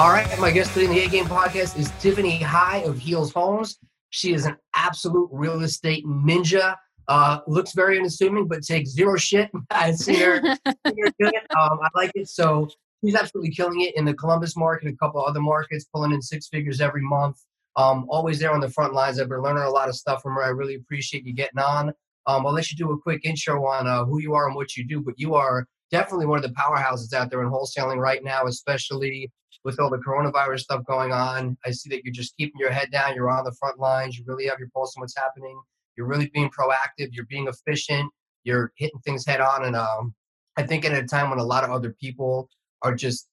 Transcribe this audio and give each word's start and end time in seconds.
All 0.00 0.08
right, 0.08 0.26
my 0.38 0.50
guest 0.50 0.72
today 0.72 0.86
in 0.86 0.92
the 0.92 1.00
A 1.00 1.08
Game 1.08 1.26
podcast 1.26 1.78
is 1.78 1.92
Tiffany 2.00 2.40
High 2.40 2.78
of 2.78 2.98
Heels 2.98 3.34
Homes. 3.34 3.78
She 4.08 4.32
is 4.32 4.46
an 4.46 4.56
absolute 4.74 5.28
real 5.30 5.60
estate 5.60 6.06
ninja. 6.06 6.74
Uh, 7.06 7.40
looks 7.46 7.74
very 7.74 7.98
unassuming, 7.98 8.48
but 8.48 8.62
takes 8.62 8.92
zero 8.92 9.18
shit. 9.18 9.50
I 9.70 9.92
see 9.92 10.16
her, 10.16 10.40
see 10.40 10.94
her 11.02 11.10
do 11.18 11.26
it. 11.26 11.42
Um, 11.54 11.80
I 11.82 11.88
like 11.94 12.12
it. 12.14 12.30
So 12.30 12.70
she's 13.04 13.14
absolutely 13.14 13.50
killing 13.50 13.82
it 13.82 13.94
in 13.94 14.06
the 14.06 14.14
Columbus 14.14 14.56
market, 14.56 14.88
a 14.88 14.96
couple 14.96 15.22
other 15.22 15.42
markets, 15.42 15.84
pulling 15.94 16.12
in 16.12 16.22
six 16.22 16.48
figures 16.48 16.80
every 16.80 17.02
month. 17.02 17.36
Um, 17.76 18.06
always 18.08 18.38
there 18.38 18.52
on 18.52 18.60
the 18.60 18.70
front 18.70 18.94
lines. 18.94 19.20
I've 19.20 19.28
been 19.28 19.42
learning 19.42 19.64
a 19.64 19.70
lot 19.70 19.90
of 19.90 19.96
stuff 19.96 20.22
from 20.22 20.32
her. 20.36 20.42
I 20.42 20.48
really 20.48 20.76
appreciate 20.76 21.26
you 21.26 21.34
getting 21.34 21.60
on. 21.60 21.90
Um, 22.26 22.46
I'll 22.46 22.54
let 22.54 22.70
you 22.70 22.76
do 22.78 22.90
a 22.92 22.98
quick 22.98 23.26
intro 23.26 23.66
on 23.66 23.86
uh, 23.86 24.06
who 24.06 24.18
you 24.22 24.32
are 24.32 24.46
and 24.46 24.56
what 24.56 24.78
you 24.78 24.88
do, 24.88 25.02
but 25.02 25.18
you 25.18 25.34
are 25.34 25.66
definitely 25.90 26.26
one 26.26 26.42
of 26.42 26.42
the 26.42 26.54
powerhouses 26.56 27.12
out 27.12 27.30
there 27.30 27.42
in 27.42 27.50
wholesaling 27.50 27.98
right 27.98 28.22
now, 28.22 28.44
especially 28.46 29.30
with 29.64 29.78
all 29.78 29.90
the 29.90 29.98
coronavirus 29.98 30.60
stuff 30.60 30.84
going 30.86 31.12
on. 31.12 31.56
I 31.66 31.70
see 31.70 31.90
that 31.90 32.04
you're 32.04 32.12
just 32.12 32.36
keeping 32.36 32.58
your 32.58 32.70
head 32.70 32.90
down. 32.90 33.14
You're 33.14 33.30
on 33.30 33.44
the 33.44 33.52
front 33.52 33.78
lines. 33.78 34.18
You 34.18 34.24
really 34.26 34.46
have 34.46 34.58
your 34.58 34.68
pulse 34.74 34.94
on 34.96 35.02
what's 35.02 35.16
happening. 35.16 35.60
You're 35.96 36.06
really 36.06 36.30
being 36.32 36.50
proactive. 36.50 37.08
You're 37.12 37.26
being 37.26 37.48
efficient. 37.48 38.10
You're 38.44 38.72
hitting 38.76 39.00
things 39.00 39.26
head 39.26 39.40
on. 39.40 39.66
And 39.66 39.76
um, 39.76 40.14
I 40.56 40.62
think 40.62 40.84
at 40.84 40.92
a 40.92 41.06
time 41.06 41.30
when 41.30 41.38
a 41.38 41.44
lot 41.44 41.64
of 41.64 41.70
other 41.70 41.94
people 42.00 42.48
are 42.82 42.94
just 42.94 43.28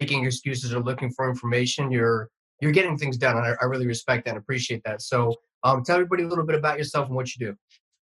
making 0.00 0.24
excuses 0.24 0.74
or 0.74 0.80
looking 0.80 1.10
for 1.10 1.28
information, 1.28 1.90
you're 1.90 2.28
you're 2.60 2.72
getting 2.72 2.98
things 2.98 3.16
done. 3.16 3.36
And 3.36 3.46
I, 3.46 3.54
I 3.62 3.64
really 3.66 3.86
respect 3.86 4.24
that 4.24 4.32
and 4.32 4.38
appreciate 4.38 4.82
that. 4.84 5.00
So 5.02 5.34
um, 5.62 5.82
tell 5.82 5.96
everybody 5.96 6.24
a 6.24 6.28
little 6.28 6.44
bit 6.44 6.56
about 6.56 6.76
yourself 6.76 7.06
and 7.06 7.16
what 7.16 7.34
you 7.34 7.46
do. 7.46 7.56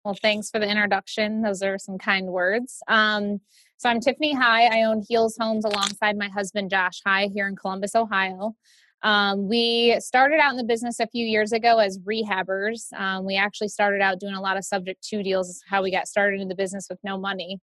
Well, 0.04 0.16
thanks 0.20 0.50
for 0.50 0.60
the 0.60 0.68
introduction. 0.68 1.40
Those 1.40 1.62
are 1.62 1.78
some 1.78 1.98
kind 1.98 2.26
words. 2.26 2.82
Um, 2.88 3.40
so 3.76 3.88
I'm 3.88 4.00
Tiffany 4.00 4.34
High. 4.34 4.66
I 4.66 4.84
own 4.84 5.02
Heels 5.08 5.36
Homes 5.38 5.64
alongside 5.64 6.16
my 6.16 6.28
husband 6.28 6.70
Josh 6.70 7.00
High 7.04 7.28
here 7.34 7.48
in 7.48 7.56
Columbus, 7.56 7.94
Ohio. 7.94 8.54
Um, 9.02 9.48
we 9.48 9.96
started 10.00 10.40
out 10.40 10.52
in 10.52 10.56
the 10.56 10.64
business 10.64 10.98
a 10.98 11.06
few 11.06 11.26
years 11.26 11.52
ago 11.52 11.78
as 11.78 11.98
rehabbers. 11.98 12.90
Um, 12.96 13.26
we 13.26 13.36
actually 13.36 13.68
started 13.68 14.00
out 14.00 14.18
doing 14.18 14.34
a 14.34 14.40
lot 14.40 14.56
of 14.56 14.64
subject 14.64 15.02
to 15.08 15.22
deals, 15.22 15.60
how 15.68 15.82
we 15.82 15.90
got 15.90 16.08
started 16.08 16.40
in 16.40 16.48
the 16.48 16.54
business 16.54 16.86
with 16.88 16.98
no 17.04 17.18
money. 17.18 17.60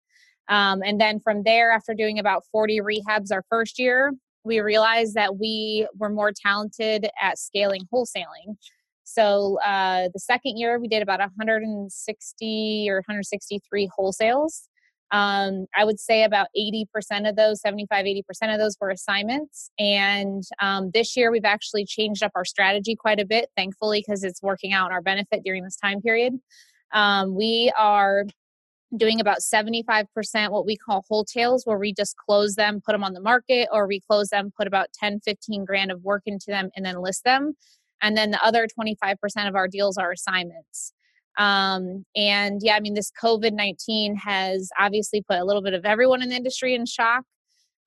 Um, 0.49 0.81
and 0.85 1.01
then 1.01 1.19
from 1.19 1.43
there, 1.43 1.71
after 1.71 1.93
doing 1.93 2.19
about 2.19 2.43
40 2.51 2.81
rehabs 2.81 3.31
our 3.31 3.43
first 3.49 3.79
year, 3.79 4.13
we 4.43 4.59
realized 4.59 5.15
that 5.15 5.37
we 5.37 5.87
were 5.97 6.09
more 6.09 6.31
talented 6.31 7.09
at 7.19 7.39
scaling 7.39 7.87
wholesaling. 7.91 8.57
So 9.03 9.59
uh, 9.65 10.09
the 10.13 10.19
second 10.19 10.57
year, 10.57 10.79
we 10.79 10.87
did 10.87 11.01
about 11.01 11.19
160 11.19 12.87
or 12.89 12.95
163 12.97 13.89
wholesales. 13.97 14.67
Um, 15.11 15.65
I 15.75 15.83
would 15.83 15.99
say 15.99 16.23
about 16.23 16.47
80% 16.57 17.27
of 17.27 17.35
those, 17.35 17.61
75, 17.61 18.05
80% 18.05 18.21
of 18.53 18.59
those 18.59 18.77
were 18.79 18.89
assignments. 18.89 19.69
And 19.77 20.43
um, 20.61 20.91
this 20.93 21.17
year 21.17 21.31
we've 21.31 21.45
actually 21.45 21.85
changed 21.85 22.23
up 22.23 22.31
our 22.35 22.45
strategy 22.45 22.95
quite 22.95 23.19
a 23.19 23.25
bit, 23.25 23.49
thankfully, 23.57 24.03
because 24.05 24.23
it's 24.23 24.41
working 24.41 24.71
out 24.71 24.87
in 24.87 24.93
our 24.93 25.01
benefit 25.01 25.41
during 25.43 25.63
this 25.63 25.75
time 25.75 26.01
period. 26.01 26.33
Um, 26.93 27.35
we 27.35 27.73
are 27.77 28.25
doing 28.97 29.19
about 29.21 29.39
75% 29.39 30.05
what 30.51 30.65
we 30.65 30.75
call 30.75 31.05
wholesales, 31.09 31.61
where 31.65 31.77
we 31.77 31.93
just 31.93 32.15
close 32.17 32.55
them, 32.55 32.81
put 32.85 32.91
them 32.91 33.03
on 33.03 33.13
the 33.13 33.21
market, 33.21 33.69
or 33.71 33.87
we 33.87 34.01
close 34.01 34.29
them, 34.29 34.51
put 34.57 34.67
about 34.67 34.87
10, 34.93 35.21
15 35.21 35.65
grand 35.65 35.91
of 35.91 36.03
work 36.03 36.23
into 36.25 36.47
them, 36.47 36.69
and 36.75 36.85
then 36.85 37.01
list 37.01 37.23
them. 37.23 37.53
And 38.01 38.17
then 38.17 38.31
the 38.31 38.43
other 38.43 38.67
25% 38.67 39.15
of 39.47 39.55
our 39.55 39.67
deals 39.67 39.97
are 39.97 40.11
assignments. 40.11 40.93
Um, 41.37 42.05
and 42.15 42.61
yeah, 42.63 42.75
I 42.75 42.79
mean, 42.79 42.93
this 42.93 43.11
COVID 43.21 43.53
19 43.53 44.15
has 44.15 44.69
obviously 44.79 45.23
put 45.27 45.39
a 45.39 45.45
little 45.45 45.61
bit 45.61 45.73
of 45.73 45.85
everyone 45.85 46.21
in 46.21 46.29
the 46.29 46.35
industry 46.35 46.75
in 46.75 46.85
shock. 46.85 47.23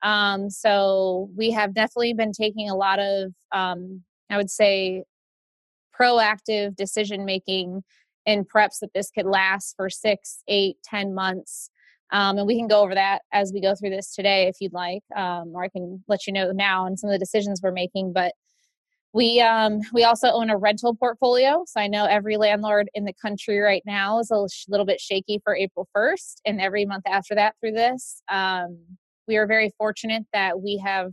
Um, 0.01 0.49
so 0.49 1.29
we 1.35 1.51
have 1.51 1.73
definitely 1.73 2.13
been 2.13 2.31
taking 2.31 2.69
a 2.69 2.75
lot 2.75 2.99
of, 2.99 3.33
um, 3.51 4.03
I 4.29 4.37
would 4.37 4.49
say, 4.49 5.03
proactive 5.99 6.75
decision 6.75 7.25
making 7.25 7.83
in 8.25 8.43
preps 8.43 8.79
that 8.81 8.91
this 8.93 9.11
could 9.11 9.25
last 9.25 9.75
for 9.77 9.89
six, 9.89 10.41
eight, 10.47 10.77
ten 10.83 11.13
months. 11.13 11.69
Um, 12.11 12.37
and 12.37 12.47
we 12.47 12.57
can 12.57 12.67
go 12.67 12.81
over 12.81 12.93
that 12.93 13.23
as 13.33 13.51
we 13.53 13.61
go 13.61 13.73
through 13.75 13.89
this 13.89 14.13
today 14.13 14.47
if 14.47 14.57
you'd 14.59 14.73
like, 14.73 15.01
um, 15.15 15.51
or 15.55 15.63
I 15.63 15.69
can 15.69 16.03
let 16.07 16.27
you 16.27 16.33
know 16.33 16.51
now 16.51 16.85
and 16.85 16.99
some 16.99 17.09
of 17.09 17.13
the 17.13 17.19
decisions 17.19 17.61
we're 17.63 17.71
making. 17.71 18.13
But 18.13 18.33
we 19.15 19.39
um, 19.39 19.79
we 19.93 20.03
also 20.03 20.27
own 20.27 20.49
a 20.49 20.57
rental 20.57 20.93
portfolio, 20.93 21.63
so 21.65 21.79
I 21.79 21.87
know 21.87 22.03
every 22.03 22.35
landlord 22.35 22.89
in 22.93 23.05
the 23.05 23.13
country 23.13 23.59
right 23.59 23.81
now 23.85 24.19
is 24.19 24.29
a 24.29 24.45
little 24.67 24.85
bit 24.85 24.99
shaky 24.99 25.39
for 25.41 25.55
April 25.55 25.87
first, 25.93 26.41
and 26.45 26.59
every 26.59 26.85
month 26.85 27.05
after 27.07 27.33
that 27.33 27.55
through 27.61 27.71
this. 27.71 28.21
Um, 28.29 28.77
we 29.25 29.37
are 29.37 29.47
very 29.47 29.71
fortunate 29.77 30.23
that 30.33 30.61
we 30.61 30.81
have 30.85 31.11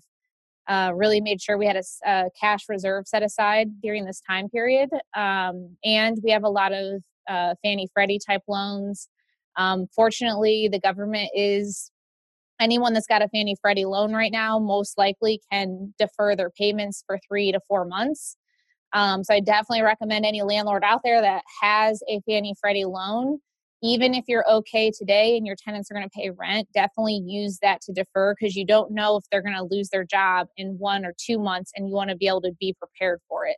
uh, 0.68 0.90
really 0.96 1.20
made 1.20 1.40
sure 1.40 1.56
we 1.56 1.66
had 1.66 1.76
a, 1.76 1.82
a, 2.04 2.24
cash 2.40 2.62
reserve 2.68 3.06
set 3.06 3.22
aside 3.22 3.68
during 3.80 4.04
this 4.04 4.20
time 4.28 4.48
period, 4.48 4.90
um, 5.16 5.76
and 5.84 6.18
we 6.24 6.32
have 6.32 6.42
a 6.42 6.48
lot 6.48 6.72
of 6.72 7.00
uh, 7.28 7.54
Fannie 7.62 7.88
Freddie 7.94 8.18
type 8.18 8.42
loans. 8.48 9.08
Um, 9.56 9.86
fortunately, 9.94 10.68
the 10.72 10.80
government 10.80 11.30
is 11.36 11.91
anyone 12.62 12.94
that's 12.94 13.06
got 13.06 13.22
a 13.22 13.28
Fannie 13.28 13.56
Freddie 13.60 13.84
loan 13.84 14.12
right 14.12 14.32
now 14.32 14.58
most 14.58 14.96
likely 14.96 15.40
can 15.50 15.92
defer 15.98 16.36
their 16.36 16.50
payments 16.50 17.02
for 17.06 17.18
three 17.26 17.52
to 17.52 17.60
four 17.68 17.84
months. 17.84 18.36
Um, 18.92 19.24
so 19.24 19.34
I 19.34 19.40
definitely 19.40 19.82
recommend 19.82 20.24
any 20.24 20.42
landlord 20.42 20.84
out 20.84 21.00
there 21.02 21.20
that 21.20 21.42
has 21.62 22.02
a 22.08 22.20
Fannie 22.26 22.54
Freddie 22.60 22.84
loan, 22.84 23.38
even 23.82 24.14
if 24.14 24.24
you're 24.28 24.48
okay 24.48 24.90
today 24.96 25.36
and 25.36 25.46
your 25.46 25.56
tenants 25.56 25.90
are 25.90 25.94
going 25.94 26.08
to 26.08 26.10
pay 26.14 26.30
rent, 26.30 26.68
definitely 26.72 27.22
use 27.26 27.58
that 27.62 27.80
to 27.82 27.92
defer 27.92 28.34
because 28.38 28.54
you 28.54 28.64
don't 28.64 28.92
know 28.92 29.16
if 29.16 29.24
they're 29.30 29.42
going 29.42 29.56
to 29.56 29.64
lose 29.64 29.88
their 29.88 30.04
job 30.04 30.46
in 30.56 30.78
one 30.78 31.04
or 31.04 31.14
two 31.18 31.38
months 31.38 31.72
and 31.74 31.88
you 31.88 31.94
want 31.94 32.10
to 32.10 32.16
be 32.16 32.28
able 32.28 32.42
to 32.42 32.52
be 32.60 32.74
prepared 32.78 33.20
for 33.28 33.46
it. 33.46 33.56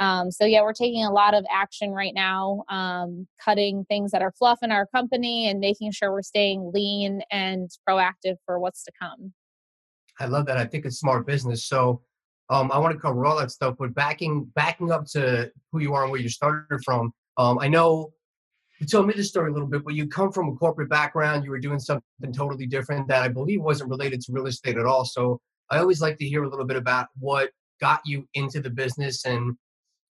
Um, 0.00 0.30
so 0.30 0.46
yeah, 0.46 0.62
we're 0.62 0.72
taking 0.72 1.04
a 1.04 1.12
lot 1.12 1.34
of 1.34 1.44
action 1.52 1.90
right 1.92 2.14
now, 2.14 2.64
um, 2.70 3.28
cutting 3.44 3.84
things 3.84 4.10
that 4.12 4.22
are 4.22 4.32
fluff 4.32 4.60
in 4.62 4.72
our 4.72 4.86
company 4.86 5.48
and 5.48 5.60
making 5.60 5.92
sure 5.92 6.10
we're 6.10 6.22
staying 6.22 6.72
lean 6.74 7.20
and 7.30 7.70
proactive 7.86 8.36
for 8.46 8.58
what's 8.58 8.82
to 8.84 8.92
come. 8.98 9.34
I 10.18 10.24
love 10.24 10.46
that. 10.46 10.56
I 10.56 10.64
think 10.64 10.86
it's 10.86 10.98
smart 10.98 11.26
business. 11.26 11.66
So 11.66 12.00
um, 12.48 12.72
I 12.72 12.78
want 12.78 12.94
to 12.94 12.98
cover 12.98 13.26
all 13.26 13.38
that 13.38 13.50
stuff, 13.50 13.76
but 13.78 13.94
backing 13.94 14.50
backing 14.54 14.90
up 14.90 15.04
to 15.12 15.52
who 15.70 15.80
you 15.80 15.94
are 15.94 16.02
and 16.02 16.10
where 16.10 16.20
you 16.20 16.30
started 16.30 16.80
from. 16.84 17.12
Um, 17.36 17.58
I 17.58 17.68
know 17.68 18.12
you 18.80 18.86
told 18.86 19.06
me 19.06 19.12
the 19.14 19.22
story 19.22 19.50
a 19.50 19.52
little 19.52 19.68
bit, 19.68 19.84
but 19.84 19.94
you 19.94 20.08
come 20.08 20.32
from 20.32 20.48
a 20.48 20.56
corporate 20.56 20.88
background. 20.88 21.44
You 21.44 21.50
were 21.50 21.58
doing 21.58 21.78
something 21.78 22.32
totally 22.32 22.66
different 22.66 23.06
that 23.08 23.22
I 23.22 23.28
believe 23.28 23.60
wasn't 23.60 23.90
related 23.90 24.22
to 24.22 24.32
real 24.32 24.46
estate 24.46 24.78
at 24.78 24.86
all. 24.86 25.04
So 25.04 25.40
I 25.70 25.78
always 25.78 26.00
like 26.00 26.16
to 26.18 26.24
hear 26.24 26.42
a 26.44 26.48
little 26.48 26.64
bit 26.64 26.78
about 26.78 27.08
what 27.18 27.50
got 27.80 28.00
you 28.06 28.26
into 28.34 28.60
the 28.60 28.70
business 28.70 29.26
and 29.26 29.56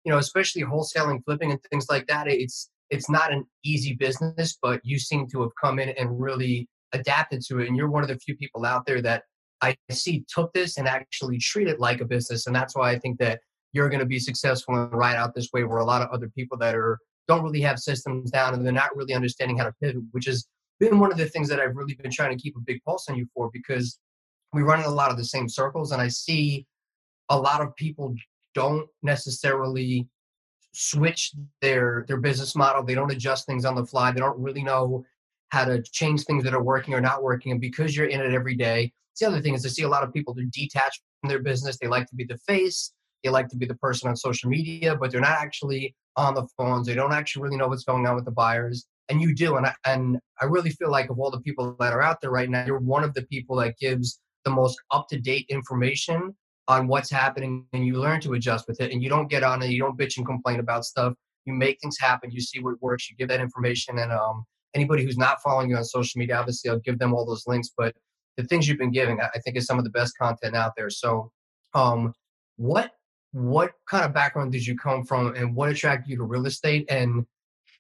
you 0.09 0.15
know, 0.15 0.21
especially 0.21 0.63
wholesaling, 0.63 1.23
flipping, 1.27 1.51
and 1.51 1.61
things 1.71 1.85
like 1.91 2.07
that. 2.07 2.29
It's 2.29 2.71
it's 2.89 3.11
not 3.11 3.31
an 3.31 3.45
easy 3.63 3.93
business, 3.93 4.57
but 4.63 4.81
you 4.83 4.99
seem 4.99 5.27
to 5.29 5.43
have 5.43 5.51
come 5.63 5.79
in 5.79 5.91
and 5.91 6.19
really 6.19 6.67
adapted 6.95 7.43
to 7.43 7.59
it. 7.59 7.69
And 7.69 7.77
you're 7.77 7.91
one 7.91 8.03
of 8.03 8.09
the 8.09 8.17
few 8.17 8.35
people 8.35 8.65
out 8.65 8.87
there 8.87 9.03
that 9.03 9.25
I 9.61 9.77
see 9.91 10.25
took 10.35 10.51
this 10.55 10.79
and 10.79 10.89
actually 10.89 11.37
treat 11.37 11.69
it 11.69 11.79
like 11.79 12.01
a 12.01 12.07
business. 12.07 12.47
And 12.47 12.57
that's 12.57 12.75
why 12.75 12.91
I 12.91 12.99
think 12.99 13.19
that 13.19 13.41
you're 13.75 13.91
going 13.91 14.01
to 14.01 14.07
be 14.07 14.19
successful 14.19 14.77
and 14.77 14.91
ride 14.95 15.17
out 15.17 15.35
this 15.35 15.51
way 15.53 15.65
where 15.65 15.81
a 15.81 15.85
lot 15.85 16.01
of 16.01 16.09
other 16.09 16.31
people 16.35 16.57
that 16.57 16.75
are 16.75 16.99
don't 17.27 17.45
really 17.45 17.61
have 17.61 17.79
systems 17.79 18.31
down 18.31 18.55
and 18.55 18.65
they're 18.65 18.73
not 18.73 18.97
really 18.97 19.13
understanding 19.13 19.59
how 19.59 19.65
to 19.65 19.75
pivot, 19.83 20.03
which 20.13 20.25
has 20.25 20.47
been 20.81 20.99
one 20.99 21.13
of 21.13 21.19
the 21.19 21.29
things 21.29 21.51
that 21.51 21.61
I've 21.61 21.77
really 21.77 21.99
been 22.01 22.11
trying 22.11 22.35
to 22.35 22.43
keep 22.43 22.57
a 22.57 22.61
big 22.61 22.83
pulse 22.87 23.11
on 23.11 23.17
you 23.17 23.27
for 23.35 23.51
because 23.53 23.99
we 24.55 24.63
run 24.63 24.81
in 24.81 24.87
a 24.87 24.91
lot 24.91 25.11
of 25.11 25.19
the 25.19 25.27
same 25.27 25.51
circles 25.51 25.93
and 25.93 26.01
I 26.01 26.09
see 26.09 26.65
a 27.29 27.39
lot 27.39 27.61
of 27.61 27.77
people 27.77 28.15
don't 28.61 28.87
necessarily 29.03 30.09
switch 30.73 31.33
their 31.63 32.05
their 32.09 32.21
business 32.29 32.55
model. 32.55 32.83
They 32.83 32.95
don't 32.95 33.17
adjust 33.17 33.47
things 33.47 33.65
on 33.65 33.75
the 33.75 33.87
fly. 33.87 34.11
They 34.11 34.21
don't 34.21 34.39
really 34.47 34.63
know 34.63 35.05
how 35.51 35.65
to 35.65 35.83
change 35.83 36.25
things 36.25 36.45
that 36.45 36.55
are 36.55 36.63
working 36.63 36.95
or 36.95 37.01
not 37.01 37.23
working. 37.23 37.53
And 37.53 37.61
because 37.61 37.97
you're 37.97 38.13
in 38.15 38.21
it 38.21 38.35
every 38.35 38.55
day 38.55 38.93
the 39.21 39.27
other 39.27 39.41
thing 39.41 39.55
is 39.55 39.67
i 39.67 39.69
see 39.69 39.83
a 39.83 39.89
lot 39.89 40.05
of 40.05 40.13
people 40.13 40.35
who 40.35 40.45
detach 40.47 41.01
from 41.21 41.29
their 41.29 41.43
business. 41.43 41.77
They 41.77 41.89
like 41.89 42.07
to 42.09 42.15
be 42.15 42.25
the 42.25 42.39
face. 42.39 42.93
They 43.23 43.31
like 43.31 43.49
to 43.49 43.57
be 43.57 43.67
the 43.67 43.75
person 43.87 44.09
on 44.09 44.17
social 44.17 44.49
media 44.49 44.97
but 44.97 45.11
they're 45.11 45.29
not 45.31 45.43
actually 45.47 45.95
on 46.17 46.35
the 46.35 46.47
phones. 46.57 46.87
They 46.87 46.95
don't 46.95 47.13
actually 47.13 47.43
really 47.43 47.57
know 47.57 47.69
what's 47.69 47.85
going 47.85 48.07
on 48.07 48.15
with 48.17 48.25
the 48.25 48.39
buyers. 48.45 48.87
And 49.09 49.21
you 49.23 49.35
do. 49.35 49.57
And 49.57 49.67
I, 49.67 49.75
and 49.87 50.19
I 50.41 50.45
really 50.45 50.71
feel 50.71 50.91
like 50.91 51.11
of 51.11 51.19
all 51.19 51.31
the 51.31 51.41
people 51.41 51.77
that 51.81 51.93
are 51.93 52.03
out 52.03 52.21
there 52.21 52.31
right 52.31 52.51
now 52.51 52.65
you're 52.67 52.79
one 52.97 53.05
of 53.05 53.15
the 53.15 53.27
people 53.35 53.57
that 53.57 53.79
gives 53.79 54.21
the 54.45 54.51
most 54.51 54.79
up-to-date 54.91 55.47
information 55.49 56.35
on 56.69 56.87
what's 56.87 57.11
happening 57.11 57.67
and 57.73 57.85
you 57.87 57.95
learn 57.95 58.21
to 58.21 58.35
adjust 58.35 58.69
with 58.69 58.81
it 58.81 58.93
and 58.93 59.03
you 59.03 59.09
don't 59.09 59.29
get 59.29 59.43
on 59.43 59.63
it 59.63 59.71
you 59.71 59.81
don't 59.81 59.99
bitch 59.99 60.17
and 60.17 60.27
complain 60.27 60.61
about 60.61 60.85
stuff. 60.85 61.15
You 61.45 61.55
make 61.55 61.81
things 61.81 61.99
happen 61.99 62.31
you 62.31 62.41
see 62.41 62.61
what 62.61 62.81
works 62.81 63.11
you 63.11 63.17
give 63.17 63.29
that 63.29 63.41
information 63.41 63.99
and 63.99 64.13
um, 64.13 64.45
anybody 64.75 65.03
who's 65.03 65.19
not 65.19 65.43
following 65.43 65.71
you 65.71 65.77
on 65.77 65.85
social 65.85 66.19
media 66.19 66.39
obviously 66.39 66.71
i'll 66.71 66.79
give 66.79 66.99
them 66.99 67.15
all 67.15 67.25
those 67.25 67.47
links 67.47 67.71
but 67.77 67.95
the 68.37 68.45
things 68.45 68.69
you've 68.69 68.79
been 68.79 68.93
giving 68.93 69.19
i 69.21 69.39
think 69.39 69.57
is 69.57 69.67
some 69.67 69.79
of 69.79 69.85
the 69.85 69.91
best 69.91 70.17
content 70.17 70.55
out 70.55 70.73
there. 70.77 70.91
So 70.91 71.33
um, 71.75 72.15
what 72.57 72.93
what 73.33 73.73
kind 73.89 74.05
of 74.05 74.15
background 74.15 74.53
did 74.53 74.67
you 74.67 74.77
come 74.77 75.05
from 75.05 75.35
and 75.35 75.55
what 75.55 75.69
attracted 75.69 76.11
you 76.11 76.17
to 76.17 76.25
real 76.25 76.47
estate? 76.47 76.87
And 76.91 77.27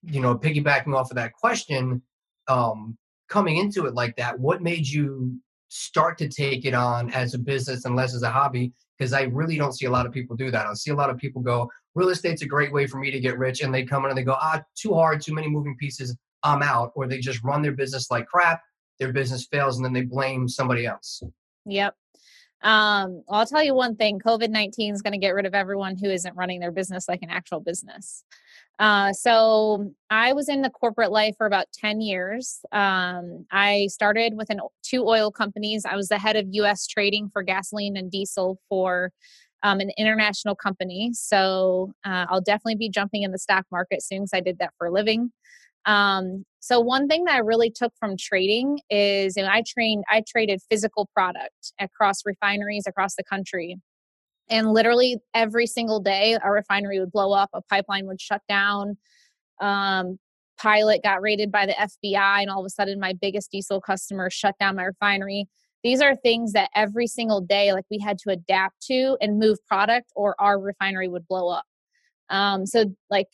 you 0.02 0.20
know 0.20 0.37
piggybacking 0.37 0.94
off 0.94 1.11
of 1.11 1.17
that 1.17 1.32
question 1.32 2.02
um, 2.49 2.96
coming 3.29 3.56
into 3.56 3.87
it 3.87 3.94
like 3.94 4.17
that 4.17 4.38
what 4.38 4.62
made 4.62 4.87
you 4.87 5.38
start 5.69 6.19
to 6.19 6.29
take 6.29 6.65
it 6.65 6.75
on 6.75 7.11
as 7.12 7.35
a 7.35 7.38
business 7.38 7.85
and 7.85 7.94
less 7.94 8.15
as 8.15 8.23
a 8.23 8.31
hobby 8.31 8.73
because 8.99 9.12
I 9.12 9.23
really 9.23 9.56
don't 9.56 9.76
see 9.76 9.87
a 9.87 9.91
lot 9.91 10.06
of 10.06 10.12
people 10.12 10.35
do 10.35 10.50
that. 10.50 10.67
I 10.67 10.75
see 10.75 10.91
a 10.91 10.94
lot 10.94 11.11
of 11.11 11.19
people 11.19 11.41
go, 11.41 11.70
real 11.94 12.09
estate's 12.09 12.43
a 12.43 12.47
great 12.47 12.73
way 12.73 12.87
for 12.87 12.99
me 12.99 13.11
to 13.11 13.20
get 13.20 13.38
rich, 13.38 13.61
and 13.61 13.73
they 13.73 13.85
come 13.85 14.05
in 14.05 14.11
and 14.11 14.19
they 14.19 14.25
go, 14.25 14.37
ah, 14.41 14.62
too 14.75 14.94
hard, 14.94 15.20
too 15.20 15.35
many 15.35 15.49
moving 15.49 15.76
pieces, 15.76 16.17
I'm 16.43 16.62
out, 16.62 16.93
or 16.94 17.06
they 17.06 17.19
just 17.19 17.43
run 17.44 17.62
their 17.62 17.73
business 17.73 18.11
like 18.11 18.26
crap, 18.26 18.61
their 18.99 19.12
business 19.12 19.47
fails, 19.47 19.76
and 19.76 19.85
then 19.85 19.93
they 19.93 20.03
blame 20.03 20.49
somebody 20.49 20.87
else. 20.87 21.23
Yep. 21.67 21.94
Um, 22.62 23.22
I'll 23.28 23.46
tell 23.46 23.62
you 23.62 23.75
one 23.75 23.96
thing 23.96 24.19
COVID 24.19 24.50
19 24.50 24.94
is 24.94 25.02
going 25.02 25.12
to 25.12 25.19
get 25.19 25.34
rid 25.34 25.46
of 25.46 25.55
everyone 25.55 25.96
who 25.96 26.10
isn't 26.10 26.37
running 26.37 26.60
their 26.60 26.72
business 26.72 27.08
like 27.08 27.22
an 27.22 27.31
actual 27.31 27.60
business. 27.60 28.25
Uh, 28.78 29.12
so 29.12 29.93
I 30.08 30.32
was 30.32 30.49
in 30.49 30.62
the 30.62 30.70
corporate 30.70 31.10
life 31.10 31.34
for 31.37 31.46
about 31.46 31.66
10 31.72 32.00
years. 32.00 32.60
Um, 32.70 33.46
I 33.50 33.88
started 33.90 34.34
with 34.37 34.50
an, 34.50 34.60
two 34.82 35.05
oil 35.06 35.32
companies. 35.32 35.84
I 35.84 35.96
was 35.96 36.08
the 36.08 36.19
head 36.19 36.37
of 36.37 36.46
US 36.50 36.87
trading 36.87 37.28
for 37.28 37.43
gasoline 37.43 37.96
and 37.96 38.10
diesel 38.10 38.60
for 38.69 39.12
um, 39.64 39.81
an 39.81 39.90
international 39.99 40.55
company. 40.55 41.10
So 41.12 41.93
uh, 42.05 42.26
I'll 42.28 42.40
definitely 42.40 42.76
be 42.76 42.88
jumping 42.88 43.25
in 43.25 43.32
the 43.32 43.38
stock 43.38 43.66
market 43.72 44.02
soon 44.02 44.22
because 44.22 44.34
I 44.34 44.40
did 44.40 44.58
that 44.60 44.72
for 44.78 44.87
a 44.87 44.93
living. 44.93 45.32
Um, 45.88 46.44
so 46.61 46.81
one 46.81 47.08
thing 47.08 47.25
that 47.25 47.35
I 47.35 47.38
really 47.38 47.70
took 47.70 47.93
from 47.99 48.17
trading 48.19 48.79
is, 48.90 49.38
I 49.38 49.62
trained, 49.67 50.05
I 50.11 50.23
traded 50.29 50.61
physical 50.70 51.08
product 51.14 51.73
across 51.81 52.26
refineries 52.26 52.85
across 52.87 53.17
the 53.17 53.25
country. 53.25 53.76
And 54.50 54.73
literally 54.73 55.17
every 55.35 55.67
single 55.67 55.99
day, 55.99 56.37
a 56.43 56.50
refinery 56.50 57.00
would 57.00 57.11
blow 57.11 57.32
up, 57.32 57.49
a 57.55 57.62
pipeline 57.62 58.06
would 58.06 58.20
shut 58.20 58.43
down. 58.49 58.99
Um, 59.61 60.19
pilot 60.61 61.02
got 61.02 61.23
raided 61.23 61.50
by 61.50 61.64
the 61.64 61.73
FBI, 61.73 62.43
and 62.43 62.50
all 62.50 62.61
of 62.61 62.67
a 62.67 62.70
sudden, 62.70 63.00
my 63.00 63.14
biggest 63.14 63.50
diesel 63.50 63.81
customer 63.81 64.29
shut 64.29 64.55
down 64.61 64.76
my 64.76 64.84
refinery. 64.84 65.46
These 65.82 66.02
are 66.02 66.17
things 66.17 66.52
that 66.52 66.70
every 66.75 67.06
single 67.06 67.41
day, 67.41 67.73
like 67.73 67.84
we 67.91 67.99
had 67.99 68.19
to 68.19 68.31
adapt 68.31 68.82
to 68.88 69.17
and 69.23 69.38
move 69.38 69.58
product, 69.67 70.12
or 70.14 70.34
our 70.38 70.61
refinery 70.61 71.08
would 71.08 71.26
blow 71.26 71.49
up. 71.49 71.64
Um, 72.29 72.67
so, 72.67 72.87
like 73.11 73.29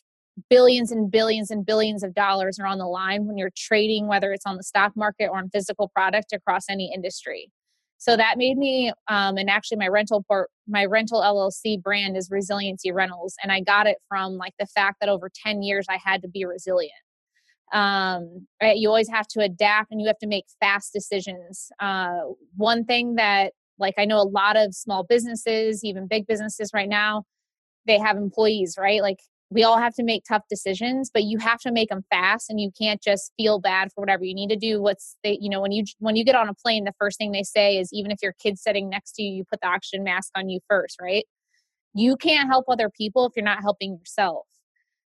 billions 0.49 0.91
and 0.91 1.09
billions 1.09 1.51
and 1.51 1.65
billions 1.65 2.03
of 2.03 2.13
dollars 2.13 2.59
are 2.59 2.67
on 2.67 2.77
the 2.77 2.87
line 2.87 3.25
when 3.25 3.37
you're 3.37 3.51
trading, 3.55 4.07
whether 4.07 4.31
it's 4.31 4.45
on 4.45 4.57
the 4.57 4.63
stock 4.63 4.93
market 4.95 5.27
or 5.27 5.37
on 5.37 5.49
physical 5.49 5.89
product 5.89 6.33
across 6.33 6.65
any 6.69 6.91
industry. 6.93 7.51
So 7.97 8.17
that 8.17 8.37
made 8.37 8.57
me, 8.57 8.91
um, 9.07 9.37
and 9.37 9.49
actually 9.49 9.77
my 9.77 9.87
rental 9.87 10.23
port, 10.27 10.49
my 10.67 10.85
rental 10.85 11.21
LLC 11.21 11.81
brand 11.81 12.17
is 12.17 12.29
Resiliency 12.29 12.91
Rentals, 12.91 13.35
and 13.41 13.51
I 13.51 13.61
got 13.61 13.87
it 13.87 13.97
from 14.09 14.33
like 14.33 14.53
the 14.59 14.67
fact 14.67 14.97
that 14.99 15.09
over 15.09 15.29
ten 15.33 15.63
years 15.63 15.85
I 15.89 15.97
had 16.03 16.21
to 16.23 16.27
be 16.27 16.45
resilient. 16.45 16.93
Um, 17.73 18.47
right? 18.61 18.77
You 18.77 18.89
always 18.89 19.09
have 19.09 19.27
to 19.29 19.39
adapt, 19.41 19.91
and 19.91 19.99
you 20.01 20.07
have 20.07 20.19
to 20.19 20.27
make 20.27 20.45
fast 20.59 20.93
decisions. 20.93 21.71
Uh, 21.79 22.19
one 22.55 22.85
thing 22.85 23.15
that, 23.15 23.53
like, 23.79 23.95
I 23.97 24.05
know 24.05 24.17
a 24.17 24.27
lot 24.27 24.55
of 24.55 24.75
small 24.75 25.03
businesses, 25.03 25.83
even 25.83 26.07
big 26.07 26.27
businesses 26.27 26.71
right 26.73 26.89
now, 26.89 27.23
they 27.87 27.97
have 27.97 28.17
employees, 28.17 28.75
right? 28.77 29.01
Like 29.01 29.19
we 29.49 29.63
all 29.63 29.77
have 29.77 29.93
to 29.93 30.03
make 30.03 30.23
tough 30.27 30.43
decisions 30.49 31.09
but 31.13 31.23
you 31.23 31.37
have 31.37 31.59
to 31.59 31.71
make 31.71 31.89
them 31.89 32.03
fast 32.09 32.49
and 32.49 32.59
you 32.59 32.71
can't 32.77 33.01
just 33.01 33.31
feel 33.37 33.59
bad 33.59 33.89
for 33.93 34.01
whatever 34.01 34.23
you 34.23 34.33
need 34.33 34.49
to 34.49 34.55
do. 34.55 34.81
What's 34.81 35.15
they 35.23 35.37
you 35.41 35.49
know 35.49 35.61
when 35.61 35.71
you 35.71 35.83
when 35.99 36.15
you 36.15 36.23
get 36.23 36.35
on 36.35 36.49
a 36.49 36.53
plane 36.53 36.83
the 36.83 36.93
first 36.99 37.17
thing 37.17 37.31
they 37.31 37.43
say 37.43 37.77
is 37.77 37.89
even 37.93 38.11
if 38.11 38.19
your 38.21 38.33
kid's 38.33 38.61
sitting 38.61 38.89
next 38.89 39.13
to 39.13 39.23
you 39.23 39.31
you 39.31 39.43
put 39.49 39.61
the 39.61 39.67
oxygen 39.67 40.03
mask 40.03 40.31
on 40.35 40.49
you 40.49 40.59
first 40.69 40.97
right? 41.01 41.25
You 41.93 42.17
can't 42.17 42.49
help 42.49 42.65
other 42.67 42.89
people 42.89 43.25
if 43.25 43.33
you're 43.35 43.45
not 43.45 43.61
helping 43.61 43.97
yourself. 43.97 44.45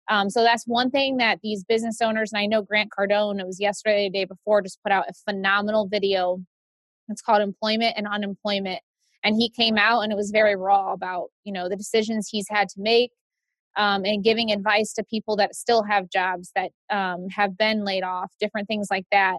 Um, 0.10 0.30
so 0.30 0.42
that's 0.42 0.64
one 0.66 0.90
thing 0.90 1.18
that 1.18 1.40
these 1.44 1.66
business 1.66 2.00
owners 2.02 2.32
and 2.32 2.40
i 2.40 2.46
know 2.46 2.62
grant 2.62 2.92
cardone 2.98 3.42
it 3.42 3.46
was 3.46 3.60
yesterday 3.60 4.08
the 4.08 4.20
day 4.20 4.26
before 4.26 4.62
just 4.62 4.82
put 4.84 4.92
out 4.92 5.10
a 5.10 5.14
phenomenal 5.14 5.88
video. 5.88 6.40
It's 7.10 7.22
called 7.22 7.42
employment 7.42 7.96
and 7.98 8.08
unemployment 8.08 8.82
and 9.24 9.36
he 9.36 9.50
came 9.50 9.78
out 9.78 10.02
and 10.02 10.12
it 10.12 10.16
was 10.16 10.32
very 10.32 10.56
raw 10.56 10.94
about 10.94 11.30
you 11.44 11.52
know 11.52 11.68
the 11.68 11.76
decisions 11.76 12.30
he's 12.30 12.48
had 12.50 12.70
to 12.70 12.80
make 12.80 13.12
um, 13.78 14.04
and 14.06 14.24
giving 14.24 14.52
advice 14.52 14.92
to 14.94 15.04
people 15.04 15.36
that 15.38 15.56
still 15.56 15.84
have 15.84 16.10
jobs 16.10 16.52
that 16.56 16.72
um, 16.90 17.28
have 17.30 17.58
been 17.58 17.86
laid 17.86 18.04
off, 18.04 18.32
different 18.40 18.68
things 18.68 18.88
like 18.90 19.06
that. 19.12 19.38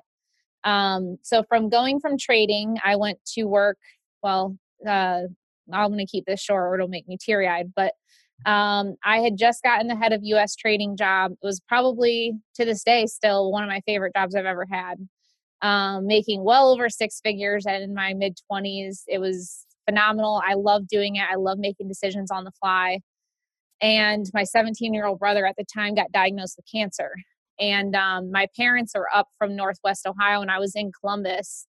Um, 0.65 1.19
so 1.23 1.43
from 1.49 1.69
going 1.69 2.01
from 2.01 2.17
trading, 2.17 2.79
I 2.85 2.97
went 2.97 3.19
to 3.35 3.45
work. 3.45 3.79
Well, 4.23 4.57
uh, 4.87 5.23
I'm 5.73 5.91
going 5.91 5.99
to 5.99 6.11
keep 6.11 6.25
this 6.25 6.41
short, 6.41 6.63
or 6.63 6.75
it'll 6.77 6.89
make 6.89 7.09
me 7.09 7.19
teary 7.21 7.49
eyed. 7.49 7.73
But 7.75 7.93
um, 8.47 8.95
I 9.05 9.19
had 9.19 9.37
just 9.37 9.63
gotten 9.63 9.89
the 9.89 9.97
head 9.97 10.13
of 10.13 10.21
U.S. 10.23 10.55
trading 10.55 10.97
job. 10.97 11.33
It 11.33 11.47
was 11.47 11.61
probably 11.69 12.35
to 12.55 12.65
this 12.65 12.85
day 12.85 13.07
still 13.07 13.51
one 13.51 13.65
of 13.65 13.69
my 13.69 13.81
favorite 13.87 14.15
jobs 14.15 14.35
I've 14.35 14.45
ever 14.47 14.67
had. 14.71 14.97
Um, 15.61 16.07
making 16.07 16.45
well 16.45 16.71
over 16.71 16.89
six 16.89 17.21
figures 17.21 17.67
and 17.67 17.83
in 17.83 17.93
my 17.93 18.15
mid 18.15 18.39
20s. 18.51 19.03
It 19.09 19.19
was 19.19 19.67
phenomenal. 19.89 20.41
I 20.47 20.55
love 20.55 20.87
doing 20.87 21.17
it. 21.17 21.25
I 21.29 21.35
love 21.35 21.59
making 21.59 21.89
decisions 21.89 22.31
on 22.31 22.45
the 22.45 22.53
fly. 22.53 23.01
And 23.81 24.27
my 24.35 24.45
17 24.45 24.93
year 24.93 25.07
old 25.07 25.19
brother 25.19 25.47
at 25.47 25.57
the 25.57 25.65
time 25.65 25.95
got 25.95 26.13
diagnosed 26.13 26.57
with 26.57 26.67
cancer. 26.71 27.13
And 27.61 27.95
um, 27.95 28.31
my 28.31 28.47
parents 28.57 28.95
are 28.95 29.07
up 29.15 29.29
from 29.37 29.57
Northwest 29.57 30.07
Ohio, 30.07 30.41
and 30.41 30.51
I 30.51 30.59
was 30.59 30.75
in 30.77 30.93
Columbus. 31.01 31.67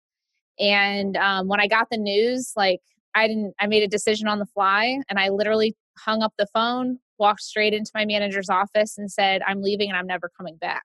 And 0.60 1.18
um, 1.18 1.48
when 1.48 1.60
I 1.60 1.68
got 1.68 1.88
the 1.90 1.98
news, 1.98 2.54
like 2.56 2.82
I 3.16 3.28
didn't, 3.28 3.54
I 3.60 3.68
made 3.68 3.84
a 3.84 3.88
decision 3.88 4.28
on 4.28 4.40
the 4.40 4.46
fly, 4.46 5.00
and 5.10 5.20
I 5.20 5.30
literally 5.30 5.76
hung 5.98 6.22
up 6.22 6.34
the 6.38 6.48
phone, 6.54 7.00
walked 7.18 7.42
straight 7.42 7.74
into 7.74 7.92
my 7.96 8.06
manager's 8.06 8.50
office, 8.50 8.98
and 8.98 9.12
said, 9.12 9.42
"I'm 9.48 9.62
leaving, 9.62 9.90
and 9.90 9.98
I'm 9.98 10.08
never 10.08 10.30
coming 10.38 10.58
back." 10.58 10.84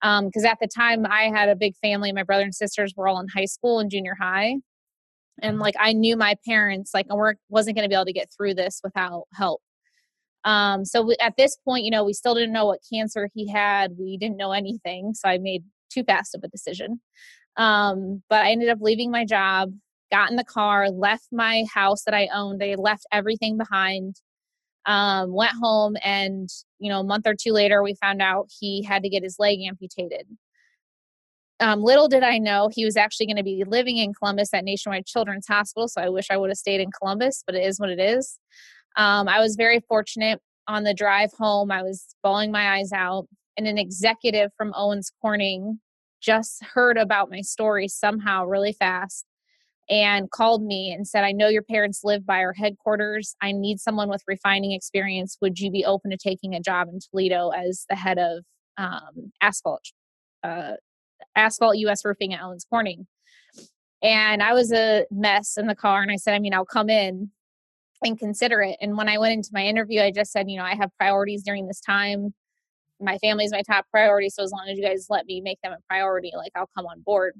Because 0.00 0.44
um, 0.44 0.50
at 0.50 0.58
the 0.60 0.68
time, 0.68 1.04
I 1.06 1.24
had 1.24 1.48
a 1.48 1.56
big 1.56 1.74
family. 1.76 2.12
My 2.12 2.22
brother 2.22 2.44
and 2.44 2.54
sisters 2.54 2.94
were 2.96 3.08
all 3.08 3.20
in 3.20 3.26
high 3.28 3.46
school 3.46 3.80
and 3.80 3.90
junior 3.90 4.16
high, 4.18 4.56
and 5.42 5.58
like 5.58 5.74
I 5.78 5.92
knew 5.92 6.16
my 6.16 6.36
parents, 6.46 6.92
like 6.94 7.06
I 7.10 7.34
wasn't 7.50 7.76
going 7.76 7.84
to 7.84 7.88
be 7.88 7.94
able 7.94 8.06
to 8.06 8.12
get 8.12 8.30
through 8.34 8.54
this 8.54 8.80
without 8.82 9.24
help. 9.34 9.60
Um, 10.46 10.84
so 10.84 11.02
we, 11.02 11.16
at 11.20 11.36
this 11.36 11.58
point, 11.64 11.84
you 11.84 11.90
know, 11.90 12.04
we 12.04 12.12
still 12.12 12.34
didn't 12.34 12.52
know 12.52 12.66
what 12.66 12.80
cancer 12.90 13.28
he 13.34 13.50
had. 13.50 13.96
We 13.98 14.16
didn't 14.16 14.36
know 14.36 14.52
anything. 14.52 15.12
So 15.12 15.28
I 15.28 15.38
made 15.38 15.64
too 15.92 16.04
fast 16.04 16.34
of 16.34 16.44
a 16.44 16.48
decision. 16.48 17.00
Um, 17.56 18.22
but 18.30 18.44
I 18.44 18.52
ended 18.52 18.68
up 18.68 18.78
leaving 18.80 19.10
my 19.10 19.24
job, 19.24 19.72
got 20.12 20.30
in 20.30 20.36
the 20.36 20.44
car, 20.44 20.88
left 20.88 21.26
my 21.32 21.64
house 21.74 22.04
that 22.04 22.14
I 22.14 22.28
owned. 22.32 22.62
I 22.62 22.76
left 22.78 23.06
everything 23.12 23.58
behind. 23.58 24.16
Um, 24.86 25.32
went 25.32 25.50
home, 25.60 25.96
and 26.04 26.48
you 26.78 26.88
know, 26.88 27.00
a 27.00 27.04
month 27.04 27.26
or 27.26 27.34
two 27.34 27.50
later, 27.50 27.82
we 27.82 27.96
found 27.96 28.22
out 28.22 28.48
he 28.60 28.84
had 28.84 29.02
to 29.02 29.08
get 29.08 29.24
his 29.24 29.36
leg 29.36 29.58
amputated. 29.66 30.28
Um, 31.58 31.82
little 31.82 32.06
did 32.06 32.22
I 32.22 32.38
know 32.38 32.68
he 32.72 32.84
was 32.84 32.96
actually 32.96 33.26
going 33.26 33.36
to 33.38 33.42
be 33.42 33.64
living 33.66 33.96
in 33.96 34.12
Columbus 34.14 34.54
at 34.54 34.62
Nationwide 34.62 35.06
Children's 35.06 35.48
Hospital. 35.48 35.88
So 35.88 36.02
I 36.02 36.08
wish 36.08 36.26
I 36.30 36.36
would 36.36 36.50
have 36.50 36.58
stayed 36.58 36.80
in 36.80 36.90
Columbus, 36.92 37.42
but 37.44 37.56
it 37.56 37.64
is 37.64 37.80
what 37.80 37.90
it 37.90 37.98
is. 37.98 38.38
Um, 38.96 39.28
I 39.28 39.40
was 39.40 39.56
very 39.56 39.80
fortunate 39.88 40.40
on 40.68 40.84
the 40.84 40.94
drive 40.94 41.32
home. 41.32 41.70
I 41.70 41.82
was 41.82 42.14
bawling 42.22 42.50
my 42.50 42.76
eyes 42.76 42.92
out, 42.92 43.26
and 43.56 43.66
an 43.66 43.78
executive 43.78 44.50
from 44.56 44.72
Owens 44.74 45.10
Corning 45.20 45.80
just 46.20 46.64
heard 46.64 46.96
about 46.96 47.30
my 47.30 47.40
story 47.40 47.88
somehow 47.88 48.44
really 48.44 48.72
fast 48.72 49.26
and 49.88 50.30
called 50.30 50.64
me 50.64 50.90
and 50.90 51.06
said, 51.06 51.24
I 51.24 51.32
know 51.32 51.48
your 51.48 51.62
parents 51.62 52.00
live 52.02 52.26
by 52.26 52.38
our 52.38 52.52
headquarters. 52.52 53.36
I 53.40 53.52
need 53.52 53.78
someone 53.78 54.08
with 54.08 54.22
refining 54.26 54.72
experience. 54.72 55.36
Would 55.40 55.60
you 55.60 55.70
be 55.70 55.84
open 55.84 56.10
to 56.10 56.16
taking 56.16 56.54
a 56.54 56.60
job 56.60 56.88
in 56.88 56.98
Toledo 56.98 57.50
as 57.50 57.84
the 57.88 57.94
head 57.94 58.18
of 58.18 58.44
um, 58.78 59.32
asphalt, 59.40 59.84
uh, 60.42 60.72
asphalt 61.36 61.76
US 61.76 62.04
roofing 62.04 62.34
at 62.34 62.42
Owens 62.42 62.66
Corning? 62.68 63.06
And 64.02 64.42
I 64.42 64.52
was 64.54 64.72
a 64.72 65.06
mess 65.10 65.56
in 65.56 65.66
the 65.66 65.74
car. 65.74 66.02
And 66.02 66.10
I 66.10 66.16
said, 66.16 66.34
I 66.34 66.40
mean, 66.40 66.52
I'll 66.52 66.64
come 66.64 66.90
in 66.90 67.30
and 68.02 68.18
consider 68.18 68.62
it. 68.62 68.76
And 68.80 68.96
when 68.96 69.08
I 69.08 69.18
went 69.18 69.34
into 69.34 69.50
my 69.52 69.64
interview, 69.64 70.00
I 70.00 70.10
just 70.10 70.32
said, 70.32 70.50
you 70.50 70.58
know, 70.58 70.64
I 70.64 70.74
have 70.74 70.90
priorities 70.98 71.42
during 71.42 71.66
this 71.66 71.80
time. 71.80 72.34
My 73.00 73.18
family 73.18 73.44
is 73.44 73.52
my 73.52 73.62
top 73.62 73.86
priority. 73.90 74.30
So 74.30 74.42
as 74.42 74.52
long 74.52 74.66
as 74.68 74.78
you 74.78 74.84
guys 74.84 75.06
let 75.10 75.26
me 75.26 75.40
make 75.40 75.60
them 75.62 75.72
a 75.72 75.82
priority, 75.88 76.32
like 76.36 76.52
I'll 76.54 76.70
come 76.76 76.86
on 76.86 77.02
board. 77.02 77.34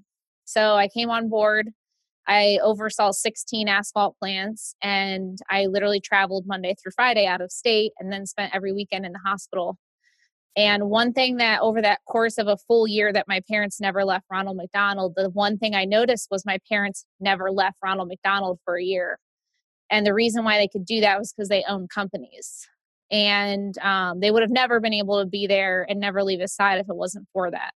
So 0.45 0.75
I 0.75 0.89
came 0.89 1.11
on 1.11 1.29
board. 1.29 1.71
I 2.29 2.59
oversaw 2.63 3.13
16 3.13 3.69
asphalt 3.69 4.17
plants 4.19 4.75
and 4.83 5.39
I 5.49 5.67
literally 5.67 6.01
traveled 6.01 6.45
Monday 6.47 6.75
through 6.75 6.93
Friday 6.93 7.27
out 7.27 7.41
of 7.41 7.53
state 7.53 7.93
and 7.99 8.13
then 8.13 8.27
spent 8.27 8.55
every 8.55 8.73
weekend 8.73 9.07
in 9.07 9.13
the 9.13 9.21
hospital. 9.25 9.79
And 10.57 10.89
one 10.89 11.13
thing 11.13 11.37
that 11.37 11.61
over 11.61 11.81
that 11.83 12.01
course 12.09 12.39
of 12.39 12.49
a 12.49 12.57
full 12.57 12.89
year 12.89 13.13
that 13.13 13.29
my 13.29 13.41
parents 13.49 13.81
never 13.81 14.05
left 14.05 14.25
Ronald 14.31 14.57
McDonald, 14.57 15.13
the 15.15 15.31
one 15.31 15.59
thing 15.59 15.75
I 15.75 15.85
noticed 15.85 16.29
was 16.31 16.45
my 16.45 16.59
parents 16.69 17.05
never 17.21 17.51
left 17.51 17.77
Ronald 17.83 18.09
McDonald 18.09 18.59
for 18.65 18.77
a 18.77 18.83
year 18.83 19.19
And 19.91 20.07
the 20.07 20.15
reason 20.15 20.45
why 20.45 20.59
they 20.59 20.69
could 20.69 20.85
do 20.85 21.01
that 21.01 21.19
was 21.19 21.33
because 21.33 21.49
they 21.49 21.65
own 21.69 21.89
companies. 21.89 22.67
And 23.11 23.77
um, 23.79 24.21
they 24.21 24.31
would 24.31 24.43
have 24.43 24.51
never 24.51 24.81
been 24.81 24.93
able 24.93 25.21
to 25.21 25.27
be 25.27 25.47
there 25.47 25.87
and 25.89 26.01
never 26.01 26.25
leave 26.25 26.41
his 26.41 26.55
side 26.55 26.79
if 26.79 26.89
it 26.89 26.97
wasn't 26.97 27.29
for 27.33 27.51
that. 27.51 27.73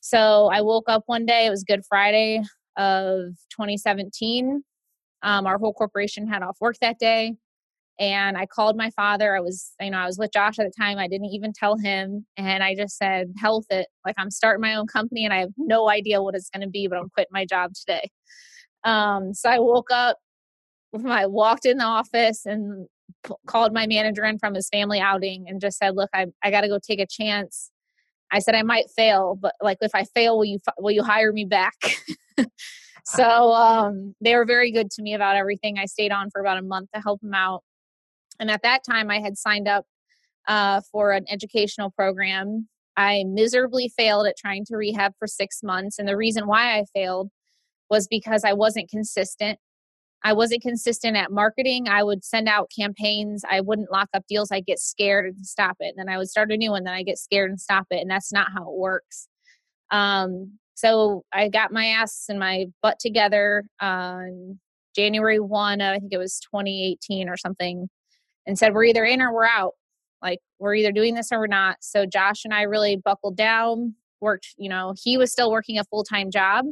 So 0.00 0.50
I 0.52 0.60
woke 0.60 0.88
up 0.88 1.04
one 1.06 1.26
day, 1.26 1.46
it 1.46 1.50
was 1.50 1.64
Good 1.64 1.84
Friday 1.88 2.42
of 2.76 3.36
2017. 3.50 4.62
Um, 5.22 5.46
our 5.46 5.58
whole 5.58 5.72
corporation 5.72 6.26
had 6.26 6.42
off 6.42 6.56
work 6.60 6.76
that 6.80 6.98
day. 6.98 7.34
And 7.98 8.38
I 8.38 8.46
called 8.46 8.78
my 8.78 8.88
father. 8.90 9.36
I 9.36 9.40
was, 9.40 9.72
you 9.78 9.90
know, 9.90 9.98
I 9.98 10.06
was 10.06 10.16
with 10.18 10.32
Josh 10.32 10.58
at 10.58 10.64
the 10.64 10.72
time. 10.76 10.96
I 10.96 11.06
didn't 11.06 11.26
even 11.26 11.52
tell 11.52 11.76
him. 11.76 12.26
And 12.38 12.64
I 12.64 12.74
just 12.74 12.96
said, 12.96 13.34
health 13.38 13.66
it. 13.68 13.88
Like 14.06 14.14
I'm 14.16 14.30
starting 14.30 14.62
my 14.62 14.74
own 14.74 14.86
company 14.86 15.26
and 15.26 15.34
I 15.34 15.40
have 15.40 15.52
no 15.58 15.90
idea 15.90 16.22
what 16.22 16.34
it's 16.34 16.48
going 16.48 16.62
to 16.62 16.70
be, 16.70 16.86
but 16.86 16.98
I'm 16.98 17.10
quitting 17.10 17.28
my 17.30 17.44
job 17.44 17.72
today. 17.74 18.10
Um, 18.84 19.34
so 19.34 19.50
I 19.50 19.58
woke 19.58 19.90
up, 19.90 20.16
I 21.06 21.26
walked 21.26 21.66
in 21.66 21.78
the 21.78 21.84
office 21.84 22.46
and 22.46 22.88
p- 23.24 23.34
called 23.46 23.72
my 23.72 23.86
manager 23.86 24.24
in 24.24 24.38
from 24.38 24.54
his 24.54 24.68
family 24.68 25.00
outing 25.00 25.46
and 25.48 25.60
just 25.60 25.78
said, 25.78 25.96
look, 25.96 26.10
I, 26.12 26.26
I 26.42 26.50
got 26.50 26.62
to 26.62 26.68
go 26.68 26.78
take 26.78 27.00
a 27.00 27.06
chance. 27.06 27.70
I 28.32 28.38
said, 28.38 28.54
I 28.54 28.62
might 28.62 28.90
fail, 28.96 29.36
but 29.40 29.54
like, 29.60 29.78
if 29.80 29.94
I 29.94 30.04
fail, 30.04 30.36
will 30.36 30.44
you, 30.44 30.58
will 30.78 30.92
you 30.92 31.02
hire 31.02 31.32
me 31.32 31.44
back? 31.44 31.74
so 33.04 33.52
um, 33.52 34.14
they 34.20 34.34
were 34.34 34.44
very 34.44 34.70
good 34.72 34.90
to 34.92 35.02
me 35.02 35.14
about 35.14 35.36
everything. 35.36 35.78
I 35.78 35.86
stayed 35.86 36.12
on 36.12 36.30
for 36.30 36.40
about 36.40 36.58
a 36.58 36.62
month 36.62 36.90
to 36.94 37.00
help 37.00 37.20
them 37.20 37.34
out. 37.34 37.62
And 38.38 38.50
at 38.50 38.62
that 38.62 38.82
time, 38.84 39.10
I 39.10 39.20
had 39.20 39.36
signed 39.36 39.68
up 39.68 39.84
uh, 40.48 40.80
for 40.90 41.12
an 41.12 41.26
educational 41.28 41.90
program. 41.90 42.68
I 42.96 43.24
miserably 43.26 43.92
failed 43.96 44.26
at 44.26 44.36
trying 44.36 44.64
to 44.66 44.76
rehab 44.76 45.12
for 45.18 45.26
six 45.26 45.62
months. 45.62 45.98
And 45.98 46.08
the 46.08 46.16
reason 46.16 46.46
why 46.46 46.78
I 46.78 46.84
failed 46.94 47.30
was 47.88 48.06
because 48.08 48.44
I 48.44 48.52
wasn't 48.52 48.90
consistent. 48.90 49.58
I 50.22 50.32
wasn't 50.32 50.62
consistent 50.62 51.16
at 51.16 51.30
marketing. 51.32 51.88
I 51.88 52.02
would 52.02 52.24
send 52.24 52.48
out 52.48 52.70
campaigns. 52.76 53.42
I 53.48 53.60
wouldn't 53.60 53.90
lock 53.90 54.08
up 54.12 54.24
deals. 54.28 54.52
I'd 54.52 54.66
get 54.66 54.78
scared 54.78 55.34
and 55.34 55.46
stop 55.46 55.76
it. 55.80 55.94
And 55.96 55.98
then 55.98 56.14
I 56.14 56.18
would 56.18 56.28
start 56.28 56.52
a 56.52 56.56
new 56.56 56.70
one. 56.70 56.84
Then 56.84 56.94
I 56.94 57.02
get 57.02 57.18
scared 57.18 57.50
and 57.50 57.60
stop 57.60 57.86
it. 57.90 58.00
And 58.00 58.10
that's 58.10 58.32
not 58.32 58.48
how 58.52 58.62
it 58.62 58.76
works. 58.76 59.28
Um, 59.90 60.58
so 60.74 61.24
I 61.32 61.48
got 61.48 61.72
my 61.72 61.86
ass 61.86 62.26
and 62.28 62.38
my 62.38 62.66
butt 62.82 62.98
together 63.00 63.64
on 63.80 64.58
January 64.94 65.40
1, 65.40 65.80
I 65.80 65.98
think 65.98 66.12
it 66.12 66.18
was 66.18 66.40
2018 66.40 67.28
or 67.28 67.36
something 67.36 67.88
and 68.46 68.58
said, 68.58 68.74
We're 68.74 68.84
either 68.84 69.04
in 69.04 69.22
or 69.22 69.32
we're 69.32 69.46
out. 69.46 69.74
Like, 70.22 70.40
we're 70.58 70.74
either 70.74 70.92
doing 70.92 71.14
this 71.14 71.32
or 71.32 71.38
we're 71.38 71.46
not. 71.46 71.76
So 71.80 72.04
Josh 72.06 72.44
and 72.44 72.52
I 72.52 72.62
really 72.62 72.96
buckled 72.96 73.36
down, 73.36 73.94
worked, 74.20 74.48
you 74.58 74.68
know, 74.68 74.94
he 75.02 75.16
was 75.16 75.32
still 75.32 75.50
working 75.50 75.78
a 75.78 75.84
full 75.84 76.04
time 76.04 76.30
job. 76.30 76.66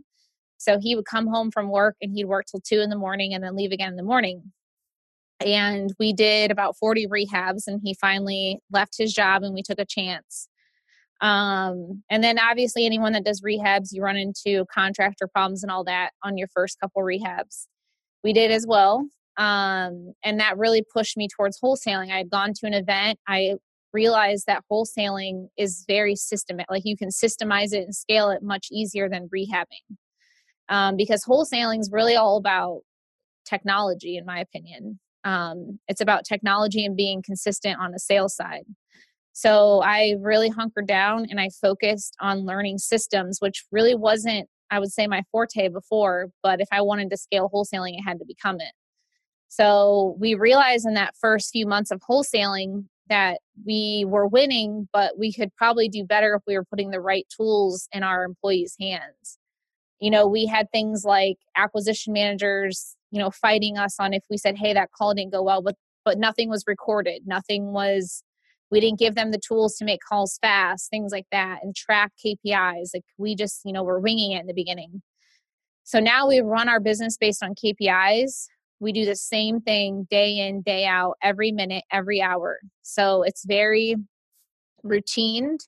So 0.59 0.79
he 0.81 0.95
would 0.95 1.07
come 1.07 1.27
home 1.27 1.51
from 1.51 1.71
work 1.71 1.97
and 2.03 2.13
he'd 2.13 2.27
work 2.27 2.47
till 2.51 2.61
two 2.61 2.81
in 2.81 2.91
the 2.91 2.97
morning 2.97 3.33
and 3.33 3.43
then 3.43 3.57
leave 3.57 3.73
again 3.73 3.91
in 3.91 3.97
the 3.97 4.03
morning. 4.03 4.53
And 5.41 5.93
we 5.99 6.13
did 6.13 6.51
about 6.51 6.77
40 6.77 7.07
rehabs 7.07 7.63
and 7.69 7.81
he 7.83 7.95
finally 7.95 8.59
left 8.73 8.97
his 8.99 9.13
job 9.13 9.45
and 9.45 9.55
we 9.55 9.63
took 9.63 9.79
a 9.79 9.85
chance. 9.85 10.49
Um, 11.21 12.03
and 12.11 12.23
then 12.23 12.39
obviously 12.39 12.87
anyone 12.87 13.13
that 13.13 13.25
does 13.25 13.41
rehabs, 13.41 13.89
you 13.93 14.03
run 14.03 14.17
into 14.17 14.65
contractor 14.73 15.29
problems 15.29 15.63
and 15.63 15.71
all 15.71 15.85
that 15.85 16.11
on 16.23 16.37
your 16.37 16.49
first 16.49 16.79
couple 16.81 17.03
rehabs. 17.03 17.67
We 18.25 18.33
did 18.33 18.51
as 18.51 18.67
well. 18.69 19.07
Um, 19.37 20.15
and 20.25 20.41
that 20.41 20.59
really 20.59 20.83
pushed 20.93 21.17
me 21.17 21.29
towards 21.29 21.61
wholesaling. 21.61 22.11
I 22.11 22.19
had 22.19 22.31
gone 22.31 22.53
to 22.55 22.67
an 22.67 22.75
event. 22.75 23.21
I 23.29 23.55
realized 23.93 24.47
that 24.47 24.65
wholesaling 24.71 25.49
is 25.57 25.85
very 25.87 26.17
systematic. 26.17 26.71
Like 26.71 26.83
you 26.85 26.97
can 26.97 27.11
systemize 27.11 27.73
it 27.73 27.85
and 27.85 27.95
scale 27.95 28.31
it 28.31 28.43
much 28.43 28.69
easier 28.73 29.09
than 29.09 29.29
rehabbing. 29.35 29.97
Um, 30.69 30.97
because 30.97 31.25
wholesaling 31.25 31.81
is 31.81 31.91
really 31.93 32.17
all 32.17 32.37
about 32.37 32.81
technology, 33.49 34.17
in 34.17 34.27
my 34.27 34.41
opinion. 34.41 34.99
Um, 35.25 35.79
it's 35.89 36.01
about 36.01 36.25
technology 36.25 36.85
and 36.85 36.97
being 36.97 37.23
consistent 37.23 37.79
on 37.81 37.93
the 37.93 37.99
sales 37.99 38.35
side. 38.35 38.65
So 39.33 39.83
I 39.83 40.17
really 40.21 40.49
hunkered 40.49 40.87
down 40.87 41.27
and 41.31 41.41
I 41.41 41.51
focused 41.61 42.17
on 42.21 42.45
learning 42.45 42.79
systems, 42.79 43.39
which 43.41 43.65
really 43.71 43.95
wasn't, 43.95 44.49
I 44.71 44.81
would 44.81 44.93
say, 44.93 45.07
my 45.07 45.23
forte 45.31 45.69
before. 45.69 46.29
But 46.43 46.61
if 46.61 46.69
I 46.73 46.81
wanted 46.81 47.11
to 47.11 47.17
scale 47.17 47.51
wholesaling, 47.53 47.97
it 47.97 48.03
had 48.03 48.19
to 48.19 48.25
become 48.27 48.57
it. 48.57 48.73
So 49.49 50.17
we 50.19 50.35
realized 50.35 50.87
in 50.87 50.95
that 50.95 51.15
first 51.21 51.51
few 51.53 51.67
months 51.67 51.91
of 51.91 52.01
wholesaling 52.09 52.87
that 53.09 53.39
we 53.65 54.05
were 54.07 54.27
winning, 54.27 54.89
but 54.93 55.19
we 55.19 55.33
could 55.33 55.55
probably 55.57 55.89
do 55.89 56.05
better 56.05 56.35
if 56.35 56.43
we 56.47 56.55
were 56.57 56.65
putting 56.65 56.91
the 56.91 57.01
right 57.01 57.27
tools 57.35 57.89
in 57.93 58.03
our 58.03 58.25
employees' 58.25 58.77
hands. 58.79 59.38
You 60.01 60.11
know, 60.11 60.27
we 60.27 60.47
had 60.47 60.71
things 60.71 61.05
like 61.05 61.39
acquisition 61.57 62.13
managers, 62.13 62.97
you 63.11 63.19
know, 63.19 63.31
fighting 63.31 63.79
us 63.79 63.97
on 63.99 64.13
if 64.15 64.25
we 64.31 64.37
said, 64.37 64.57
hey, 64.57 64.73
that 64.75 64.91
call 64.93 65.15
didn't 65.15 65.33
go 65.33 65.43
well, 65.43 65.63
but 65.63 65.77
but 66.05 66.19
nothing 66.19 66.49
was 66.49 66.65
recorded. 66.67 67.23
Nothing 67.27 67.73
was 67.73 68.23
we 68.71 68.81
didn't 68.81 68.99
give 68.99 69.15
them 69.15 69.31
the 69.31 69.41
tools 69.41 69.77
to 69.77 69.85
make 69.85 70.01
calls 70.07 70.39
fast, 70.41 70.91
things 70.91 71.13
like 71.13 71.27
that, 71.33 71.61
and 71.63 71.75
track 71.75 72.13
KPIs. 72.25 72.91
Like 72.95 73.05
we 73.17 73.35
just, 73.35 73.63
you 73.65 73.73
know, 73.73 73.83
we're 73.83 73.99
winging 73.99 74.33
it 74.33 74.41
in 74.41 74.47
the 74.47 74.55
beginning. 74.55 75.03
So 75.85 76.01
now 76.01 76.29
we 76.29 76.41
run 76.41 76.69
our 76.69 76.81
business 76.81 77.17
based 77.17 77.43
on 77.43 77.55
KPIs 77.55 78.49
we 78.81 78.93
do 78.93 79.05
the 79.05 79.17
same 79.17 79.61
thing 79.61 80.07
day 80.11 80.39
in, 80.39 80.63
day 80.63 80.87
out, 80.87 81.17
every 81.23 81.53
minute, 81.53 81.85
every 81.91 82.21
hour. 82.23 82.61
So 82.83 83.23
it's 83.23 83.45
very 83.45 83.97
routine. 84.83 85.59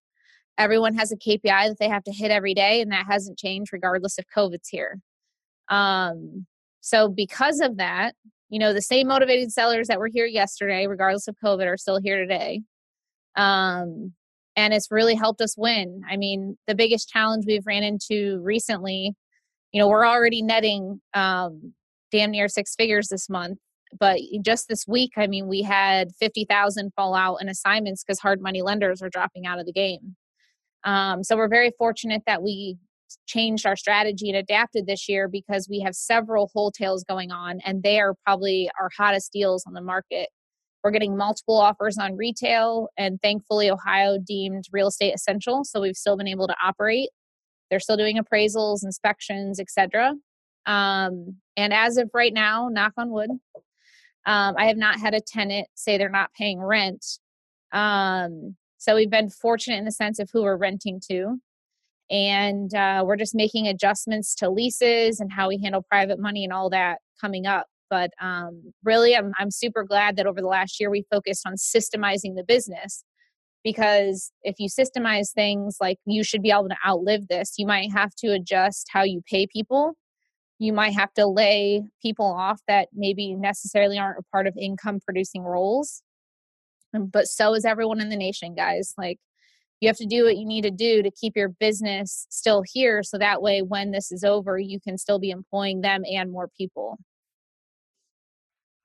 Everyone 0.61 0.95
has 0.95 1.11
a 1.11 1.17
KPI 1.17 1.69
that 1.69 1.79
they 1.81 1.89
have 1.89 2.05
to 2.05 2.13
hit 2.13 2.31
every 2.31 2.53
day, 2.53 2.83
and 2.83 2.93
that 2.93 3.07
hasn't 3.07 3.39
changed 3.39 3.73
regardless 3.73 4.19
if 4.19 4.27
COVID's 4.37 4.69
here. 4.69 5.01
Um, 5.71 6.47
so, 6.83 7.09
because 7.09 7.61
of 7.61 7.79
that, 7.79 8.15
you 8.51 8.59
know, 8.59 8.75
the 8.75 8.83
same 8.83 9.09
motivated 9.09 9.53
sellers 9.53 9.89
that 9.89 9.99
were 9.99 10.11
here 10.13 10.27
yesterday, 10.27 10.87
regardless 10.87 11.29
of 11.29 11.37
COVID, 11.43 11.67
are 11.67 11.79
still 11.79 11.99
here 11.99 12.19
today. 12.19 12.61
Um, 13.37 14.13
and 14.55 14.75
it's 14.75 14.91
really 14.91 15.15
helped 15.15 15.41
us 15.41 15.57
win. 15.57 16.03
I 16.07 16.19
mean, 16.19 16.59
the 16.67 16.75
biggest 16.75 17.09
challenge 17.09 17.45
we've 17.47 17.67
ran 17.67 17.83
into 17.83 18.41
recently, 18.43 19.15
you 19.73 19.81
know, 19.81 19.89
we're 19.89 20.07
already 20.07 20.43
netting 20.43 21.01
um, 21.15 21.73
damn 22.13 22.33
near 22.33 22.49
six 22.49 22.75
figures 22.75 23.09
this 23.09 23.31
month. 23.31 23.59
But 23.99 24.21
just 24.45 24.69
this 24.69 24.87
week, 24.87 25.13
I 25.17 25.27
mean, 25.27 25.49
we 25.49 25.63
had 25.63 26.11
50,000 26.21 26.93
fall 26.95 27.15
out 27.15 27.39
in 27.41 27.49
assignments 27.49 28.05
because 28.05 28.21
hard 28.21 28.43
money 28.43 28.61
lenders 28.61 29.01
are 29.01 29.09
dropping 29.09 29.47
out 29.47 29.59
of 29.59 29.65
the 29.65 29.73
game. 29.73 30.17
Um, 30.85 31.23
so 31.23 31.37
we're 31.37 31.49
very 31.49 31.73
fortunate 31.79 32.23
that 32.27 32.43
we 32.43 32.79
changed 33.27 33.67
our 33.67 33.77
strategy 33.77 34.29
and 34.29 34.39
adapted 34.39 34.87
this 34.87 35.09
year 35.09 35.29
because 35.29 35.69
we 35.69 35.81
have 35.81 35.95
several 35.95 36.51
wholesales 36.55 37.07
going 37.07 37.31
on 37.31 37.61
and 37.65 37.83
they 37.83 38.01
are 38.01 38.15
probably 38.25 38.71
our 38.81 38.91
hottest 38.97 39.33
deals 39.33 39.65
on 39.67 39.75
the 39.75 39.81
market. 39.81 40.29
We're 40.83 40.93
getting 40.93 41.17
multiple 41.17 41.59
offers 41.59 41.99
on 41.99 42.17
retail 42.17 42.89
and 42.97 43.21
thankfully 43.21 43.71
Ohio 43.71 44.19
deemed 44.19 44.65
real 44.73 44.89
estate 44.89 45.13
essential 45.13 45.65
so 45.65 45.81
we've 45.81 45.97
still 45.97 46.17
been 46.17 46.29
able 46.29 46.47
to 46.47 46.57
operate. 46.63 47.11
They're 47.69 47.81
still 47.81 47.97
doing 47.97 48.19
appraisals, 48.19 48.83
inspections, 48.83 49.61
etc. 49.61 50.15
Um, 50.67 51.37
and 51.57 51.73
as 51.73 51.97
of 51.97 52.11
right 52.15 52.33
now, 52.33 52.69
knock 52.71 52.93
on 52.97 53.11
wood, 53.11 53.31
um, 54.27 54.55
I 54.57 54.67
have 54.67 54.77
not 54.77 54.99
had 54.99 55.15
a 55.15 55.21
tenant 55.21 55.69
say 55.75 55.99
they're 55.99 56.09
not 56.09 56.33
paying 56.33 56.61
rent. 56.61 57.05
Um, 57.73 58.57
so 58.81 58.95
we've 58.95 59.11
been 59.11 59.29
fortunate 59.29 59.77
in 59.77 59.85
the 59.85 59.93
sense 59.93 60.19
of 60.19 60.31
who 60.33 60.43
we're 60.43 60.57
renting 60.57 61.01
to. 61.11 61.39
And 62.11 62.75
uh, 62.75 63.05
we're 63.07 63.19
just 63.19 63.35
making 63.35 63.69
adjustments 63.69 64.35
to 64.37 64.49
leases 64.49 65.21
and 65.21 65.31
how 65.31 65.49
we 65.49 65.61
handle 65.63 65.85
private 65.89 66.19
money 66.19 66.45
and 66.45 66.53
all 66.53 66.71
that 66.71 66.99
coming 67.21 67.47
up. 67.47 67.67
But 67.91 68.11
um, 68.23 68.73
really, 68.83 69.15
I'm, 69.15 69.33
I'm 69.39 69.51
super 69.51 69.85
glad 69.85 70.17
that 70.17 70.27
over 70.27 70.41
the 70.41 70.47
last 70.47 70.81
year 70.81 70.91
we 70.91 71.05
focused 71.11 71.47
on 71.47 71.57
systemizing 71.57 72.37
the 72.37 72.43
business 72.43 73.05
because 73.63 74.33
if 74.43 74.57
you 74.59 74.69
systemize 74.71 75.31
things 75.35 75.77
like 75.79 75.99
you 76.07 76.25
should 76.25 76.43
be 76.43 76.51
able 76.51 76.71
to 76.71 76.77
outlive 76.89 77.29
this, 77.29 77.57
you 77.59 77.67
might 77.67 77.93
have 77.93 78.15
to 78.17 78.29
adjust 78.29 78.89
how 78.91 79.03
you 79.03 79.21
pay 79.29 79.47
people 79.47 79.95
you 80.61 80.75
might 80.75 80.93
have 80.93 81.13
to 81.15 81.27
lay 81.27 81.83
people 82.03 82.27
off 82.27 82.61
that 82.69 82.89
maybe 82.93 83.35
necessarily 83.35 83.99
aren't 83.99 84.19
a 84.19 84.23
part 84.31 84.47
of 84.47 84.55
income 84.59 85.01
producing 85.03 85.43
roles 85.43 86.03
Um, 86.95 87.07
but 87.07 87.27
so 87.27 87.55
is 87.55 87.65
everyone 87.65 88.01
in 88.01 88.09
the 88.09 88.17
nation 88.17 88.55
guys. 88.55 88.95
Like 88.99 89.19
you 89.81 89.89
have 89.89 89.97
to 89.99 90.07
do 90.07 90.25
what 90.25 90.37
you 90.37 90.47
need 90.47 90.63
to 90.63 90.71
do 90.71 91.03
to 91.03 91.11
keep 91.11 91.37
your 91.37 91.49
business 91.49 92.27
still 92.31 92.63
here 92.67 93.03
so 93.03 93.19
that 93.19 93.43
way 93.43 93.63
when 93.63 93.91
this 93.91 94.13
is 94.13 94.25
over 94.25 94.59
you 94.59 94.79
can 94.81 94.99
still 94.99 95.19
be 95.19 95.31
employing 95.31 95.81
them 95.81 96.03
and 96.11 96.31
more 96.31 96.49
people. 96.57 96.99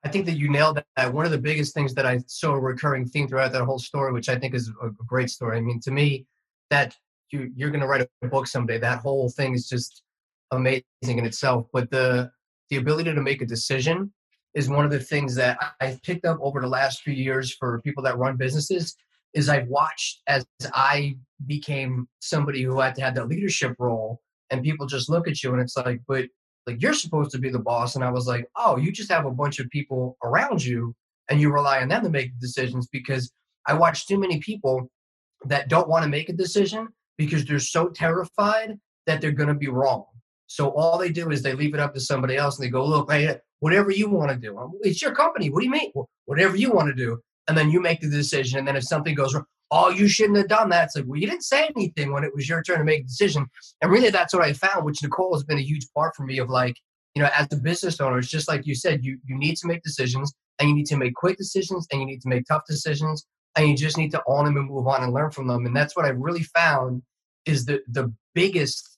I 0.04 0.08
think 0.08 0.26
that 0.26 0.36
you 0.36 0.48
nailed 0.48 0.80
that. 0.96 1.12
One 1.12 1.24
of 1.24 1.32
the 1.32 1.38
biggest 1.38 1.74
things 1.74 1.92
that 1.94 2.06
i 2.06 2.20
saw 2.26 2.52
a 2.52 2.60
recurring 2.60 3.06
theme 3.06 3.28
throughout 3.28 3.52
that 3.52 3.64
whole 3.64 3.78
story 3.78 4.12
which 4.12 4.28
i 4.28 4.36
think 4.36 4.54
is 4.54 4.70
a 4.82 4.90
great 5.06 5.30
story. 5.30 5.58
I 5.58 5.60
mean 5.60 5.80
to 5.80 5.90
me 5.90 6.26
that 6.70 6.94
you, 7.30 7.50
you're 7.54 7.70
going 7.70 7.80
to 7.80 7.86
write 7.86 8.06
a 8.22 8.28
book 8.28 8.46
someday. 8.46 8.78
That 8.78 9.00
whole 9.00 9.28
thing 9.30 9.54
is 9.54 9.68
just 9.68 10.02
amazing 10.50 10.84
in 11.04 11.24
itself. 11.24 11.66
But 11.72 11.90
the 11.90 12.30
the 12.70 12.76
ability 12.76 13.14
to 13.14 13.20
make 13.20 13.42
a 13.42 13.46
decision 13.46 14.12
is 14.56 14.68
one 14.68 14.84
of 14.84 14.90
the 14.90 14.98
things 14.98 15.36
that 15.36 15.58
I've 15.80 16.02
picked 16.02 16.24
up 16.24 16.38
over 16.40 16.60
the 16.60 16.66
last 16.66 17.02
few 17.02 17.12
years 17.12 17.54
for 17.54 17.80
people 17.82 18.02
that 18.02 18.18
run 18.18 18.36
businesses. 18.36 18.96
Is 19.34 19.50
I've 19.50 19.68
watched 19.68 20.22
as 20.26 20.46
I 20.72 21.18
became 21.46 22.08
somebody 22.20 22.62
who 22.62 22.80
had 22.80 22.94
to 22.94 23.02
have 23.02 23.14
that 23.16 23.28
leadership 23.28 23.76
role, 23.78 24.22
and 24.50 24.62
people 24.62 24.86
just 24.86 25.10
look 25.10 25.28
at 25.28 25.42
you 25.42 25.52
and 25.52 25.60
it's 25.60 25.76
like, 25.76 26.00
but 26.08 26.24
like 26.66 26.82
you're 26.82 26.94
supposed 26.94 27.30
to 27.32 27.38
be 27.38 27.50
the 27.50 27.58
boss. 27.58 27.94
And 27.94 28.04
I 28.04 28.10
was 28.10 28.26
like, 28.26 28.46
oh, 28.56 28.76
you 28.76 28.92
just 28.92 29.10
have 29.10 29.26
a 29.26 29.30
bunch 29.30 29.60
of 29.60 29.70
people 29.70 30.16
around 30.24 30.64
you 30.64 30.94
and 31.28 31.40
you 31.40 31.52
rely 31.52 31.80
on 31.80 31.88
them 31.88 32.02
to 32.02 32.10
make 32.10 32.38
decisions 32.38 32.88
because 32.90 33.30
I 33.66 33.74
watch 33.74 34.06
too 34.06 34.18
many 34.18 34.40
people 34.40 34.90
that 35.44 35.68
don't 35.68 35.88
want 35.88 36.04
to 36.04 36.08
make 36.08 36.28
a 36.28 36.32
decision 36.32 36.88
because 37.18 37.44
they're 37.44 37.58
so 37.58 37.88
terrified 37.88 38.78
that 39.06 39.20
they're 39.20 39.32
going 39.32 39.48
to 39.48 39.54
be 39.54 39.68
wrong. 39.68 40.06
So 40.46 40.70
all 40.70 40.98
they 40.98 41.10
do 41.10 41.30
is 41.30 41.42
they 41.42 41.54
leave 41.54 41.74
it 41.74 41.80
up 41.80 41.94
to 41.94 42.00
somebody 42.00 42.36
else 42.36 42.58
and 42.58 42.66
they 42.66 42.70
go, 42.70 42.84
look, 42.84 43.10
hey, 43.10 43.36
whatever 43.60 43.90
you 43.90 44.08
want 44.08 44.30
to 44.30 44.36
do. 44.36 44.78
It's 44.82 45.02
your 45.02 45.14
company. 45.14 45.50
What 45.50 45.60
do 45.60 45.66
you 45.66 45.72
mean? 45.72 45.92
Whatever 46.26 46.56
you 46.56 46.72
want 46.72 46.88
to 46.88 46.94
do. 46.94 47.20
And 47.48 47.56
then 47.56 47.70
you 47.70 47.80
make 47.80 48.00
the 48.00 48.08
decision. 48.08 48.58
And 48.58 48.68
then 48.68 48.76
if 48.76 48.84
something 48.84 49.14
goes 49.14 49.34
wrong, 49.34 49.44
oh, 49.70 49.90
you 49.90 50.08
shouldn't 50.08 50.38
have 50.38 50.48
done 50.48 50.68
that. 50.70 50.84
It's 50.84 50.96
like, 50.96 51.06
well, 51.06 51.18
you 51.18 51.26
didn't 51.26 51.44
say 51.44 51.68
anything 51.74 52.12
when 52.12 52.24
it 52.24 52.34
was 52.34 52.48
your 52.48 52.62
turn 52.62 52.78
to 52.78 52.84
make 52.84 53.00
a 53.00 53.04
decision. 53.04 53.46
And 53.82 53.90
really, 53.90 54.10
that's 54.10 54.34
what 54.34 54.44
I 54.44 54.52
found, 54.52 54.84
which 54.84 55.02
Nicole 55.02 55.34
has 55.34 55.44
been 55.44 55.58
a 55.58 55.62
huge 55.62 55.86
part 55.94 56.14
for 56.14 56.24
me 56.24 56.38
of 56.38 56.48
like, 56.48 56.76
you 57.14 57.22
know, 57.22 57.30
as 57.34 57.48
a 57.52 57.56
business 57.56 58.00
owner, 58.00 58.18
it's 58.18 58.28
just 58.28 58.48
like 58.48 58.66
you 58.66 58.74
said, 58.74 59.04
you, 59.04 59.18
you 59.24 59.36
need 59.36 59.56
to 59.56 59.66
make 59.66 59.82
decisions 59.82 60.32
and 60.58 60.68
you 60.68 60.74
need 60.74 60.86
to 60.86 60.96
make 60.96 61.14
quick 61.14 61.38
decisions 61.38 61.86
and 61.90 62.00
you 62.00 62.06
need 62.06 62.20
to 62.20 62.28
make 62.28 62.44
tough 62.46 62.62
decisions 62.68 63.26
and 63.56 63.68
you 63.68 63.76
just 63.76 63.96
need 63.96 64.10
to 64.10 64.22
own 64.26 64.44
them 64.44 64.56
and 64.56 64.68
move 64.68 64.86
on 64.86 65.02
and 65.02 65.12
learn 65.12 65.30
from 65.30 65.46
them. 65.46 65.66
And 65.66 65.74
that's 65.74 65.96
what 65.96 66.04
I 66.04 66.10
really 66.10 66.42
found 66.42 67.02
is 67.46 67.64
the, 67.64 67.80
the 67.88 68.12
biggest 68.34 68.95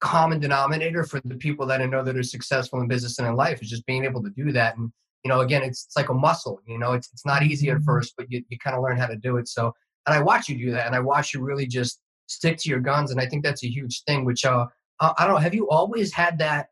common 0.00 0.40
denominator 0.40 1.04
for 1.04 1.20
the 1.24 1.36
people 1.36 1.66
that 1.66 1.80
I 1.80 1.86
know 1.86 2.04
that 2.04 2.16
are 2.16 2.22
successful 2.22 2.80
in 2.80 2.88
business 2.88 3.18
and 3.18 3.26
in 3.26 3.34
life 3.34 3.62
is 3.62 3.70
just 3.70 3.86
being 3.86 4.04
able 4.04 4.22
to 4.22 4.30
do 4.30 4.52
that. 4.52 4.76
And, 4.76 4.92
you 5.24 5.28
know, 5.28 5.40
again, 5.40 5.62
it's, 5.62 5.86
it's 5.86 5.96
like 5.96 6.08
a 6.08 6.14
muscle, 6.14 6.60
you 6.66 6.78
know, 6.78 6.92
it's, 6.92 7.10
it's 7.12 7.26
not 7.26 7.42
easy 7.42 7.70
at 7.70 7.76
mm-hmm. 7.76 7.84
first, 7.84 8.14
but 8.16 8.30
you, 8.30 8.42
you 8.48 8.58
kind 8.58 8.76
of 8.76 8.82
learn 8.82 8.96
how 8.96 9.06
to 9.06 9.16
do 9.16 9.36
it. 9.38 9.48
So 9.48 9.72
and 10.08 10.16
I 10.16 10.22
watch 10.22 10.48
you 10.48 10.56
do 10.56 10.70
that, 10.72 10.86
and 10.86 10.96
I 10.96 11.00
watch 11.00 11.34
you 11.34 11.42
really 11.42 11.66
just 11.66 12.00
stick 12.28 12.56
to 12.58 12.70
your 12.70 12.80
guns, 12.80 13.10
and 13.10 13.20
I 13.20 13.26
think 13.26 13.44
that's 13.44 13.62
a 13.62 13.68
huge 13.68 14.02
thing. 14.04 14.24
Which 14.24 14.44
uh, 14.44 14.66
I 15.00 15.12
don't 15.18 15.34
know, 15.34 15.36
have 15.36 15.54
you 15.54 15.68
always 15.68 16.12
had 16.12 16.38
that 16.38 16.68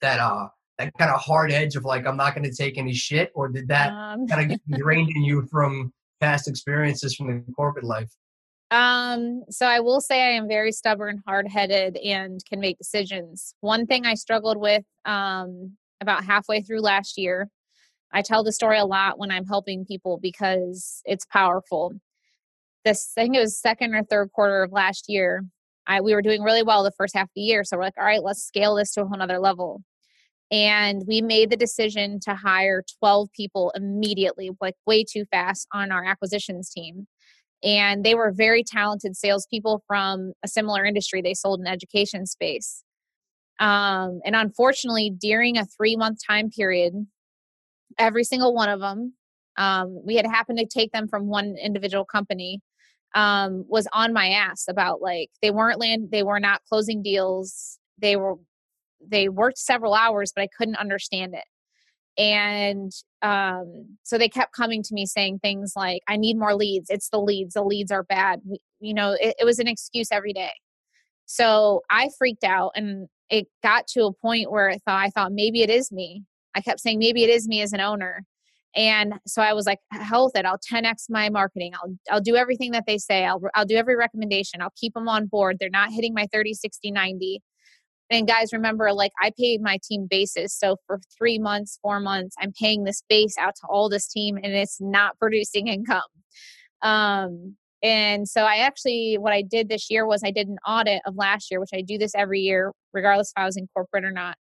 that 0.00 0.20
uh 0.20 0.48
that 0.78 0.92
kind 0.96 1.10
of 1.10 1.20
hard 1.20 1.50
edge 1.50 1.74
of 1.74 1.84
like 1.84 2.06
I'm 2.06 2.16
not 2.16 2.34
going 2.34 2.48
to 2.48 2.56
take 2.56 2.78
any 2.78 2.94
shit, 2.94 3.32
or 3.34 3.48
did 3.48 3.66
that 3.68 3.92
um, 3.92 4.26
kind 4.28 4.42
of 4.42 4.48
get 4.48 4.60
ingrained 4.70 5.10
in 5.14 5.24
you 5.24 5.46
from 5.50 5.92
past 6.20 6.46
experiences 6.46 7.16
from 7.16 7.26
the 7.26 7.52
corporate 7.52 7.84
life? 7.84 8.10
Um, 8.70 9.42
so 9.50 9.66
I 9.66 9.80
will 9.80 10.00
say 10.00 10.22
I 10.22 10.32
am 10.32 10.46
very 10.46 10.70
stubborn, 10.70 11.22
hard 11.26 11.48
headed, 11.48 11.96
and 11.96 12.40
can 12.48 12.60
make 12.60 12.78
decisions. 12.78 13.54
One 13.60 13.86
thing 13.86 14.06
I 14.06 14.14
struggled 14.14 14.58
with 14.58 14.84
um, 15.04 15.76
about 16.00 16.24
halfway 16.24 16.62
through 16.62 16.80
last 16.80 17.18
year, 17.18 17.48
I 18.12 18.22
tell 18.22 18.44
the 18.44 18.52
story 18.52 18.78
a 18.78 18.84
lot 18.84 19.18
when 19.18 19.30
I'm 19.30 19.46
helping 19.46 19.84
people 19.84 20.18
because 20.22 21.02
it's 21.04 21.26
powerful 21.26 21.94
this 22.84 23.12
I 23.16 23.22
think 23.22 23.36
it 23.36 23.40
was 23.40 23.60
second 23.60 23.94
or 23.94 24.02
third 24.04 24.32
quarter 24.32 24.62
of 24.62 24.72
last 24.72 25.06
year. 25.08 25.44
I 25.86 26.00
we 26.00 26.14
were 26.14 26.22
doing 26.22 26.42
really 26.42 26.62
well 26.62 26.82
the 26.82 26.92
first 26.92 27.14
half 27.14 27.24
of 27.24 27.30
the 27.34 27.42
year. 27.42 27.64
So 27.64 27.76
we're 27.76 27.84
like, 27.84 27.98
all 27.98 28.04
right, 28.04 28.22
let's 28.22 28.42
scale 28.42 28.74
this 28.76 28.92
to 28.92 29.02
a 29.02 29.06
whole 29.06 29.18
nother 29.18 29.38
level. 29.38 29.82
And 30.50 31.02
we 31.06 31.22
made 31.22 31.50
the 31.50 31.56
decision 31.56 32.18
to 32.20 32.34
hire 32.34 32.82
12 32.98 33.28
people 33.36 33.72
immediately, 33.76 34.50
like 34.60 34.74
way 34.86 35.04
too 35.04 35.24
fast 35.30 35.68
on 35.72 35.92
our 35.92 36.04
acquisitions 36.04 36.70
team. 36.70 37.06
And 37.62 38.04
they 38.04 38.14
were 38.14 38.32
very 38.32 38.64
talented 38.64 39.16
salespeople 39.16 39.82
from 39.86 40.32
a 40.42 40.48
similar 40.48 40.84
industry. 40.84 41.20
They 41.20 41.34
sold 41.34 41.60
in 41.60 41.66
education 41.66 42.26
space. 42.26 42.82
Um, 43.58 44.20
and 44.24 44.34
unfortunately, 44.34 45.10
during 45.10 45.58
a 45.58 45.66
three 45.66 45.96
month 45.96 46.20
time 46.26 46.50
period, 46.50 46.94
every 47.98 48.24
single 48.24 48.54
one 48.54 48.70
of 48.70 48.80
them, 48.80 49.14
um, 49.58 50.00
we 50.04 50.16
had 50.16 50.26
happened 50.26 50.58
to 50.58 50.66
take 50.66 50.92
them 50.92 51.06
from 51.06 51.28
one 51.28 51.56
individual 51.62 52.04
company 52.04 52.60
um, 53.14 53.64
was 53.68 53.88
on 53.92 54.12
my 54.12 54.28
ass 54.28 54.66
about 54.68 55.02
like 55.02 55.30
they 55.42 55.50
weren't 55.50 55.80
land 55.80 56.08
they 56.10 56.22
were 56.22 56.40
not 56.40 56.62
closing 56.68 57.02
deals 57.02 57.78
they 57.98 58.16
were 58.16 58.36
they 59.04 59.28
worked 59.28 59.58
several 59.58 59.94
hours 59.94 60.32
but 60.34 60.42
i 60.42 60.48
couldn't 60.56 60.76
understand 60.76 61.34
it 61.34 61.44
and 62.20 62.92
um, 63.22 63.96
so 64.02 64.18
they 64.18 64.28
kept 64.28 64.54
coming 64.54 64.82
to 64.82 64.94
me 64.94 65.06
saying 65.06 65.38
things 65.40 65.72
like 65.74 66.02
i 66.06 66.16
need 66.16 66.36
more 66.36 66.54
leads 66.54 66.90
it's 66.90 67.08
the 67.08 67.18
leads 67.18 67.54
the 67.54 67.64
leads 67.64 67.90
are 67.90 68.04
bad 68.04 68.40
we, 68.44 68.58
you 68.78 68.94
know 68.94 69.16
it, 69.18 69.34
it 69.40 69.44
was 69.44 69.58
an 69.58 69.66
excuse 69.66 70.08
every 70.12 70.32
day 70.32 70.52
so 71.26 71.80
i 71.90 72.08
freaked 72.18 72.44
out 72.44 72.72
and 72.76 73.08
it 73.30 73.46
got 73.62 73.86
to 73.86 74.04
a 74.04 74.12
point 74.12 74.50
where 74.50 74.68
i 74.68 74.78
thought 74.78 75.02
i 75.02 75.08
thought 75.08 75.32
maybe 75.32 75.62
it 75.62 75.70
is 75.70 75.90
me 75.90 76.22
i 76.54 76.60
kept 76.60 76.80
saying 76.80 76.98
maybe 76.98 77.24
it 77.24 77.30
is 77.30 77.48
me 77.48 77.62
as 77.62 77.72
an 77.72 77.80
owner 77.80 78.24
and 78.76 79.14
so 79.26 79.42
I 79.42 79.52
was 79.52 79.66
like, 79.66 79.80
hell 79.90 80.26
with 80.26 80.36
it. 80.36 80.44
I'll 80.44 80.56
10x 80.58 81.06
my 81.08 81.28
marketing. 81.28 81.72
I'll 81.74 81.96
I'll 82.08 82.20
do 82.20 82.36
everything 82.36 82.70
that 82.72 82.84
they 82.86 82.98
say. 82.98 83.24
I'll 83.24 83.42
I'll 83.54 83.64
do 83.64 83.76
every 83.76 83.96
recommendation. 83.96 84.62
I'll 84.62 84.72
keep 84.76 84.94
them 84.94 85.08
on 85.08 85.26
board. 85.26 85.56
They're 85.58 85.70
not 85.70 85.90
hitting 85.90 86.14
my 86.14 86.28
30, 86.32 86.54
60, 86.54 86.92
90. 86.92 87.42
And 88.10 88.26
guys, 88.26 88.52
remember, 88.52 88.92
like 88.92 89.12
I 89.22 89.30
paid 89.38 89.62
my 89.62 89.78
team 89.88 90.08
basis. 90.10 90.52
So 90.52 90.76
for 90.86 91.00
three 91.16 91.38
months, 91.38 91.78
four 91.80 92.00
months, 92.00 92.34
I'm 92.40 92.52
paying 92.52 92.82
this 92.82 93.02
base 93.08 93.36
out 93.38 93.54
to 93.60 93.66
all 93.68 93.88
this 93.88 94.08
team 94.08 94.36
and 94.36 94.52
it's 94.52 94.80
not 94.80 95.16
producing 95.18 95.68
income. 95.68 96.02
Um, 96.82 97.56
and 97.82 98.28
so 98.28 98.42
I 98.42 98.56
actually, 98.56 99.16
what 99.18 99.32
I 99.32 99.42
did 99.42 99.68
this 99.68 99.90
year 99.90 100.06
was 100.06 100.22
I 100.24 100.32
did 100.32 100.48
an 100.48 100.58
audit 100.66 101.00
of 101.06 101.14
last 101.16 101.50
year, 101.50 101.60
which 101.60 101.70
I 101.72 101.80
do 101.80 101.96
this 101.96 102.14
every 102.14 102.40
year, 102.40 102.72
regardless 102.92 103.32
if 103.34 103.40
I 103.40 103.46
was 103.46 103.56
in 103.56 103.68
corporate 103.74 104.04
or 104.04 104.10
not. 104.10 104.36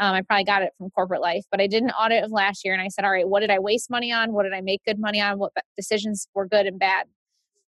Um, 0.00 0.12
I 0.12 0.22
probably 0.22 0.44
got 0.44 0.62
it 0.62 0.72
from 0.76 0.90
corporate 0.90 1.20
life, 1.20 1.44
but 1.52 1.60
I 1.60 1.68
did 1.68 1.84
an 1.84 1.90
audit 1.90 2.24
of 2.24 2.32
last 2.32 2.64
year 2.64 2.74
and 2.74 2.82
I 2.82 2.88
said, 2.88 3.04
all 3.04 3.12
right, 3.12 3.28
what 3.28 3.40
did 3.40 3.50
I 3.50 3.60
waste 3.60 3.90
money 3.90 4.12
on? 4.12 4.32
What 4.32 4.42
did 4.42 4.52
I 4.52 4.60
make 4.60 4.84
good 4.84 4.98
money 4.98 5.20
on? 5.20 5.38
What 5.38 5.52
decisions 5.76 6.26
were 6.34 6.48
good 6.48 6.66
and 6.66 6.80
bad? 6.80 7.06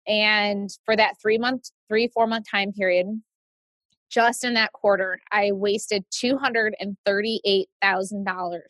And 0.07 0.71
for 0.85 0.95
that 0.97 1.15
three 1.21 1.39
month, 1.39 1.71
three, 1.89 2.09
four 2.15 2.27
month 2.27 2.47
time 2.49 2.73
period, 2.73 3.07
just 4.15 4.45
in 4.45 4.55
that 4.55 4.73
quarter, 4.73 5.19
I 5.33 5.51
wasted 5.53 6.05
$238,000 6.11 8.61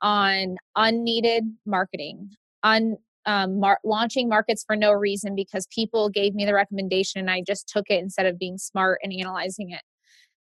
on 0.00 0.56
unneeded 0.74 1.44
marketing, 1.66 2.30
on 2.62 2.96
um, 3.26 3.60
mar- 3.60 3.80
launching 3.84 4.26
markets 4.28 4.64
for 4.66 4.74
no 4.76 4.92
reason 4.92 5.34
because 5.34 5.66
people 5.74 6.08
gave 6.08 6.34
me 6.34 6.46
the 6.46 6.54
recommendation 6.54 7.20
and 7.20 7.30
I 7.30 7.42
just 7.46 7.68
took 7.68 7.90
it 7.90 8.02
instead 8.02 8.26
of 8.26 8.38
being 8.38 8.58
smart 8.58 9.00
and 9.02 9.12
analyzing 9.12 9.70
it. 9.70 9.82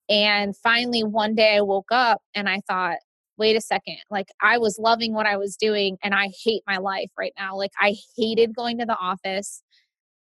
And 0.08 0.56
finally, 0.56 1.02
one 1.02 1.34
day 1.34 1.56
I 1.56 1.62
woke 1.62 1.90
up 1.90 2.22
and 2.34 2.48
I 2.48 2.60
thought, 2.68 2.98
wait 3.36 3.56
a 3.56 3.60
second, 3.60 3.96
like 4.10 4.28
I 4.40 4.58
was 4.58 4.78
loving 4.78 5.12
what 5.12 5.26
I 5.26 5.36
was 5.36 5.56
doing 5.56 5.96
and 6.04 6.14
I 6.14 6.30
hate 6.44 6.62
my 6.68 6.76
life 6.76 7.10
right 7.18 7.32
now. 7.38 7.56
Like 7.56 7.72
I 7.80 7.96
hated 8.16 8.54
going 8.54 8.78
to 8.78 8.86
the 8.86 8.96
office. 8.96 9.63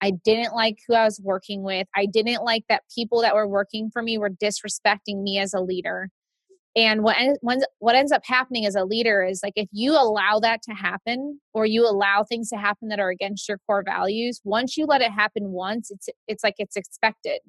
I 0.01 0.11
didn't 0.11 0.53
like 0.53 0.79
who 0.87 0.95
I 0.95 1.05
was 1.05 1.19
working 1.23 1.61
with. 1.63 1.87
I 1.95 2.05
didn't 2.07 2.43
like 2.43 2.63
that 2.69 2.83
people 2.93 3.21
that 3.21 3.35
were 3.35 3.47
working 3.47 3.89
for 3.91 4.01
me 4.01 4.17
were 4.17 4.29
disrespecting 4.29 5.21
me 5.21 5.37
as 5.37 5.53
a 5.53 5.61
leader. 5.61 6.09
And 6.75 7.03
what 7.03 7.17
what 7.79 7.95
ends 7.95 8.13
up 8.13 8.21
happening 8.25 8.65
as 8.65 8.75
a 8.75 8.85
leader 8.85 9.23
is 9.23 9.41
like 9.43 9.53
if 9.57 9.67
you 9.73 9.91
allow 9.91 10.39
that 10.39 10.61
to 10.63 10.71
happen 10.73 11.41
or 11.53 11.65
you 11.65 11.85
allow 11.85 12.23
things 12.23 12.49
to 12.49 12.57
happen 12.57 12.87
that 12.87 12.99
are 12.99 13.09
against 13.09 13.47
your 13.49 13.59
core 13.67 13.83
values, 13.85 14.39
once 14.45 14.77
you 14.77 14.85
let 14.85 15.01
it 15.01 15.11
happen 15.11 15.51
once, 15.51 15.91
it's 15.91 16.07
it's 16.27 16.43
like 16.43 16.55
it's 16.57 16.77
expected. 16.77 17.41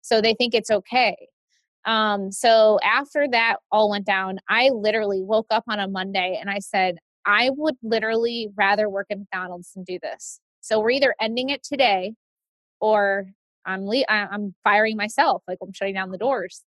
So 0.00 0.20
they 0.20 0.34
think 0.34 0.54
it's 0.54 0.70
okay. 0.70 1.16
Um, 1.86 2.32
so 2.32 2.78
after 2.82 3.28
that 3.30 3.56
all 3.70 3.90
went 3.90 4.06
down, 4.06 4.38
I 4.48 4.70
literally 4.70 5.22
woke 5.22 5.46
up 5.50 5.64
on 5.68 5.78
a 5.80 5.88
Monday 5.88 6.38
and 6.40 6.50
I 6.50 6.58
said, 6.58 6.96
I 7.26 7.50
would 7.56 7.76
literally 7.82 8.48
rather 8.56 8.88
work 8.88 9.06
at 9.10 9.18
McDonald's 9.18 9.72
than 9.72 9.84
do 9.84 9.98
this. 10.02 10.40
So 10.64 10.80
we're 10.80 10.92
either 10.92 11.14
ending 11.20 11.50
it 11.50 11.62
today 11.62 12.14
or 12.80 13.26
I'm 13.66 13.84
le- 13.84 14.06
I'm 14.08 14.54
firing 14.64 14.96
myself, 14.96 15.42
like 15.46 15.58
I'm 15.62 15.74
shutting 15.74 15.92
down 15.92 16.10
the 16.10 16.16
doors. 16.16 16.62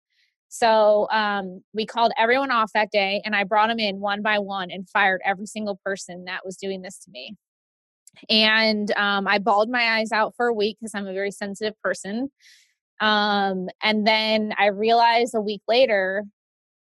So 0.48 1.08
um, 1.12 1.62
we 1.72 1.86
called 1.86 2.12
everyone 2.18 2.50
off 2.50 2.72
that 2.74 2.90
day, 2.90 3.22
and 3.24 3.36
I 3.36 3.44
brought 3.44 3.68
them 3.68 3.78
in 3.78 4.00
one 4.00 4.20
by 4.20 4.40
one 4.40 4.72
and 4.72 4.88
fired 4.90 5.20
every 5.24 5.46
single 5.46 5.80
person 5.84 6.24
that 6.24 6.44
was 6.44 6.56
doing 6.56 6.82
this 6.82 6.98
to 7.04 7.10
me. 7.12 7.36
And 8.28 8.90
um, 8.96 9.28
I 9.28 9.38
bawled 9.38 9.70
my 9.70 9.98
eyes 9.98 10.10
out 10.10 10.34
for 10.36 10.48
a 10.48 10.54
week 10.54 10.76
because 10.80 10.94
I'm 10.96 11.06
a 11.06 11.12
very 11.12 11.30
sensitive 11.30 11.74
person. 11.80 12.32
Um, 13.00 13.68
and 13.80 14.04
then 14.04 14.54
I 14.58 14.66
realized 14.66 15.36
a 15.36 15.40
week 15.40 15.62
later, 15.68 16.24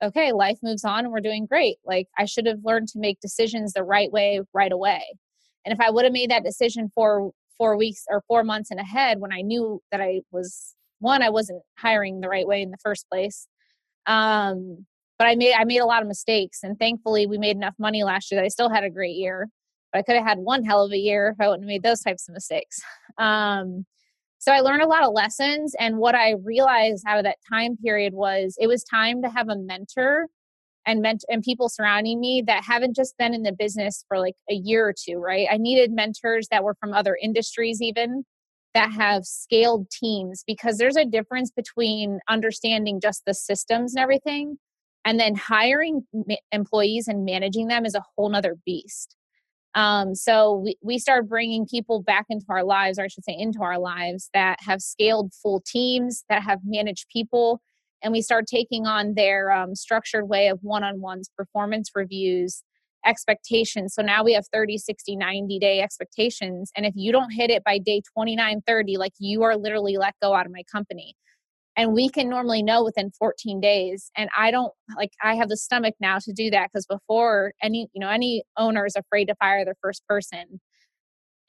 okay, 0.02 0.32
life 0.32 0.58
moves 0.64 0.86
on 0.86 1.00
and 1.06 1.12
we're 1.12 1.22
doing 1.22 1.48
great. 1.48 1.78
Like 1.86 2.08
I 2.18 2.26
should 2.26 2.46
have 2.46 2.60
learned 2.64 2.90
to 2.90 3.00
make 3.00 3.20
decisions 3.20 3.74
the 3.74 3.84
right 3.84 4.12
way 4.12 4.42
right 4.54 4.72
away. 4.72 5.04
And 5.66 5.74
if 5.74 5.80
I 5.80 5.90
would 5.90 6.04
have 6.06 6.14
made 6.14 6.32
that 6.32 6.44
decision 6.44 6.92
for 6.94 7.32
four 7.58 7.78
weeks 7.78 8.04
or 8.10 8.24
four 8.28 8.44
months 8.44 8.72
and 8.72 8.80
ahead 8.80 9.20
when 9.20 9.32
I 9.32 9.42
knew 9.42 9.82
that 9.92 10.02
I 10.02 10.22
was 10.32 10.76
one, 11.00 11.22
I 11.22 11.30
wasn't 11.30 11.62
hiring 11.78 12.20
the 12.20 12.30
right 12.30 12.48
way 12.48 12.62
in 12.62 12.72
the 12.72 12.78
first 12.78 13.08
place. 13.10 13.48
Um, 14.06 14.86
but 15.18 15.28
I 15.28 15.36
made 15.36 15.54
I 15.54 15.64
made 15.64 15.80
a 15.80 15.86
lot 15.86 16.02
of 16.02 16.08
mistakes 16.08 16.60
and 16.64 16.78
thankfully 16.78 17.26
we 17.28 17.38
made 17.38 17.56
enough 17.56 17.76
money 17.80 18.04
last 18.04 18.32
year 18.32 18.42
that 18.42 18.46
I 18.46 18.50
still 18.50 18.70
had 18.70 18.84
a 18.84 18.90
great 18.90 19.16
year. 19.16 19.48
But 19.92 20.00
I 20.00 20.02
could 20.02 20.16
have 20.16 20.26
had 20.26 20.40
one 20.40 20.64
hell 20.64 20.86
of 20.86 20.92
a 20.92 20.98
year 20.98 21.30
if 21.30 21.40
I 21.40 21.48
wouldn't 21.48 21.64
have 21.64 21.68
made 21.68 21.84
those 21.84 22.02
types 22.02 22.28
of 22.28 22.34
mistakes. 22.34 22.82
Um, 23.20 23.86
so 24.40 24.52
I 24.52 24.60
learned 24.60 24.82
a 24.82 24.88
lot 24.88 25.04
of 25.04 25.14
lessons. 25.14 25.76
And 25.80 26.00
what 26.00 26.16
I 26.16 26.32
realized 26.44 27.06
out 27.08 27.20
of 27.20 27.24
that 27.26 27.38
time 27.48 27.78
period 27.78 28.14
was 28.14 28.58
it 28.60 28.66
was 28.66 28.84
time 28.84 29.22
to 29.22 29.30
have 29.30 29.48
a 29.50 29.56
mentor 29.56 30.28
and 30.86 31.02
ment- 31.02 31.26
and 31.30 31.44
people 31.44 31.70
surrounding 31.70 32.20
me 32.20 32.44
that 32.46 32.64
haven't 32.64 32.96
just 32.96 33.18
been 33.18 33.34
in 33.34 33.44
the 33.44 33.54
business 33.54 34.04
for 34.08 34.20
like 34.20 34.36
a 34.50 34.54
year 34.54 34.88
or 34.88 34.94
two, 34.94 35.18
right? 35.18 35.48
I 35.52 35.58
needed 35.58 35.92
mentors 35.92 36.48
that 36.52 36.64
were 36.64 36.76
from 36.76 36.94
other 36.94 37.18
industries 37.22 37.82
even 37.82 38.26
that 38.74 38.92
have 38.92 39.26
scaled 39.26 39.90
teams 39.90 40.44
because 40.46 40.78
there's 40.78 40.96
a 40.96 41.06
difference 41.06 41.52
between 41.52 42.20
understanding 42.28 43.00
just 43.00 43.24
the 43.26 43.34
systems 43.34 43.96
and 43.96 44.02
everything 44.02 44.58
and 45.06 45.20
then 45.20 45.36
hiring 45.36 46.06
ma- 46.14 46.36
employees 46.52 47.08
and 47.08 47.26
managing 47.26 47.68
them 47.68 47.86
is 47.86 47.96
a 47.96 48.04
whole 48.16 48.30
nother 48.30 48.56
beast 48.66 49.16
um, 49.76 50.14
so 50.14 50.62
we, 50.64 50.78
we 50.84 51.00
started 51.00 51.28
bringing 51.28 51.66
people 51.66 52.00
back 52.02 52.26
into 52.30 52.46
our 52.50 52.64
lives 52.64 52.98
or 52.98 53.04
i 53.04 53.08
should 53.08 53.24
say 53.24 53.36
into 53.38 53.62
our 53.62 53.80
lives 53.80 54.30
that 54.34 54.60
have 54.62 54.82
scaled 54.82 55.34
full 55.34 55.62
teams 55.66 56.24
that 56.30 56.44
have 56.44 56.60
managed 56.66 57.08
people 57.12 57.62
and 58.04 58.12
we 58.12 58.22
start 58.22 58.46
taking 58.48 58.86
on 58.86 59.14
their 59.16 59.50
um, 59.52 59.76
structured 59.76 60.28
way 60.28 60.48
of 60.48 60.60
one-on-ones 60.62 61.30
performance 61.36 61.90
reviews 61.96 62.62
expectations. 63.06 63.94
So 63.94 64.02
now 64.02 64.24
we 64.24 64.34
have 64.34 64.46
30 64.54 64.78
60 64.78 65.16
90 65.16 65.60
day 65.60 65.82
expectations 65.82 66.72
and 66.76 66.86
if 66.86 66.94
you 66.96 67.12
don't 67.12 67.32
hit 67.32 67.50
it 67.50 67.64
by 67.64 67.78
day 67.78 68.02
29 68.14 68.62
30 68.66 68.98
like 68.98 69.14
you 69.20 69.44
are 69.44 69.58
literally 69.58 69.98
let 69.98 70.16
go 70.22 70.34
out 70.34 70.46
of 70.46 70.52
my 70.52 70.64
company. 70.72 71.16
And 71.76 71.94
we 71.94 72.08
can 72.08 72.30
normally 72.30 72.62
know 72.62 72.84
within 72.84 73.12
14 73.12 73.60
days 73.60 74.12
and 74.16 74.30
i 74.38 74.52
don't 74.52 74.72
like 74.96 75.12
i 75.22 75.36
have 75.36 75.50
the 75.50 75.58
stomach 75.58 75.96
now 76.00 76.18
to 76.20 76.32
do 76.32 76.50
that 76.52 76.70
because 76.72 76.86
before 76.86 77.54
any 77.62 77.88
you 77.94 78.00
know 78.00 78.10
any 78.10 78.44
owner 78.58 78.86
is 78.86 78.96
afraid 78.96 79.26
to 79.26 79.36
fire 79.36 79.66
their 79.66 79.78
first 79.82 80.04
person. 80.08 80.62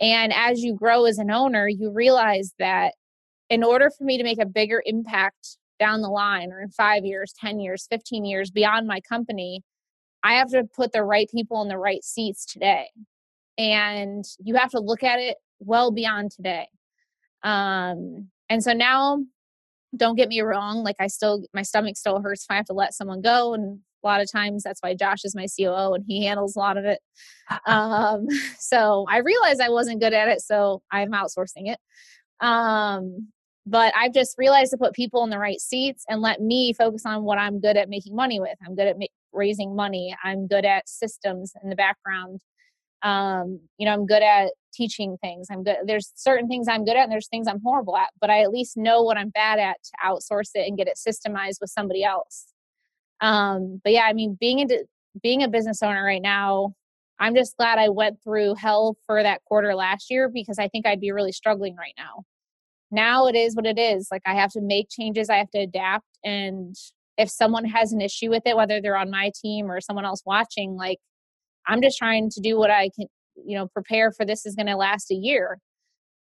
And 0.00 0.32
as 0.32 0.60
you 0.60 0.74
grow 0.74 1.04
as 1.04 1.18
an 1.18 1.30
owner 1.30 1.68
you 1.68 1.92
realize 1.92 2.52
that 2.58 2.94
in 3.48 3.62
order 3.62 3.90
for 3.96 4.04
me 4.04 4.18
to 4.18 4.24
make 4.24 4.40
a 4.40 4.46
bigger 4.46 4.82
impact 4.84 5.56
down 5.78 6.02
the 6.02 6.08
line 6.08 6.52
or 6.52 6.60
in 6.60 6.70
5 6.70 7.04
years 7.04 7.32
10 7.38 7.60
years 7.60 7.86
15 7.90 8.24
years 8.24 8.50
beyond 8.50 8.86
my 8.86 9.00
company 9.00 9.62
i 10.24 10.34
have 10.34 10.50
to 10.50 10.64
put 10.64 10.92
the 10.92 11.04
right 11.04 11.30
people 11.30 11.62
in 11.62 11.68
the 11.68 11.78
right 11.78 12.02
seats 12.02 12.44
today. 12.46 12.86
And 13.56 14.24
you 14.42 14.56
have 14.56 14.70
to 14.70 14.80
look 14.80 15.04
at 15.04 15.20
it 15.20 15.36
well 15.60 15.92
beyond 15.92 16.32
today. 16.32 16.66
Um 17.44 18.30
and 18.48 18.62
so 18.64 18.72
now 18.72 19.20
don't 19.96 20.16
get 20.16 20.28
me 20.28 20.40
wrong 20.40 20.82
like 20.82 20.96
i 20.98 21.06
still 21.06 21.44
my 21.54 21.62
stomach 21.62 21.96
still 21.96 22.20
hurts 22.20 22.42
if 22.42 22.50
i 22.50 22.56
have 22.56 22.64
to 22.64 22.72
let 22.72 22.92
someone 22.92 23.20
go 23.20 23.54
and 23.54 23.78
a 24.02 24.06
lot 24.06 24.20
of 24.20 24.30
times 24.30 24.64
that's 24.64 24.80
why 24.80 24.92
josh 24.92 25.24
is 25.24 25.36
my 25.36 25.46
coo 25.46 25.94
and 25.94 26.04
he 26.08 26.24
handles 26.24 26.56
a 26.56 26.58
lot 26.58 26.76
of 26.76 26.84
it. 26.84 26.98
Um, 27.66 28.26
so 28.58 29.06
i 29.08 29.18
realized 29.18 29.60
i 29.60 29.68
wasn't 29.68 30.00
good 30.00 30.12
at 30.14 30.28
it 30.28 30.40
so 30.40 30.82
i'm 30.90 31.12
outsourcing 31.12 31.68
it. 31.72 31.78
Um, 32.40 33.28
but 33.66 33.92
i've 33.96 34.12
just 34.12 34.36
realized 34.38 34.70
to 34.70 34.76
put 34.78 34.92
people 34.92 35.24
in 35.24 35.30
the 35.30 35.38
right 35.38 35.60
seats 35.60 36.04
and 36.08 36.20
let 36.20 36.40
me 36.40 36.72
focus 36.72 37.04
on 37.06 37.24
what 37.24 37.38
i'm 37.38 37.60
good 37.60 37.76
at 37.76 37.88
making 37.88 38.14
money 38.14 38.40
with. 38.40 38.56
I'm 38.66 38.74
good 38.74 38.86
at 38.86 38.98
ma- 38.98 39.06
raising 39.32 39.74
money. 39.74 40.14
I'm 40.22 40.46
good 40.46 40.64
at 40.64 40.88
systems 40.88 41.52
in 41.62 41.70
the 41.70 41.76
background. 41.76 42.40
Um, 43.02 43.60
you 43.78 43.86
know 43.86 43.92
i'm 43.92 44.06
good 44.06 44.22
at 44.22 44.52
teaching 44.72 45.16
things. 45.20 45.48
I'm 45.50 45.62
good 45.62 45.76
there's 45.86 46.10
certain 46.14 46.48
things 46.48 46.68
i'm 46.68 46.84
good 46.84 46.96
at 46.96 47.04
and 47.04 47.12
there's 47.12 47.28
things 47.28 47.46
i'm 47.48 47.60
horrible 47.62 47.96
at 47.96 48.10
but 48.20 48.30
i 48.30 48.40
at 48.42 48.50
least 48.50 48.76
know 48.76 49.02
what 49.02 49.18
i'm 49.18 49.28
bad 49.30 49.58
at 49.58 49.76
to 49.84 49.92
outsource 50.04 50.50
it 50.54 50.66
and 50.66 50.76
get 50.76 50.88
it 50.88 50.96
systemized 50.96 51.60
with 51.60 51.70
somebody 51.70 52.02
else. 52.04 52.46
Um, 53.20 53.80
but 53.84 53.92
yeah 53.92 54.04
i 54.04 54.12
mean 54.12 54.36
being 54.40 54.68
being 55.22 55.42
a 55.42 55.48
business 55.48 55.82
owner 55.82 56.04
right 56.04 56.22
now 56.22 56.74
i'm 57.20 57.34
just 57.34 57.56
glad 57.56 57.78
i 57.78 57.88
went 57.88 58.18
through 58.22 58.54
hell 58.56 58.96
for 59.06 59.22
that 59.22 59.44
quarter 59.44 59.74
last 59.74 60.10
year 60.10 60.28
because 60.28 60.58
i 60.58 60.68
think 60.68 60.86
i'd 60.86 61.00
be 61.00 61.12
really 61.12 61.32
struggling 61.32 61.76
right 61.76 61.94
now 61.96 62.24
now 62.94 63.26
it 63.26 63.34
is 63.34 63.54
what 63.54 63.66
it 63.66 63.78
is 63.78 64.08
like 64.10 64.22
i 64.26 64.34
have 64.34 64.50
to 64.50 64.60
make 64.60 64.88
changes 64.88 65.28
i 65.28 65.36
have 65.36 65.50
to 65.50 65.58
adapt 65.58 66.06
and 66.24 66.76
if 67.16 67.28
someone 67.28 67.64
has 67.64 67.92
an 67.92 68.00
issue 68.00 68.30
with 68.30 68.42
it 68.46 68.56
whether 68.56 68.80
they're 68.80 68.96
on 68.96 69.10
my 69.10 69.30
team 69.40 69.70
or 69.70 69.80
someone 69.80 70.04
else 70.04 70.22
watching 70.24 70.76
like 70.76 70.98
I'm 71.66 71.82
just 71.82 71.98
trying 71.98 72.30
to 72.30 72.40
do 72.40 72.58
what 72.58 72.70
I 72.70 72.90
can, 72.94 73.06
you 73.44 73.56
know, 73.56 73.68
prepare 73.68 74.12
for 74.12 74.24
this 74.24 74.46
is 74.46 74.54
going 74.54 74.66
to 74.66 74.76
last 74.76 75.10
a 75.10 75.14
year. 75.14 75.58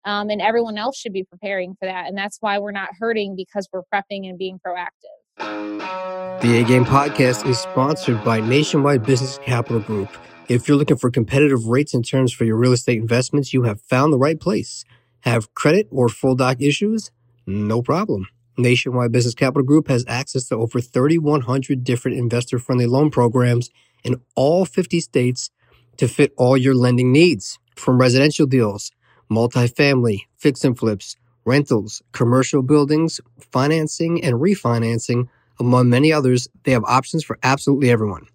Um, 0.06 0.28
and 0.28 0.40
everyone 0.40 0.76
else 0.76 0.98
should 0.98 1.12
be 1.12 1.24
preparing 1.24 1.74
for 1.78 1.86
that. 1.86 2.06
And 2.06 2.16
that's 2.16 2.38
why 2.40 2.58
we're 2.58 2.72
not 2.72 2.90
hurting 2.98 3.36
because 3.36 3.68
we're 3.72 3.82
prepping 3.92 4.28
and 4.28 4.38
being 4.38 4.58
proactive. 4.66 6.40
The 6.42 6.58
A 6.58 6.64
Game 6.64 6.84
podcast 6.84 7.48
is 7.48 7.58
sponsored 7.58 8.22
by 8.22 8.40
Nationwide 8.40 9.04
Business 9.04 9.38
Capital 9.38 9.80
Group. 9.80 10.10
If 10.48 10.68
you're 10.68 10.76
looking 10.76 10.98
for 10.98 11.10
competitive 11.10 11.66
rates 11.66 11.94
and 11.94 12.06
terms 12.06 12.32
for 12.32 12.44
your 12.44 12.56
real 12.56 12.72
estate 12.72 13.00
investments, 13.00 13.54
you 13.54 13.62
have 13.62 13.80
found 13.80 14.12
the 14.12 14.18
right 14.18 14.38
place. 14.38 14.84
Have 15.24 15.54
credit 15.54 15.88
or 15.90 16.10
full 16.10 16.34
doc 16.34 16.60
issues? 16.60 17.10
No 17.46 17.80
problem. 17.80 18.26
Nationwide 18.58 19.10
Business 19.10 19.34
Capital 19.34 19.62
Group 19.62 19.88
has 19.88 20.04
access 20.06 20.48
to 20.48 20.56
over 20.56 20.82
3,100 20.82 21.82
different 21.82 22.18
investor 22.18 22.58
friendly 22.58 22.84
loan 22.84 23.10
programs 23.10 23.70
in 24.04 24.20
all 24.34 24.66
50 24.66 25.00
states 25.00 25.50
to 25.96 26.08
fit 26.08 26.34
all 26.36 26.58
your 26.58 26.74
lending 26.74 27.10
needs. 27.10 27.58
From 27.74 27.98
residential 27.98 28.46
deals, 28.46 28.92
multifamily, 29.32 30.20
fix 30.36 30.62
and 30.62 30.78
flips, 30.78 31.16
rentals, 31.46 32.02
commercial 32.12 32.60
buildings, 32.60 33.18
financing 33.50 34.22
and 34.22 34.34
refinancing, 34.34 35.28
among 35.58 35.88
many 35.88 36.12
others, 36.12 36.48
they 36.64 36.72
have 36.72 36.84
options 36.84 37.24
for 37.24 37.38
absolutely 37.42 37.90
everyone. 37.90 38.26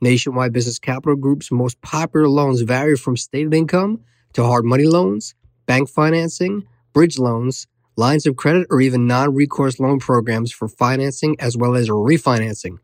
Nationwide 0.00 0.52
Business 0.52 0.78
Capital 0.78 1.16
Group's 1.16 1.50
most 1.50 1.80
popular 1.80 2.28
loans 2.28 2.60
vary 2.60 2.96
from 2.96 3.16
stated 3.16 3.52
income 3.52 4.00
to 4.34 4.44
hard 4.44 4.64
money 4.64 4.84
loans, 4.84 5.34
bank 5.66 5.88
financing, 5.88 6.66
bridge 6.92 7.18
loans, 7.18 7.66
lines 7.96 8.26
of 8.26 8.36
credit, 8.36 8.66
or 8.70 8.80
even 8.80 9.06
non 9.06 9.34
recourse 9.34 9.78
loan 9.78 9.98
programs 9.98 10.52
for 10.52 10.68
financing 10.68 11.36
as 11.38 11.56
well 11.56 11.76
as 11.76 11.88
refinancing. 11.88 12.78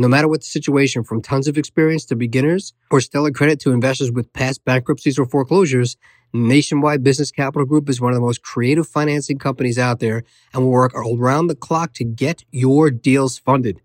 No 0.00 0.06
matter 0.06 0.28
what 0.28 0.42
the 0.42 0.46
situation, 0.46 1.02
from 1.02 1.20
tons 1.20 1.48
of 1.48 1.58
experience 1.58 2.04
to 2.06 2.14
beginners 2.14 2.72
or 2.90 3.00
stellar 3.00 3.32
credit 3.32 3.58
to 3.60 3.72
investors 3.72 4.12
with 4.12 4.32
past 4.32 4.64
bankruptcies 4.64 5.18
or 5.18 5.26
foreclosures, 5.26 5.96
Nationwide 6.32 7.02
Business 7.02 7.32
Capital 7.32 7.66
Group 7.66 7.88
is 7.88 8.00
one 8.00 8.12
of 8.12 8.16
the 8.16 8.24
most 8.24 8.42
creative 8.42 8.86
financing 8.86 9.38
companies 9.38 9.78
out 9.78 9.98
there 9.98 10.22
and 10.52 10.62
will 10.62 10.70
work 10.70 10.94
around 10.94 11.48
the 11.48 11.56
clock 11.56 11.94
to 11.94 12.04
get 12.04 12.44
your 12.52 12.92
deals 12.92 13.38
funded. 13.38 13.80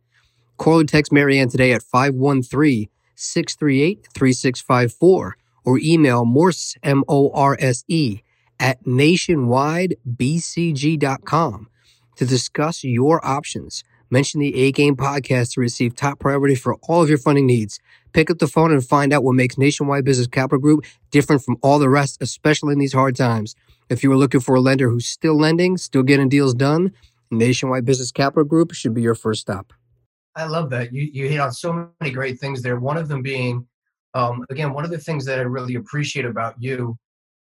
Call 0.57 0.81
or 0.81 0.83
text 0.83 1.11
Marianne 1.11 1.49
today 1.49 1.73
at 1.73 1.81
513 1.81 2.89
638 3.15 4.07
3654 4.13 5.37
or 5.65 5.79
email 5.79 6.25
Morse, 6.25 6.75
M 6.83 7.03
O 7.07 7.31
R 7.31 7.57
S 7.59 7.83
E, 7.87 8.21
at 8.63 8.83
nationwidebcg.com 8.85 11.69
to 12.15 12.25
discuss 12.25 12.83
your 12.83 13.23
options. 13.25 13.83
Mention 14.09 14.39
the 14.39 14.55
A 14.55 14.71
Game 14.71 14.95
podcast 14.95 15.53
to 15.53 15.59
receive 15.59 15.95
top 15.95 16.19
priority 16.19 16.55
for 16.55 16.75
all 16.83 17.03
of 17.03 17.09
your 17.09 17.17
funding 17.17 17.45
needs. 17.45 17.81
Pick 18.13 18.29
up 18.29 18.37
the 18.37 18.47
phone 18.47 18.71
and 18.71 18.85
find 18.85 19.11
out 19.11 19.23
what 19.23 19.35
makes 19.35 19.57
Nationwide 19.57 20.05
Business 20.05 20.27
Capital 20.27 20.59
Group 20.59 20.85
different 21.11 21.43
from 21.43 21.57
all 21.61 21.77
the 21.77 21.89
rest, 21.89 22.19
especially 22.21 22.71
in 22.71 22.79
these 22.79 22.93
hard 22.93 23.17
times. 23.17 23.53
If 23.89 24.01
you 24.01 24.09
are 24.13 24.17
looking 24.17 24.39
for 24.39 24.55
a 24.55 24.61
lender 24.61 24.89
who's 24.89 25.07
still 25.07 25.37
lending, 25.37 25.75
still 25.75 26.03
getting 26.03 26.29
deals 26.29 26.53
done, 26.53 26.93
Nationwide 27.31 27.83
Business 27.83 28.13
Capital 28.13 28.45
Group 28.45 28.73
should 28.73 28.93
be 28.93 29.01
your 29.01 29.15
first 29.15 29.41
stop. 29.41 29.73
I 30.37 30.45
love 30.45 30.69
that. 30.69 30.93
You, 30.93 31.09
you 31.11 31.27
hit 31.27 31.41
on 31.41 31.51
so 31.51 31.89
many 31.99 32.13
great 32.13 32.39
things 32.39 32.61
there. 32.61 32.79
One 32.79 32.95
of 32.95 33.09
them 33.09 33.23
being, 33.23 33.67
um, 34.13 34.45
again, 34.49 34.71
one 34.71 34.85
of 34.85 34.91
the 34.91 34.99
things 34.99 35.25
that 35.25 35.39
I 35.39 35.41
really 35.41 35.75
appreciate 35.75 36.25
about 36.25 36.55
you, 36.59 36.97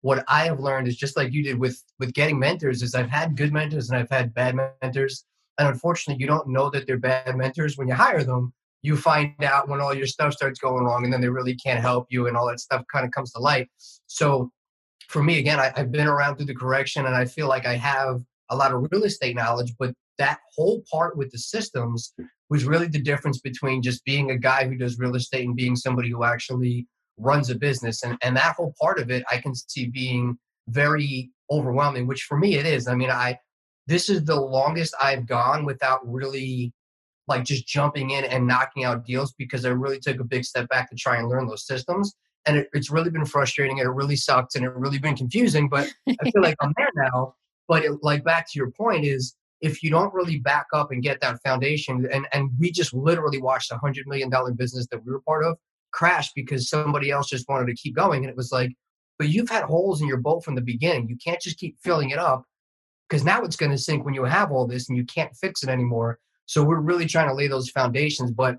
what 0.03 0.25
I 0.29 0.45
have 0.45 0.61
learned 0.61 0.89
is 0.89 0.97
just 0.97 1.17
like 1.17 1.33
you 1.33 1.43
did 1.43 1.59
with 1.59 1.83
with 1.99 2.15
getting 2.15 2.39
mentors, 2.39 2.83
is 2.83 2.95
I've 2.95 3.11
had 3.11 3.37
good 3.37 3.53
mentors 3.53 3.91
and 3.91 3.99
I've 3.99 4.11
had 4.11 4.35
bad 4.35 4.57
mentors. 4.83 5.25
And 5.59 5.69
unfortunately, 5.69 6.21
you 6.21 6.29
don't 6.29 6.49
know 6.49 6.71
that 6.71 6.87
they're 6.87 6.99
bad 6.99 7.37
mentors 7.37 7.77
when 7.77 7.89
you 7.89 7.95
hire 7.95 8.23
them. 8.23 8.53
You 8.83 8.97
find 8.97 9.35
out 9.43 9.69
when 9.69 9.81
all 9.81 9.93
your 9.93 10.07
stuff 10.07 10.35
starts 10.35 10.61
going 10.61 10.85
wrong, 10.85 11.05
and 11.05 11.13
then 11.13 11.21
they 11.21 11.29
really 11.29 11.57
can't 11.57 11.81
help 11.81 12.07
you, 12.11 12.29
and 12.29 12.37
all 12.37 12.47
that 12.47 12.61
stuff 12.61 12.85
kind 12.93 13.05
of 13.05 13.11
comes 13.11 13.33
to 13.33 13.41
light. 13.41 13.69
So, 14.07 14.53
for 15.09 15.23
me, 15.23 15.39
again, 15.39 15.59
I, 15.59 15.73
I've 15.77 15.91
been 15.91 16.07
around 16.07 16.37
through 16.37 16.47
the 16.47 16.55
correction, 16.55 17.07
and 17.07 17.15
I 17.15 17.25
feel 17.25 17.49
like 17.49 17.67
I 17.67 17.75
have 17.75 18.21
a 18.51 18.57
lot 18.57 18.73
of 18.73 18.87
real 18.93 19.03
estate 19.03 19.35
knowledge, 19.35 19.75
but 19.79 19.93
that 20.19 20.39
whole 20.55 20.83
part 20.91 21.17
with 21.17 21.31
the 21.33 21.39
systems 21.39 22.13
was 22.51 22.65
really 22.65 22.87
the 22.87 23.01
difference 23.01 23.41
between 23.41 23.83
just 23.83 24.05
being 24.05 24.31
a 24.31 24.39
guy 24.39 24.67
who 24.67 24.77
does 24.77 24.99
real 24.99 25.15
estate 25.17 25.47
and 25.47 25.57
being 25.57 25.77
somebody 25.77 26.11
who 26.11 26.25
actually 26.25 26.87
runs 27.19 27.51
a 27.51 27.55
business. 27.55 28.03
And, 28.03 28.17
and 28.23 28.37
that 28.37 28.57
whole 28.57 28.75
part 28.81 28.99
of 28.99 29.11
it, 29.11 29.25
I 29.31 29.39
can 29.39 29.55
see 29.55 29.87
being 29.87 30.39
very 30.69 31.31
overwhelming, 31.51 32.07
which 32.07 32.23
for 32.23 32.39
me 32.39 32.57
it 32.57 32.67
is. 32.67 32.89
I 32.89 32.95
mean, 32.95 33.11
I, 33.11 33.39
this 33.87 34.09
is 34.09 34.25
the 34.25 34.41
longest 34.41 34.95
I've 35.03 35.27
gone 35.27 35.65
without 35.65 36.01
really 36.05 36.73
like 37.27 37.45
just 37.45 37.67
jumping 37.67 38.11
in 38.11 38.25
and 38.25 38.47
knocking 38.47 38.85
out 38.85 39.05
deals 39.05 39.33
because 39.37 39.65
I 39.65 39.71
really 39.71 39.99
took 39.99 40.19
a 40.21 40.25
big 40.25 40.45
step 40.45 40.69
back 40.69 40.91
to 40.91 40.97
try 40.97 41.19
and 41.19 41.29
learn 41.29 41.47
those 41.47 41.67
systems. 41.67 42.15
And 42.47 42.59
it, 42.59 42.69
it's 42.73 42.91
really 42.91 43.11
been 43.11 43.27
frustrating 43.27 43.81
and 43.81 43.87
it 43.87 43.93
really 43.93 44.17
sucks 44.17 44.55
and 44.55 44.65
it 44.65 44.73
really 44.75 44.99
been 44.99 45.17
confusing, 45.17 45.69
but 45.69 45.89
I 46.09 46.31
feel 46.31 46.43
like 46.43 46.57
I'm 46.61 46.73
there 46.77 46.89
now. 46.95 47.35
But 47.67 47.85
it, 47.85 47.93
like 48.03 48.25
back 48.25 48.51
to 48.51 48.59
your 48.59 48.71
point 48.71 49.05
is 49.05 49.37
if 49.61 49.83
you 49.83 49.91
don't 49.91 50.15
really 50.15 50.39
back 50.39 50.67
up 50.73 50.91
and 50.91 51.03
get 51.03 51.21
that 51.21 51.39
foundation, 51.45 52.07
and, 52.11 52.27
and 52.33 52.51
we 52.59 52.71
just 52.71 52.95
literally 52.95 53.41
watched 53.41 53.73
a 53.73 53.77
hundred 53.79 54.07
million 54.07 54.31
dollar 54.31 54.53
business 54.53 54.87
that 54.91 55.05
we 55.05 55.13
were 55.13 55.21
part 55.21 55.45
of 55.45 55.59
crash 55.99 56.33
because 56.33 56.69
somebody 56.69 57.11
else 57.11 57.29
just 57.29 57.49
wanted 57.49 57.67
to 57.67 57.75
keep 57.75 57.97
going. 57.97 58.23
And 58.23 58.31
it 58.31 58.37
was 58.37 58.53
like, 58.53 58.73
but 59.19 59.29
you've 59.29 59.51
had 59.51 59.65
holes 59.65 60.01
in 60.01 60.07
your 60.07 60.19
boat 60.19 60.45
from 60.45 60.55
the 60.55 60.61
beginning. 60.61 61.09
You 61.09 61.17
can't 61.17 61.41
just 61.41 61.59
keep 61.59 61.77
filling 61.83 62.11
it 62.11 62.19
up 62.19 62.45
because 63.09 63.25
now 63.25 63.43
it's 63.43 63.57
going 63.57 63.73
to 63.73 63.79
sink 63.79 64.05
when 64.05 64.15
you 64.15 64.23
have 64.23 64.53
all 64.53 64.67
this 64.67 64.89
and 64.89 64.97
you 64.97 65.05
can't 65.05 65.35
fix 65.35 65.65
it 65.65 65.69
anymore. 65.69 66.21
So 66.47 66.63
we're 66.63 66.81
really 66.81 67.07
trying 67.07 67.29
to 67.29 67.35
lay 67.35 67.49
those 67.49 67.71
foundations. 67.71 68.31
But 68.31 68.59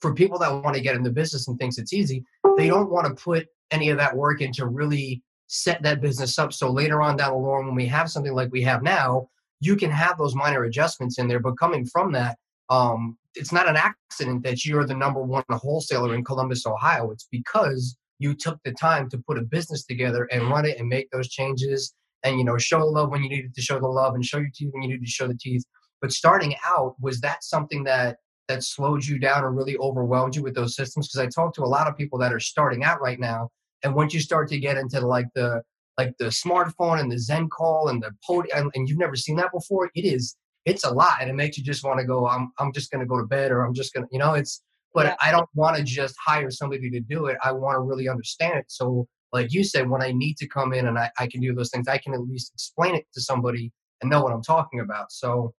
for 0.00 0.14
people 0.14 0.38
that 0.38 0.62
want 0.62 0.76
to 0.76 0.80
get 0.80 0.94
in 0.94 1.02
the 1.02 1.10
business 1.10 1.48
and 1.48 1.58
thinks 1.58 1.78
it's 1.78 1.92
easy, 1.92 2.24
they 2.56 2.68
don't 2.68 2.90
want 2.90 3.08
to 3.08 3.22
put 3.22 3.48
any 3.72 3.90
of 3.90 3.98
that 3.98 4.16
work 4.16 4.40
into 4.40 4.64
really 4.66 5.20
set 5.48 5.82
that 5.82 6.00
business 6.00 6.38
up. 6.38 6.52
So 6.52 6.70
later 6.70 7.02
on 7.02 7.16
down 7.16 7.32
the 7.32 7.38
line, 7.38 7.66
when 7.66 7.74
we 7.74 7.86
have 7.86 8.08
something 8.08 8.34
like 8.34 8.52
we 8.52 8.62
have 8.62 8.84
now, 8.84 9.28
you 9.60 9.74
can 9.74 9.90
have 9.90 10.16
those 10.16 10.36
minor 10.36 10.62
adjustments 10.62 11.18
in 11.18 11.26
there. 11.26 11.40
But 11.40 11.58
coming 11.58 11.84
from 11.86 12.12
that, 12.12 12.38
um, 12.70 13.18
it's 13.34 13.52
not 13.52 13.68
an 13.68 13.76
accident 13.76 14.42
that 14.44 14.64
you're 14.64 14.86
the 14.86 14.94
number 14.94 15.22
one 15.22 15.44
wholesaler 15.50 16.14
in 16.14 16.24
Columbus, 16.24 16.66
Ohio. 16.66 17.10
It's 17.10 17.28
because 17.30 17.96
you 18.18 18.34
took 18.34 18.58
the 18.64 18.72
time 18.72 19.08
to 19.10 19.18
put 19.18 19.38
a 19.38 19.42
business 19.42 19.84
together 19.84 20.28
and 20.32 20.50
run 20.50 20.66
it 20.66 20.78
and 20.78 20.88
make 20.88 21.08
those 21.10 21.28
changes 21.28 21.94
and 22.24 22.38
you 22.38 22.44
know 22.44 22.58
show 22.58 22.80
the 22.80 22.84
love 22.84 23.10
when 23.10 23.22
you 23.22 23.28
needed 23.28 23.54
to 23.54 23.62
show 23.62 23.78
the 23.78 23.86
love 23.86 24.14
and 24.14 24.24
show 24.24 24.38
your 24.38 24.50
teeth 24.54 24.70
when 24.72 24.82
you 24.82 24.88
needed 24.88 25.04
to 25.04 25.10
show 25.10 25.28
the 25.28 25.38
teeth 25.40 25.62
but 26.00 26.12
starting 26.12 26.54
out 26.66 26.94
was 27.00 27.20
that 27.20 27.44
something 27.44 27.84
that 27.84 28.16
that 28.48 28.64
slowed 28.64 29.04
you 29.04 29.18
down 29.18 29.44
or 29.44 29.52
really 29.52 29.76
overwhelmed 29.78 30.34
you 30.34 30.42
with 30.42 30.54
those 30.54 30.74
systems 30.74 31.06
because 31.06 31.24
i 31.24 31.28
talk 31.28 31.54
to 31.54 31.62
a 31.62 31.66
lot 31.66 31.86
of 31.86 31.96
people 31.96 32.18
that 32.18 32.32
are 32.32 32.40
starting 32.40 32.82
out 32.82 33.00
right 33.00 33.20
now 33.20 33.48
and 33.84 33.94
once 33.94 34.12
you 34.12 34.20
start 34.20 34.48
to 34.48 34.58
get 34.58 34.76
into 34.76 35.00
like 35.00 35.26
the 35.34 35.62
like 35.96 36.14
the 36.18 36.26
smartphone 36.26 37.00
and 37.00 37.10
the 37.10 37.16
Xencall 37.16 37.90
and 37.90 38.00
the 38.00 38.12
Podio 38.28 38.46
and, 38.54 38.70
and 38.74 38.88
you've 38.88 38.98
never 38.98 39.16
seen 39.16 39.36
that 39.36 39.52
before 39.52 39.90
it 39.94 40.06
is 40.06 40.36
it's 40.64 40.84
a 40.84 40.90
lot 40.90 41.18
and 41.20 41.30
it 41.30 41.34
makes 41.34 41.56
you 41.56 41.64
just 41.64 41.84
want 41.84 41.98
to 41.98 42.06
go 42.06 42.26
i'm, 42.26 42.52
I'm 42.58 42.72
just 42.72 42.90
going 42.90 43.00
to 43.00 43.06
go 43.06 43.18
to 43.18 43.26
bed 43.26 43.50
or 43.50 43.62
i'm 43.62 43.74
just 43.74 43.92
going 43.92 44.04
to 44.04 44.08
you 44.12 44.18
know 44.18 44.34
it's 44.34 44.62
but 44.94 45.06
yeah. 45.06 45.16
i 45.20 45.30
don't 45.30 45.48
want 45.54 45.76
to 45.76 45.82
just 45.82 46.14
hire 46.24 46.50
somebody 46.50 46.90
to 46.90 47.00
do 47.00 47.26
it 47.26 47.36
i 47.42 47.52
want 47.52 47.76
to 47.76 47.80
really 47.80 48.08
understand 48.08 48.58
it 48.58 48.66
so 48.68 49.06
like 49.32 49.52
you 49.52 49.64
said 49.64 49.88
when 49.88 50.02
i 50.02 50.12
need 50.12 50.36
to 50.36 50.46
come 50.46 50.72
in 50.72 50.86
and 50.86 50.98
I, 50.98 51.10
I 51.18 51.26
can 51.26 51.40
do 51.40 51.54
those 51.54 51.70
things 51.70 51.88
i 51.88 51.98
can 51.98 52.14
at 52.14 52.20
least 52.20 52.52
explain 52.54 52.94
it 52.94 53.06
to 53.14 53.20
somebody 53.20 53.72
and 54.00 54.10
know 54.10 54.22
what 54.22 54.32
i'm 54.32 54.42
talking 54.42 54.80
about 54.80 55.12
so 55.12 55.54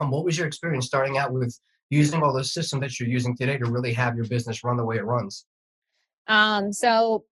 um, 0.00 0.10
what 0.10 0.24
was 0.24 0.36
your 0.36 0.46
experience 0.46 0.86
starting 0.86 1.18
out 1.18 1.32
with 1.32 1.58
using 1.90 2.22
all 2.22 2.32
those 2.32 2.52
systems 2.52 2.80
that 2.80 2.98
you're 2.98 3.08
using 3.08 3.36
today 3.36 3.58
to 3.58 3.66
really 3.66 3.92
have 3.92 4.16
your 4.16 4.26
business 4.26 4.64
run 4.64 4.76
the 4.76 4.84
way 4.84 4.96
it 4.96 5.04
runs 5.04 5.46
um 6.28 6.72
so 6.72 7.24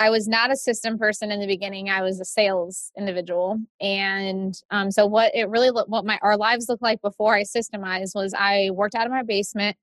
I 0.00 0.10
was 0.10 0.28
not 0.28 0.52
a 0.52 0.56
system 0.56 0.96
person 0.96 1.32
in 1.32 1.40
the 1.40 1.46
beginning. 1.46 1.90
I 1.90 2.02
was 2.02 2.20
a 2.20 2.24
sales 2.24 2.92
individual, 2.96 3.58
and 3.80 4.54
um, 4.70 4.92
so 4.92 5.06
what 5.06 5.34
it 5.34 5.48
really 5.48 5.70
looked, 5.70 5.90
what 5.90 6.04
my 6.04 6.18
our 6.22 6.36
lives 6.36 6.68
looked 6.68 6.82
like 6.82 7.02
before 7.02 7.34
I 7.34 7.42
systemized 7.42 8.14
was 8.14 8.32
I 8.38 8.70
worked 8.72 8.94
out 8.94 9.06
of 9.06 9.12
my 9.12 9.24
basement, 9.24 9.76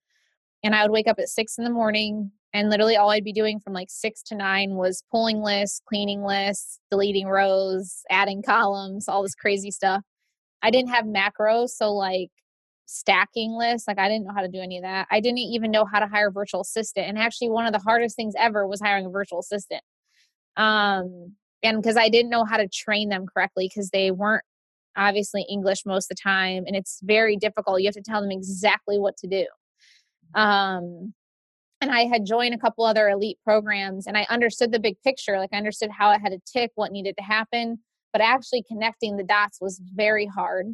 and 0.63 0.73
I 0.73 0.83
would 0.83 0.91
wake 0.91 1.07
up 1.07 1.19
at 1.19 1.27
six 1.27 1.57
in 1.57 1.65
the 1.65 1.69
morning, 1.69 2.31
and 2.53 2.69
literally 2.69 2.95
all 2.95 3.09
I'd 3.09 3.25
be 3.25 3.33
doing 3.33 3.59
from 3.59 3.73
like 3.73 3.89
six 3.89 4.23
to 4.23 4.35
nine 4.35 4.75
was 4.75 5.03
pulling 5.11 5.41
lists, 5.41 5.81
cleaning 5.85 6.23
lists, 6.23 6.79
deleting 6.89 7.27
rows, 7.27 8.03
adding 8.09 8.41
columns, 8.41 9.09
all 9.09 9.21
this 9.23 9.35
crazy 9.35 9.71
stuff. 9.71 10.01
I 10.61 10.71
didn't 10.71 10.91
have 10.91 11.05
macros, 11.05 11.71
so 11.71 11.91
like 11.91 12.29
stacking 12.85 13.51
lists. 13.51 13.85
Like 13.85 13.99
I 13.99 14.07
didn't 14.07 14.27
know 14.27 14.33
how 14.33 14.43
to 14.43 14.47
do 14.47 14.61
any 14.61 14.77
of 14.77 14.83
that. 14.83 15.07
I 15.11 15.19
didn't 15.19 15.39
even 15.39 15.71
know 15.71 15.85
how 15.85 15.99
to 15.99 16.07
hire 16.07 16.29
a 16.29 16.31
virtual 16.31 16.61
assistant. 16.61 17.07
And 17.09 17.17
actually, 17.17 17.49
one 17.49 17.65
of 17.65 17.73
the 17.73 17.79
hardest 17.79 18.15
things 18.15 18.33
ever 18.37 18.65
was 18.65 18.79
hiring 18.79 19.05
a 19.07 19.09
virtual 19.09 19.39
assistant 19.39 19.81
um, 20.57 21.33
and 21.63 21.81
because 21.81 21.97
I 21.97 22.09
didn't 22.09 22.29
know 22.29 22.45
how 22.45 22.57
to 22.57 22.67
train 22.67 23.09
them 23.09 23.25
correctly 23.25 23.67
because 23.67 23.89
they 23.89 24.11
weren't 24.11 24.43
obviously 24.97 25.45
English 25.49 25.85
most 25.85 26.11
of 26.11 26.17
the 26.17 26.21
time, 26.21 26.63
and 26.67 26.75
it's 26.75 26.99
very 27.03 27.35
difficult. 27.35 27.81
You 27.81 27.87
have 27.87 27.95
to 27.95 28.01
tell 28.01 28.21
them 28.21 28.31
exactly 28.31 28.97
what 28.97 29.17
to 29.17 29.27
do. 29.27 29.45
Um, 30.33 31.13
and 31.81 31.91
I 31.91 32.05
had 32.05 32.25
joined 32.25 32.53
a 32.53 32.57
couple 32.57 32.85
other 32.85 33.09
elite 33.09 33.37
programs, 33.43 34.07
and 34.07 34.17
I 34.17 34.25
understood 34.29 34.71
the 34.71 34.79
big 34.79 34.95
picture. 35.03 35.37
Like 35.37 35.51
I 35.53 35.57
understood 35.57 35.91
how 35.91 36.11
it 36.11 36.21
had 36.21 36.31
to 36.31 36.39
tick, 36.51 36.71
what 36.75 36.91
needed 36.91 37.15
to 37.17 37.23
happen, 37.23 37.79
but 38.13 38.21
actually 38.21 38.63
connecting 38.63 39.17
the 39.17 39.23
dots 39.23 39.59
was 39.59 39.81
very 39.93 40.25
hard. 40.25 40.67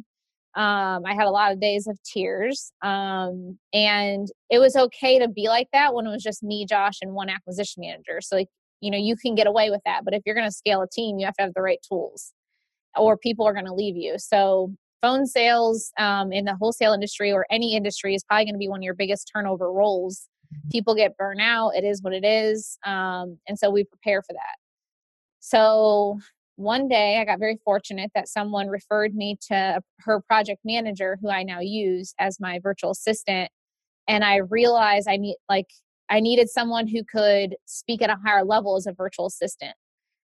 Um, 0.54 1.06
I 1.06 1.14
had 1.14 1.26
a 1.26 1.30
lot 1.30 1.52
of 1.52 1.60
days 1.60 1.86
of 1.86 1.98
tears. 2.02 2.72
Um, 2.82 3.58
and 3.72 4.28
it 4.50 4.58
was 4.58 4.76
okay 4.76 5.18
to 5.18 5.28
be 5.28 5.48
like 5.48 5.68
that 5.72 5.94
when 5.94 6.06
it 6.06 6.10
was 6.10 6.22
just 6.22 6.42
me, 6.42 6.66
Josh, 6.66 6.98
and 7.00 7.14
one 7.14 7.30
acquisition 7.30 7.80
manager. 7.80 8.20
So 8.20 8.36
like 8.36 8.48
you 8.82 8.90
know 8.90 8.98
you 8.98 9.16
can 9.16 9.34
get 9.34 9.46
away 9.46 9.70
with 9.70 9.80
that 9.86 10.04
but 10.04 10.12
if 10.12 10.22
you're 10.26 10.34
going 10.34 10.48
to 10.48 10.54
scale 10.54 10.82
a 10.82 10.88
team 10.88 11.18
you 11.18 11.24
have 11.24 11.34
to 11.34 11.42
have 11.42 11.54
the 11.54 11.62
right 11.62 11.78
tools 11.88 12.32
or 12.96 13.16
people 13.16 13.46
are 13.46 13.52
going 13.52 13.66
to 13.66 13.74
leave 13.74 13.96
you. 13.96 14.16
So 14.18 14.72
phone 15.00 15.26
sales 15.26 15.92
um, 15.98 16.32
in 16.32 16.44
the 16.44 16.56
wholesale 16.56 16.92
industry 16.92 17.32
or 17.32 17.46
any 17.50 17.74
industry 17.74 18.14
is 18.14 18.24
probably 18.24 18.44
going 18.44 18.54
to 18.54 18.58
be 18.58 18.68
one 18.68 18.80
of 18.80 18.84
your 18.84 18.94
biggest 18.94 19.30
turnover 19.34 19.72
roles. 19.72 20.28
Mm-hmm. 20.52 20.68
people 20.68 20.94
get 20.94 21.16
burnt 21.16 21.40
out 21.40 21.70
it 21.70 21.82
is 21.82 22.02
what 22.02 22.12
it 22.12 22.26
is 22.26 22.76
um, 22.84 23.38
and 23.48 23.58
so 23.58 23.70
we 23.70 23.84
prepare 23.84 24.22
for 24.22 24.34
that. 24.34 24.56
So 25.40 26.18
one 26.56 26.86
day 26.86 27.18
i 27.18 27.24
got 27.24 27.38
very 27.38 27.58
fortunate 27.64 28.10
that 28.14 28.28
someone 28.28 28.68
referred 28.68 29.14
me 29.14 29.38
to 29.48 29.80
her 30.00 30.20
project 30.20 30.60
manager 30.66 31.18
who 31.22 31.30
i 31.30 31.42
now 31.42 31.60
use 31.60 32.14
as 32.20 32.38
my 32.38 32.60
virtual 32.62 32.90
assistant 32.90 33.50
and 34.06 34.22
i 34.22 34.36
realized 34.36 35.08
i 35.08 35.16
need 35.16 35.34
like 35.48 35.70
I 36.12 36.20
needed 36.20 36.50
someone 36.50 36.88
who 36.88 37.02
could 37.04 37.56
speak 37.64 38.02
at 38.02 38.10
a 38.10 38.18
higher 38.22 38.44
level 38.44 38.76
as 38.76 38.86
a 38.86 38.92
virtual 38.92 39.24
assistant, 39.24 39.72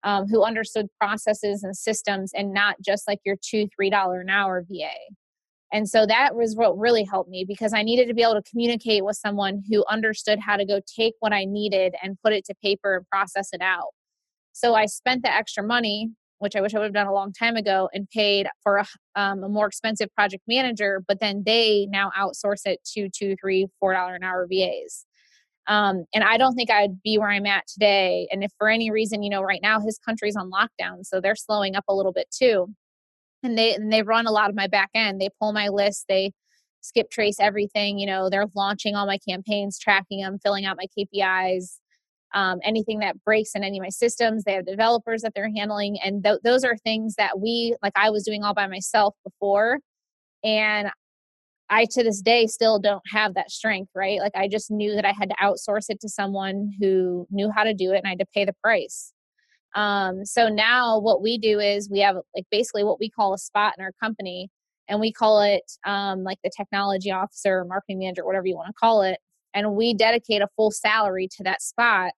um, 0.03 0.27
who 0.27 0.43
understood 0.43 0.89
processes 1.01 1.63
and 1.63 1.77
systems 1.77 2.33
and 2.35 2.53
not 2.53 2.75
just 2.85 3.07
like 3.07 3.21
your 3.25 3.37
two, 3.41 3.69
three 3.77 3.89
dollar 3.89 4.21
an 4.21 4.29
hour 4.29 4.65
VA. 4.69 4.91
And 5.73 5.89
so 5.89 6.05
that 6.05 6.35
was 6.35 6.57
what 6.57 6.77
really 6.77 7.05
helped 7.05 7.31
me 7.31 7.45
because 7.47 7.73
I 7.73 7.83
needed 7.83 8.09
to 8.09 8.15
be 8.15 8.23
able 8.23 8.35
to 8.35 8.51
communicate 8.51 9.05
with 9.05 9.17
someone 9.17 9.63
who 9.71 9.85
understood 9.89 10.41
how 10.41 10.57
to 10.57 10.65
go 10.65 10.81
take 10.97 11.15
what 11.21 11.33
I 11.33 11.45
needed 11.45 11.95
and 12.03 12.19
put 12.25 12.33
it 12.33 12.45
to 12.47 12.55
paper 12.61 12.97
and 12.97 13.09
process 13.09 13.51
it 13.53 13.61
out. 13.63 13.91
So 14.53 14.75
I 14.75 14.87
spent 14.87 15.23
the 15.23 15.33
extra 15.33 15.63
money, 15.63 16.11
which 16.41 16.57
I 16.57 16.61
wish 16.61 16.75
I 16.75 16.79
would 16.81 16.87
have 16.87 16.95
done 16.95 17.07
a 17.07 17.15
long 17.15 17.33
time 17.33 17.55
ago, 17.55 17.89
and 17.93 18.09
paid 18.11 18.49
for 18.65 18.79
a, 18.79 18.87
um, 19.15 19.45
a 19.45 19.49
more 19.49 19.69
expensive 19.69 20.13
project 20.13 20.43
manager. 20.49 21.05
But 21.07 21.21
then 21.21 21.45
they 21.47 21.87
now 21.89 22.11
outsource 22.19 22.63
it 22.67 22.81
to 22.95 23.09
two, 23.17 23.37
three, 23.41 23.69
four 23.79 23.93
dollar 23.93 24.17
an 24.17 24.25
hour 24.25 24.49
VAs. 24.51 25.05
Um, 25.69 26.05
and 26.15 26.25
I 26.25 26.39
don't 26.39 26.55
think 26.55 26.71
I'd 26.71 27.03
be 27.03 27.19
where 27.19 27.29
I'm 27.29 27.47
at 27.47 27.67
today. 27.67 28.27
And 28.33 28.43
if 28.43 28.51
for 28.59 28.69
any 28.69 28.91
reason, 28.91 29.23
you 29.23 29.31
know, 29.31 29.43
right 29.43 29.61
now 29.63 29.81
his 29.81 29.99
country's 29.99 30.37
on 30.37 30.51
lockdown, 30.51 31.05
so 31.05 31.21
they're 31.21 31.37
slowing 31.37 31.77
up 31.77 31.85
a 31.89 31.95
little 31.95 32.13
bit 32.13 32.27
too. 32.31 32.75
And 33.43 33.57
they 33.57 33.75
and 33.75 33.93
they 33.93 34.03
run 34.03 34.27
a 34.27 34.33
lot 34.33 34.51
of 34.51 34.57
my 34.57 34.67
back 34.67 34.91
end. 34.95 35.21
They 35.21 35.29
pull 35.41 35.53
my 35.53 35.69
list. 35.69 36.07
They 36.09 36.33
skip 36.81 37.11
trace 37.11 37.37
everything. 37.39 37.99
You 37.99 38.07
know, 38.07 38.31
they're 38.31 38.47
launching 38.55 38.97
all 38.97 39.07
my 39.07 39.19
campaigns, 39.19 39.79
tracking 39.79 40.23
them, 40.23 40.39
filling 40.43 40.65
out 40.65 40.79
my 40.79 40.87
KPIs. 40.99 41.79
Um, 42.35 42.59
anything 42.63 42.99
that 43.01 43.23
breaks 43.25 43.55
in 43.55 43.65
any 43.65 43.79
of 43.79 43.83
my 43.83 43.89
systems, 43.89 44.45
they 44.45 44.53
have 44.55 44.67
developers 44.67 45.23
that 45.23 45.33
they're 45.35 45.51
handling, 45.55 45.99
and 46.05 46.23
th- 46.23 46.41
those 46.45 46.65
are 46.65 46.77
things 46.77 47.15
that 47.17 47.41
we 47.41 47.75
like. 47.83 47.95
I 47.97 48.11
was 48.11 48.25
doing 48.25 48.45
all 48.45 48.55
by 48.55 48.67
myself 48.67 49.15
before, 49.25 49.79
and 50.45 50.91
I 51.71 51.87
to 51.91 52.03
this 52.03 52.23
day 52.23 52.47
still 52.47 52.79
don't 52.79 53.03
have 53.13 53.35
that 53.35 53.51
strength, 53.51 53.91
right? 53.95 54.21
Like 54.21 54.33
I 54.35 54.49
just 54.49 54.71
knew 54.71 54.95
that 54.95 55.05
I 55.05 55.13
had 55.13 55.31
to 55.31 55.37
outsource 55.37 55.87
it 55.89 56.01
to 56.01 56.09
someone 56.09 56.73
who 56.81 57.27
knew 57.31 57.51
how 57.55 57.65
to 57.65 57.75
do 57.75 57.93
it 57.93 57.99
and 57.99 58.07
I 58.07 58.11
had 58.11 58.19
to 58.21 58.27
pay 58.35 58.45
the 58.45 58.55
price. 58.63 59.13
Um, 59.75 60.25
so 60.25 60.49
now 60.49 60.99
what 60.99 61.23
we 61.23 61.37
do 61.37 61.61
is 61.61 61.91
we 61.91 62.01
have 62.01 62.17
like 62.35 62.47
basically 62.51 62.85
what 62.85 62.99
we 62.99 63.11
call 63.11 63.35
a 63.35 63.39
spot 63.39 63.75
in 63.79 63.85
our 63.85 63.93
company 64.03 64.51
and 64.89 64.99
we 64.99 65.13
call 65.13 65.43
it 65.43 65.71
um, 65.85 66.25
like 66.25 66.39
the 66.43 66.51
technology 66.57 67.11
officer, 67.11 67.65
marketing 67.65 67.99
manager, 67.99 68.25
whatever 68.25 68.47
you 68.47 68.57
want 68.57 68.69
to 68.69 68.75
call 68.75 69.03
it. 69.03 69.19
And 69.53 69.75
we 69.75 69.93
dedicate 69.93 70.41
a 70.41 70.49
full 70.57 70.71
salary 70.71 71.29
to 71.37 71.43
that 71.45 71.61
spot 71.61 72.13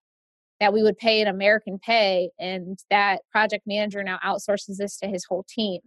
that 0.61 0.73
we 0.73 0.83
would 0.83 0.97
pay 0.97 1.21
an 1.21 1.27
American 1.27 1.79
pay. 1.79 2.29
And 2.39 2.79
that 2.89 3.21
project 3.31 3.63
manager 3.67 4.03
now 4.03 4.19
outsources 4.23 4.77
this 4.77 4.97
to 4.99 5.07
his 5.07 5.25
whole 5.25 5.45
team 5.49 5.81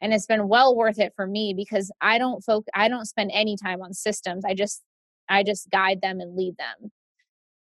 and 0.00 0.12
it's 0.12 0.26
been 0.26 0.48
well 0.48 0.76
worth 0.76 0.98
it 0.98 1.12
for 1.16 1.26
me 1.26 1.54
because 1.56 1.90
i 2.00 2.18
don't 2.18 2.42
folk 2.42 2.66
i 2.74 2.88
don't 2.88 3.06
spend 3.06 3.30
any 3.34 3.56
time 3.56 3.80
on 3.80 3.92
systems 3.92 4.44
i 4.44 4.54
just 4.54 4.82
i 5.28 5.42
just 5.42 5.70
guide 5.70 6.00
them 6.02 6.20
and 6.20 6.36
lead 6.36 6.56
them. 6.58 6.90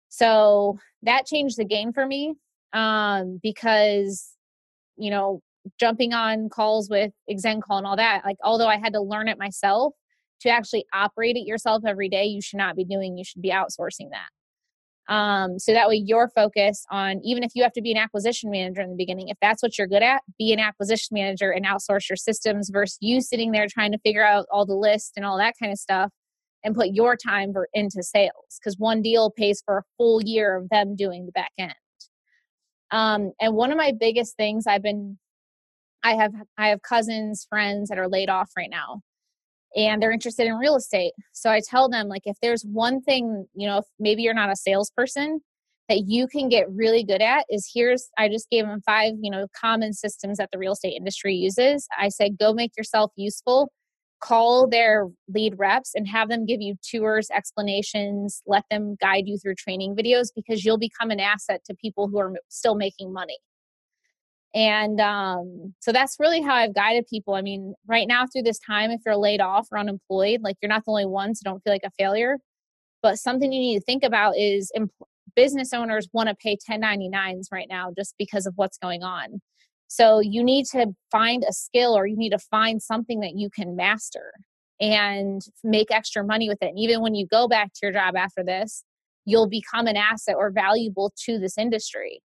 So 0.10 0.80
that 1.04 1.26
changed 1.26 1.58
the 1.58 1.66
game 1.66 1.94
for 1.94 2.06
me 2.06 2.36
um 2.74 3.40
because 3.42 4.36
you 4.98 5.10
know 5.10 5.42
jumping 5.80 6.14
on 6.14 6.50
calls 6.50 6.90
with 6.90 7.12
Xencall 7.30 7.78
and 7.78 7.86
all 7.86 7.96
that 7.96 8.22
like 8.24 8.38
although 8.44 8.68
i 8.68 8.78
had 8.78 8.94
to 8.94 9.02
learn 9.02 9.28
it 9.28 9.40
myself 9.40 9.94
to 10.42 10.50
actually 10.50 10.86
operate 10.94 11.36
it 11.36 11.48
yourself 11.48 11.84
every 11.86 12.10
day 12.10 12.26
you 12.26 12.42
should 12.42 12.58
not 12.58 12.76
be 12.76 12.86
doing 12.86 13.18
you 13.18 13.24
should 13.24 13.42
be 13.42 13.50
outsourcing 13.50 14.10
that 14.12 14.30
um, 15.10 15.58
so 15.58 15.74
that 15.74 15.90
way 15.90 15.96
you're 15.96 16.30
focused 16.36 16.86
on, 16.92 17.20
even 17.24 17.44
if 17.44 17.52
you 17.56 17.64
have 17.64 17.74
to 17.74 17.82
be 17.82 17.92
an 17.92 17.98
acquisition 17.98 18.52
manager 18.52 18.82
in 18.82 18.92
the 18.92 18.96
beginning, 18.96 19.30
if 19.30 19.38
that's 19.42 19.64
what 19.64 19.76
you're 19.76 19.88
good 19.88 20.04
at, 20.04 20.22
be 20.38 20.54
an 20.54 20.60
acquisition 20.60 21.16
manager 21.16 21.50
and 21.50 21.66
outsource 21.66 22.08
your 22.08 22.16
systems 22.16 22.70
versus 22.70 23.00
you 23.02 23.20
sitting 23.20 23.52
there 23.52 23.66
trying 23.68 23.92
to 23.92 23.98
figure 24.00 24.26
out 24.26 24.46
all 24.52 24.68
the 24.68 24.76
list 24.76 25.14
and 25.16 25.26
all 25.26 25.38
that 25.40 25.56
kind 25.60 25.72
of 25.72 25.80
stuff 25.80 26.12
and 26.64 26.76
put 26.76 26.90
your 26.90 27.18
time 27.18 27.52
for, 27.52 27.68
into 27.74 28.04
sales 28.04 28.60
because 28.60 28.78
one 28.78 29.02
deal 29.02 29.32
pays 29.32 29.64
for 29.66 29.80
a 29.80 29.84
full 29.98 30.22
year 30.22 30.56
of 30.56 30.70
them 30.70 30.96
doing 30.96 31.26
the 31.26 31.32
back 31.32 31.52
end. 31.58 31.74
Um, 32.92 33.32
and 33.42 33.56
one 33.56 33.72
of 33.72 33.78
my 33.78 33.92
biggest 34.00 34.36
things 34.38 34.68
I've 34.68 34.84
been, 34.84 35.18
I 36.04 36.16
have, 36.16 36.34
I 36.56 36.68
have 36.68 36.84
cousins, 36.84 37.48
friends 37.50 37.90
that 37.90 37.98
are 37.98 38.08
laid 38.08 38.30
off 38.30 38.52
right 38.56 38.70
now 38.70 39.02
and 39.76 40.02
they're 40.02 40.12
interested 40.12 40.48
in 40.48 40.56
real 40.56 40.76
estate. 40.76 41.14
So 41.32 41.50
I 41.50 41.62
tell 41.68 41.90
them 41.90 42.08
like 42.08 42.24
if 42.26 42.38
there's 42.42 42.64
one 42.64 43.02
thing, 43.02 43.46
you 43.54 43.68
know, 43.68 43.84
maybe 44.00 44.24
you're 44.24 44.34
not 44.34 44.52
a 44.52 44.56
salesperson 44.56 45.42
that 45.90 46.04
you 46.06 46.28
can 46.28 46.50
get 46.50 46.70
really 46.72 47.04
good 47.04 47.22
at 47.22 47.46
is 47.50 47.70
here's 47.74 48.10
I 48.18 48.30
just 48.30 48.50
gave 48.50 48.66
them 48.66 48.82
five, 48.86 49.14
you 49.22 49.32
know, 49.32 49.48
common 49.60 49.94
systems 49.94 50.38
that 50.38 50.50
the 50.52 50.60
real 50.60 50.74
estate 50.74 50.96
industry 50.96 51.34
uses. 51.34 51.88
I 51.98 52.10
said 52.10 52.38
go 52.38 52.54
make 52.54 52.78
yourself 52.78 53.12
useful. 53.16 53.72
Call 54.22 54.68
their 54.68 55.08
lead 55.34 55.56
reps 55.58 55.96
and 55.96 56.08
have 56.08 56.28
them 56.28 56.46
give 56.46 56.62
you 56.62 56.76
tours, 56.84 57.30
explanations, 57.34 58.42
let 58.46 58.66
them 58.70 58.98
guide 59.00 59.24
you 59.28 59.38
through 59.38 59.56
training 59.56 59.96
videos 59.96 60.28
because 60.36 60.66
you'll 60.66 60.78
become 60.78 61.10
an 61.10 61.22
asset 61.22 61.62
to 61.66 61.74
people 61.74 62.10
who 62.10 62.20
are 62.20 62.34
still 62.50 62.76
making 62.76 63.14
money. 63.14 63.38
And 64.56 65.00
um, 65.00 65.76
so 65.80 65.92
that's 65.92 66.16
really 66.20 66.42
how 66.42 66.56
I've 66.56 66.74
guided 66.74 67.06
people. 67.08 67.36
I 67.36 67.42
mean, 67.42 67.76
right 67.88 68.08
now 68.08 68.26
through 68.26 68.44
this 68.44 68.60
time, 68.60 68.90
if 68.90 69.02
you're 69.06 69.16
laid 69.16 69.42
off 69.42 69.68
or 69.72 69.78
unemployed, 69.78 70.42
like 70.42 70.58
you're 70.62 70.70
not 70.70 70.86
the 70.86 70.92
only 70.92 71.06
one, 71.06 71.36
so 71.36 71.42
don't 71.44 71.64
feel 71.64 71.74
like 71.74 71.84
a 71.86 71.92
failure. 71.92 72.38
But 73.02 73.20
something 73.20 73.54
you 73.54 73.60
need 73.60 73.78
to 73.80 73.86
think 73.86 74.04
about 74.04 74.38
is 74.38 74.72
business 75.36 75.74
owners 75.74 76.10
want 76.14 76.30
to 76.30 76.36
pay 76.36 76.58
1099s 76.70 77.46
right 77.52 77.68
now 77.70 77.92
just 77.96 78.16
because 78.18 78.46
of 78.46 78.54
what's 78.56 78.78
going 78.78 79.04
on. 79.04 79.42
So 79.88 80.20
you 80.20 80.44
need 80.44 80.66
to 80.68 80.88
find 81.12 81.44
a 81.48 81.54
skill 81.54 81.98
or 81.98 82.06
you 82.06 82.18
need 82.18 82.32
to 82.32 82.40
find 82.40 82.82
something 82.82 83.22
that 83.22 83.36
you 83.36 83.50
can 83.50 83.76
master 83.76 84.34
and 84.80 85.42
make 85.64 85.92
extra 85.92 86.24
money 86.24 86.48
with 86.48 86.60
it. 86.62 86.70
And 86.70 86.80
even 86.80 87.02
when 87.02 87.16
you 87.16 87.28
go 87.28 87.48
back 87.48 87.74
to 87.74 87.80
your 87.84 87.92
job 87.92 88.16
after 88.16 88.44
this, 88.44 88.84
you'll 89.26 89.50
become 89.50 89.88
an 89.88 89.98
asset 89.98 90.36
or 90.38 90.52
valuable 90.52 91.12
to 91.26 91.40
this 91.40 91.58
industry. 91.58 92.22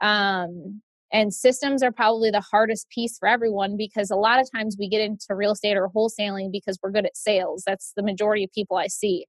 Um, 0.00 0.82
and 1.12 1.34
systems 1.34 1.82
are 1.82 1.90
probably 1.90 2.30
the 2.30 2.40
hardest 2.40 2.88
piece 2.88 3.18
for 3.18 3.26
everyone 3.26 3.76
because 3.76 4.10
a 4.10 4.16
lot 4.16 4.40
of 4.40 4.48
times 4.54 4.76
we 4.78 4.88
get 4.88 5.00
into 5.00 5.26
real 5.30 5.52
estate 5.52 5.76
or 5.76 5.88
wholesaling 5.88 6.52
because 6.52 6.78
we're 6.82 6.92
good 6.92 7.06
at 7.06 7.16
sales. 7.16 7.64
That's 7.66 7.92
the 7.96 8.02
majority 8.02 8.44
of 8.44 8.52
people 8.52 8.76
I 8.76 8.86
see. 8.86 9.26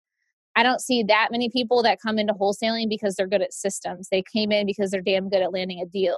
I 0.55 0.63
don't 0.63 0.81
see 0.81 1.01
that 1.03 1.29
many 1.31 1.49
people 1.49 1.81
that 1.83 1.99
come 2.01 2.19
into 2.19 2.33
wholesaling 2.33 2.89
because 2.89 3.15
they're 3.15 3.27
good 3.27 3.41
at 3.41 3.53
systems. 3.53 4.09
They 4.11 4.23
came 4.31 4.51
in 4.51 4.65
because 4.65 4.91
they're 4.91 5.01
damn 5.01 5.29
good 5.29 5.41
at 5.41 5.53
landing 5.53 5.81
a 5.81 5.85
deal. 5.85 6.17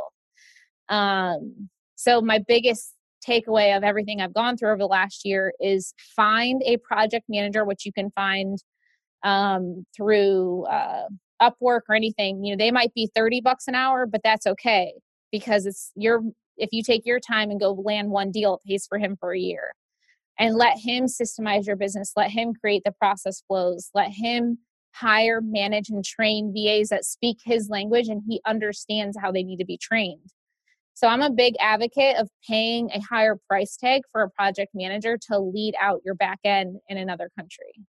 Um, 0.90 1.70
so, 1.96 2.20
my 2.20 2.40
biggest 2.46 2.94
takeaway 3.26 3.78
of 3.78 3.84
everything 3.84 4.20
I've 4.20 4.34
gone 4.34 4.58
through 4.58 4.72
over 4.72 4.80
the 4.80 4.88
last 4.88 5.24
year 5.24 5.54
is 5.62 5.94
find 6.16 6.62
a 6.66 6.78
project 6.78 7.26
manager, 7.30 7.64
which 7.64 7.86
you 7.86 7.94
can 7.94 8.12
find 8.12 8.58
um, 9.24 9.86
through 9.96 10.66
uh, 10.66 11.06
Upwork 11.42 11.82
or 11.88 11.96
anything. 11.96 12.44
You 12.44 12.56
know, 12.56 12.58
they 12.58 12.72
might 12.72 12.94
be 12.94 13.10
30 13.16 13.40
bucks 13.42 13.68
an 13.68 13.76
hour, 13.76 14.06
but 14.06 14.22
that's 14.24 14.46
okay 14.46 14.94
because 15.34 15.66
it's 15.66 15.92
your, 15.96 16.22
if 16.58 16.70
you 16.72 16.84
take 16.84 17.06
your 17.06 17.20
time 17.20 17.50
and 17.50 17.60
go 17.60 17.74
land 17.74 18.12
one 18.12 18.32
deal, 18.32 18.54
it 18.54 18.70
pays 18.70 18.86
for 18.88 19.00
him 19.00 19.18
for 19.20 19.34
a 19.34 19.40
year. 19.40 19.74
And 20.40 20.56
let 20.56 20.78
him 20.78 21.06
systemize 21.06 21.68
your 21.68 21.76
business 21.76 22.14
let 22.16 22.32
him 22.32 22.54
create 22.54 22.82
the 22.84 22.92
process 22.92 23.44
flows 23.48 23.92
let 23.94 24.10
him 24.10 24.58
hire 24.96 25.42
manage 25.42 25.90
and 25.90 26.04
train 26.04 26.52
vas 26.56 26.90
that 26.90 27.06
speak 27.06 27.38
his 27.46 27.70
language 27.70 28.08
and 28.08 28.24
he 28.28 28.42
understands 28.46 29.16
how 29.22 29.32
they 29.32 29.44
need 29.44 29.58
to 29.58 29.66
be 29.66 29.78
trained. 29.78 30.32
So 30.96 31.08
i'm 31.08 31.22
a 31.22 31.30
big 31.30 31.54
advocate 31.60 32.16
of 32.18 32.30
paying 32.48 32.90
a 32.92 33.00
higher 33.00 33.38
price 33.48 33.78
tag 33.78 34.02
for 34.12 34.24
a 34.24 34.30
project 34.32 34.72
manager 34.74 35.20
to 35.30 35.38
lead 35.38 35.76
out 35.80 36.02
your 36.04 36.16
back 36.16 36.40
end 36.44 36.78
in 36.88 36.98
another 36.98 37.30
country. 37.38 37.86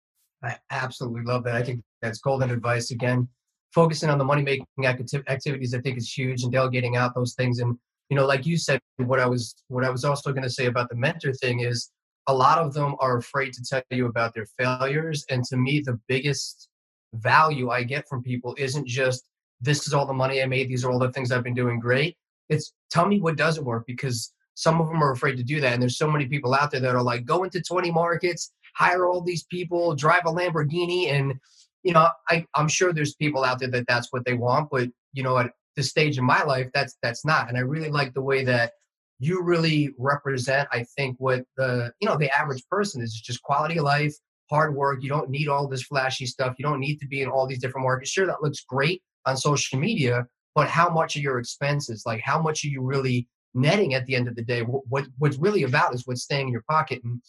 I 0.44 0.59
absolutely 0.70 1.22
love 1.22 1.42
that. 1.42 1.57
I 1.57 1.64
think 1.64 1.83
that's 2.01 2.20
golden 2.20 2.51
advice 2.51 2.92
again 2.92 3.29
focusing 3.72 4.11
on 4.11 4.18
the 4.18 4.24
money 4.24 4.42
making 4.42 4.66
activities 4.87 5.74
i 5.74 5.81
think 5.81 5.96
is 5.96 6.12
huge 6.12 6.42
and 6.42 6.52
delegating 6.52 6.96
out 6.96 7.14
those 7.14 7.35
things 7.35 7.59
and 7.59 7.76
you 8.09 8.16
know 8.16 8.26
like 8.26 8.46
you 8.46 8.57
said 8.57 8.81
what 8.96 9.20
i 9.20 9.26
was 9.26 9.54
what 9.68 9.85
i 9.85 9.90
was 9.90 10.04
also 10.04 10.33
going 10.33 10.42
to 10.42 10.50
say 10.50 10.66
about 10.66 10.88
the 10.88 10.96
mentor 10.96 11.33
thing 11.33 11.61
is 11.61 11.90
a 12.28 12.35
lot 12.35 12.59
of 12.59 12.74
them 12.74 12.94
are 13.00 13.16
afraid 13.16 13.54
to 13.54 13.64
tell 13.64 13.83
you 13.90 14.07
about 14.07 14.35
their 14.35 14.46
failures. 14.59 15.24
And 15.31 15.42
to 15.44 15.57
me, 15.57 15.81
the 15.81 15.98
biggest 16.09 16.68
value 17.14 17.70
I 17.70 17.83
get 17.83 18.07
from 18.07 18.22
people 18.22 18.54
isn't 18.59 18.87
just 18.87 19.24
this 19.61 19.87
is 19.87 19.94
all 19.94 20.07
the 20.07 20.12
money 20.12 20.40
I 20.40 20.46
made, 20.46 20.68
these 20.68 20.85
are 20.85 20.92
all 20.92 20.98
the 20.98 21.11
things 21.11 21.33
I've 21.33 21.42
been 21.42 21.54
doing 21.54 21.81
great. 21.81 22.16
It's 22.48 22.72
tell 22.90 23.07
me 23.07 23.18
what 23.18 23.37
doesn't 23.37 23.64
work 23.64 23.85
because 23.87 24.33
some 24.54 24.81
of 24.81 24.88
them 24.88 25.02
are 25.02 25.12
afraid 25.12 25.37
to 25.37 25.42
do 25.42 25.61
that. 25.61 25.72
And 25.72 25.83
there's 25.83 25.96
so 25.96 26.11
many 26.11 26.26
people 26.26 26.54
out 26.54 26.70
there 26.70 26.81
that 26.81 26.94
are 26.94 27.02
like, 27.02 27.24
go 27.24 27.44
into 27.44 27.62
20 27.62 27.90
markets, 27.90 28.52
hire 28.76 29.07
all 29.07 29.22
these 29.22 29.44
people, 29.44 29.94
drive 29.94 30.22
a 30.26 30.31
Lamborghini. 30.31 31.11
And, 31.11 31.35
you 31.83 31.93
know, 31.93 32.09
I, 32.29 32.45
I'm 32.55 32.69
sure 32.69 32.93
there's 32.93 33.14
people 33.14 33.45
out 33.45 33.61
there 33.61 33.71
that 33.71 33.87
that's 33.88 34.09
what 34.12 34.25
they 34.25 34.35
want. 34.35 34.69
But, 34.71 34.88
you 35.12 35.23
know, 35.23 35.38
at 35.38 35.53
this 35.77 35.91
stage 35.91 36.19
in 36.19 36.25
my 36.25 36.43
life, 36.43 36.69
that's, 36.75 36.97
that's 37.03 37.25
not. 37.25 37.49
And 37.49 37.57
I 37.57 37.61
really 37.61 37.91
like 37.91 38.14
the 38.14 38.23
way 38.23 38.45
that 38.45 38.73
you 39.19 39.43
really 39.43 39.91
represent 39.99 40.69
i 40.73 40.85
think 40.97 41.17
what 41.19 41.43
the 41.57 41.93
you 42.01 42.09
know 42.09 42.17
the 42.17 42.31
average 42.37 42.62
person 42.71 43.03
is 43.03 43.12
just 43.12 43.43
quality 43.43 43.79
of 43.79 43.85
life 43.85 44.14
hard 44.51 44.75
work 44.75 45.03
you 45.03 45.09
don't 45.09 45.31
need 45.31 45.49
all 45.49 45.69
this 45.69 45.83
flashy 45.83 46.27
stuff 46.27 46.55
you 46.59 46.62
don't 46.62 46.81
need 46.81 46.99
to 46.99 47.07
be 47.07 47.23
in 47.23 47.29
all 47.29 47.47
these 47.47 47.59
different 47.59 47.85
markets 47.85 48.11
sure 48.11 48.27
that 48.27 48.43
looks 48.43 48.64
great 48.64 49.03
on 49.27 49.37
social 49.37 49.79
media 49.79 50.27
but 50.55 50.69
how 50.69 50.88
much 50.88 51.17
are 51.17 51.21
your 51.21 51.38
expenses 51.38 52.05
like 52.07 52.21
how 52.21 52.41
much 52.41 52.64
are 52.64 52.69
you 52.69 52.81
really 52.81 53.29
netting 53.55 53.95
at 53.95 54.07
the 54.07 54.14
end 54.14 54.29
of 54.29 54.37
the 54.37 54.45
day 54.45 54.62
what, 54.62 54.83
what 54.88 55.07
what's 55.19 55.38
really 55.38 55.64
about 55.64 55.95
is 55.95 56.07
what's 56.07 56.23
staying 56.23 56.47
in 56.47 56.53
your 56.53 56.64
pocket 56.69 57.01
and 57.05 57.21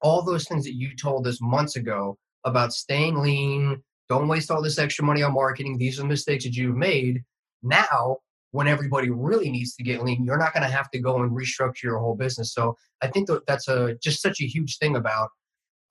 all 0.00 0.22
those 0.22 0.46
things 0.46 0.64
that 0.64 0.74
you 0.74 0.94
told 0.96 1.26
us 1.26 1.40
months 1.40 1.76
ago 1.76 2.16
about 2.44 2.72
staying 2.72 3.16
lean 3.16 3.82
don't 4.08 4.28
waste 4.28 4.50
all 4.50 4.62
this 4.62 4.78
extra 4.78 5.04
money 5.04 5.22
on 5.22 5.34
marketing 5.34 5.76
these 5.76 5.98
are 5.98 6.02
the 6.02 6.08
mistakes 6.08 6.44
that 6.44 6.54
you've 6.54 6.76
made 6.76 7.22
now 7.62 8.16
when 8.52 8.68
everybody 8.68 9.10
really 9.10 9.50
needs 9.50 9.74
to 9.76 9.82
get 9.82 10.02
lean, 10.02 10.24
you're 10.24 10.38
not 10.38 10.54
going 10.54 10.62
to 10.62 10.74
have 10.74 10.90
to 10.90 10.98
go 10.98 11.22
and 11.22 11.32
restructure 11.32 11.84
your 11.84 11.98
whole 11.98 12.14
business. 12.14 12.52
So 12.54 12.76
I 13.02 13.08
think 13.08 13.28
that 13.28 13.46
that's 13.46 13.68
a 13.68 13.94
just 14.02 14.22
such 14.22 14.40
a 14.40 14.46
huge 14.46 14.78
thing 14.78 14.96
about 14.96 15.30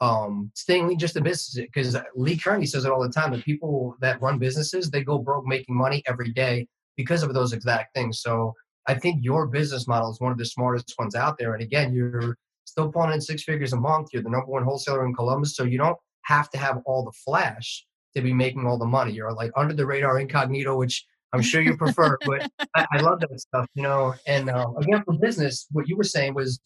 um, 0.01 0.51
staying 0.55 0.87
lean 0.87 0.99
just 0.99 1.15
a 1.15 1.21
business 1.21 1.55
because 1.55 1.95
Lee 2.15 2.37
Kearney 2.37 2.65
says 2.65 2.85
it 2.85 2.91
all 2.91 3.01
the 3.01 3.09
time. 3.09 3.31
The 3.31 3.41
people 3.41 3.95
that 4.01 4.21
run 4.21 4.39
businesses 4.39 4.89
they 4.89 5.03
go 5.03 5.17
broke 5.19 5.45
making 5.45 5.75
money 5.75 6.03
every 6.07 6.31
day 6.31 6.67
because 6.95 7.23
of 7.23 7.33
those 7.33 7.53
exact 7.53 7.93
things. 7.95 8.21
So 8.21 8.53
I 8.87 8.95
think 8.95 9.23
your 9.23 9.47
business 9.47 9.87
model 9.87 10.11
is 10.11 10.19
one 10.19 10.31
of 10.31 10.37
the 10.37 10.45
smartest 10.45 10.93
ones 10.97 11.15
out 11.15 11.37
there. 11.37 11.53
And 11.53 11.63
again, 11.63 11.93
you're 11.93 12.37
still 12.63 12.91
pulling 12.91 13.11
in 13.11 13.21
six 13.21 13.43
figures 13.43 13.73
a 13.73 13.77
month. 13.77 14.09
You're 14.13 14.23
the 14.23 14.29
number 14.29 14.47
one 14.47 14.63
wholesaler 14.63 15.05
in 15.05 15.13
Columbus, 15.13 15.55
so 15.55 15.63
you 15.63 15.77
don't 15.77 15.97
have 16.27 16.49
to 16.51 16.57
have 16.57 16.81
all 16.85 17.03
the 17.03 17.11
flash 17.11 17.85
to 18.15 18.21
be 18.21 18.33
making 18.33 18.65
all 18.67 18.77
the 18.77 18.85
money. 18.85 19.13
You're 19.13 19.33
like 19.33 19.51
under 19.55 19.73
the 19.73 19.85
radar 19.85 20.19
incognito, 20.19 20.77
which 20.77 21.05
I'm 21.33 21.41
sure 21.41 21.61
you 21.61 21.77
prefer, 21.77 22.17
but 22.25 22.49
I, 22.75 22.85
I, 22.93 22.99
love 22.99 23.21
that 23.21 23.39
stuff, 23.39 23.67
you 23.75 23.83
know. 23.83 24.13
And 24.27 24.49
uh, 24.49 24.71
again, 24.77 25.03
for 25.05 25.13
business, 25.13 25.67
what 25.71 25.87
you 25.87 25.95
were 25.95 26.03
saying 26.03 26.33
was, 26.33 26.59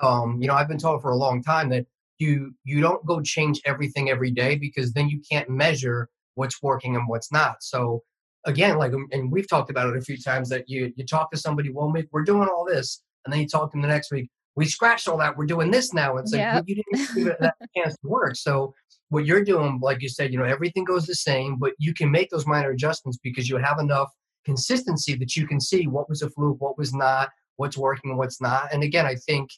um, 0.00 0.40
you 0.40 0.48
know, 0.48 0.54
I've 0.54 0.68
been 0.68 0.78
told 0.78 1.02
for 1.02 1.10
a 1.10 1.16
long 1.16 1.42
time 1.42 1.68
that 1.70 1.86
you 2.18 2.54
you 2.64 2.80
don't 2.80 3.04
go 3.04 3.20
change 3.20 3.60
everything 3.64 4.10
every 4.10 4.30
day 4.30 4.56
because 4.56 4.92
then 4.92 5.08
you 5.08 5.20
can't 5.28 5.48
measure 5.50 6.08
what's 6.36 6.62
working 6.62 6.96
and 6.96 7.08
what's 7.08 7.32
not. 7.32 7.62
So 7.62 8.02
again, 8.44 8.78
like, 8.78 8.92
um, 8.92 9.08
and 9.10 9.30
we've 9.30 9.48
talked 9.48 9.70
about 9.70 9.88
it 9.88 9.96
a 9.96 10.02
few 10.02 10.16
times 10.16 10.48
that 10.50 10.68
you 10.68 10.92
you 10.96 11.04
talk 11.04 11.32
to 11.32 11.36
somebody, 11.36 11.70
well, 11.70 11.92
we're 12.12 12.22
doing 12.22 12.48
all 12.48 12.64
this, 12.64 13.02
and 13.24 13.32
then 13.32 13.40
you 13.40 13.48
talk 13.48 13.70
to 13.70 13.76
them 13.76 13.82
the 13.82 13.88
next 13.88 14.12
week, 14.12 14.30
we 14.56 14.66
scratched 14.66 15.08
all 15.08 15.18
that, 15.18 15.36
we're 15.36 15.46
doing 15.46 15.70
this 15.70 15.92
now. 15.92 16.16
It's 16.16 16.32
like 16.32 16.40
yep. 16.40 16.64
you 16.66 16.76
didn't 16.76 17.14
give 17.14 17.26
it 17.26 17.40
that 17.40 17.56
chance 17.76 17.94
to 17.94 18.08
work. 18.08 18.36
So 18.36 18.74
what 19.08 19.26
you're 19.26 19.44
doing, 19.44 19.78
like 19.82 20.00
you 20.00 20.08
said, 20.08 20.32
you 20.32 20.38
know, 20.38 20.44
everything 20.44 20.84
goes 20.84 21.06
the 21.06 21.14
same, 21.14 21.56
but 21.58 21.72
you 21.78 21.92
can 21.94 22.10
make 22.10 22.30
those 22.30 22.46
minor 22.46 22.70
adjustments 22.70 23.18
because 23.22 23.48
you 23.48 23.56
have 23.56 23.78
enough 23.78 24.10
consistency 24.44 25.14
that 25.16 25.36
you 25.36 25.46
can 25.46 25.60
see 25.60 25.86
what 25.86 26.08
was 26.08 26.22
a 26.22 26.30
fluke, 26.30 26.60
what 26.60 26.78
was 26.78 26.94
not, 26.94 27.30
what's 27.56 27.76
working, 27.76 28.16
what's 28.16 28.40
not. 28.40 28.72
And 28.72 28.82
again, 28.82 29.06
I 29.06 29.16
think 29.16 29.50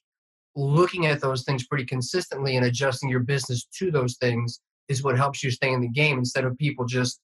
looking 0.55 1.07
at 1.07 1.21
those 1.21 1.45
things 1.45 1.67
pretty 1.67 1.85
consistently 1.85 2.57
and 2.57 2.65
adjusting 2.65 3.11
your 3.11 3.21
business 3.21 3.67
to 3.79 3.91
those 3.91 4.17
things 4.17 4.61
is 4.89 5.03
what 5.03 5.17
helps 5.17 5.43
you 5.43 5.51
stay 5.51 5.73
in 5.73 5.81
the 5.81 5.89
game 5.89 6.19
instead 6.19 6.45
of 6.45 6.57
people 6.57 6.87
just 6.87 7.21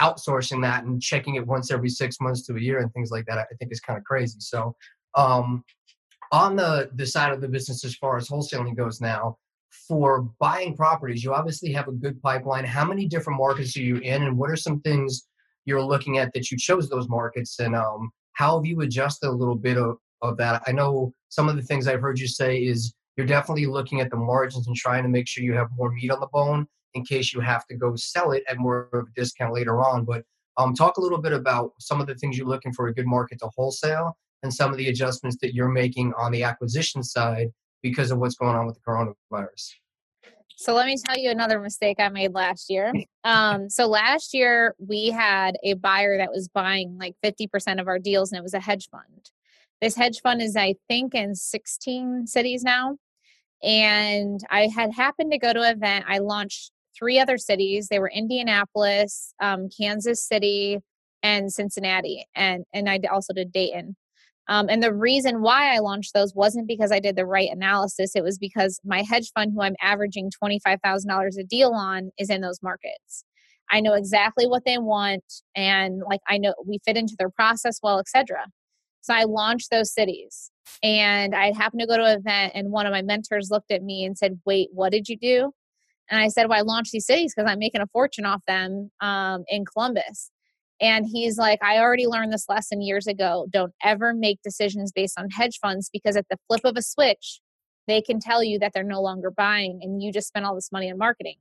outsourcing 0.00 0.62
that 0.62 0.84
and 0.84 1.02
checking 1.02 1.34
it 1.34 1.46
once 1.46 1.70
every 1.70 1.90
six 1.90 2.16
months 2.20 2.46
to 2.46 2.56
a 2.56 2.60
year 2.60 2.78
and 2.78 2.92
things 2.92 3.10
like 3.10 3.26
that. 3.26 3.38
I 3.38 3.44
think 3.58 3.70
is 3.70 3.80
kind 3.80 3.98
of 3.98 4.04
crazy. 4.04 4.38
So, 4.40 4.74
um, 5.14 5.62
on 6.32 6.56
the 6.56 6.90
the 6.94 7.06
side 7.06 7.32
of 7.32 7.40
the 7.40 7.48
business 7.48 7.84
as 7.84 7.94
far 7.96 8.16
as 8.16 8.28
wholesaling 8.28 8.76
goes 8.76 9.00
now, 9.00 9.36
for 9.86 10.22
buying 10.38 10.76
properties, 10.76 11.22
you 11.24 11.32
obviously 11.32 11.72
have 11.72 11.88
a 11.88 11.92
good 11.92 12.20
pipeline. 12.22 12.64
How 12.64 12.84
many 12.84 13.06
different 13.06 13.38
markets 13.38 13.76
are 13.76 13.82
you 13.82 13.96
in, 13.96 14.22
and 14.22 14.36
what 14.36 14.50
are 14.50 14.56
some 14.56 14.80
things 14.80 15.26
you're 15.64 15.82
looking 15.82 16.18
at 16.18 16.32
that 16.34 16.50
you 16.50 16.58
chose 16.58 16.88
those 16.88 17.08
markets, 17.08 17.58
and 17.58 17.74
um, 17.74 18.10
how 18.32 18.56
have 18.56 18.66
you 18.66 18.80
adjusted 18.80 19.28
a 19.28 19.30
little 19.30 19.54
bit 19.54 19.76
of, 19.76 19.96
of 20.22 20.36
that? 20.38 20.62
I 20.66 20.72
know 20.72 21.12
some 21.28 21.48
of 21.48 21.56
the 21.56 21.62
things 21.62 21.86
I've 21.86 22.00
heard 22.00 22.18
you 22.18 22.28
say 22.28 22.58
is 22.58 22.94
you're 23.16 23.26
definitely 23.26 23.66
looking 23.66 24.00
at 24.00 24.10
the 24.10 24.16
margins 24.16 24.66
and 24.66 24.76
trying 24.76 25.02
to 25.02 25.08
make 25.08 25.28
sure 25.28 25.44
you 25.44 25.54
have 25.54 25.68
more 25.76 25.92
meat 25.92 26.10
on 26.10 26.20
the 26.20 26.28
bone 26.32 26.66
in 26.94 27.04
case 27.04 27.32
you 27.32 27.40
have 27.40 27.66
to 27.66 27.76
go 27.76 27.94
sell 27.96 28.32
it 28.32 28.42
at 28.48 28.58
more 28.58 28.88
of 28.92 29.06
a 29.06 29.10
discount 29.14 29.52
later 29.52 29.80
on. 29.80 30.04
But 30.04 30.24
um, 30.56 30.74
talk 30.74 30.96
a 30.96 31.00
little 31.00 31.20
bit 31.20 31.32
about 31.32 31.72
some 31.78 32.00
of 32.00 32.06
the 32.06 32.14
things 32.14 32.36
you're 32.36 32.46
looking 32.46 32.72
for 32.72 32.88
a 32.88 32.94
good 32.94 33.06
market 33.06 33.38
to 33.40 33.50
wholesale 33.54 34.16
and 34.42 34.52
some 34.52 34.70
of 34.70 34.78
the 34.78 34.88
adjustments 34.88 35.36
that 35.42 35.54
you're 35.54 35.68
making 35.68 36.12
on 36.16 36.32
the 36.32 36.42
acquisition 36.42 37.02
side 37.02 37.50
because 37.82 38.10
of 38.10 38.18
what's 38.18 38.34
going 38.34 38.56
on 38.56 38.66
with 38.66 38.76
the 38.76 38.80
coronavirus. 38.80 39.72
So 40.56 40.74
let 40.74 40.86
me 40.86 40.96
tell 41.02 41.16
you 41.16 41.30
another 41.30 41.58
mistake 41.58 41.96
I 41.98 42.10
made 42.10 42.34
last 42.34 42.68
year. 42.68 42.92
Um, 43.24 43.68
so 43.68 43.86
last 43.86 44.34
year 44.34 44.74
we 44.78 45.08
had 45.08 45.56
a 45.62 45.74
buyer 45.74 46.18
that 46.18 46.30
was 46.30 46.48
buying 46.48 46.98
like 46.98 47.14
50% 47.24 47.80
of 47.80 47.88
our 47.88 47.98
deals 47.98 48.30
and 48.30 48.38
it 48.38 48.42
was 48.42 48.54
a 48.54 48.60
hedge 48.60 48.88
fund. 48.90 49.30
This 49.80 49.96
hedge 49.96 50.20
fund 50.20 50.42
is, 50.42 50.56
I 50.56 50.74
think, 50.88 51.14
in 51.14 51.34
16 51.34 52.26
cities 52.26 52.62
now. 52.62 52.96
And 53.62 54.40
I 54.50 54.66
had 54.66 54.92
happened 54.92 55.32
to 55.32 55.38
go 55.38 55.52
to 55.52 55.62
an 55.62 55.76
event. 55.76 56.04
I 56.08 56.18
launched 56.18 56.72
three 56.98 57.18
other 57.18 57.38
cities. 57.38 57.88
They 57.88 57.98
were 57.98 58.10
Indianapolis, 58.10 59.34
um, 59.40 59.68
Kansas 59.74 60.22
City, 60.22 60.78
and 61.22 61.52
Cincinnati. 61.52 62.26
And, 62.34 62.64
and 62.74 62.88
I 62.88 63.00
also 63.10 63.32
did 63.32 63.52
Dayton. 63.52 63.96
Um, 64.50 64.68
and 64.68 64.82
the 64.82 64.92
reason 64.92 65.42
why 65.42 65.74
I 65.74 65.78
launched 65.78 66.12
those 66.12 66.34
wasn't 66.34 66.66
because 66.66 66.90
I 66.90 66.98
did 66.98 67.16
the 67.16 67.24
right 67.24 67.48
analysis. 67.50 68.16
It 68.16 68.24
was 68.24 68.36
because 68.36 68.80
my 68.84 69.02
hedge 69.02 69.30
fund, 69.32 69.52
who 69.54 69.62
I'm 69.62 69.76
averaging 69.80 70.30
$25,000 70.42 71.38
a 71.38 71.44
deal 71.44 71.70
on, 71.70 72.10
is 72.18 72.30
in 72.30 72.40
those 72.40 72.60
markets. 72.60 73.24
I 73.70 73.80
know 73.80 73.94
exactly 73.94 74.48
what 74.48 74.64
they 74.66 74.78
want 74.78 75.22
and 75.54 76.02
like 76.08 76.20
I 76.26 76.38
know 76.38 76.54
we 76.66 76.80
fit 76.84 76.96
into 76.96 77.14
their 77.16 77.30
process 77.30 77.78
well, 77.80 78.00
etc. 78.00 78.46
So 79.00 79.14
I 79.14 79.24
launched 79.24 79.70
those 79.70 79.92
cities. 79.92 80.50
And 80.82 81.34
I 81.34 81.52
happened 81.52 81.80
to 81.80 81.86
go 81.86 81.96
to 81.96 82.04
an 82.04 82.18
event, 82.18 82.52
and 82.54 82.70
one 82.70 82.86
of 82.86 82.92
my 82.92 83.02
mentors 83.02 83.50
looked 83.50 83.70
at 83.70 83.82
me 83.82 84.04
and 84.04 84.16
said, 84.16 84.40
Wait, 84.46 84.68
what 84.72 84.92
did 84.92 85.08
you 85.08 85.16
do? 85.16 85.52
And 86.10 86.20
I 86.20 86.28
said, 86.28 86.48
Well, 86.48 86.58
I 86.58 86.62
launched 86.62 86.92
these 86.92 87.06
cities 87.06 87.34
because 87.34 87.50
I'm 87.50 87.58
making 87.58 87.80
a 87.80 87.86
fortune 87.88 88.24
off 88.24 88.42
them 88.46 88.90
um, 89.00 89.44
in 89.48 89.64
Columbus. 89.64 90.30
And 90.80 91.06
he's 91.06 91.36
like, 91.36 91.62
I 91.62 91.78
already 91.78 92.06
learned 92.06 92.32
this 92.32 92.48
lesson 92.48 92.80
years 92.80 93.06
ago. 93.06 93.46
Don't 93.50 93.72
ever 93.82 94.14
make 94.14 94.40
decisions 94.42 94.92
based 94.92 95.18
on 95.18 95.28
hedge 95.30 95.58
funds 95.60 95.90
because 95.92 96.16
at 96.16 96.26
the 96.30 96.38
flip 96.48 96.62
of 96.64 96.76
a 96.76 96.82
switch, 96.82 97.40
they 97.86 98.00
can 98.00 98.18
tell 98.18 98.42
you 98.42 98.58
that 98.60 98.72
they're 98.72 98.82
no 98.82 99.02
longer 99.02 99.30
buying 99.30 99.80
and 99.82 100.02
you 100.02 100.12
just 100.12 100.28
spent 100.28 100.46
all 100.46 100.54
this 100.54 100.72
money 100.72 100.90
on 100.90 100.96
marketing. 100.96 101.36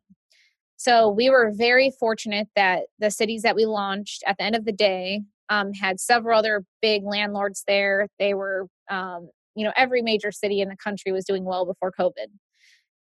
So 0.76 1.10
we 1.10 1.30
were 1.30 1.52
very 1.54 1.92
fortunate 2.00 2.48
that 2.56 2.84
the 3.00 3.12
cities 3.12 3.42
that 3.42 3.56
we 3.56 3.66
launched 3.66 4.24
at 4.26 4.38
the 4.38 4.44
end 4.44 4.56
of 4.56 4.66
the 4.66 4.72
day 4.72 5.22
um, 5.50 5.74
had 5.74 6.00
several 6.00 6.40
other 6.40 6.64
big 6.82 7.04
landlords 7.04 7.64
there. 7.68 8.08
They 8.18 8.34
were, 8.34 8.68
um, 8.90 9.30
you 9.56 9.66
know, 9.66 9.74
every 9.76 10.02
major 10.02 10.32
city 10.32 10.62
in 10.62 10.70
the 10.70 10.78
country 10.78 11.12
was 11.12 11.26
doing 11.26 11.44
well 11.44 11.66
before 11.66 11.92
COVID. 11.98 12.28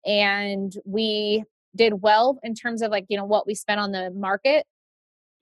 And 0.05 0.73
we 0.85 1.43
did 1.75 2.01
well 2.01 2.39
in 2.43 2.53
terms 2.53 2.81
of 2.81 2.91
like, 2.91 3.05
you 3.09 3.17
know, 3.17 3.25
what 3.25 3.47
we 3.47 3.55
spent 3.55 3.79
on 3.79 3.91
the 3.91 4.11
market. 4.11 4.65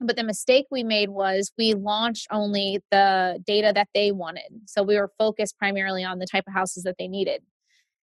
But 0.00 0.16
the 0.16 0.24
mistake 0.24 0.66
we 0.70 0.84
made 0.84 1.10
was 1.10 1.52
we 1.58 1.74
launched 1.74 2.28
only 2.30 2.80
the 2.90 3.42
data 3.44 3.72
that 3.74 3.88
they 3.94 4.12
wanted. 4.12 4.50
So 4.66 4.82
we 4.82 4.96
were 4.96 5.10
focused 5.18 5.58
primarily 5.58 6.04
on 6.04 6.18
the 6.18 6.26
type 6.26 6.44
of 6.46 6.54
houses 6.54 6.84
that 6.84 6.96
they 6.98 7.08
needed. 7.08 7.42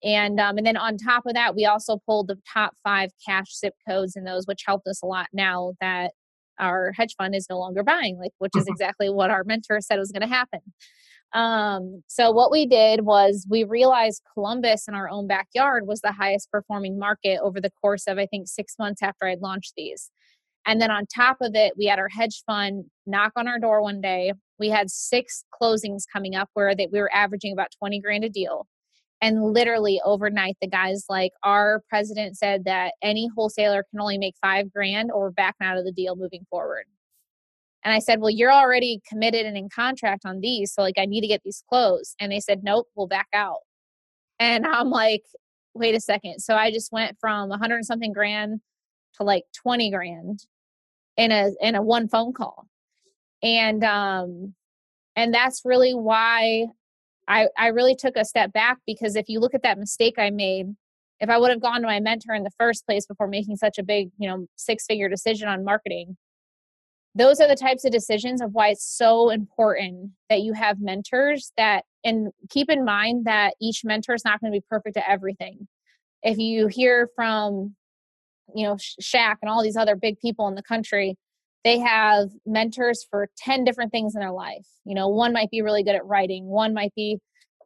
And 0.04 0.40
um, 0.40 0.58
and 0.58 0.66
then 0.66 0.78
on 0.78 0.98
top 0.98 1.26
of 1.26 1.34
that, 1.34 1.56
we 1.56 1.66
also 1.66 2.02
pulled 2.06 2.28
the 2.28 2.40
top 2.52 2.74
five 2.84 3.12
cash 3.26 3.58
zip 3.58 3.74
codes 3.88 4.16
in 4.16 4.24
those, 4.24 4.46
which 4.46 4.64
helped 4.66 4.88
us 4.88 5.02
a 5.02 5.06
lot 5.06 5.28
now 5.34 5.74
that 5.82 6.12
our 6.58 6.92
hedge 6.94 7.16
fund 7.18 7.36
is 7.36 7.48
no 7.50 7.58
longer 7.58 7.84
buying, 7.84 8.18
like 8.18 8.32
which 8.40 8.52
is 8.56 8.64
mm-hmm. 8.64 8.74
exactly 8.74 9.10
what 9.10 9.30
our 9.30 9.44
mentor 9.44 9.80
said 9.82 9.98
was 9.98 10.12
going 10.12 10.28
to 10.28 10.34
happen. 10.34 10.60
Um, 11.34 12.04
so 12.08 12.32
what 12.32 12.52
we 12.52 12.66
did 12.66 13.02
was 13.02 13.46
we 13.50 13.64
realized 13.64 14.24
Columbus 14.34 14.88
in 14.88 14.96
our 14.96 15.10
own 15.10 15.28
backyard 15.28 15.86
was 15.86 16.02
the 16.02 16.12
highest 16.12 16.50
performing 16.52 16.98
market 16.98 17.40
over 17.42 17.62
the 17.62 17.70
course 17.70 18.08
of 18.08 18.18
I 18.18 18.26
think 18.26 18.48
six 18.48 18.76
months 18.80 19.04
after 19.04 19.28
I'd 19.28 19.42
launched 19.42 19.74
these. 19.78 20.12
And 20.70 20.80
then 20.80 20.92
on 20.92 21.08
top 21.08 21.38
of 21.42 21.56
it, 21.56 21.74
we 21.80 21.88
had 21.88 21.98
our 21.98 22.10
hedge 22.10 22.44
fund 22.46 22.86
knock 23.08 23.32
on 23.36 23.48
our 23.48 23.58
door 23.58 23.82
one 23.82 24.02
day. 24.02 24.34
We 24.60 24.70
had 24.70 24.92
six 24.92 25.44
closings 25.60 26.04
coming 26.14 26.36
up 26.36 26.48
where 26.54 26.76
they, 26.76 26.88
we 26.92 27.00
were 27.00 27.12
averaging 27.12 27.54
about 27.54 27.72
20 27.80 28.00
grand 28.00 28.24
a 28.24 28.30
deal. 28.30 28.68
And 29.20 29.42
literally 29.52 30.00
overnight, 30.06 30.58
the 30.62 30.68
guy's 30.68 31.06
like, 31.10 31.32
Our 31.44 31.82
president 31.90 32.38
said 32.38 32.66
that 32.66 32.94
any 33.02 33.28
wholesaler 33.36 33.84
can 33.90 34.00
only 34.00 34.20
make 34.20 34.36
five 34.40 34.72
grand 34.72 35.12
or 35.12 35.32
backing 35.32 35.66
out 35.66 35.80
of 35.80 35.86
the 35.86 35.92
deal 35.92 36.16
moving 36.16 36.46
forward. 36.52 36.84
And 37.84 37.92
I 37.92 37.98
said, 37.98 38.22
Well, 38.22 38.30
you're 38.30 38.54
already 38.54 39.02
committed 39.10 39.48
and 39.48 39.58
in 39.58 39.70
contract 39.70 40.24
on 40.24 40.40
these. 40.40 40.72
So, 40.72 40.84
like, 40.84 41.00
I 41.00 41.08
need 41.08 41.22
to 41.22 41.28
get 41.28 41.42
these 41.44 41.64
closed. 41.68 42.14
And 42.20 42.32
they 42.32 42.42
said, 42.42 42.60
Nope, 42.62 42.86
we'll 42.96 43.08
back 43.08 43.30
out. 43.34 43.62
And 44.38 44.68
I'm 44.68 44.92
like, 44.92 45.24
Wait 45.74 45.96
a 45.96 46.00
second. 46.00 46.42
So 46.42 46.54
I 46.54 46.70
just 46.70 46.92
went 46.92 47.18
from 47.20 47.50
100 47.50 47.86
something 47.86 48.14
grand 48.14 48.62
to 49.18 49.24
like 49.24 49.46
20 49.64 49.92
grand 49.92 50.40
in 51.20 51.32
a 51.32 51.52
in 51.62 51.76
a 51.76 51.82
one 51.82 52.08
phone 52.08 52.34
call 52.34 52.66
and 53.44 53.84
um 53.84 54.54
and 55.16 55.34
that's 55.34 55.62
really 55.66 55.94
why 55.94 56.68
I, 57.28 57.48
I 57.58 57.68
really 57.68 57.96
took 57.96 58.16
a 58.16 58.26
step 58.26 58.54
back 58.54 58.80
because 58.88 59.16
if 59.16 59.28
you 59.28 59.40
look 59.40 59.54
at 59.54 59.64
that 59.64 59.78
mistake 59.78 60.16
I 60.18 60.32
made, 60.32 60.76
if 61.20 61.30
I 61.30 61.38
would 61.38 61.52
have 61.52 61.62
gone 61.62 61.82
to 61.82 61.88
my 61.88 62.00
mentor 62.00 62.34
in 62.34 62.44
the 62.44 62.52
first 62.58 62.86
place 62.88 63.06
before 63.06 63.28
making 63.28 63.58
such 63.58 63.78
a 63.78 63.84
big, 63.84 64.10
you 64.18 64.28
know, 64.28 64.48
six 64.56 64.86
figure 64.88 65.10
decision 65.10 65.48
on 65.48 65.64
marketing, 65.64 66.18
those 67.14 67.40
are 67.40 67.48
the 67.48 67.56
types 67.56 67.86
of 67.86 67.92
decisions 67.92 68.42
of 68.42 68.54
why 68.54 68.70
it's 68.70 68.86
so 68.86 69.30
important 69.30 70.12
that 70.30 70.42
you 70.42 70.54
have 70.54 70.80
mentors 70.80 71.52
that 71.58 71.84
and 72.04 72.30
keep 72.50 72.70
in 72.70 72.86
mind 72.86 73.26
that 73.26 73.56
each 73.62 73.82
mentor 73.84 74.16
is 74.16 74.24
not 74.26 74.40
going 74.40 74.52
to 74.52 74.58
be 74.58 74.66
perfect 74.70 74.98
at 74.98 75.04
everything. 75.08 75.68
If 76.24 76.38
you 76.38 76.68
hear 76.68 77.10
from, 77.16 77.76
you 78.56 78.66
know, 78.66 78.76
Shaq 79.02 79.38
and 79.42 79.50
all 79.50 79.64
these 79.64 79.78
other 79.78 79.96
big 79.96 80.20
people 80.20 80.48
in 80.48 80.56
the 80.56 80.64
country, 80.64 81.18
they 81.64 81.80
have 81.80 82.30
mentors 82.46 83.06
for 83.10 83.30
10 83.38 83.64
different 83.64 83.92
things 83.92 84.16
in 84.16 84.22
their 84.22 84.32
life. 84.32 84.68
You 84.86 84.96
know 84.96 85.08
one 85.08 85.34
might 85.34 85.52
be 85.52 85.62
really 85.62 85.84
good 85.84 85.96
at 85.96 86.06
writing 86.06 86.46
one 86.46 86.74
might 86.74 86.94
be 86.96 87.20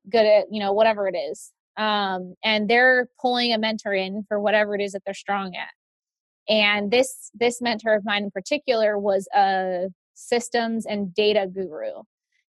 good 0.09 0.25
at 0.25 0.45
you 0.51 0.59
know 0.59 0.73
whatever 0.73 1.07
it 1.07 1.15
is. 1.15 1.51
Um, 1.77 2.35
and 2.43 2.69
they're 2.69 3.07
pulling 3.19 3.51
a 3.51 3.57
mentor 3.57 3.93
in 3.93 4.23
for 4.27 4.39
whatever 4.39 4.75
it 4.75 4.81
is 4.81 4.91
that 4.91 5.01
they're 5.05 5.13
strong 5.13 5.55
at. 5.55 5.69
And 6.51 6.91
this 6.91 7.31
this 7.33 7.61
mentor 7.61 7.95
of 7.95 8.05
mine 8.05 8.23
in 8.23 8.31
particular 8.31 8.97
was 8.97 9.27
a 9.35 9.89
systems 10.13 10.85
and 10.85 11.13
data 11.13 11.47
guru. 11.51 12.03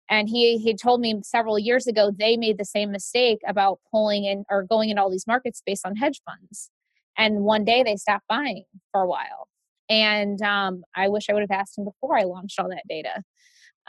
And 0.09 0.28
he 0.28 0.59
he 0.59 0.74
told 0.74 1.01
me 1.01 1.20
several 1.22 1.59
years 1.59 1.87
ago 1.87 2.11
they 2.16 2.37
made 2.37 2.59
the 2.59 2.64
same 2.64 2.91
mistake 2.93 3.41
about 3.47 3.80
pulling 3.91 4.24
in 4.24 4.45
or 4.51 4.64
going 4.64 4.91
in 4.91 4.99
all 4.99 5.11
these 5.11 5.26
markets 5.26 5.62
based 5.64 5.87
on 5.87 5.97
hedge 5.97 6.20
funds 6.24 6.70
and 7.16 7.44
one 7.44 7.64
day 7.64 7.82
they 7.82 7.96
stopped 7.96 8.26
buying 8.28 8.64
for 8.90 9.02
a 9.02 9.06
while 9.06 9.48
and 9.92 10.40
um, 10.40 10.84
I 10.96 11.08
wish 11.08 11.28
I 11.28 11.34
would 11.34 11.42
have 11.42 11.50
asked 11.50 11.76
him 11.76 11.84
before 11.84 12.18
I 12.18 12.22
launched 12.22 12.58
all 12.58 12.68
that 12.70 12.84
data. 12.88 13.22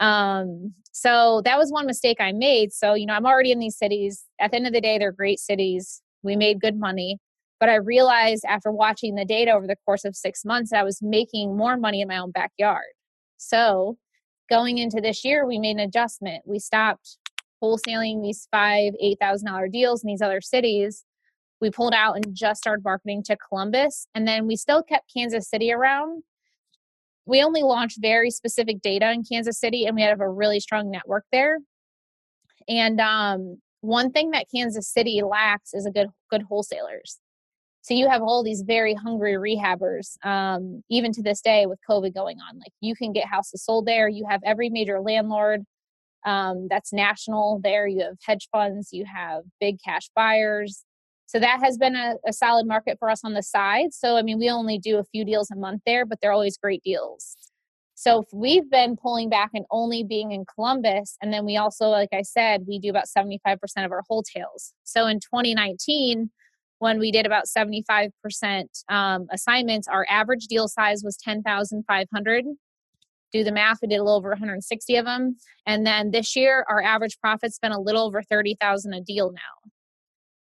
Um, 0.00 0.74
so 0.92 1.40
that 1.46 1.58
was 1.58 1.70
one 1.72 1.86
mistake 1.86 2.18
I 2.20 2.32
made. 2.32 2.72
So, 2.72 2.92
you 2.92 3.06
know, 3.06 3.14
I'm 3.14 3.24
already 3.24 3.52
in 3.52 3.58
these 3.58 3.78
cities. 3.78 4.24
At 4.38 4.50
the 4.50 4.58
end 4.58 4.66
of 4.66 4.74
the 4.74 4.82
day, 4.82 4.98
they're 4.98 5.12
great 5.12 5.38
cities. 5.38 6.02
We 6.22 6.36
made 6.36 6.60
good 6.60 6.78
money. 6.78 7.18
But 7.58 7.70
I 7.70 7.76
realized 7.76 8.44
after 8.46 8.70
watching 8.70 9.14
the 9.14 9.24
data 9.24 9.52
over 9.52 9.66
the 9.66 9.76
course 9.86 10.04
of 10.04 10.14
six 10.14 10.44
months 10.44 10.70
that 10.70 10.80
I 10.80 10.84
was 10.84 11.00
making 11.00 11.56
more 11.56 11.78
money 11.78 12.02
in 12.02 12.08
my 12.08 12.18
own 12.18 12.32
backyard. 12.32 12.82
So 13.38 13.96
going 14.50 14.76
into 14.78 15.00
this 15.00 15.24
year, 15.24 15.46
we 15.46 15.58
made 15.58 15.76
an 15.76 15.80
adjustment. 15.80 16.42
We 16.46 16.58
stopped 16.58 17.16
wholesaling 17.62 18.22
these 18.22 18.46
five, 18.50 18.92
eight 19.00 19.18
thousand 19.20 19.46
dollar 19.46 19.68
deals 19.68 20.02
in 20.02 20.08
these 20.08 20.20
other 20.20 20.42
cities 20.42 21.04
we 21.60 21.70
pulled 21.70 21.94
out 21.94 22.16
and 22.16 22.34
just 22.34 22.60
started 22.60 22.84
marketing 22.84 23.22
to 23.24 23.36
Columbus. 23.36 24.06
And 24.14 24.26
then 24.26 24.46
we 24.46 24.56
still 24.56 24.82
kept 24.82 25.12
Kansas 25.12 25.48
City 25.48 25.72
around. 25.72 26.22
We 27.26 27.42
only 27.42 27.62
launched 27.62 27.98
very 28.00 28.30
specific 28.30 28.82
data 28.82 29.10
in 29.10 29.24
Kansas 29.24 29.58
City 29.58 29.86
and 29.86 29.96
we 29.96 30.02
have 30.02 30.20
a 30.20 30.28
really 30.28 30.60
strong 30.60 30.90
network 30.90 31.24
there. 31.32 31.58
And 32.68 33.00
um, 33.00 33.58
one 33.80 34.10
thing 34.10 34.30
that 34.30 34.46
Kansas 34.54 34.88
City 34.88 35.22
lacks 35.22 35.74
is 35.74 35.86
a 35.86 35.90
good 35.90 36.08
good 36.30 36.42
wholesalers. 36.42 37.18
So 37.82 37.92
you 37.92 38.08
have 38.08 38.22
all 38.22 38.42
these 38.42 38.62
very 38.62 38.94
hungry 38.94 39.34
rehabbers, 39.34 40.16
um, 40.24 40.82
even 40.88 41.12
to 41.12 41.22
this 41.22 41.42
day 41.42 41.66
with 41.66 41.78
COVID 41.88 42.14
going 42.14 42.38
on. 42.38 42.58
Like 42.58 42.72
you 42.80 42.94
can 42.94 43.12
get 43.12 43.26
houses 43.26 43.62
sold 43.62 43.84
there. 43.84 44.08
You 44.08 44.26
have 44.26 44.40
every 44.42 44.70
major 44.70 45.00
landlord 45.00 45.64
um, 46.24 46.66
that's 46.70 46.94
national 46.94 47.60
there. 47.62 47.86
You 47.86 48.00
have 48.04 48.16
hedge 48.24 48.48
funds. 48.50 48.88
You 48.92 49.04
have 49.04 49.42
big 49.60 49.76
cash 49.84 50.08
buyers. 50.16 50.82
So 51.26 51.38
that 51.40 51.60
has 51.62 51.78
been 51.78 51.96
a, 51.96 52.14
a, 52.26 52.32
solid 52.32 52.66
market 52.66 52.98
for 52.98 53.08
us 53.08 53.22
on 53.24 53.32
the 53.32 53.42
side. 53.42 53.94
So, 53.94 54.16
I 54.16 54.22
mean, 54.22 54.38
we 54.38 54.50
only 54.50 54.78
do 54.78 54.98
a 54.98 55.04
few 55.04 55.24
deals 55.24 55.50
a 55.50 55.56
month 55.56 55.82
there, 55.86 56.04
but 56.04 56.18
they're 56.20 56.32
always 56.32 56.58
great 56.58 56.82
deals. 56.82 57.36
So 57.94 58.24
we've 58.32 58.68
been 58.70 58.96
pulling 58.96 59.30
back 59.30 59.50
and 59.54 59.64
only 59.70 60.04
being 60.04 60.32
in 60.32 60.44
Columbus. 60.44 61.16
And 61.22 61.32
then 61.32 61.46
we 61.46 61.56
also, 61.56 61.88
like 61.88 62.10
I 62.12 62.22
said, 62.22 62.64
we 62.68 62.78
do 62.78 62.90
about 62.90 63.06
75% 63.06 63.56
of 63.84 63.92
our 63.92 64.02
wholetails. 64.08 64.74
So 64.82 65.06
in 65.06 65.20
2019, 65.20 66.30
when 66.80 66.98
we 66.98 67.12
did 67.12 67.24
about 67.24 67.44
75% 67.46 68.10
um, 68.88 69.26
assignments, 69.30 69.88
our 69.88 70.06
average 70.10 70.46
deal 70.48 70.68
size 70.68 71.02
was 71.04 71.16
10,500. 71.16 72.44
Do 73.32 73.44
the 73.44 73.52
math, 73.52 73.78
we 73.80 73.88
did 73.88 73.96
a 73.96 74.02
little 74.02 74.18
over 74.18 74.28
160 74.30 74.96
of 74.96 75.06
them. 75.06 75.36
And 75.66 75.86
then 75.86 76.10
this 76.10 76.36
year, 76.36 76.64
our 76.68 76.82
average 76.82 77.18
profit's 77.20 77.58
been 77.58 77.72
a 77.72 77.80
little 77.80 78.04
over 78.04 78.22
30,000 78.22 78.92
a 78.92 79.00
deal 79.00 79.32
now. 79.32 79.70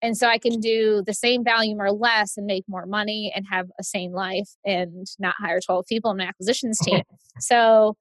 And 0.01 0.17
so 0.17 0.29
I 0.29 0.39
can 0.39 0.61
do 0.61 1.03
the 1.05 1.15
same 1.15 1.45
volume 1.45 1.81
or 1.81 1.91
less 1.91 2.37
and 2.37 2.47
make 2.47 2.65
more 2.69 2.87
money 2.87 3.33
and 3.35 3.45
have 3.51 3.67
a 3.81 3.85
sane 3.85 4.13
life 4.13 4.49
and 4.65 5.07
not 5.19 5.35
hire 5.39 5.61
12 5.61 5.87
people 5.89 6.11
in 6.13 6.19
my 6.19 6.25
acquisitions 6.25 6.79
team. 6.83 7.03
so, 7.41 7.97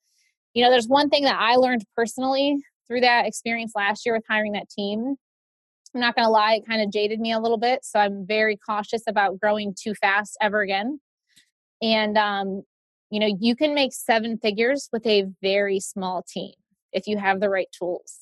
you 0.53 0.63
know, 0.63 0.69
there's 0.69 0.87
one 0.87 1.09
thing 1.09 1.23
that 1.23 1.39
I 1.39 1.55
learned 1.55 1.85
personally 1.95 2.57
through 2.87 3.01
that 3.01 3.25
experience 3.25 3.73
last 3.75 4.05
year 4.05 4.15
with 4.15 4.23
hiring 4.29 4.53
that 4.53 4.69
team. 4.69 5.15
I'm 5.95 6.01
not 6.01 6.15
going 6.15 6.25
to 6.25 6.31
lie, 6.31 6.55
it 6.55 6.67
kind 6.67 6.81
of 6.81 6.91
jaded 6.91 7.19
me 7.19 7.31
a 7.31 7.39
little 7.39 7.57
bit. 7.57 7.83
So 7.83 7.99
I'm 7.99 8.25
very 8.27 8.57
cautious 8.57 9.03
about 9.07 9.39
growing 9.39 9.73
too 9.79 9.95
fast 9.95 10.37
ever 10.41 10.61
again. 10.61 10.99
And, 11.81 12.17
um, 12.17 12.63
you 13.09 13.19
know, 13.19 13.37
you 13.39 13.55
can 13.55 13.73
make 13.73 13.93
seven 13.93 14.37
figures 14.37 14.89
with 14.91 15.05
a 15.07 15.25
very 15.41 15.79
small 15.79 16.23
team 16.27 16.51
if 16.91 17.07
you 17.07 17.17
have 17.17 17.39
the 17.39 17.49
right 17.49 17.69
tools. 17.77 18.19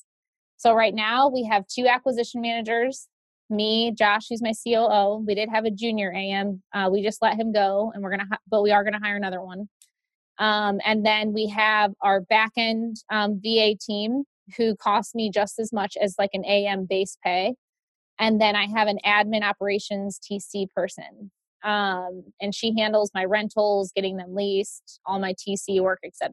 So 0.56 0.72
right 0.72 0.94
now 0.94 1.28
we 1.28 1.44
have 1.44 1.66
two 1.66 1.86
acquisition 1.86 2.40
managers 2.40 3.08
me, 3.50 3.92
Josh, 3.92 4.26
who's 4.28 4.42
my 4.42 4.52
COO. 4.52 5.24
We 5.26 5.34
did 5.34 5.48
have 5.48 5.64
a 5.64 5.70
junior 5.70 6.12
AM. 6.12 6.62
Uh, 6.72 6.88
we 6.90 7.02
just 7.02 7.22
let 7.22 7.38
him 7.38 7.52
go, 7.52 7.92
and 7.94 8.02
we're 8.02 8.10
gonna, 8.10 8.28
but 8.48 8.62
we 8.62 8.72
are 8.72 8.84
gonna 8.84 9.00
hire 9.02 9.16
another 9.16 9.40
one. 9.40 9.68
Um, 10.38 10.80
and 10.84 11.04
then 11.04 11.32
we 11.32 11.46
have 11.48 11.92
our 12.02 12.20
back 12.20 12.52
end 12.56 12.96
um, 13.10 13.40
VA 13.42 13.74
team 13.74 14.24
who 14.56 14.76
cost 14.76 15.14
me 15.14 15.30
just 15.30 15.58
as 15.58 15.72
much 15.72 15.96
as 16.00 16.14
like 16.18 16.30
an 16.34 16.44
AM 16.44 16.84
base 16.84 17.16
pay. 17.24 17.54
And 18.18 18.40
then 18.40 18.54
I 18.56 18.66
have 18.66 18.88
an 18.88 18.98
admin 19.04 19.42
operations 19.42 20.20
TC 20.20 20.70
person. 20.74 21.30
Um, 21.64 22.24
and 22.40 22.54
she 22.54 22.74
handles 22.78 23.10
my 23.14 23.24
rentals, 23.24 23.92
getting 23.94 24.16
them 24.16 24.34
leased, 24.34 25.00
all 25.04 25.18
my 25.18 25.34
TC 25.34 25.80
work, 25.80 26.00
etc. 26.04 26.32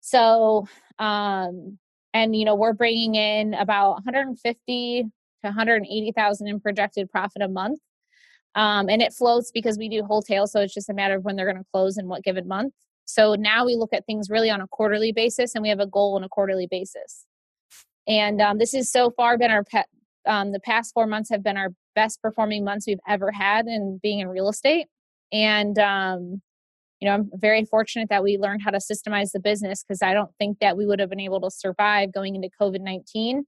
So 0.00 0.66
um, 0.98 1.78
and 2.12 2.34
you 2.34 2.44
know 2.44 2.54
we're 2.54 2.72
bringing 2.72 3.16
in 3.16 3.54
about 3.54 3.94
150 3.94 5.02
to 5.02 5.10
180,000 5.44 6.46
in 6.48 6.60
projected 6.60 7.10
profit 7.10 7.42
a 7.42 7.48
month. 7.48 7.78
Um, 8.54 8.88
and 8.88 9.02
it 9.02 9.12
floats 9.12 9.50
because 9.52 9.78
we 9.78 9.88
do 9.88 10.04
wholesale, 10.04 10.46
so 10.46 10.60
it's 10.60 10.74
just 10.74 10.88
a 10.88 10.94
matter 10.94 11.16
of 11.16 11.24
when 11.24 11.36
they're 11.36 11.50
going 11.50 11.62
to 11.62 11.70
close 11.72 11.98
in 11.98 12.06
what 12.06 12.22
given 12.22 12.46
month. 12.46 12.72
So 13.04 13.34
now 13.34 13.66
we 13.66 13.74
look 13.74 13.92
at 13.92 14.06
things 14.06 14.30
really 14.30 14.48
on 14.48 14.60
a 14.60 14.68
quarterly 14.68 15.12
basis, 15.12 15.54
and 15.54 15.62
we 15.62 15.68
have 15.68 15.80
a 15.80 15.86
goal 15.86 16.14
on 16.14 16.24
a 16.24 16.28
quarterly 16.28 16.68
basis. 16.70 17.26
And 18.06 18.40
um, 18.40 18.58
this 18.58 18.72
has 18.72 18.90
so 18.90 19.10
far 19.10 19.36
been 19.38 19.50
our 19.50 19.64
pet. 19.64 19.86
Um, 20.26 20.52
the 20.52 20.60
past 20.60 20.94
four 20.94 21.06
months 21.06 21.30
have 21.30 21.42
been 21.42 21.56
our 21.56 21.70
best 21.94 22.22
performing 22.22 22.64
months 22.64 22.86
we've 22.86 22.98
ever 23.08 23.30
had 23.30 23.66
in 23.66 23.98
being 24.02 24.20
in 24.20 24.28
real 24.28 24.48
estate. 24.48 24.86
And 25.32 25.78
um, 25.78 26.40
you 27.00 27.08
know, 27.08 27.14
I'm 27.14 27.30
very 27.34 27.64
fortunate 27.64 28.08
that 28.08 28.22
we 28.22 28.38
learned 28.38 28.62
how 28.62 28.70
to 28.70 28.78
systemize 28.78 29.32
the 29.32 29.40
business 29.40 29.84
because 29.86 30.00
I 30.00 30.14
don't 30.14 30.30
think 30.38 30.60
that 30.60 30.76
we 30.76 30.86
would 30.86 31.00
have 31.00 31.10
been 31.10 31.20
able 31.20 31.40
to 31.42 31.50
survive 31.50 32.12
going 32.12 32.34
into 32.34 32.48
COVID 32.60 32.80
19 32.80 33.44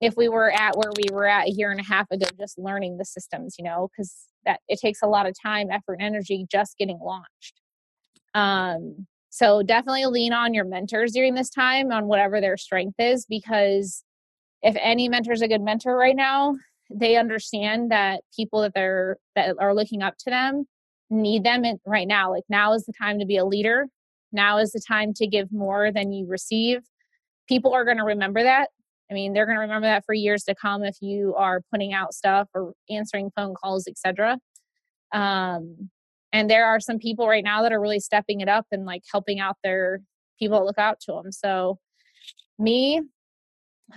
if 0.00 0.14
we 0.16 0.28
were 0.28 0.50
at 0.50 0.76
where 0.76 0.90
we 0.96 1.04
were 1.12 1.26
at 1.26 1.48
a 1.48 1.50
year 1.50 1.70
and 1.70 1.80
a 1.80 1.84
half 1.84 2.10
ago, 2.10 2.26
just 2.38 2.58
learning 2.58 2.96
the 2.96 3.04
systems, 3.04 3.56
you 3.58 3.64
know, 3.64 3.88
because 3.90 4.14
that 4.46 4.60
it 4.68 4.80
takes 4.80 5.02
a 5.02 5.06
lot 5.06 5.26
of 5.26 5.34
time, 5.40 5.70
effort, 5.70 5.94
and 5.94 6.02
energy 6.02 6.46
just 6.50 6.78
getting 6.78 6.98
launched. 7.02 7.60
Um, 8.34 9.06
so 9.28 9.62
definitely 9.62 10.06
lean 10.06 10.32
on 10.32 10.54
your 10.54 10.64
mentors 10.64 11.12
during 11.12 11.34
this 11.34 11.50
time 11.50 11.92
on 11.92 12.06
whatever 12.06 12.40
their 12.40 12.56
strength 12.56 12.96
is, 12.98 13.26
because 13.28 14.02
if 14.62 14.76
any 14.80 15.08
mentor 15.08 15.32
is 15.32 15.42
a 15.42 15.48
good 15.48 15.62
mentor 15.62 15.96
right 15.96 16.16
now, 16.16 16.54
they 16.92 17.16
understand 17.16 17.90
that 17.90 18.22
people 18.34 18.62
that 18.62 18.72
they're 18.74 19.18
that 19.36 19.54
are 19.60 19.74
looking 19.74 20.02
up 20.02 20.14
to 20.18 20.30
them 20.30 20.64
need 21.08 21.44
them 21.44 21.64
in, 21.64 21.78
right 21.86 22.08
now. 22.08 22.30
Like 22.30 22.44
now 22.48 22.72
is 22.72 22.84
the 22.84 22.92
time 23.00 23.18
to 23.18 23.26
be 23.26 23.36
a 23.36 23.44
leader. 23.44 23.86
Now 24.32 24.58
is 24.58 24.72
the 24.72 24.82
time 24.86 25.12
to 25.14 25.26
give 25.26 25.52
more 25.52 25.92
than 25.92 26.12
you 26.12 26.26
receive. 26.26 26.80
People 27.48 27.72
are 27.74 27.84
going 27.84 27.98
to 27.98 28.04
remember 28.04 28.42
that. 28.42 28.70
I 29.10 29.14
mean, 29.14 29.32
they're 29.32 29.46
going 29.46 29.56
to 29.56 29.62
remember 29.62 29.88
that 29.88 30.04
for 30.04 30.14
years 30.14 30.44
to 30.44 30.54
come 30.54 30.84
if 30.84 30.96
you 31.00 31.34
are 31.36 31.62
putting 31.72 31.92
out 31.92 32.14
stuff 32.14 32.48
or 32.54 32.74
answering 32.88 33.30
phone 33.34 33.54
calls, 33.54 33.86
etc. 33.88 34.38
Um, 35.12 35.90
and 36.32 36.48
there 36.48 36.66
are 36.66 36.78
some 36.78 36.98
people 36.98 37.26
right 37.26 37.42
now 37.42 37.62
that 37.62 37.72
are 37.72 37.80
really 37.80 38.00
stepping 38.00 38.40
it 38.40 38.48
up 38.48 38.66
and 38.70 38.84
like 38.86 39.02
helping 39.10 39.40
out 39.40 39.56
their 39.64 40.00
people 40.38 40.58
that 40.58 40.64
look 40.64 40.78
out 40.78 41.00
to 41.00 41.12
them. 41.12 41.32
So, 41.32 41.78
me, 42.58 43.00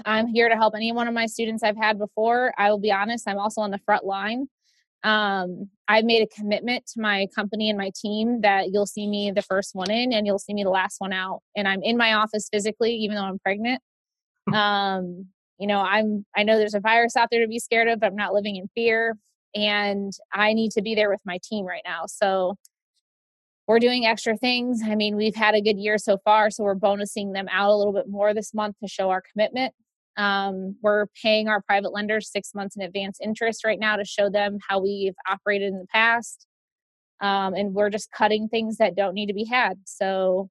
I'm 0.05 0.27
here 0.27 0.49
to 0.49 0.55
help 0.55 0.73
any 0.75 0.91
one 0.91 1.07
of 1.07 1.13
my 1.13 1.27
students 1.27 1.61
I've 1.61 1.77
had 1.77 1.99
before. 1.99 2.53
I 2.57 2.71
will 2.71 2.79
be 2.79 2.91
honest, 2.91 3.27
I'm 3.27 3.37
also 3.37 3.61
on 3.61 3.69
the 3.69 3.79
front 3.85 4.05
line 4.05 4.47
um, 5.03 5.69
I've 5.87 6.05
made 6.05 6.23
a 6.23 6.35
commitment 6.35 6.85
to 6.93 7.01
my 7.01 7.27
company 7.35 7.69
and 7.69 7.77
my 7.77 7.91
team 7.95 8.41
that 8.41 8.71
you'll 8.71 8.85
see 8.85 9.07
me 9.07 9.31
the 9.31 9.41
first 9.41 9.75
one 9.75 9.91
in 9.91 10.13
and 10.13 10.25
you'll 10.25 10.39
see 10.39 10.53
me 10.53 10.63
the 10.63 10.69
last 10.69 10.95
one 10.99 11.11
out. 11.11 11.41
And 11.55 11.67
I'm 11.67 11.81
in 11.83 11.97
my 11.97 12.13
office 12.13 12.47
physically, 12.51 12.93
even 12.95 13.17
though 13.17 13.23
I'm 13.23 13.39
pregnant. 13.39 13.81
um, 14.53 15.27
you 15.59 15.67
know, 15.67 15.79
I'm 15.79 16.25
I 16.35 16.43
know 16.43 16.57
there's 16.57 16.73
a 16.73 16.79
virus 16.79 17.15
out 17.15 17.29
there 17.31 17.41
to 17.41 17.47
be 17.47 17.59
scared 17.59 17.87
of, 17.87 17.99
but 17.99 18.07
I'm 18.07 18.15
not 18.15 18.33
living 18.33 18.55
in 18.55 18.69
fear. 18.75 19.15
And 19.55 20.11
I 20.33 20.53
need 20.53 20.71
to 20.71 20.81
be 20.81 20.95
there 20.95 21.09
with 21.09 21.21
my 21.25 21.37
team 21.43 21.65
right 21.65 21.83
now. 21.85 22.03
So 22.07 22.55
we're 23.67 23.79
doing 23.79 24.05
extra 24.05 24.35
things. 24.35 24.81
I 24.83 24.95
mean, 24.95 25.15
we've 25.15 25.35
had 25.35 25.55
a 25.55 25.61
good 25.61 25.77
year 25.77 25.97
so 25.97 26.17
far, 26.25 26.49
so 26.49 26.63
we're 26.63 26.75
bonusing 26.75 27.33
them 27.33 27.47
out 27.49 27.69
a 27.69 27.75
little 27.75 27.93
bit 27.93 28.09
more 28.09 28.33
this 28.33 28.53
month 28.53 28.75
to 28.81 28.87
show 28.87 29.09
our 29.09 29.21
commitment. 29.21 29.73
Um, 30.17 30.75
we're 30.81 31.07
paying 31.21 31.47
our 31.47 31.61
private 31.61 31.93
lenders 31.93 32.29
six 32.29 32.53
months 32.53 32.75
in 32.75 32.83
advance 32.83 33.19
interest 33.21 33.63
right 33.65 33.79
now 33.79 33.95
to 33.95 34.05
show 34.05 34.29
them 34.29 34.59
how 34.67 34.81
we've 34.81 35.15
operated 35.29 35.69
in 35.69 35.79
the 35.79 35.87
past. 35.87 36.45
Um, 37.21 37.53
and 37.53 37.73
we're 37.73 37.89
just 37.89 38.11
cutting 38.11 38.47
things 38.49 38.77
that 38.77 38.95
don't 38.95 39.13
need 39.13 39.27
to 39.27 39.33
be 39.33 39.45
had. 39.45 39.79
So, 39.85 40.49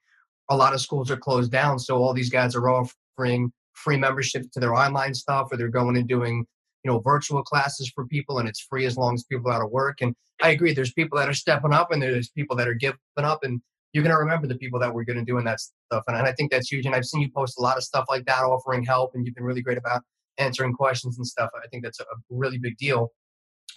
a 0.50 0.56
lot 0.56 0.74
of 0.74 0.82
schools 0.82 1.10
are 1.10 1.18
closed 1.18 1.52
down, 1.52 1.80
so 1.80 1.98
all 1.98 2.14
these 2.14 2.30
guys 2.30 2.56
are 2.56 2.70
offering 2.70 3.52
free 3.74 3.98
membership 3.98 4.52
to 4.52 4.60
their 4.60 4.76
online 4.76 5.14
stuff, 5.14 5.48
or 5.52 5.58
they're 5.58 5.68
going 5.70 5.98
and 5.98 6.08
doing 6.08 6.46
you 6.84 6.92
know 6.92 7.00
virtual 7.00 7.44
classes 7.44 7.92
for 7.94 8.06
people, 8.08 8.40
and 8.40 8.48
it's 8.48 8.62
free 8.62 8.86
as 8.86 8.98
long 8.98 9.16
as 9.16 9.24
people 9.24 9.50
are 9.50 9.56
out 9.56 9.64
of 9.64 9.72
work. 9.72 10.02
And 10.02 10.16
I 10.42 10.50
agree, 10.50 10.74
there's 10.74 10.94
people 10.94 11.18
that 11.18 11.30
are 11.30 11.34
stepping 11.34 11.74
up, 11.74 11.92
and 11.92 12.02
there's 12.02 12.30
people 12.30 12.56
that 12.58 12.68
are 12.68 12.74
giving 12.74 12.98
up, 13.18 13.44
and 13.44 13.62
you're 13.94 14.04
going 14.04 14.16
to 14.16 14.20
remember 14.20 14.48
the 14.48 14.56
people 14.56 14.80
that 14.80 14.94
were 14.94 15.06
going 15.06 15.20
to 15.20 15.24
doing 15.24 15.46
that 15.46 15.60
stuff. 15.60 16.04
And, 16.08 16.18
I 16.18 16.32
think 16.34 16.52
that's 16.52 16.72
huge. 16.72 16.86
And 16.86 16.96
I've 16.96 17.06
seen 17.06 17.22
you 17.22 17.30
post 17.32 17.60
a 17.60 17.62
lot 17.62 17.78
of 17.78 17.84
stuff 17.84 18.06
like 18.10 18.26
that, 18.26 18.42
offering 18.44 18.84
help, 18.84 19.12
and 19.14 19.26
you've 19.26 19.36
been 19.36 19.44
really 19.44 19.62
great 19.62 19.78
about 19.78 20.02
answering 20.40 20.74
questions 20.74 21.18
and 21.18 21.28
stuff. 21.28 21.50
I 21.56 21.68
think 21.68 21.84
that's 21.84 22.00
a 22.00 22.06
really 22.30 22.58
big 22.58 22.76
deal. 22.78 23.12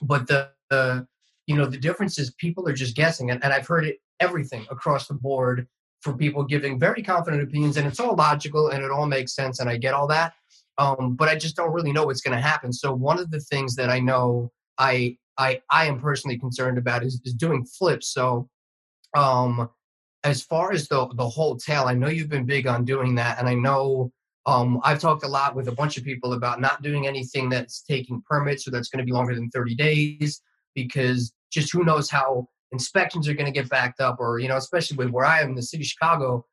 But 0.03 0.27
the, 0.27 0.51
the 0.71 1.07
you 1.47 1.57
know, 1.57 1.67
the 1.67 1.79
difference 1.79 2.19
is 2.19 2.33
people 2.35 2.69
are 2.69 2.75
just 2.75 2.97
guessing. 2.97 3.31
And, 3.31 3.43
and 3.43 3.53
I've 3.53 3.67
heard 3.67 3.85
it 3.85 3.99
everything 4.21 4.67
across 4.71 5.07
the 5.07 5.15
board 5.15 5.67
for 6.01 6.13
people 6.13 6.45
giving 6.45 6.79
very 6.79 7.03
confident 7.03 7.43
opinions. 7.43 7.77
And 7.77 7.87
it's 7.87 8.01
all 8.01 8.15
logical 8.15 8.69
and 8.69 8.85
it 8.85 8.91
all 8.91 9.07
makes 9.07 9.35
sense. 9.35 9.61
And 9.61 9.71
I 9.71 9.77
get 9.77 9.95
all 9.95 10.07
that. 10.09 10.35
Um, 10.79 11.15
but 11.15 11.29
I 11.29 11.37
just 11.37 11.57
don't 11.57 11.73
really 11.73 11.93
know 11.93 12.07
what's 12.07 12.21
going 12.21 12.37
to 12.37 12.43
happen. 12.43 12.73
So 12.73 12.93
one 12.93 13.19
of 13.19 13.31
the 13.31 13.41
things 13.41 13.77
that 13.77 13.89
I 13.89 14.01
know 14.01 14.51
I 14.79 15.17
I 15.39 15.63
I 15.71 15.87
am 15.87 16.01
personally 16.01 16.39
concerned 16.39 16.79
about 16.79 17.03
is, 17.03 17.21
is 17.25 17.33
doing 17.33 17.65
flips. 17.65 18.09
So 18.13 18.49
um 19.17 19.71
as 20.25 20.43
far 20.43 20.73
as 20.73 20.89
the 20.89 21.07
the 21.15 21.29
wholetail, 21.29 21.85
I 21.85 21.95
know 21.95 22.09
you've 22.09 22.29
been 22.29 22.45
big 22.45 22.67
on 22.67 22.85
doing 22.85 23.15
that, 23.15 23.39
and 23.39 23.49
I 23.49 23.55
know 23.55 24.13
um, 24.45 24.81
I've 24.85 25.01
talked 25.01 25.25
a 25.25 25.29
lot 25.29 25.57
with 25.57 25.69
a 25.69 25.73
bunch 25.73 25.97
of 25.97 26.05
people 26.05 26.33
about 26.33 26.61
not 26.61 26.83
doing 26.83 27.07
anything 27.07 27.49
that's 27.49 27.83
taking 27.83 28.23
permits 28.23 28.67
or 28.67 28.71
that's 28.71 28.89
going 28.89 28.99
to 28.99 29.05
be 29.05 29.13
longer 29.13 29.35
than 29.35 29.51
30 29.51 29.75
days 29.75 30.41
because 30.77 31.33
just 31.51 31.73
who 31.73 31.83
knows 31.83 32.09
how 32.09 32.47
inspections 32.71 33.29
are 33.29 33.35
going 33.35 33.47
to 33.47 33.61
get 33.61 33.69
backed 33.69 34.01
up, 34.01 34.19
or 34.21 34.39
you 34.39 34.47
know, 34.47 34.57
especially 34.57 34.97
with 34.97 35.11
where 35.11 35.25
I 35.25 35.41
am 35.41 35.51
in 35.51 35.55
the 35.57 35.63
city 35.63 35.83
of 35.83 35.89
Chicago. 35.89 36.47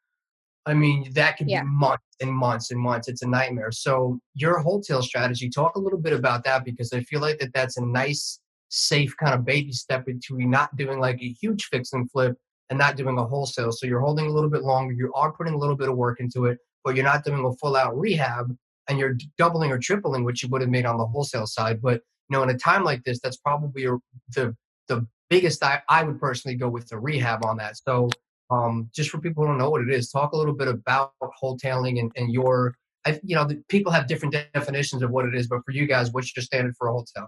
I 0.66 0.74
mean, 0.74 1.12
that 1.14 1.38
could 1.38 1.50
yeah. 1.50 1.62
be 1.62 1.68
months 1.68 2.06
and 2.22 2.32
months 2.32 2.72
and 2.72 2.80
months. 2.80 3.10
It's 3.10 3.22
a 3.22 3.28
nightmare. 3.28 3.72
So 3.72 4.20
your 4.34 4.60
wholetail 4.60 5.02
strategy, 5.02 5.50
talk 5.50 5.76
a 5.76 5.80
little 5.80 6.00
bit 6.00 6.14
about 6.14 6.46
that 6.46 6.64
because 6.64 6.94
I 6.94 7.02
feel 7.02 7.20
like 7.20 7.40
that 7.40 7.54
that's 7.54 7.76
a 7.76 7.86
nice, 7.86 8.40
safe 8.70 9.14
kind 9.18 9.34
of 9.34 9.44
baby 9.44 9.74
step 9.74 10.08
into 10.08 10.38
not 10.48 10.74
doing 10.78 11.00
like 11.02 11.22
a 11.22 11.36
huge 11.42 11.66
fix 11.66 11.92
and 11.92 12.10
flip 12.10 12.38
and 12.70 12.80
not 12.80 12.96
doing 12.96 13.18
a 13.18 13.26
wholesale. 13.26 13.74
So 13.74 13.86
you're 13.86 14.00
holding 14.00 14.26
a 14.26 14.32
little 14.32 14.50
bit 14.50 14.64
longer. 14.64 14.94
You 14.94 15.12
are 15.16 15.34
putting 15.34 15.54
a 15.54 15.58
little 15.58 15.76
bit 15.76 15.90
of 15.90 15.98
work 15.98 16.22
into 16.22 16.46
it, 16.46 16.60
but 16.86 16.96
you're 16.96 17.04
not 17.04 17.26
doing 17.26 17.44
a 17.44 17.52
full 17.58 17.76
out 17.76 17.98
rehab 18.00 18.56
and 18.88 18.98
you're 18.98 19.18
doubling 19.38 19.72
or 19.72 19.78
tripling 19.78 20.24
what 20.24 20.42
you 20.42 20.48
would 20.50 20.62
have 20.62 20.70
made 20.70 20.86
on 20.86 20.98
the 20.98 21.06
wholesale 21.06 21.46
side. 21.46 21.82
But 21.82 22.02
know, 22.34 22.44
in 22.44 22.50
a 22.50 22.58
time 22.58 22.84
like 22.84 23.04
this, 23.04 23.20
that's 23.22 23.38
probably 23.38 23.88
the 24.36 24.56
the 24.88 25.08
biggest. 25.30 25.64
I, 25.64 25.82
I 25.90 26.04
would 26.04 26.20
personally 26.20 26.56
go 26.56 26.70
with 26.70 26.88
the 26.88 27.00
rehab 27.00 27.46
on 27.46 27.58
that. 27.58 27.78
So 27.78 28.10
um, 28.52 28.90
just 28.94 29.10
for 29.10 29.20
people 29.20 29.44
who 29.44 29.50
don't 29.50 29.58
know 29.58 29.70
what 29.70 29.82
it 29.82 29.90
is, 29.90 30.10
talk 30.10 30.34
a 30.34 30.38
little 30.38 30.54
bit 30.54 30.68
about 30.68 31.14
wholetailing 31.42 32.00
and, 32.00 32.12
and 32.16 32.32
your. 32.32 32.76
I, 33.06 33.20
you 33.22 33.36
know, 33.36 33.46
people 33.68 33.92
have 33.92 34.08
different 34.08 34.34
definitions 34.54 35.04
of 35.04 35.12
what 35.12 35.26
it 35.26 35.36
is, 35.36 35.48
but 35.48 35.60
for 35.66 35.72
you 35.72 35.86
guys, 35.86 36.14
what's 36.14 36.34
your 36.38 36.44
standard 36.44 36.74
for 36.78 36.88
a 36.88 36.94
wholetail? 36.94 37.28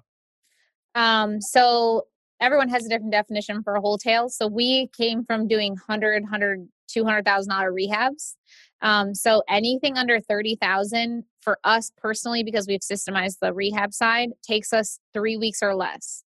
Um, 0.96 1.42
so 1.42 2.04
everyone 2.40 2.70
has 2.70 2.86
a 2.86 2.90
different 2.90 3.12
definition 3.12 3.62
for 3.62 3.76
a 3.76 3.82
wholetail. 3.82 4.30
So 4.30 4.48
we 4.48 4.90
came 4.98 5.26
from 5.26 5.48
doing 5.48 5.74
100, 5.74 6.24
100, 6.24 6.68
200,000 6.88 7.50
dollar 7.50 7.72
rehabs. 7.72 8.36
Um, 8.82 9.16
so 9.16 9.44
anything 9.50 9.98
under 9.98 10.20
30,000 10.20 11.24
for 11.42 11.58
us 11.64 11.92
personally, 11.98 12.44
because 12.44 12.68
we've 12.68 12.82
systemized 12.82 13.40
the 13.42 13.54
rehab 13.54 13.94
side, 13.94 14.30
takes 14.44 14.74
us 14.74 15.00
three 15.14 15.38
weeks 15.38 15.64
or 15.64 15.76
less. 15.76 16.24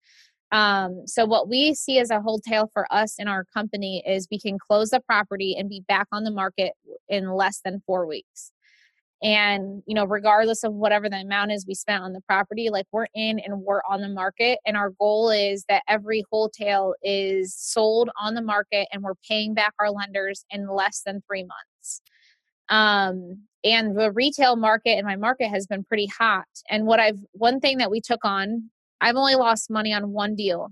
Um, 0.51 1.01
so 1.05 1.25
what 1.25 1.49
we 1.49 1.73
see 1.73 1.99
as 1.99 2.11
a 2.11 2.21
wholetail 2.21 2.69
for 2.71 2.87
us 2.93 3.15
in 3.17 3.27
our 3.27 3.45
company 3.53 4.03
is 4.07 4.27
we 4.31 4.39
can 4.39 4.57
close 4.59 4.91
the 4.91 5.01
property 5.01 5.55
and 5.57 5.69
be 5.69 5.83
back 5.87 6.07
on 6.11 6.23
the 6.23 6.31
market 6.31 6.73
in 7.09 7.31
less 7.31 7.61
than 7.65 7.81
four 7.85 8.05
weeks 8.05 8.51
and 9.23 9.81
you 9.85 9.95
know 9.95 10.05
regardless 10.05 10.63
of 10.63 10.73
whatever 10.73 11.09
the 11.09 11.15
amount 11.15 11.51
is 11.51 11.65
we 11.67 11.73
spent 11.73 12.03
on 12.03 12.13
the 12.13 12.21
property 12.21 12.69
like 12.69 12.85
we're 12.91 13.07
in 13.15 13.39
and 13.39 13.61
we're 13.61 13.81
on 13.89 14.01
the 14.01 14.09
market 14.09 14.59
and 14.65 14.75
our 14.75 14.91
goal 14.99 15.29
is 15.29 15.63
that 15.69 15.83
every 15.87 16.23
wholetail 16.31 16.93
is 17.01 17.55
sold 17.57 18.09
on 18.21 18.33
the 18.33 18.41
market 18.41 18.87
and 18.91 19.03
we're 19.03 19.15
paying 19.27 19.53
back 19.53 19.73
our 19.79 19.89
lenders 19.89 20.45
in 20.49 20.67
less 20.67 21.01
than 21.05 21.21
three 21.27 21.43
months. 21.43 22.01
Um 22.69 23.43
and 23.63 23.97
the 23.97 24.11
retail 24.11 24.57
market 24.57 24.91
and 24.91 25.07
my 25.07 25.15
market 25.15 25.47
has 25.47 25.65
been 25.65 25.83
pretty 25.83 26.07
hot. 26.07 26.45
And 26.69 26.85
what 26.85 26.99
i've 26.99 27.19
one 27.31 27.59
thing 27.59 27.77
that 27.77 27.91
we 27.91 28.01
took 28.01 28.25
on 28.25 28.69
i've 29.01 29.15
only 29.15 29.35
lost 29.35 29.69
money 29.69 29.93
on 29.93 30.11
one 30.11 30.35
deal. 30.35 30.71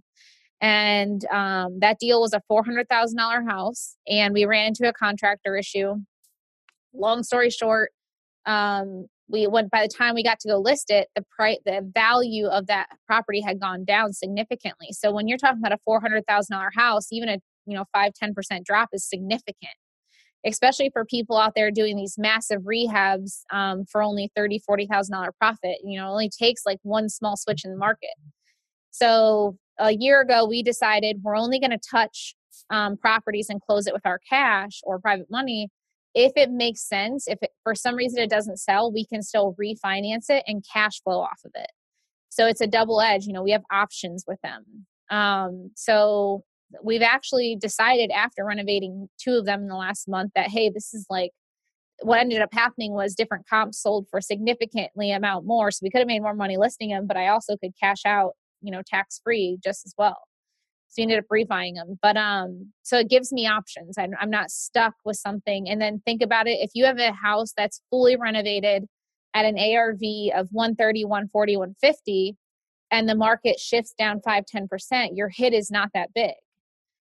And 0.62 1.26
um, 1.26 1.80
that 1.80 2.00
deal 2.00 2.22
was 2.22 2.32
a 2.32 2.42
$400000 2.50 3.50
house 3.50 3.98
and 4.08 4.34
we 4.34 4.46
ran 4.46 4.68
into 4.68 4.88
a 4.88 4.94
contractor 4.94 5.58
issue. 5.58 5.96
Long 6.94 7.22
story 7.24 7.50
short 7.50 7.92
um, 8.46 9.08
we 9.30 9.48
went 9.48 9.72
by 9.72 9.82
the 9.82 9.94
time 9.94 10.16
we 10.16 10.24
got 10.24 10.40
to 10.42 10.50
go 10.50 10.58
list 10.58 10.90
it 10.90 11.08
the 11.16 11.24
price 11.36 11.58
the 11.66 11.90
value 11.94 12.48
of 12.48 12.68
that 12.68 12.88
property 13.08 13.42
had 13.42 13.60
gone 13.60 13.86
down 13.86 14.14
significantly. 14.14 14.88
So 14.92 15.12
when 15.12 15.28
you're 15.28 15.38
talking 15.38 15.60
about 15.60 15.78
a 15.78 15.90
$400000 15.90 16.70
house 16.76 17.08
even 17.12 17.30
a 17.30 17.40
you 17.66 17.76
know 17.76 17.86
5 17.94 18.12
10% 18.22 18.64
drop 18.66 18.90
is 18.94 19.08
significant 19.08 19.74
especially 20.46 20.90
for 20.92 21.06
people 21.06 21.38
out 21.38 21.54
there 21.56 21.72
doing 21.72 21.96
these 21.96 22.16
massive 22.18 22.64
rehabs 22.64 23.40
um, 23.52 23.86
for 23.90 24.04
only 24.04 24.30
30 24.36 24.62
$40000 24.70 25.30
profit 25.40 25.78
you 25.84 26.00
know 26.00 26.08
it 26.08 26.12
only 26.12 26.30
takes 26.30 26.64
like 26.66 26.80
one 26.84 27.10
small 27.10 27.38
switch 27.38 27.64
in 27.66 27.72
the 27.72 27.78
market. 27.78 28.14
So 28.92 29.58
a 29.80 29.92
year 29.92 30.22
ago 30.22 30.46
we 30.46 30.62
decided 30.62 31.22
we're 31.24 31.38
only 31.38 31.60
going 31.60 31.72
to 31.72 31.80
touch 31.90 32.36
um, 32.70 32.98
properties 32.98 33.50
and 33.50 33.62
close 33.62 33.88
it 33.88 33.94
with 33.94 34.06
our 34.06 34.20
cash 34.30 34.82
or 34.84 35.00
private 35.00 35.28
money 35.32 35.70
if 36.14 36.32
it 36.36 36.52
makes 36.52 36.88
sense, 36.88 37.28
if 37.28 37.40
it, 37.42 37.52
for 37.64 37.76
some 37.76 37.96
reason 37.96 38.20
it 38.20 38.30
doesn't 38.30 38.58
sell, 38.58 38.92
we 38.92 39.06
can 39.06 39.22
still 39.22 39.56
refinance 39.60 40.30
it 40.30 40.44
and 40.48 40.64
cash 40.72 41.02
flow 41.02 41.20
off 41.20 41.42
of 41.46 41.52
it. 41.56 41.72
So 42.30 42.48
it's 42.48 42.62
a 42.62 42.68
double 42.68 43.02
edge. 43.02 43.26
You 43.26 43.34
know, 43.34 43.44
we 43.44 43.52
have 43.52 43.64
options 43.72 44.26
with 44.28 44.40
them. 44.42 44.86
Um, 45.10 45.72
so 45.76 46.44
we've 46.84 47.02
actually 47.02 47.58
decided 47.60 48.12
after 48.12 48.44
renovating 48.46 49.10
two 49.22 49.36
of 49.36 49.46
them 49.46 49.62
in 49.62 49.68
the 49.68 49.76
last 49.76 50.08
month 50.08 50.32
that 50.36 50.50
hey, 50.50 50.70
this 50.70 50.94
is 50.94 51.06
like 51.10 51.32
what 52.02 52.20
ended 52.20 52.42
up 52.42 52.54
happening 52.54 52.94
was 52.94 53.16
different 53.16 53.48
comps 53.48 53.82
sold 53.82 54.08
for 54.10 54.20
significantly 54.20 55.12
amount 55.12 55.46
more. 55.46 55.72
So 55.72 55.80
we 55.84 55.90
could 55.90 56.00
have 56.00 56.08
made 56.08 56.22
more 56.22 56.34
money 56.34 56.58
listing 56.58 56.90
them, 56.90 57.08
but 57.08 57.18
I 57.18 57.28
also 57.28 57.56
could 57.58 57.72
cash 57.80 58.06
out, 58.06 58.34
you 58.62 58.72
know, 58.72 58.82
tax 58.86 59.22
free 59.24 59.58
just 59.64 59.86
as 59.86 59.94
well. 59.98 60.18
So 60.94 61.02
you 61.02 61.06
ended 61.06 61.20
up 61.20 61.26
rebuying 61.34 61.74
them. 61.74 61.98
But 62.04 62.18
um, 62.18 62.72
so 62.84 63.00
it 63.00 63.10
gives 63.10 63.34
me 63.34 63.48
options. 63.48 63.98
I'm, 63.98 64.12
I'm 64.22 64.30
not 64.30 64.52
stuck 64.52 64.94
with 65.04 65.18
something. 65.18 65.68
And 65.68 65.82
then 65.82 66.04
think 66.06 66.22
about 66.22 66.48
it 66.48 66.60
if 66.62 66.70
you 66.76 66.86
have 66.86 67.00
a 67.00 67.12
house 67.12 67.52
that's 67.58 67.82
fully 67.90 68.16
renovated 68.16 68.86
at 69.34 69.46
an 69.46 69.58
ARV 69.58 70.02
of 70.36 70.50
130, 70.52 71.06
140, 71.06 71.58
150, 71.58 72.38
and 72.92 73.10
the 73.10 73.16
market 73.16 73.60
shifts 73.60 73.96
down 73.98 74.22
5, 74.22 74.44
10%, 74.46 75.10
your 75.16 75.30
hit 75.30 75.52
is 75.52 75.72
not 75.72 75.90
that 75.96 76.14
big. 76.14 76.34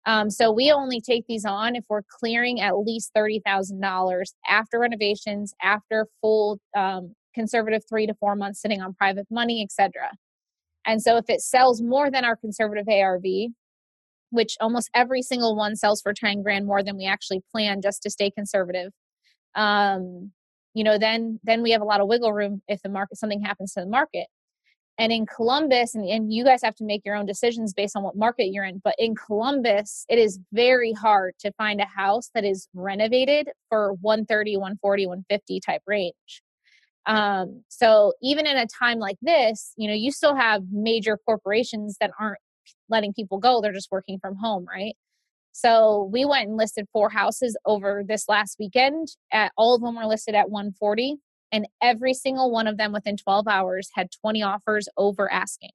Um, 0.04 0.28
so 0.28 0.52
we 0.52 0.70
only 0.70 1.00
take 1.00 1.26
these 1.26 1.46
on 1.46 1.74
if 1.74 1.84
we're 1.88 2.02
clearing 2.02 2.60
at 2.60 2.76
least 2.76 3.12
$30,000 3.16 4.24
after 4.46 4.78
renovations, 4.78 5.54
after 5.62 6.06
full 6.20 6.58
um, 6.76 7.14
conservative 7.34 7.82
three 7.88 8.06
to 8.06 8.14
four 8.14 8.36
months 8.36 8.60
sitting 8.60 8.82
on 8.82 8.92
private 8.92 9.26
money, 9.30 9.62
etc. 9.62 10.10
And 10.86 11.00
so 11.00 11.16
if 11.16 11.30
it 11.30 11.40
sells 11.40 11.80
more 11.80 12.10
than 12.10 12.26
our 12.26 12.36
conservative 12.36 12.88
ARV, 12.88 13.24
which 14.30 14.56
almost 14.60 14.90
every 14.94 15.22
single 15.22 15.56
one 15.56 15.76
sells 15.76 16.00
for 16.00 16.12
10 16.12 16.42
grand 16.42 16.66
more 16.66 16.82
than 16.82 16.96
we 16.96 17.06
actually 17.06 17.42
plan 17.52 17.80
just 17.82 18.02
to 18.02 18.10
stay 18.10 18.30
conservative. 18.30 18.92
Um, 19.54 20.32
you 20.74 20.84
know 20.84 20.98
then 20.98 21.40
then 21.42 21.62
we 21.62 21.70
have 21.72 21.80
a 21.80 21.84
lot 21.84 22.00
of 22.00 22.08
wiggle 22.08 22.32
room 22.32 22.62
if 22.68 22.82
the 22.82 22.88
market 22.88 23.18
something 23.18 23.42
happens 23.42 23.72
to 23.74 23.80
the 23.80 23.86
market. 23.86 24.26
And 24.98 25.12
in 25.12 25.24
columbus 25.24 25.94
and, 25.94 26.06
and 26.06 26.32
you 26.32 26.44
guys 26.44 26.62
have 26.62 26.74
to 26.76 26.84
make 26.84 27.02
your 27.06 27.16
own 27.16 27.24
decisions 27.24 27.72
based 27.72 27.96
on 27.96 28.02
what 28.02 28.16
market 28.16 28.48
you're 28.52 28.64
in 28.64 28.80
but 28.84 28.94
in 28.98 29.14
columbus 29.14 30.04
it 30.08 30.18
is 30.18 30.38
very 30.52 30.92
hard 30.92 31.34
to 31.40 31.52
find 31.52 31.80
a 31.80 31.86
house 31.86 32.30
that 32.34 32.44
is 32.44 32.68
renovated 32.74 33.48
for 33.68 33.94
130 33.94 34.56
140 34.56 35.06
150 35.06 35.60
type 35.60 35.82
range. 35.86 36.42
Um, 37.06 37.64
so 37.68 38.12
even 38.22 38.46
in 38.46 38.56
a 38.56 38.66
time 38.66 38.98
like 38.98 39.16
this 39.22 39.72
you 39.76 39.88
know 39.88 39.94
you 39.94 40.12
still 40.12 40.36
have 40.36 40.62
major 40.70 41.18
corporations 41.26 41.96
that 42.00 42.12
aren't 42.18 42.38
letting 42.88 43.12
people 43.12 43.38
go 43.38 43.61
they're 43.61 43.72
just 43.72 43.92
working 43.92 44.18
from 44.18 44.36
home 44.36 44.66
right? 44.68 44.94
So 45.52 46.08
we 46.12 46.24
went 46.24 46.48
and 46.48 46.56
listed 46.56 46.86
four 46.92 47.11
houses 47.11 47.56
over 47.66 48.04
this 48.06 48.28
last 48.28 48.56
weekend 48.58 49.08
at 49.32 49.52
all 49.56 49.74
of 49.74 49.82
them 49.82 49.96
were 49.96 50.06
listed 50.06 50.34
at 50.34 50.50
140 50.50 51.16
and 51.52 51.66
every 51.82 52.14
single 52.14 52.52
one 52.52 52.68
of 52.68 52.76
them 52.76 52.92
within 52.92 53.16
12 53.16 53.48
hours 53.48 53.90
had 53.94 54.11
20 54.20 54.42
offers 54.42 54.88
over 54.96 55.30
asking 55.30 55.70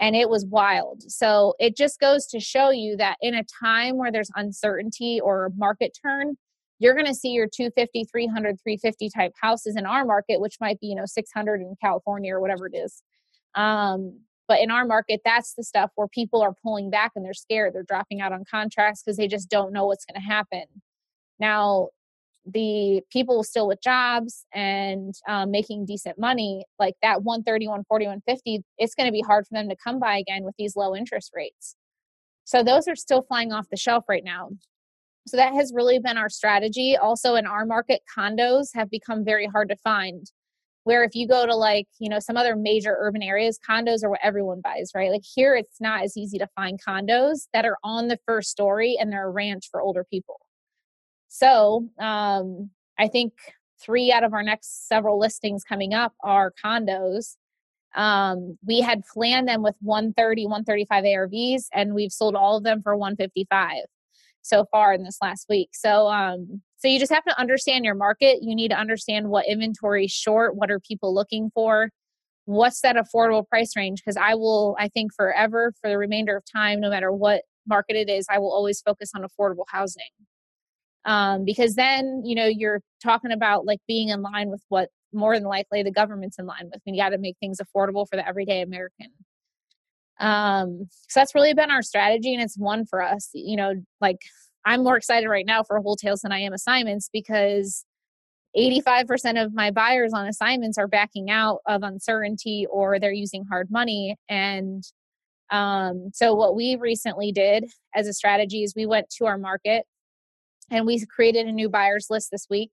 and 0.00 0.16
it 0.16 0.28
was 0.28 0.44
wild. 0.44 1.02
So 1.10 1.54
it 1.60 1.76
just 1.76 2.00
goes 2.00 2.26
to 2.28 2.40
show 2.40 2.70
you 2.70 2.96
that 2.96 3.16
in 3.20 3.34
a 3.34 3.44
time 3.62 3.98
where 3.98 4.10
there's 4.10 4.30
uncertainty 4.34 5.20
or 5.20 5.52
market 5.56 5.96
turn 6.04 6.36
you're 6.82 6.94
going 6.94 7.06
to 7.06 7.14
see 7.14 7.28
your 7.28 7.46
250 7.46 8.04
300 8.10 8.60
350 8.60 9.10
type 9.10 9.32
houses 9.40 9.76
in 9.76 9.86
our 9.86 10.04
market 10.04 10.40
which 10.40 10.56
might 10.60 10.80
be 10.80 10.88
you 10.88 10.96
know 10.96 11.06
600 11.06 11.60
in 11.60 11.76
california 11.80 12.34
or 12.34 12.40
whatever 12.40 12.66
it 12.66 12.74
is. 12.76 13.02
Um, 13.54 14.20
but 14.52 14.60
in 14.60 14.70
our 14.70 14.84
market, 14.84 15.22
that's 15.24 15.54
the 15.54 15.64
stuff 15.64 15.92
where 15.94 16.06
people 16.08 16.42
are 16.42 16.52
pulling 16.62 16.90
back 16.90 17.12
and 17.16 17.24
they're 17.24 17.32
scared. 17.32 17.72
They're 17.72 17.84
dropping 17.84 18.20
out 18.20 18.32
on 18.32 18.44
contracts 18.44 19.02
because 19.02 19.16
they 19.16 19.26
just 19.26 19.48
don't 19.48 19.72
know 19.72 19.86
what's 19.86 20.04
going 20.04 20.20
to 20.20 20.28
happen. 20.28 20.64
Now, 21.40 21.88
the 22.44 23.00
people 23.10 23.42
still 23.44 23.66
with 23.66 23.80
jobs 23.82 24.44
and 24.52 25.14
um, 25.26 25.50
making 25.50 25.86
decent 25.86 26.18
money, 26.18 26.66
like 26.78 26.96
that 27.00 27.22
130, 27.22 27.66
140, 27.66 28.04
150, 28.04 28.62
it's 28.76 28.94
going 28.94 29.06
to 29.06 29.10
be 29.10 29.22
hard 29.22 29.46
for 29.46 29.54
them 29.54 29.70
to 29.70 29.76
come 29.82 29.98
by 29.98 30.18
again 30.18 30.44
with 30.44 30.54
these 30.58 30.76
low 30.76 30.94
interest 30.94 31.30
rates. 31.34 31.74
So 32.44 32.62
those 32.62 32.86
are 32.86 32.94
still 32.94 33.22
flying 33.22 33.54
off 33.54 33.70
the 33.70 33.78
shelf 33.78 34.04
right 34.06 34.22
now. 34.22 34.50
So 35.28 35.38
that 35.38 35.54
has 35.54 35.72
really 35.74 35.98
been 35.98 36.18
our 36.18 36.28
strategy. 36.28 36.94
Also, 36.94 37.36
in 37.36 37.46
our 37.46 37.64
market, 37.64 38.02
condos 38.14 38.66
have 38.74 38.90
become 38.90 39.24
very 39.24 39.46
hard 39.46 39.70
to 39.70 39.76
find 39.76 40.26
where 40.84 41.04
if 41.04 41.14
you 41.14 41.28
go 41.28 41.46
to 41.46 41.54
like 41.54 41.86
you 41.98 42.08
know 42.08 42.18
some 42.18 42.36
other 42.36 42.56
major 42.56 42.96
urban 42.98 43.22
areas 43.22 43.58
condos 43.68 44.02
are 44.02 44.10
what 44.10 44.20
everyone 44.22 44.60
buys 44.62 44.90
right? 44.94 45.10
Like 45.10 45.24
here 45.24 45.54
it's 45.54 45.80
not 45.80 46.02
as 46.02 46.16
easy 46.16 46.38
to 46.38 46.48
find 46.54 46.80
condos 46.82 47.46
that 47.52 47.64
are 47.64 47.78
on 47.84 48.08
the 48.08 48.18
first 48.26 48.50
story 48.50 48.96
and 48.98 49.12
they're 49.12 49.28
a 49.28 49.30
ranch 49.30 49.68
for 49.70 49.80
older 49.80 50.04
people. 50.04 50.40
So 51.28 51.88
um, 51.98 52.70
i 52.98 53.08
think 53.08 53.32
three 53.82 54.12
out 54.12 54.24
of 54.24 54.32
our 54.32 54.42
next 54.42 54.86
several 54.88 55.18
listings 55.18 55.64
coming 55.64 55.92
up 55.94 56.12
are 56.22 56.52
condos. 56.64 57.36
Um, 57.94 58.58
we 58.66 58.80
had 58.80 59.02
planned 59.04 59.48
them 59.48 59.62
with 59.62 59.74
130 59.80 60.46
135 60.46 61.04
arvs 61.04 61.64
and 61.72 61.94
we've 61.94 62.12
sold 62.12 62.34
all 62.34 62.56
of 62.56 62.64
them 62.64 62.80
for 62.82 62.96
155 62.96 63.84
so 64.42 64.64
far 64.70 64.92
in 64.92 65.04
this 65.04 65.18
last 65.22 65.46
week. 65.48 65.70
So 65.72 66.08
um, 66.08 66.62
so 66.82 66.88
you 66.88 66.98
just 66.98 67.12
have 67.12 67.22
to 67.26 67.40
understand 67.40 67.84
your 67.84 67.94
market. 67.94 68.38
You 68.42 68.56
need 68.56 68.70
to 68.70 68.76
understand 68.76 69.28
what 69.28 69.46
inventory 69.46 70.06
is 70.06 70.10
short, 70.10 70.56
what 70.56 70.68
are 70.68 70.80
people 70.80 71.14
looking 71.14 71.48
for, 71.54 71.90
what's 72.46 72.80
that 72.80 72.96
affordable 72.96 73.46
price 73.46 73.76
range 73.76 74.02
because 74.04 74.16
I 74.16 74.34
will 74.34 74.74
I 74.80 74.88
think 74.88 75.14
forever 75.14 75.72
for 75.80 75.88
the 75.88 75.96
remainder 75.96 76.36
of 76.36 76.42
time 76.44 76.80
no 76.80 76.90
matter 76.90 77.12
what 77.12 77.42
market 77.68 77.94
it 77.94 78.10
is, 78.10 78.26
I 78.28 78.40
will 78.40 78.52
always 78.52 78.80
focus 78.80 79.12
on 79.14 79.22
affordable 79.22 79.64
housing. 79.68 80.02
Um, 81.04 81.44
because 81.44 81.76
then 81.76 82.22
you 82.24 82.34
know 82.34 82.46
you're 82.46 82.80
talking 83.00 83.30
about 83.30 83.64
like 83.64 83.78
being 83.86 84.08
in 84.08 84.20
line 84.20 84.50
with 84.50 84.62
what 84.68 84.88
more 85.12 85.36
than 85.36 85.44
likely 85.44 85.84
the 85.84 85.92
government's 85.92 86.38
in 86.40 86.46
line 86.46 86.68
with. 86.72 86.80
We 86.84 86.96
got 86.96 87.10
to 87.10 87.18
make 87.18 87.36
things 87.38 87.60
affordable 87.60 88.08
for 88.10 88.16
the 88.16 88.26
everyday 88.26 88.60
American. 88.60 89.10
Um, 90.18 90.88
so 91.08 91.20
that's 91.20 91.34
really 91.34 91.54
been 91.54 91.70
our 91.70 91.82
strategy, 91.82 92.34
and 92.34 92.42
it's 92.42 92.58
one 92.58 92.86
for 92.86 93.00
us. 93.02 93.30
You 93.34 93.56
know, 93.56 93.74
like 94.00 94.18
I'm 94.64 94.82
more 94.82 94.96
excited 94.96 95.28
right 95.28 95.46
now 95.46 95.62
for 95.62 95.78
wholetails 95.80 96.20
than 96.20 96.32
I 96.32 96.40
am 96.40 96.52
assignments 96.52 97.08
because 97.12 97.84
85% 98.56 99.42
of 99.42 99.54
my 99.54 99.70
buyers 99.70 100.12
on 100.12 100.26
assignments 100.26 100.78
are 100.78 100.88
backing 100.88 101.30
out 101.30 101.60
of 101.66 101.82
uncertainty 101.82 102.66
or 102.70 102.98
they're 102.98 103.12
using 103.12 103.44
hard 103.50 103.70
money. 103.70 104.16
And 104.28 104.84
um, 105.50 106.10
so, 106.12 106.34
what 106.34 106.54
we 106.54 106.76
recently 106.76 107.32
did 107.32 107.64
as 107.94 108.06
a 108.06 108.12
strategy 108.12 108.62
is 108.62 108.74
we 108.74 108.86
went 108.86 109.10
to 109.18 109.26
our 109.26 109.38
market 109.38 109.84
and 110.70 110.86
we 110.86 111.04
created 111.06 111.46
a 111.46 111.52
new 111.52 111.68
buyers 111.68 112.06
list 112.08 112.30
this 112.30 112.46
week. 112.48 112.70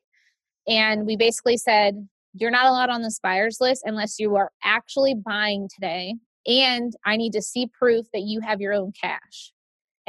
And 0.67 1.05
we 1.05 1.17
basically 1.17 1.57
said, 1.57 2.07
you're 2.33 2.51
not 2.51 2.67
allowed 2.67 2.89
on 2.89 3.01
this 3.01 3.19
buyers 3.19 3.57
list 3.59 3.83
unless 3.85 4.19
you 4.19 4.35
are 4.35 4.51
actually 4.63 5.15
buying 5.15 5.67
today 5.73 6.15
and 6.45 6.93
I 7.05 7.17
need 7.17 7.33
to 7.33 7.41
see 7.41 7.67
proof 7.67 8.07
that 8.13 8.21
you 8.21 8.41
have 8.41 8.61
your 8.61 8.73
own 8.73 8.91
cash. 8.99 9.53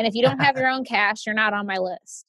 And 0.01 0.07
if 0.07 0.15
you 0.15 0.23
don't 0.23 0.41
have 0.41 0.57
your 0.59 0.69
own 0.69 0.83
cash, 0.83 1.27
you're 1.27 1.35
not 1.35 1.53
on 1.53 1.67
my 1.67 1.77
list. 1.77 2.25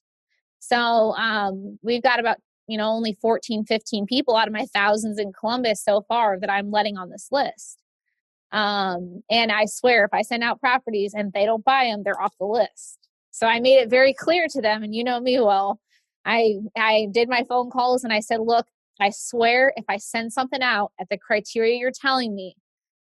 So 0.58 0.76
um, 0.76 1.78
we've 1.82 2.02
got 2.02 2.20
about, 2.20 2.36
you 2.68 2.76
know, 2.76 2.90
only 2.90 3.16
14, 3.22 3.64
15 3.64 4.04
people 4.04 4.36
out 4.36 4.46
of 4.46 4.52
my 4.52 4.66
thousands 4.74 5.18
in 5.18 5.32
Columbus 5.32 5.82
so 5.82 6.02
far 6.02 6.38
that 6.38 6.50
I'm 6.50 6.70
letting 6.70 6.98
on 6.98 7.08
this 7.08 7.28
list. 7.32 7.78
Um, 8.52 9.22
and 9.30 9.50
I 9.50 9.64
swear, 9.64 10.04
if 10.04 10.12
I 10.12 10.20
send 10.20 10.42
out 10.42 10.60
properties 10.60 11.14
and 11.14 11.32
they 11.32 11.46
don't 11.46 11.64
buy 11.64 11.86
them, 11.86 12.02
they're 12.04 12.20
off 12.20 12.36
the 12.38 12.44
list. 12.44 12.98
So 13.30 13.46
I 13.46 13.58
made 13.58 13.76
it 13.76 13.88
very 13.88 14.12
clear 14.12 14.48
to 14.50 14.60
them, 14.60 14.82
and 14.82 14.94
you 14.94 15.02
know 15.02 15.18
me 15.18 15.40
well. 15.40 15.80
I 16.26 16.56
I 16.76 17.08
did 17.10 17.30
my 17.30 17.44
phone 17.48 17.70
calls 17.70 18.04
and 18.04 18.12
I 18.12 18.20
said, 18.20 18.40
look, 18.40 18.66
I 19.00 19.08
swear 19.08 19.72
if 19.76 19.86
I 19.88 19.96
send 19.96 20.34
something 20.34 20.60
out 20.60 20.92
at 21.00 21.08
the 21.08 21.16
criteria 21.16 21.78
you're 21.78 21.90
telling 21.90 22.34
me 22.34 22.54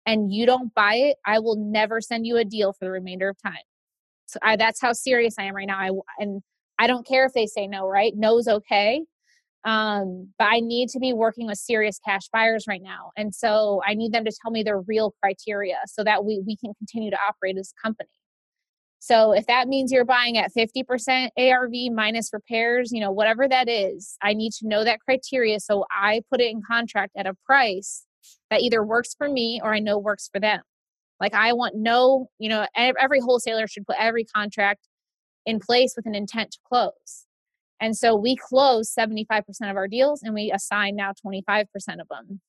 and 0.05 0.31
you 0.31 0.45
don't 0.45 0.71
buy 0.75 0.93
it, 0.93 1.17
I 1.25 1.39
will 1.39 1.55
never 1.55 1.99
send 1.99 2.27
you 2.27 2.37
a 2.37 2.45
deal 2.45 2.71
for 2.73 2.85
the 2.85 2.91
remainder 2.91 3.27
of 3.29 3.41
time. 3.41 3.55
So 4.29 4.39
I, 4.43 4.55
that's 4.55 4.81
how 4.81 4.93
serious 4.93 5.35
I 5.39 5.43
am 5.43 5.55
right 5.55 5.67
now. 5.67 5.79
I 5.79 5.91
and 6.23 6.41
I 6.77 6.87
don't 6.87 7.05
care 7.05 7.25
if 7.25 7.33
they 7.33 7.45
say 7.45 7.67
no, 7.67 7.87
right? 7.87 8.13
No's 8.15 8.47
okay. 8.47 9.03
Um, 9.65 10.29
but 10.39 10.45
I 10.45 10.61
need 10.61 10.87
to 10.89 10.99
be 10.99 11.11
working 11.11 11.45
with 11.45 11.57
serious 11.57 11.99
cash 12.05 12.29
buyers 12.31 12.65
right 12.67 12.81
now. 12.81 13.11
And 13.17 13.35
so 13.35 13.81
I 13.85 13.93
need 13.93 14.13
them 14.13 14.23
to 14.23 14.31
tell 14.41 14.51
me 14.51 14.63
their 14.63 14.79
real 14.79 15.13
criteria 15.21 15.79
so 15.85 16.03
that 16.05 16.23
we, 16.23 16.41
we 16.45 16.55
can 16.55 16.73
continue 16.75 17.11
to 17.11 17.17
operate 17.27 17.57
as 17.57 17.73
a 17.77 17.85
company. 17.85 18.09
So 18.99 19.33
if 19.33 19.47
that 19.47 19.67
means 19.67 19.91
you're 19.91 20.05
buying 20.05 20.37
at 20.37 20.51
50% 20.57 21.29
ARV 21.37 21.93
minus 21.93 22.31
repairs, 22.31 22.91
you 22.91 23.01
know, 23.01 23.11
whatever 23.11 23.47
that 23.47 23.67
is, 23.67 24.17
I 24.21 24.33
need 24.33 24.51
to 24.59 24.67
know 24.67 24.83
that 24.83 24.99
criteria 25.01 25.59
so 25.59 25.85
I 25.91 26.21
put 26.29 26.41
it 26.41 26.51
in 26.51 26.61
contract 26.65 27.13
at 27.17 27.25
a 27.25 27.33
price 27.45 28.05
that 28.49 28.61
either 28.61 28.83
works 28.83 29.13
for 29.17 29.29
me 29.29 29.59
or 29.63 29.73
I 29.73 29.79
know 29.79 29.97
works 29.97 30.29
for 30.31 30.39
them. 30.39 30.61
Like 31.19 31.33
I 31.33 31.53
want 31.53 31.75
no, 31.75 32.29
you 32.39 32.49
know, 32.49 32.65
every 32.75 33.19
wholesaler 33.19 33.67
should 33.67 33.85
put 33.85 33.97
every 33.99 34.23
contract 34.23 34.87
in 35.45 35.59
place 35.59 35.93
with 35.95 36.05
an 36.05 36.15
intent 36.15 36.51
to 36.51 36.59
close. 36.67 37.25
And 37.81 37.95
so 37.95 38.15
we 38.15 38.35
close 38.35 38.93
75% 38.93 39.41
of 39.69 39.77
our 39.77 39.87
deals 39.87 40.21
and 40.21 40.33
we 40.33 40.51
assign 40.51 40.95
now 40.95 41.13
25% 41.25 41.65
of 41.99 42.07
them. 42.09 42.41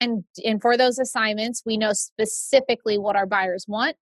And 0.00 0.24
and 0.44 0.62
for 0.62 0.76
those 0.76 0.98
assignments, 0.98 1.62
we 1.66 1.76
know 1.76 1.92
specifically 1.92 2.98
what 2.98 3.16
our 3.16 3.26
buyers 3.26 3.64
want 3.66 3.96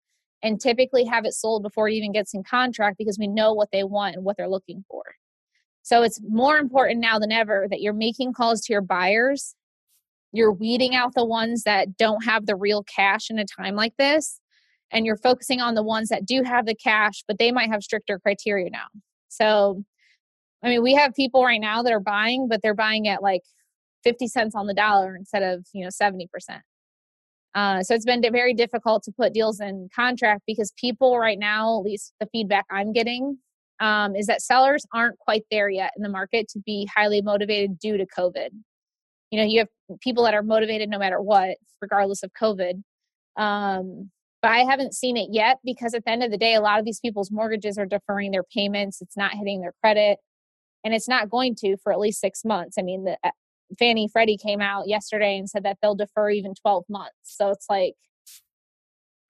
and 0.42 0.60
typically 0.60 1.04
have 1.04 1.24
it 1.24 1.34
sold 1.34 1.62
before 1.62 1.88
it 1.88 1.94
even 1.94 2.12
gets 2.12 2.34
in 2.34 2.42
contract 2.42 2.96
because 2.98 3.18
we 3.18 3.28
know 3.28 3.52
what 3.52 3.68
they 3.72 3.84
want 3.84 4.16
and 4.16 4.24
what 4.24 4.36
they're 4.36 4.48
looking 4.48 4.84
for. 4.88 5.02
So 5.82 6.02
it's 6.02 6.20
more 6.26 6.58
important 6.58 7.00
now 7.00 7.18
than 7.18 7.32
ever 7.32 7.66
that 7.70 7.80
you're 7.80 7.92
making 7.92 8.32
calls 8.32 8.62
to 8.62 8.72
your 8.72 8.82
buyers. 8.82 9.54
You're 10.32 10.52
weeding 10.52 10.94
out 10.94 11.14
the 11.14 11.24
ones 11.24 11.62
that 11.64 11.96
don't 11.96 12.24
have 12.24 12.46
the 12.46 12.56
real 12.56 12.82
cash 12.84 13.30
in 13.30 13.38
a 13.38 13.44
time 13.44 13.74
like 13.74 13.96
this. 13.98 14.40
And 14.90 15.06
you're 15.06 15.16
focusing 15.16 15.60
on 15.60 15.74
the 15.74 15.82
ones 15.82 16.08
that 16.08 16.26
do 16.26 16.42
have 16.42 16.66
the 16.66 16.74
cash, 16.74 17.22
but 17.26 17.38
they 17.38 17.52
might 17.52 17.70
have 17.70 17.82
stricter 17.82 18.18
criteria 18.18 18.70
now. 18.70 18.86
So, 19.28 19.82
I 20.62 20.68
mean, 20.68 20.82
we 20.82 20.94
have 20.94 21.14
people 21.14 21.44
right 21.44 21.60
now 21.60 21.82
that 21.82 21.92
are 21.92 22.00
buying, 22.00 22.48
but 22.48 22.60
they're 22.62 22.74
buying 22.74 23.08
at 23.08 23.22
like 23.22 23.42
50 24.04 24.28
cents 24.28 24.54
on 24.54 24.66
the 24.66 24.74
dollar 24.74 25.16
instead 25.16 25.42
of, 25.42 25.66
you 25.72 25.84
know, 25.84 25.90
70%. 25.90 26.26
Uh, 27.54 27.82
so 27.82 27.94
it's 27.94 28.04
been 28.04 28.22
very 28.22 28.54
difficult 28.54 29.02
to 29.04 29.12
put 29.12 29.34
deals 29.34 29.60
in 29.60 29.88
contract 29.94 30.42
because 30.46 30.72
people 30.76 31.18
right 31.18 31.38
now, 31.38 31.78
at 31.78 31.84
least 31.84 32.14
the 32.18 32.28
feedback 32.32 32.64
I'm 32.70 32.92
getting, 32.92 33.38
um, 33.80 34.16
is 34.16 34.26
that 34.26 34.40
sellers 34.40 34.86
aren't 34.94 35.18
quite 35.18 35.44
there 35.50 35.68
yet 35.68 35.92
in 35.96 36.02
the 36.02 36.08
market 36.08 36.48
to 36.48 36.60
be 36.60 36.88
highly 36.94 37.20
motivated 37.20 37.78
due 37.78 37.98
to 37.98 38.06
COVID. 38.06 38.50
You 39.32 39.38
know, 39.38 39.44
you 39.44 39.60
have 39.60 39.98
people 40.00 40.24
that 40.24 40.34
are 40.34 40.42
motivated 40.42 40.90
no 40.90 40.98
matter 40.98 41.20
what, 41.20 41.56
regardless 41.80 42.22
of 42.22 42.30
COVID. 42.40 42.82
Um, 43.36 44.10
but 44.42 44.50
I 44.50 44.58
haven't 44.58 44.94
seen 44.94 45.16
it 45.16 45.28
yet 45.32 45.58
because 45.64 45.94
at 45.94 46.04
the 46.04 46.10
end 46.10 46.22
of 46.22 46.30
the 46.30 46.36
day, 46.36 46.54
a 46.54 46.60
lot 46.60 46.78
of 46.78 46.84
these 46.84 47.00
people's 47.00 47.30
mortgages 47.30 47.78
are 47.78 47.86
deferring 47.86 48.30
their 48.30 48.42
payments. 48.42 49.00
It's 49.00 49.16
not 49.16 49.32
hitting 49.32 49.62
their 49.62 49.72
credit, 49.82 50.18
and 50.84 50.92
it's 50.92 51.08
not 51.08 51.30
going 51.30 51.54
to 51.60 51.76
for 51.78 51.92
at 51.92 51.98
least 51.98 52.20
six 52.20 52.44
months. 52.44 52.76
I 52.78 52.82
mean, 52.82 53.04
the 53.04 53.16
Fannie 53.78 54.08
Freddie 54.12 54.36
came 54.36 54.60
out 54.60 54.86
yesterday 54.86 55.38
and 55.38 55.48
said 55.48 55.62
that 55.64 55.78
they'll 55.80 55.94
defer 55.94 56.28
even 56.30 56.54
12 56.54 56.84
months. 56.90 57.16
So 57.22 57.50
it's 57.50 57.66
like, 57.70 57.94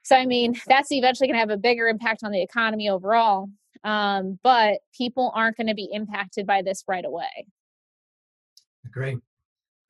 so 0.03 0.17
I 0.17 0.27
mean, 0.27 0.57
that's 0.67 0.91
eventually 0.91 1.29
going 1.29 1.37
to 1.37 1.41
have 1.41 1.51
a 1.51 1.57
bigger 1.57 1.87
impact 1.87 2.25
on 2.25 2.33
the 2.33 2.43
economy 2.43 2.89
overall. 2.89 3.49
Um, 3.85 4.39
but 4.43 4.79
people 4.97 5.33
aren't 5.35 5.57
going 5.57 5.67
to 5.69 5.75
be 5.75 5.89
impacted 5.93 6.47
by 6.47 6.63
this 6.63 6.83
right 6.89 7.05
away. 7.05 7.47
Great. 8.91 9.19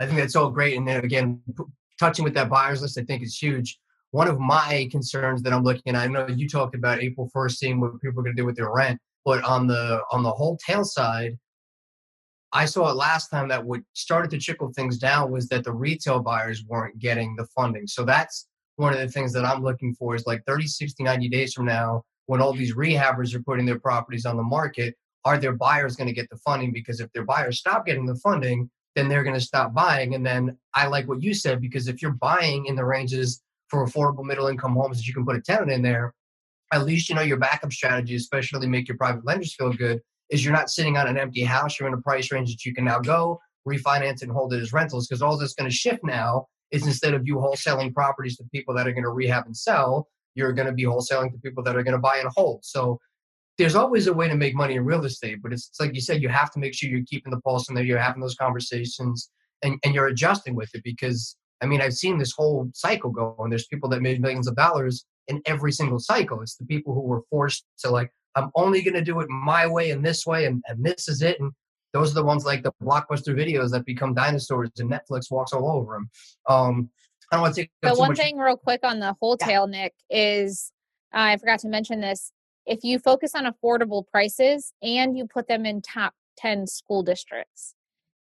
I 0.00 0.06
think 0.06 0.18
that's 0.18 0.36
all 0.36 0.50
great. 0.50 0.76
And 0.76 0.86
then 0.86 1.04
again, 1.04 1.40
p- 1.56 1.64
touching 1.98 2.24
with 2.24 2.34
that 2.34 2.48
buyers 2.48 2.82
list, 2.82 2.98
I 2.98 3.02
think 3.02 3.22
is 3.22 3.36
huge. 3.36 3.78
One 4.10 4.28
of 4.28 4.38
my 4.38 4.88
concerns 4.90 5.42
that 5.42 5.52
I'm 5.52 5.62
looking 5.62 5.94
at, 5.94 5.96
I 5.96 6.06
know 6.06 6.26
you 6.28 6.48
talked 6.48 6.74
about 6.74 7.00
April 7.00 7.30
1st, 7.34 7.52
seeing 7.52 7.80
what 7.80 8.00
people 8.00 8.20
are 8.20 8.24
going 8.24 8.36
to 8.36 8.40
do 8.40 8.46
with 8.46 8.56
their 8.56 8.72
rent, 8.72 9.00
but 9.24 9.42
on 9.44 9.66
the 9.66 10.02
on 10.10 10.22
the 10.22 10.30
wholesale 10.30 10.84
side, 10.84 11.38
I 12.52 12.66
saw 12.66 12.90
it 12.90 12.96
last 12.96 13.28
time 13.28 13.48
that 13.48 13.64
what 13.64 13.80
started 13.94 14.30
to 14.32 14.38
trickle 14.38 14.72
things 14.74 14.98
down 14.98 15.30
was 15.30 15.48
that 15.48 15.64
the 15.64 15.72
retail 15.72 16.20
buyers 16.20 16.64
weren't 16.66 16.98
getting 16.98 17.34
the 17.36 17.46
funding. 17.46 17.86
So 17.86 18.04
that's 18.04 18.48
one 18.76 18.92
of 18.92 18.98
the 18.98 19.08
things 19.08 19.32
that 19.32 19.44
I'm 19.44 19.62
looking 19.62 19.94
for 19.94 20.14
is 20.14 20.26
like 20.26 20.42
30, 20.46 20.66
60, 20.66 21.02
90 21.02 21.28
days 21.30 21.54
from 21.54 21.64
now, 21.64 22.02
when 22.26 22.42
all 22.42 22.52
these 22.52 22.74
rehabbers 22.74 23.34
are 23.34 23.42
putting 23.42 23.64
their 23.64 23.78
properties 23.78 24.26
on 24.26 24.36
the 24.36 24.42
market, 24.42 24.94
are 25.24 25.38
their 25.38 25.52
buyers 25.52 25.96
going 25.96 26.08
to 26.08 26.14
get 26.14 26.28
the 26.30 26.36
funding? 26.38 26.72
Because 26.72 27.00
if 27.00 27.10
their 27.12 27.24
buyers 27.24 27.58
stop 27.58 27.86
getting 27.86 28.06
the 28.06 28.16
funding, 28.16 28.70
then 28.94 29.08
they're 29.08 29.24
going 29.24 29.38
to 29.38 29.40
stop 29.40 29.72
buying. 29.74 30.14
And 30.14 30.24
then 30.24 30.56
I 30.74 30.86
like 30.86 31.08
what 31.08 31.22
you 31.22 31.34
said, 31.34 31.60
because 31.60 31.88
if 31.88 32.02
you're 32.02 32.12
buying 32.12 32.66
in 32.66 32.76
the 32.76 32.84
ranges 32.84 33.42
for 33.68 33.86
affordable 33.86 34.24
middle 34.24 34.48
income 34.48 34.74
homes 34.74 34.98
that 34.98 35.06
you 35.06 35.14
can 35.14 35.24
put 35.24 35.36
a 35.36 35.40
tenant 35.40 35.70
in 35.70 35.82
there, 35.82 36.14
at 36.72 36.84
least 36.84 37.08
you 37.08 37.14
know 37.14 37.22
your 37.22 37.38
backup 37.38 37.72
strategy, 37.72 38.14
especially 38.14 38.66
make 38.66 38.88
your 38.88 38.96
private 38.96 39.24
lenders 39.24 39.54
feel 39.54 39.72
good, 39.72 40.00
is 40.30 40.44
you're 40.44 40.54
not 40.54 40.70
sitting 40.70 40.96
on 40.96 41.06
an 41.06 41.18
empty 41.18 41.42
house. 41.42 41.78
You're 41.78 41.88
in 41.88 41.94
a 41.94 42.00
price 42.00 42.32
range 42.32 42.50
that 42.50 42.64
you 42.64 42.74
can 42.74 42.84
now 42.84 42.98
go 42.98 43.40
refinance 43.68 44.22
and 44.22 44.32
hold 44.32 44.52
it 44.52 44.60
as 44.60 44.72
rentals 44.72 45.06
because 45.06 45.22
all 45.22 45.36
that's 45.36 45.54
going 45.54 45.70
to 45.70 45.74
shift 45.74 46.02
now 46.02 46.46
is 46.70 46.86
instead 46.86 47.14
of 47.14 47.26
you 47.26 47.36
wholesaling 47.36 47.94
properties 47.94 48.36
to 48.36 48.44
people 48.52 48.74
that 48.74 48.88
are 48.88 48.92
going 48.92 49.04
to 49.04 49.10
rehab 49.10 49.46
and 49.46 49.56
sell, 49.56 50.08
you're 50.34 50.52
going 50.52 50.66
to 50.66 50.72
be 50.72 50.84
wholesaling 50.84 51.30
to 51.30 51.38
people 51.38 51.62
that 51.62 51.76
are 51.76 51.82
going 51.82 51.92
to 51.92 52.00
buy 52.00 52.16
and 52.16 52.30
hold. 52.34 52.64
So 52.64 52.98
there's 53.58 53.74
always 53.74 54.06
a 54.06 54.12
way 54.12 54.28
to 54.28 54.34
make 54.34 54.54
money 54.54 54.74
in 54.74 54.84
real 54.84 55.04
estate, 55.04 55.38
but 55.42 55.52
it's, 55.52 55.68
it's 55.68 55.80
like 55.80 55.94
you 55.94 56.00
said, 56.00 56.22
you 56.22 56.28
have 56.28 56.50
to 56.52 56.58
make 56.58 56.74
sure 56.74 56.88
you're 56.88 57.04
keeping 57.06 57.30
the 57.30 57.40
pulse 57.40 57.68
and 57.68 57.76
that 57.76 57.84
you're 57.84 57.98
having 57.98 58.20
those 58.20 58.34
conversations 58.34 59.30
and, 59.62 59.78
and 59.84 59.94
you're 59.94 60.06
adjusting 60.06 60.54
with 60.54 60.74
it 60.74 60.82
because 60.84 61.36
I 61.62 61.66
mean, 61.66 61.80
I've 61.80 61.94
seen 61.94 62.18
this 62.18 62.32
whole 62.32 62.68
cycle 62.74 63.10
go 63.10 63.36
and 63.38 63.50
there's 63.52 63.68
people 63.68 63.88
that 63.90 64.02
made 64.02 64.20
millions 64.20 64.48
of 64.48 64.56
dollars 64.56 65.04
in 65.28 65.40
every 65.46 65.70
single 65.70 66.00
cycle. 66.00 66.40
It's 66.40 66.56
the 66.56 66.66
people 66.66 66.92
who 66.92 67.02
were 67.02 67.22
forced 67.30 67.64
to 67.80 67.90
like, 67.90 68.10
I'm 68.34 68.50
only 68.56 68.82
going 68.82 68.94
to 68.94 69.04
do 69.04 69.20
it 69.20 69.28
my 69.28 69.66
way 69.66 69.90
and 69.90 70.04
this 70.04 70.26
way, 70.26 70.46
and, 70.46 70.62
and 70.66 70.84
this 70.84 71.06
is 71.06 71.22
it. 71.22 71.38
And 71.38 71.52
those 71.92 72.10
are 72.10 72.14
the 72.14 72.24
ones 72.24 72.44
like 72.44 72.62
the 72.62 72.72
blockbuster 72.82 73.34
videos 73.34 73.70
that 73.70 73.84
become 73.84 74.14
dinosaurs, 74.14 74.70
and 74.78 74.90
Netflix 74.90 75.30
walks 75.30 75.52
all 75.52 75.70
over 75.70 75.94
them. 75.94 76.10
Um, 76.48 76.90
I 77.30 77.36
don't 77.36 77.42
want 77.42 77.54
to 77.54 77.60
take. 77.62 77.70
The 77.82 77.94
one 77.94 78.08
much- 78.08 78.18
thing, 78.18 78.38
real 78.38 78.56
quick, 78.56 78.80
on 78.82 79.00
the 79.00 79.14
wholesale, 79.20 79.68
yeah. 79.70 79.82
Nick, 79.82 79.94
is 80.10 80.72
uh, 81.14 81.18
I 81.18 81.36
forgot 81.36 81.60
to 81.60 81.68
mention 81.68 82.00
this. 82.00 82.32
If 82.66 82.84
you 82.84 82.98
focus 82.98 83.32
on 83.34 83.44
affordable 83.44 84.06
prices 84.06 84.72
and 84.82 85.16
you 85.16 85.26
put 85.26 85.48
them 85.48 85.66
in 85.66 85.82
top 85.82 86.14
10 86.38 86.66
school 86.66 87.02
districts, 87.02 87.74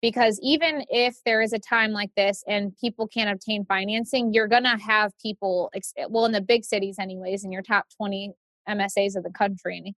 because 0.02 0.40
even 0.42 0.86
if 0.90 1.18
there 1.26 1.42
is 1.42 1.52
a 1.52 1.60
time 1.60 1.92
like 1.92 2.12
this 2.16 2.44
and 2.48 2.76
people 2.78 3.08
can't 3.08 3.30
obtain 3.30 3.66
financing, 3.66 4.34
you're 4.34 4.48
going 4.48 4.64
to 4.64 4.78
have 4.78 5.12
people, 5.22 5.72
well, 6.10 6.26
in 6.26 6.32
the 6.32 6.42
big 6.42 6.64
cities, 6.64 6.98
anyways, 7.00 7.44
in 7.44 7.52
your 7.52 7.62
top 7.62 7.88
20 7.98 8.32
MSAs 8.70 9.16
of 9.16 9.24
the 9.24 9.32
country, 9.32 9.94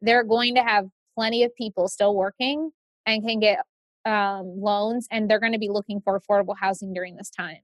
they're 0.00 0.24
going 0.24 0.54
to 0.54 0.62
have 0.62 0.86
plenty 1.14 1.44
of 1.44 1.54
people 1.54 1.88
still 1.88 2.14
working 2.14 2.70
and 3.06 3.22
can 3.22 3.40
get 3.40 3.60
um, 4.04 4.60
loans, 4.60 5.06
and 5.10 5.30
they're 5.30 5.40
going 5.40 5.52
to 5.52 5.58
be 5.58 5.68
looking 5.68 6.00
for 6.00 6.18
affordable 6.18 6.56
housing 6.58 6.92
during 6.92 7.16
this 7.16 7.30
time. 7.30 7.60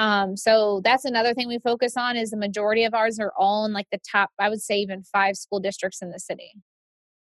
Um, 0.00 0.34
so 0.34 0.80
that's 0.82 1.04
another 1.04 1.34
thing 1.34 1.46
we 1.46 1.58
focus 1.58 1.94
on 1.94 2.16
is 2.16 2.30
the 2.30 2.38
majority 2.38 2.84
of 2.84 2.94
ours 2.94 3.20
are 3.20 3.34
all 3.38 3.66
in 3.66 3.74
like 3.74 3.86
the 3.92 3.98
top, 3.98 4.30
I 4.38 4.48
would 4.48 4.62
say 4.62 4.78
even 4.78 5.02
five 5.02 5.36
school 5.36 5.60
districts 5.60 6.00
in 6.00 6.10
the 6.10 6.18
city. 6.18 6.52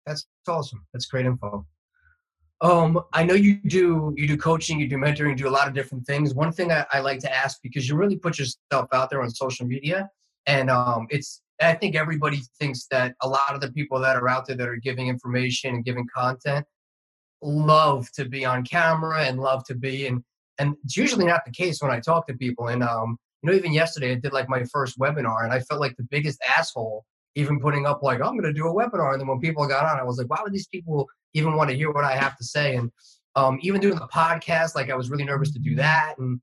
That's 0.05 0.25
awesome. 0.47 0.85
That's 0.93 1.05
great 1.05 1.25
info. 1.25 1.65
Um, 2.61 3.01
I 3.11 3.25
know 3.25 3.33
you 3.33 3.59
do 3.67 4.13
you 4.15 4.27
do 4.27 4.37
coaching, 4.37 4.79
you 4.79 4.87
do 4.87 4.95
mentoring, 4.95 5.31
you 5.31 5.35
do 5.35 5.49
a 5.49 5.51
lot 5.51 5.67
of 5.67 5.73
different 5.73 6.07
things. 6.07 6.33
One 6.33 6.53
thing 6.53 6.71
I, 6.71 6.85
I 6.93 7.01
like 7.01 7.19
to 7.19 7.35
ask 7.35 7.59
because 7.61 7.89
you 7.89 7.97
really 7.97 8.15
put 8.15 8.39
yourself 8.39 8.87
out 8.93 9.09
there 9.09 9.21
on 9.21 9.29
social 9.29 9.65
media, 9.65 10.09
and 10.45 10.69
um, 10.69 11.05
it's 11.09 11.41
I 11.61 11.73
think 11.73 11.97
everybody 11.97 12.41
thinks 12.59 12.87
that 12.91 13.13
a 13.21 13.27
lot 13.27 13.55
of 13.55 13.61
the 13.61 13.71
people 13.73 13.99
that 13.99 14.15
are 14.15 14.29
out 14.29 14.47
there 14.47 14.55
that 14.55 14.67
are 14.67 14.77
giving 14.77 15.09
information 15.09 15.75
and 15.75 15.83
giving 15.83 16.07
content 16.15 16.65
love 17.41 18.09
to 18.11 18.25
be 18.25 18.45
on 18.45 18.63
camera 18.63 19.23
and 19.23 19.39
love 19.39 19.63
to 19.65 19.75
be 19.75 20.07
and 20.07 20.21
and 20.59 20.75
it's 20.83 20.97
usually 20.97 21.25
not 21.25 21.45
the 21.45 21.51
case 21.51 21.81
when 21.81 21.91
I 21.91 21.99
talk 21.99 22.27
to 22.27 22.33
people. 22.33 22.67
And 22.67 22.83
um, 22.83 23.17
you 23.41 23.49
know, 23.49 23.55
even 23.55 23.73
yesterday 23.73 24.11
I 24.11 24.15
did 24.15 24.33
like 24.33 24.49
my 24.49 24.63
first 24.65 24.99
webinar 24.99 25.43
and 25.43 25.53
I 25.53 25.61
felt 25.61 25.79
like 25.79 25.95
the 25.97 26.03
biggest 26.03 26.39
asshole 26.57 27.05
even 27.35 27.59
putting 27.59 27.85
up 27.85 28.03
like 28.03 28.21
I'm 28.21 28.35
gonna 28.35 28.53
do 28.53 28.67
a 28.67 28.73
webinar. 28.73 29.13
And 29.13 29.21
then 29.21 29.27
when 29.27 29.39
people 29.39 29.65
got 29.67 29.85
on, 29.85 29.99
I 29.99 30.03
was 30.03 30.17
like, 30.17 30.29
why 30.29 30.39
would 30.43 30.53
these 30.53 30.67
people 30.67 31.07
even 31.33 31.55
want 31.55 31.69
to 31.69 31.75
hear 31.75 31.91
what 31.91 32.03
I 32.03 32.15
have 32.15 32.37
to 32.37 32.43
say? 32.43 32.75
And 32.75 32.91
um, 33.35 33.59
even 33.61 33.81
doing 33.81 33.95
the 33.95 34.07
podcast, 34.07 34.75
like 34.75 34.89
I 34.89 34.95
was 34.95 35.09
really 35.09 35.23
nervous 35.23 35.51
to 35.53 35.59
do 35.59 35.75
that. 35.75 36.15
And 36.17 36.41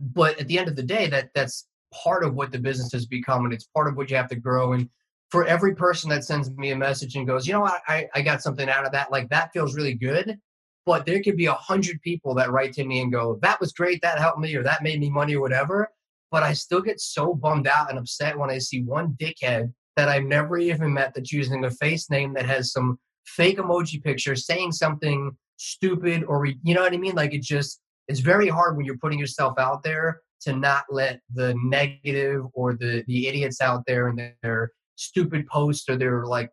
but 0.00 0.40
at 0.40 0.48
the 0.48 0.58
end 0.58 0.68
of 0.68 0.76
the 0.76 0.82
day, 0.82 1.08
that 1.08 1.30
that's 1.34 1.66
part 1.92 2.24
of 2.24 2.34
what 2.34 2.52
the 2.52 2.58
business 2.58 2.92
has 2.92 3.06
become 3.06 3.44
and 3.44 3.52
it's 3.52 3.68
part 3.74 3.88
of 3.88 3.96
what 3.96 4.10
you 4.10 4.16
have 4.16 4.28
to 4.28 4.36
grow 4.36 4.72
and 4.72 4.88
for 5.30 5.44
every 5.46 5.74
person 5.74 6.10
that 6.10 6.24
sends 6.24 6.50
me 6.56 6.70
a 6.70 6.76
message 6.76 7.16
and 7.16 7.26
goes 7.26 7.46
you 7.46 7.52
know 7.52 7.60
what 7.60 7.82
i, 7.88 8.08
I 8.14 8.22
got 8.22 8.42
something 8.42 8.68
out 8.68 8.86
of 8.86 8.92
that 8.92 9.10
like 9.10 9.28
that 9.30 9.50
feels 9.52 9.74
really 9.74 9.94
good 9.94 10.38
but 10.86 11.06
there 11.06 11.22
could 11.22 11.36
be 11.36 11.46
a 11.46 11.52
hundred 11.52 12.00
people 12.02 12.34
that 12.34 12.50
write 12.50 12.72
to 12.72 12.84
me 12.84 13.00
and 13.00 13.12
go 13.12 13.38
that 13.42 13.60
was 13.60 13.72
great 13.72 14.00
that 14.02 14.18
helped 14.18 14.38
me 14.38 14.54
or 14.54 14.62
that 14.62 14.82
made 14.82 15.00
me 15.00 15.10
money 15.10 15.34
or 15.34 15.40
whatever 15.40 15.88
but 16.30 16.42
i 16.42 16.52
still 16.52 16.80
get 16.80 17.00
so 17.00 17.34
bummed 17.34 17.66
out 17.66 17.90
and 17.90 17.98
upset 17.98 18.38
when 18.38 18.50
i 18.50 18.58
see 18.58 18.82
one 18.82 19.16
dickhead 19.20 19.72
that 19.96 20.08
i've 20.08 20.24
never 20.24 20.58
even 20.58 20.92
met 20.92 21.12
that's 21.14 21.32
using 21.32 21.64
a 21.64 21.70
face 21.70 22.10
name 22.10 22.32
that 22.34 22.46
has 22.46 22.72
some 22.72 22.98
fake 23.26 23.58
emoji 23.58 24.02
picture 24.02 24.34
saying 24.34 24.72
something 24.72 25.30
stupid 25.60 26.24
or 26.24 26.46
you 26.46 26.74
know 26.74 26.80
what 26.80 26.92
i 26.92 26.96
mean? 26.96 27.14
Like 27.14 27.34
it 27.34 27.42
just 27.42 27.80
it's 28.08 28.20
very 28.20 28.48
hard 28.48 28.76
when 28.76 28.86
you're 28.86 28.98
putting 28.98 29.18
yourself 29.18 29.58
out 29.58 29.82
there 29.82 30.22
to 30.42 30.54
not 30.54 30.84
let 30.90 31.20
the 31.34 31.54
negative 31.62 32.44
or 32.54 32.74
the 32.74 33.04
the 33.06 33.28
idiots 33.28 33.60
out 33.60 33.84
there 33.86 34.08
and 34.08 34.32
their 34.42 34.72
stupid 34.96 35.46
posts 35.46 35.88
or 35.88 35.96
their 35.96 36.24
like 36.24 36.50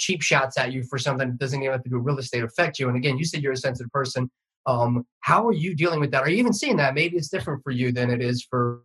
cheap 0.00 0.22
shots 0.22 0.58
at 0.58 0.72
you 0.72 0.82
for 0.82 0.98
something 0.98 1.28
that 1.28 1.38
doesn't 1.38 1.62
even 1.62 1.72
have 1.72 1.84
to 1.84 1.90
do 1.90 1.96
with 1.96 2.06
real 2.06 2.18
estate 2.18 2.42
affect 2.42 2.78
you. 2.78 2.88
And 2.88 2.96
again, 2.96 3.18
you 3.18 3.24
said 3.24 3.42
you're 3.42 3.52
a 3.52 3.56
sensitive 3.56 3.92
person. 3.92 4.28
Um, 4.66 5.06
how 5.20 5.46
are 5.46 5.52
you 5.52 5.74
dealing 5.76 6.00
with 6.00 6.10
that? 6.10 6.22
Are 6.22 6.30
you 6.30 6.38
even 6.38 6.52
seeing 6.52 6.76
that? 6.78 6.94
Maybe 6.94 7.16
it's 7.16 7.28
different 7.28 7.62
for 7.62 7.70
you 7.70 7.92
than 7.92 8.10
it 8.10 8.20
is 8.20 8.44
for, 8.48 8.82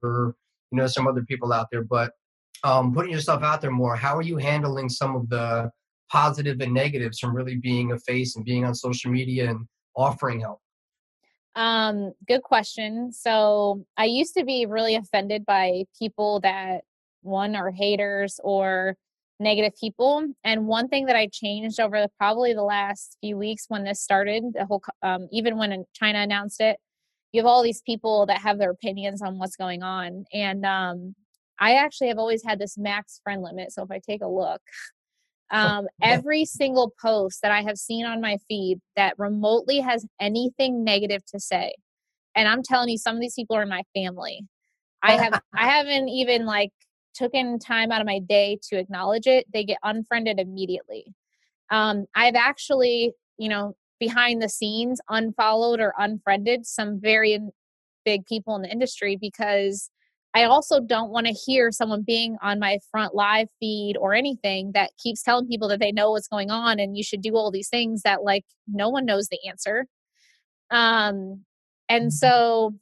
you 0.72 0.78
know 0.78 0.88
some 0.88 1.08
other 1.08 1.24
people 1.24 1.54
out 1.54 1.68
there. 1.72 1.84
But 1.84 2.12
um, 2.64 2.94
putting 2.94 3.12
yourself 3.12 3.44
out 3.44 3.62
there 3.62 3.72
more, 3.72 3.96
how 3.96 4.18
are 4.18 4.22
you 4.22 4.38
handling 4.38 4.90
some 4.90 5.16
of 5.16 5.30
the 5.30 5.70
positive 6.12 6.60
and 6.60 6.74
negatives 6.74 7.20
from 7.20 7.36
really 7.36 7.56
being 7.56 7.92
a 7.92 8.00
face 8.00 8.36
and 8.36 8.44
being 8.44 8.66
on 8.66 8.76
social 8.76 9.12
media 9.12 9.50
and 9.50 9.68
offering 9.96 10.42
help? 10.42 10.60
Um, 11.56 12.14
good 12.28 12.44
question. 12.44 13.14
So 13.14 13.86
I 13.96 14.06
used 14.06 14.36
to 14.36 14.44
be 14.44 14.66
really 14.66 14.96
offended 14.96 15.46
by 15.46 15.86
people 15.98 16.42
that 16.42 16.84
one 17.22 17.56
are 17.56 17.72
haters 17.72 18.40
or 18.44 18.98
negative 19.40 19.74
people. 19.80 20.26
And 20.44 20.68
one 20.68 20.88
thing 20.88 21.06
that 21.06 21.16
I 21.16 21.28
changed 21.32 21.80
over 21.80 22.00
the, 22.00 22.10
probably 22.18 22.54
the 22.54 22.64
last 22.64 23.18
few 23.22 23.38
weeks 23.38 23.66
when 23.68 23.84
this 23.84 24.02
started, 24.02 24.44
the 24.54 24.66
whole 24.66 24.82
um, 25.02 25.28
even 25.32 25.58
when 25.58 25.86
China 25.94 26.20
announced 26.20 26.62
it, 26.62 26.78
you 27.32 27.42
have 27.42 27.48
all 27.48 27.64
these 27.64 27.82
people 27.82 28.26
that 28.28 28.40
have 28.40 28.58
their 28.58 28.72
opinions 28.72 29.22
on 29.22 29.38
what's 29.38 29.58
going 29.58 29.84
on. 29.84 30.26
And 30.34 30.66
um, 30.66 31.16
I 31.60 31.76
actually 31.76 32.08
have 32.08 32.18
always 32.18 32.44
had 32.46 32.60
this 32.60 32.78
max 32.78 33.20
friend 33.24 33.42
limit. 33.42 33.72
So 33.72 33.84
if 33.84 33.92
I 33.92 34.00
take 34.00 34.22
a 34.22 34.28
look, 34.28 34.62
um, 35.52 35.88
every 36.02 36.46
single 36.46 36.94
post 37.02 37.42
that 37.42 37.52
I 37.52 37.62
have 37.62 37.78
seen 37.78 38.06
on 38.06 38.22
my 38.22 38.38
feed 38.48 38.80
that 38.96 39.20
remotely 39.20 39.80
has 39.82 40.06
anything 40.20 40.84
negative 40.84 41.26
to 41.28 41.40
say, 41.40 41.74
and 42.36 42.48
I'm 42.48 42.64
telling 42.64 42.90
you, 42.90 42.98
some 42.98 43.16
of 43.16 43.22
these 43.22 43.36
people 43.36 43.56
are 43.56 43.66
my 43.66 43.84
family. 43.94 44.46
I 45.02 45.14
have 45.14 45.42
I 45.56 45.68
haven't 45.68 46.10
even 46.10 46.46
like 46.46 46.72
taken 47.16 47.58
time 47.60 47.92
out 47.92 48.02
of 48.02 48.08
my 48.08 48.20
day 48.20 48.60
to 48.70 48.78
acknowledge 48.78 49.28
it. 49.28 49.46
They 49.52 49.64
get 49.64 49.78
unfriended 49.84 50.40
immediately. 50.40 51.14
Um, 51.72 52.06
I've 52.14 52.36
actually, 52.36 53.14
you 53.38 53.50
know, 53.50 53.76
behind 54.00 54.42
the 54.42 54.50
scenes 54.50 55.00
unfollowed 55.10 55.80
or 55.80 55.94
unfriended 55.98 56.66
some 56.66 57.00
very 57.00 57.40
big 58.04 58.26
people 58.26 58.56
in 58.56 58.62
the 58.62 58.70
industry 58.70 59.18
because 59.20 59.90
I 60.36 60.44
also 60.44 60.82
don't 60.82 61.12
want 61.12 61.28
to 61.28 61.34
hear 61.34 61.72
someone 61.72 62.04
being 62.04 62.36
on 62.42 62.60
my 62.60 62.80
front 62.92 63.16
live 63.16 63.48
feed 63.60 63.96
or 63.98 64.14
anything 64.14 64.74
that 64.74 64.92
keeps 65.02 65.24
telling 65.24 65.48
people 65.48 65.70
that 65.70 65.80
they 65.80 65.94
know 65.94 66.12
what's 66.12 66.28
going 66.28 66.52
on 66.52 66.78
and 66.78 66.98
you 66.98 67.04
should 67.04 67.22
do 67.22 67.38
all 67.38 67.52
these 67.52 67.70
things 67.70 68.02
that 68.02 68.22
like 68.22 68.44
no 68.68 68.90
one 68.90 69.06
knows 69.06 69.30
the 69.30 69.40
answer. 69.48 69.88
Um 70.70 71.46
and 71.88 72.06
mm-hmm. 72.06 72.10
so 72.10 72.76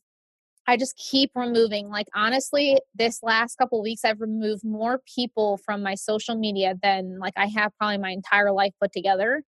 I 0.67 0.77
just 0.77 0.95
keep 0.95 1.31
removing 1.35 1.89
like 1.89 2.07
honestly 2.15 2.77
this 2.95 3.19
last 3.21 3.57
couple 3.57 3.81
weeks 3.81 4.05
I've 4.05 4.21
removed 4.21 4.63
more 4.63 5.01
people 5.13 5.59
from 5.65 5.83
my 5.83 5.95
social 5.95 6.35
media 6.35 6.75
than 6.81 7.19
like 7.19 7.33
I 7.35 7.47
have 7.47 7.71
probably 7.77 7.97
my 7.97 8.11
entire 8.11 8.51
life 8.51 8.73
put 8.81 8.91
together. 8.93 9.43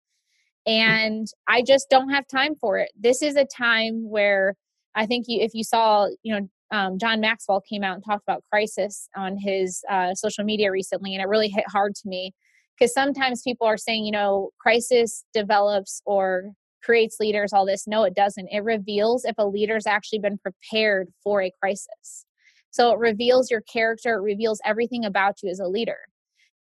Mm. 0.67 0.73
And 0.73 1.27
I 1.47 1.63
just 1.63 1.89
don't 1.91 2.11
have 2.11 2.27
time 2.27 2.55
for 2.61 2.79
it. 2.79 2.91
This 2.99 3.23
is 3.23 3.37
a 3.37 3.45
time 3.45 4.09
where 4.09 4.55
I 4.95 5.07
think 5.07 5.27
you, 5.29 5.41
if 5.41 5.55
you 5.55 5.65
saw, 5.65 6.09
you 6.23 6.35
know, 6.35 6.49
um, 6.71 6.99
John 6.99 7.21
Maxwell 7.21 7.61
came 7.61 7.85
out 7.85 7.95
and 7.95 8.05
talked 8.05 8.25
about 8.27 8.43
crisis 8.51 9.09
on 9.17 9.37
his 9.37 9.83
uh, 9.91 10.15
social 10.15 10.45
media 10.45 10.71
recently, 10.73 11.15
and 11.15 11.23
it 11.23 11.29
really 11.29 11.49
hit 11.49 11.65
hard 11.69 11.95
to 11.97 12.09
me 12.09 12.33
because 12.77 12.93
sometimes 12.93 13.43
people 13.43 13.67
are 13.67 13.77
saying, 13.77 14.05
you 14.05 14.11
know, 14.11 14.51
crisis 14.59 15.25
develops 15.33 16.01
or 16.05 16.51
creates 16.85 17.19
leaders, 17.21 17.53
all 17.53 17.67
this. 17.67 17.87
No, 17.87 18.05
it 18.05 18.15
doesn't. 18.15 18.49
It 18.51 18.63
reveals 18.65 19.25
if 19.25 19.35
a 19.39 19.47
leader's 19.47 19.87
actually 19.87 20.19
been 20.21 20.39
prepared 20.39 21.09
for 21.23 21.43
a 21.43 21.53
crisis. 21.61 22.27
So 22.71 22.93
it 22.93 22.99
reveals 22.99 23.51
your 23.51 23.61
character, 23.61 24.15
it 24.15 24.23
reveals 24.23 24.61
everything 24.65 25.05
about 25.05 25.43
you 25.43 25.51
as 25.51 25.61
a 25.61 25.69
leader. 25.69 25.99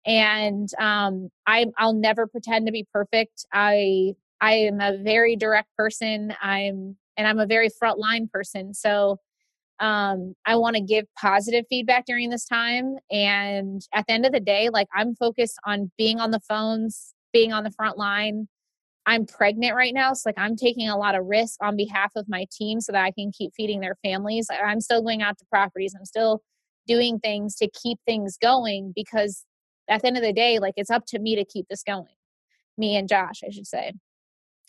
And 0.05 0.69
um, 0.79 1.29
I, 1.47 1.67
I'll 1.77 1.93
never 1.93 2.27
pretend 2.27 2.65
to 2.65 2.71
be 2.71 2.87
perfect. 2.91 3.45
I 3.53 4.15
I 4.41 4.53
am 4.53 4.81
a 4.81 4.97
very 4.97 5.35
direct 5.35 5.69
person. 5.77 6.33
I'm 6.41 6.97
and 7.15 7.27
I'm 7.27 7.39
a 7.39 7.45
very 7.45 7.69
frontline 7.69 8.29
person. 8.31 8.73
So 8.73 9.19
um, 9.79 10.35
I 10.45 10.55
want 10.55 10.75
to 10.75 10.81
give 10.81 11.05
positive 11.19 11.65
feedback 11.69 12.05
during 12.05 12.29
this 12.29 12.45
time. 12.45 12.97
And 13.09 13.81
at 13.93 14.05
the 14.07 14.13
end 14.13 14.25
of 14.25 14.31
the 14.31 14.39
day, 14.39 14.69
like 14.69 14.87
I'm 14.93 15.15
focused 15.15 15.57
on 15.65 15.91
being 15.97 16.19
on 16.19 16.31
the 16.31 16.39
phones, 16.39 17.13
being 17.33 17.53
on 17.53 17.63
the 17.63 17.71
front 17.71 17.97
line. 17.97 18.47
I'm 19.05 19.25
pregnant 19.25 19.75
right 19.75 19.93
now. 19.93 20.13
So 20.13 20.29
like 20.29 20.37
I'm 20.37 20.55
taking 20.55 20.87
a 20.87 20.97
lot 20.97 21.15
of 21.15 21.25
risk 21.25 21.57
on 21.61 21.75
behalf 21.75 22.11
of 22.15 22.29
my 22.29 22.45
team 22.51 22.79
so 22.81 22.91
that 22.91 23.03
I 23.03 23.11
can 23.11 23.31
keep 23.31 23.53
feeding 23.55 23.79
their 23.79 23.97
families. 24.03 24.47
I'm 24.51 24.81
still 24.81 25.01
going 25.01 25.21
out 25.21 25.37
to 25.39 25.45
properties. 25.45 25.95
I'm 25.97 26.05
still 26.05 26.41
doing 26.87 27.19
things 27.19 27.55
to 27.55 27.69
keep 27.69 27.99
things 28.05 28.37
going 28.39 28.93
because 28.95 29.43
at 29.89 30.01
the 30.01 30.07
end 30.07 30.17
of 30.17 30.23
the 30.23 30.33
day, 30.33 30.59
like 30.59 30.75
it's 30.77 30.91
up 30.91 31.05
to 31.07 31.19
me 31.19 31.35
to 31.35 31.45
keep 31.45 31.67
this 31.67 31.83
going. 31.83 32.13
Me 32.77 32.95
and 32.95 33.09
Josh, 33.09 33.41
I 33.45 33.51
should 33.51 33.67
say. 33.67 33.93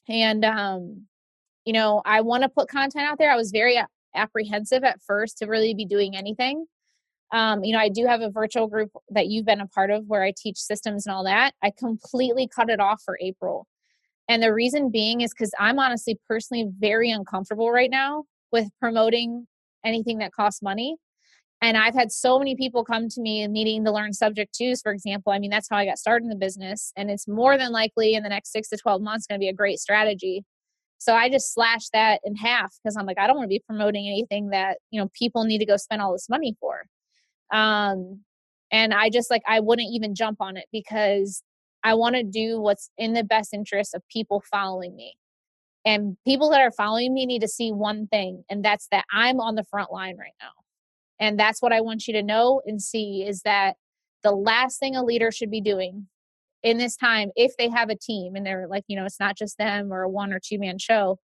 And 0.09 0.45
um, 0.45 1.07
you 1.64 1.72
know, 1.72 2.03
I 2.05 2.22
want 2.22 2.43
to 2.43 2.49
put 2.49 2.68
content 2.68 3.07
out 3.07 3.18
there. 3.18 3.30
I 3.30 3.37
was 3.37 3.51
very 3.51 3.80
apprehensive 4.14 4.85
at 4.85 5.01
first 5.03 5.39
to 5.39 5.47
really 5.47 5.74
be 5.74 5.85
doing 5.85 6.16
anything. 6.16 6.66
Um, 7.33 7.64
you 7.64 7.72
know, 7.72 7.78
I 7.78 7.89
do 7.89 8.07
have 8.07 8.20
a 8.20 8.30
virtual 8.30 8.66
group 8.66 8.91
that 9.11 9.28
you've 9.28 9.47
been 9.47 9.61
a 9.61 9.66
part 9.66 9.91
of 9.91 10.07
where 10.07 10.22
I 10.22 10.35
teach 10.37 10.59
systems 10.59 11.07
and 11.07 11.14
all 11.14 11.24
that. 11.24 11.55
I 11.62 11.70
completely 11.76 12.47
cut 12.47 12.68
it 12.68 12.78
off 12.78 13.03
for 13.03 13.16
April. 13.22 13.66
And 14.29 14.43
the 14.43 14.53
reason 14.53 14.91
being 14.91 15.20
is 15.20 15.33
because 15.33 15.53
I'm 15.59 15.79
honestly 15.79 16.18
personally 16.29 16.68
very 16.79 17.11
uncomfortable 17.11 17.70
right 17.70 17.91
now 17.91 18.25
with 18.51 18.68
promoting 18.81 19.47
anything 19.85 20.18
that 20.18 20.33
costs 20.33 20.62
money. 20.62 20.97
And 21.61 21.77
I've 21.77 21.95
had 21.95 22.11
so 22.11 22.39
many 22.39 22.57
people 22.57 22.85
come 22.85 23.09
to 23.09 23.20
me 23.20 23.47
needing 23.47 23.85
to 23.85 23.93
learn 23.93 24.12
subject 24.12 24.55
twos, 24.55 24.83
for 24.83 24.93
example. 24.93 25.33
I 25.33 25.39
mean, 25.39 25.51
that's 25.51 25.68
how 25.70 25.77
I 25.77 25.87
got 25.87 25.99
started 25.99 26.25
in 26.25 26.29
the 26.29 26.37
business. 26.37 26.93
And 26.97 27.09
it's 27.09 27.29
more 27.29 27.57
than 27.57 27.70
likely 27.70 28.14
in 28.14 28.25
the 28.25 28.29
next 28.29 28.51
six 28.51 28.68
to 28.70 28.77
12 28.77 29.01
months 29.01 29.27
going 29.27 29.39
to 29.39 29.43
be 29.43 29.49
a 29.49 29.55
great 29.55 29.79
strategy. 29.79 30.45
So 30.99 31.14
I 31.14 31.29
just 31.29 31.55
slashed 31.55 31.91
that 31.93 32.20
in 32.25 32.35
half 32.37 32.75
because 32.83 32.97
I'm 32.97 33.07
like, 33.07 33.18
I 33.18 33.27
don't 33.27 33.37
want 33.37 33.47
to 33.47 33.55
be 33.55 33.62
promoting 33.66 34.07
anything 34.07 34.51
that, 34.51 34.79
you 34.91 35.01
know, 35.01 35.09
people 35.16 35.45
need 35.45 35.59
to 35.59 35.66
go 35.66 35.77
spend 35.77 36.03
all 36.03 36.12
this 36.12 36.29
money 36.29 36.57
for. 36.61 36.85
Um, 37.53 38.20
and 38.73 38.93
I 38.93 39.11
just 39.11 39.31
like, 39.31 39.43
I 39.47 39.61
wouldn't 39.61 39.91
even 39.93 40.14
jump 40.14 40.41
on 40.41 40.57
it 40.57 40.66
because 40.73 41.43
I 41.85 41.95
want 41.95 42.16
to 42.16 42.22
do 42.22 42.61
what's 42.61 42.91
in 42.99 43.12
the 43.12 43.24
best 43.24 43.53
interest 43.53 43.95
of 43.95 44.03
people 44.09 44.43
following 44.51 44.95
me. 44.95 45.14
And 45.85 46.16
people 46.24 46.51
that 46.51 46.61
are 46.61 46.70
following 46.70 47.12
me 47.12 47.26
need 47.26 47.43
to 47.43 47.49
see 47.49 47.72
one 47.72 48.07
thing, 48.07 48.45
and 48.49 48.64
that's 48.64 48.87
that 48.93 49.05
I'm 49.12 49.41
on 49.41 49.57
the 49.57 49.64
front 49.64 49.93
line 49.93 50.16
right 50.16 50.35
now. 50.41 50.51
And 51.18 51.39
that's 51.39 51.61
what 51.61 51.72
I 51.72 51.80
want 51.80 52.07
you 52.07 52.14
to 52.14 52.22
know 52.22 52.62
and 52.66 52.80
see 52.80 53.24
is 53.26 53.43
that 53.43 53.76
the 54.22 54.33
last 54.33 54.78
thing 54.78 54.95
a 54.97 55.05
leader 55.05 55.33
should 55.33 55.51
be 55.51 55.61
doing 55.61 56.07
in 56.62 56.78
this 56.78 56.97
time 56.97 57.30
if 57.37 57.57
they 57.57 57.68
have 57.68 57.91
a 57.91 57.97
team 57.97 58.37
and 58.37 58.47
they're 58.47 58.66
like 58.68 58.85
you 58.87 58.97
know 58.97 59.05
it's 59.05 59.20
not 59.20 59.37
just 59.37 59.59
them 59.59 59.93
or 59.93 60.03
a 60.03 60.09
one 60.09 60.33
or 60.33 60.41
two 60.43 60.59
man 60.59 60.78
show 60.78 61.18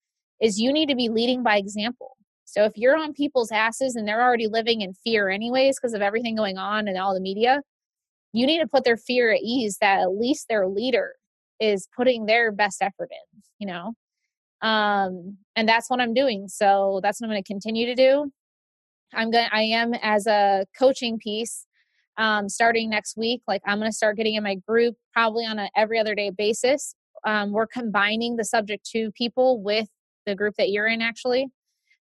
is 0.41 0.61
you 0.61 0.73
need 0.73 0.89
to 0.89 0.95
be 0.95 1.09
leading 1.09 1.43
by 1.43 1.57
example 1.57 2.17
so 2.45 2.65
if 2.65 2.73
you're 2.77 2.97
on 2.97 3.13
people's 3.13 3.51
asses 3.51 3.97
and 3.97 4.07
they're 4.07 4.23
already 4.23 4.47
living 4.47 4.81
in 4.81 4.95
fear 4.95 5.29
anyways 5.29 5.79
because 5.79 5.95
of 5.95 6.03
everything 6.03 6.37
going 6.37 6.57
on 6.57 6.87
and 6.87 6.99
all 6.99 7.15
the 7.15 7.21
media 7.21 7.61
you 8.35 8.47
need 8.47 8.61
to 8.61 8.67
put 8.67 8.85
their 8.85 8.97
fear 8.97 9.33
at 9.33 9.41
ease 9.43 9.79
that 9.81 10.01
at 10.01 10.11
least 10.11 10.47
their 10.49 10.69
leader 10.69 11.15
is 11.61 11.89
putting 11.97 12.27
their 12.27 12.53
best 12.53 12.83
effort 12.83 13.09
in 13.11 13.43
you 13.59 13.67
know 13.67 13.93
um 14.67 15.37
and 15.57 15.69
that's 15.69 15.89
what 15.89 16.01
i'm 16.01 16.15
doing 16.15 16.49
so 16.49 17.01
that's 17.03 17.21
what 17.21 17.27
i'm 17.27 17.33
going 17.33 17.43
to 17.43 17.47
continue 17.47 17.87
to 17.87 17.95
do 17.95 18.31
i'm 19.15 19.31
going 19.31 19.47
i 19.53 19.63
am 19.63 19.95
as 19.95 20.27
a 20.27 20.67
coaching 20.79 21.19
piece 21.19 21.67
um, 22.17 22.49
starting 22.49 22.91
next 22.91 23.17
week. 23.17 23.43
Like 23.47 23.63
I'm 23.67 23.79
going 23.79 23.91
to 23.91 23.97
start 23.97 24.17
getting 24.17 24.35
in 24.35 24.43
my 24.43 24.57
group 24.57 24.97
probably 25.13 25.45
on 25.45 25.59
a 25.59 25.71
every 25.77 25.99
other 25.99 26.15
day 26.15 26.31
basis. 26.31 26.95
Um, 27.25 27.53
we're 27.53 27.67
combining 27.67 28.37
the 28.37 28.45
subject 28.45 28.89
to 28.91 29.11
people 29.13 29.63
with 29.63 29.89
the 30.27 30.35
group 30.35 30.55
that 30.59 30.71
you're 30.71 30.87
in 30.87 31.03
actually. 31.03 31.49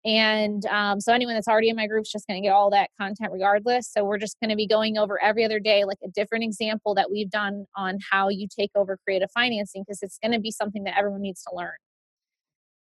And 0.07 0.65
um, 0.67 1.01
so 1.01 1.13
anyone 1.13 1.35
that's 1.35 1.49
already 1.49 1.69
in 1.69 1.75
my 1.75 1.89
group 1.89 2.03
is 2.03 2.13
just 2.13 2.29
going 2.29 2.41
to 2.41 2.47
get 2.47 2.55
all 2.55 2.71
that 2.71 2.91
content 2.99 3.33
regardless. 3.33 3.91
So 3.91 4.05
we're 4.05 4.19
just 4.19 4.39
going 4.41 4.51
to 4.51 4.57
be 4.57 4.69
going 4.69 4.97
over 4.97 5.21
every 5.21 5.45
other 5.45 5.59
day, 5.59 5.85
like 5.85 5.99
a 6.05 6.09
different 6.09 6.45
example 6.45 6.95
that 6.95 7.11
we've 7.11 7.29
done 7.29 7.67
on 7.75 7.99
how 8.13 8.29
you 8.29 8.47
take 8.49 8.71
over 8.77 8.97
creative 9.05 9.31
financing 9.33 9.83
because 9.83 9.99
it's 10.03 10.19
going 10.19 10.33
to 10.33 10.39
be 10.39 10.53
something 10.53 10.85
that 10.85 10.97
everyone 10.97 11.23
needs 11.23 11.43
to 11.43 11.51
learn. 11.55 11.75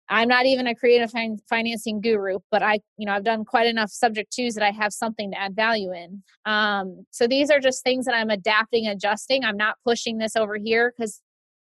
I'm 0.08 0.28
not 0.28 0.44
even 0.46 0.66
a 0.66 0.74
creative 0.74 1.12
fin- 1.12 1.38
financing 1.48 2.00
guru, 2.00 2.40
but 2.50 2.62
I, 2.62 2.80
you 2.98 3.06
know, 3.06 3.12
I've 3.12 3.24
done 3.24 3.44
quite 3.44 3.68
enough 3.68 3.90
subject 3.90 4.32
twos 4.32 4.54
that 4.54 4.64
I 4.64 4.70
have 4.70 4.92
something 4.92 5.30
to 5.30 5.40
add 5.40 5.54
value 5.56 5.92
in. 5.92 6.22
Um, 6.44 7.06
so 7.10 7.26
these 7.26 7.48
are 7.48 7.60
just 7.60 7.84
things 7.84 8.04
that 8.06 8.14
I'm 8.14 8.28
adapting, 8.28 8.86
adjusting. 8.86 9.44
I'm 9.44 9.56
not 9.56 9.76
pushing 9.84 10.18
this 10.18 10.36
over 10.36 10.56
here 10.56 10.92
because, 10.96 11.22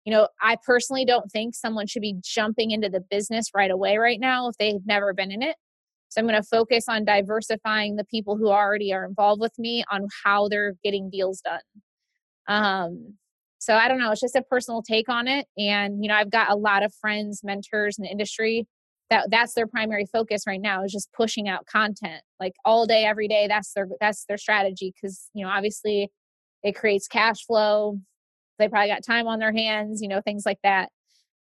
you 0.04 0.12
know, 0.12 0.28
I 0.40 0.56
personally 0.64 1.04
don't 1.04 1.30
think 1.30 1.54
someone 1.54 1.86
should 1.86 2.02
be 2.02 2.16
jumping 2.22 2.70
into 2.70 2.88
the 2.88 3.00
business 3.00 3.50
right 3.54 3.70
away 3.70 3.98
right 3.98 4.18
now 4.18 4.48
if 4.48 4.56
they've 4.58 4.84
never 4.86 5.12
been 5.12 5.30
in 5.30 5.42
it. 5.42 5.56
So 6.08 6.20
I'm 6.20 6.26
going 6.26 6.40
to 6.40 6.48
focus 6.48 6.86
on 6.88 7.04
diversifying 7.04 7.96
the 7.96 8.04
people 8.04 8.36
who 8.36 8.48
already 8.48 8.92
are 8.92 9.04
involved 9.04 9.40
with 9.40 9.56
me 9.58 9.84
on 9.92 10.08
how 10.24 10.48
they're 10.48 10.74
getting 10.82 11.08
deals 11.08 11.40
done. 11.40 11.60
Um, 12.48 13.14
so 13.58 13.74
I 13.74 13.88
don't 13.88 13.98
know, 13.98 14.10
it's 14.10 14.20
just 14.20 14.34
a 14.34 14.42
personal 14.42 14.82
take 14.82 15.08
on 15.08 15.28
it. 15.28 15.46
And, 15.56 16.02
you 16.02 16.08
know, 16.08 16.14
I've 16.14 16.30
got 16.30 16.50
a 16.50 16.56
lot 16.56 16.82
of 16.82 16.92
friends, 16.94 17.42
mentors 17.44 17.98
in 17.98 18.04
the 18.04 18.10
industry 18.10 18.66
that 19.10 19.28
that's 19.30 19.54
their 19.54 19.66
primary 19.66 20.06
focus 20.06 20.44
right 20.46 20.60
now 20.60 20.84
is 20.84 20.92
just 20.92 21.12
pushing 21.12 21.48
out 21.48 21.66
content 21.66 22.22
like 22.38 22.54
all 22.64 22.86
day, 22.86 23.04
every 23.04 23.28
day. 23.28 23.46
That's 23.48 23.72
their, 23.74 23.88
that's 24.00 24.24
their 24.26 24.38
strategy. 24.38 24.94
Cause, 25.00 25.28
you 25.34 25.44
know, 25.44 25.50
obviously 25.50 26.10
it 26.62 26.74
creates 26.74 27.06
cash 27.06 27.44
flow. 27.44 27.98
They 28.60 28.68
probably 28.68 28.88
got 28.88 29.04
time 29.04 29.26
on 29.26 29.38
their 29.38 29.52
hands, 29.52 30.00
you 30.00 30.08
know, 30.08 30.20
things 30.20 30.44
like 30.46 30.58
that. 30.62 30.90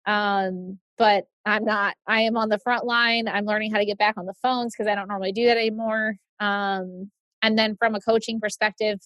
Um, 0.05 0.79
but 0.97 1.25
I'm 1.45 1.65
not, 1.65 1.95
I 2.07 2.21
am 2.21 2.37
on 2.37 2.49
the 2.49 2.59
front 2.59 2.85
line. 2.85 3.27
I'm 3.27 3.45
learning 3.45 3.71
how 3.71 3.79
to 3.79 3.85
get 3.85 3.97
back 3.97 4.17
on 4.17 4.25
the 4.25 4.33
phones 4.41 4.73
because 4.73 4.89
I 4.89 4.95
don't 4.95 5.09
normally 5.09 5.33
do 5.33 5.45
that 5.45 5.57
anymore. 5.57 6.15
Um, 6.39 7.11
and 7.41 7.57
then 7.57 7.75
from 7.77 7.93
a 7.95 7.99
coaching 7.99 8.39
perspective, 8.39 8.99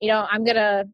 you 0.00 0.08
know, 0.08 0.26
I'm 0.30 0.44
going 0.44 0.56
to 0.56 0.84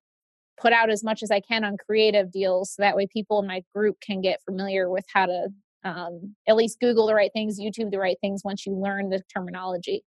put 0.61 0.73
out 0.73 0.91
as 0.91 1.03
much 1.05 1.23
as 1.23 1.31
I 1.31 1.41
can 1.41 1.65
on 1.65 1.77
creative 1.77 2.31
deals 2.31 2.75
so 2.75 2.83
that 2.83 2.97
way 2.97 3.07
people 3.07 3.41
in 3.41 3.47
my 3.47 3.63
group 3.75 3.97
can 4.01 4.21
get 4.21 4.43
familiar 4.45 4.91
with 4.91 5.05
how 5.13 5.27
to 5.27 5.49
um, 5.85 6.35
at 6.47 6.57
least 6.57 6.81
Google 6.81 7.07
the 7.07 7.15
right 7.15 7.31
things, 7.33 7.59
YouTube 7.61 7.91
the 7.91 7.99
right 7.99 8.19
things 8.21 8.43
once 8.45 8.67
you 8.67 8.75
learn 8.75 9.09
the 9.09 9.23
terminology. 9.35 10.03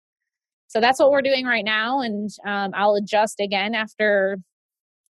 So 0.69 0.81
that's 0.81 0.99
what 0.99 1.11
we're 1.11 1.23
doing 1.23 1.47
right 1.47 1.65
now. 1.65 2.01
And 2.01 2.31
um, 2.47 2.73
I'll 2.75 2.95
adjust 2.95 3.41
again 3.41 3.75
after 3.75 4.39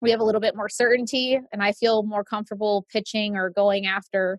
we 0.00 0.10
have 0.10 0.20
a 0.20 0.24
little 0.24 0.40
bit 0.40 0.56
more 0.56 0.68
certainty 0.68 1.38
and 1.52 1.62
I 1.62 1.72
feel 1.72 2.02
more 2.02 2.24
comfortable 2.24 2.86
pitching 2.90 3.36
or 3.36 3.50
going 3.50 3.86
after, 3.86 4.38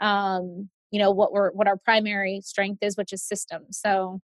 um, 0.00 0.68
you 0.90 0.98
know, 0.98 1.10
what 1.10 1.32
we're, 1.32 1.50
what 1.52 1.68
our 1.68 1.76
primary 1.76 2.40
strength 2.42 2.78
is, 2.82 2.96
which 2.96 3.12
is 3.12 3.22
systems. 3.22 3.78
So 3.78 4.20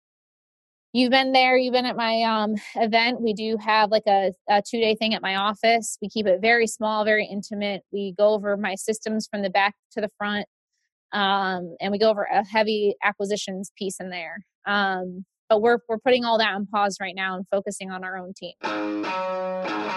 you've 0.92 1.10
been 1.10 1.32
there 1.32 1.56
you've 1.56 1.74
been 1.74 1.86
at 1.86 1.96
my 1.96 2.22
um, 2.22 2.54
event. 2.76 3.20
We 3.20 3.32
do 3.32 3.56
have 3.60 3.90
like 3.90 4.06
a, 4.08 4.32
a 4.48 4.62
two 4.66 4.80
day 4.80 4.94
thing 4.94 5.14
at 5.14 5.22
my 5.22 5.36
office. 5.36 5.98
We 6.02 6.08
keep 6.08 6.26
it 6.26 6.40
very 6.40 6.66
small 6.66 7.04
very 7.04 7.26
intimate. 7.26 7.82
We 7.92 8.14
go 8.16 8.30
over 8.30 8.56
my 8.56 8.74
systems 8.74 9.28
from 9.30 9.42
the 9.42 9.50
back 9.50 9.74
to 9.92 10.00
the 10.00 10.10
front 10.18 10.46
um, 11.12 11.76
and 11.80 11.92
we 11.92 11.98
go 11.98 12.10
over 12.10 12.22
a 12.24 12.44
heavy 12.44 12.94
acquisitions 13.04 13.72
piece 13.76 13.98
in 14.00 14.10
there. 14.10 14.44
Um, 14.66 15.24
but 15.50 15.60
we're, 15.60 15.78
we're 15.88 15.98
putting 15.98 16.24
all 16.24 16.38
that 16.38 16.54
on 16.54 16.66
pause 16.66 16.96
right 16.98 17.14
now 17.14 17.36
and 17.36 17.46
focusing 17.50 17.90
on 17.90 18.02
our 18.02 18.16
own 18.16 18.32
team 18.32 18.54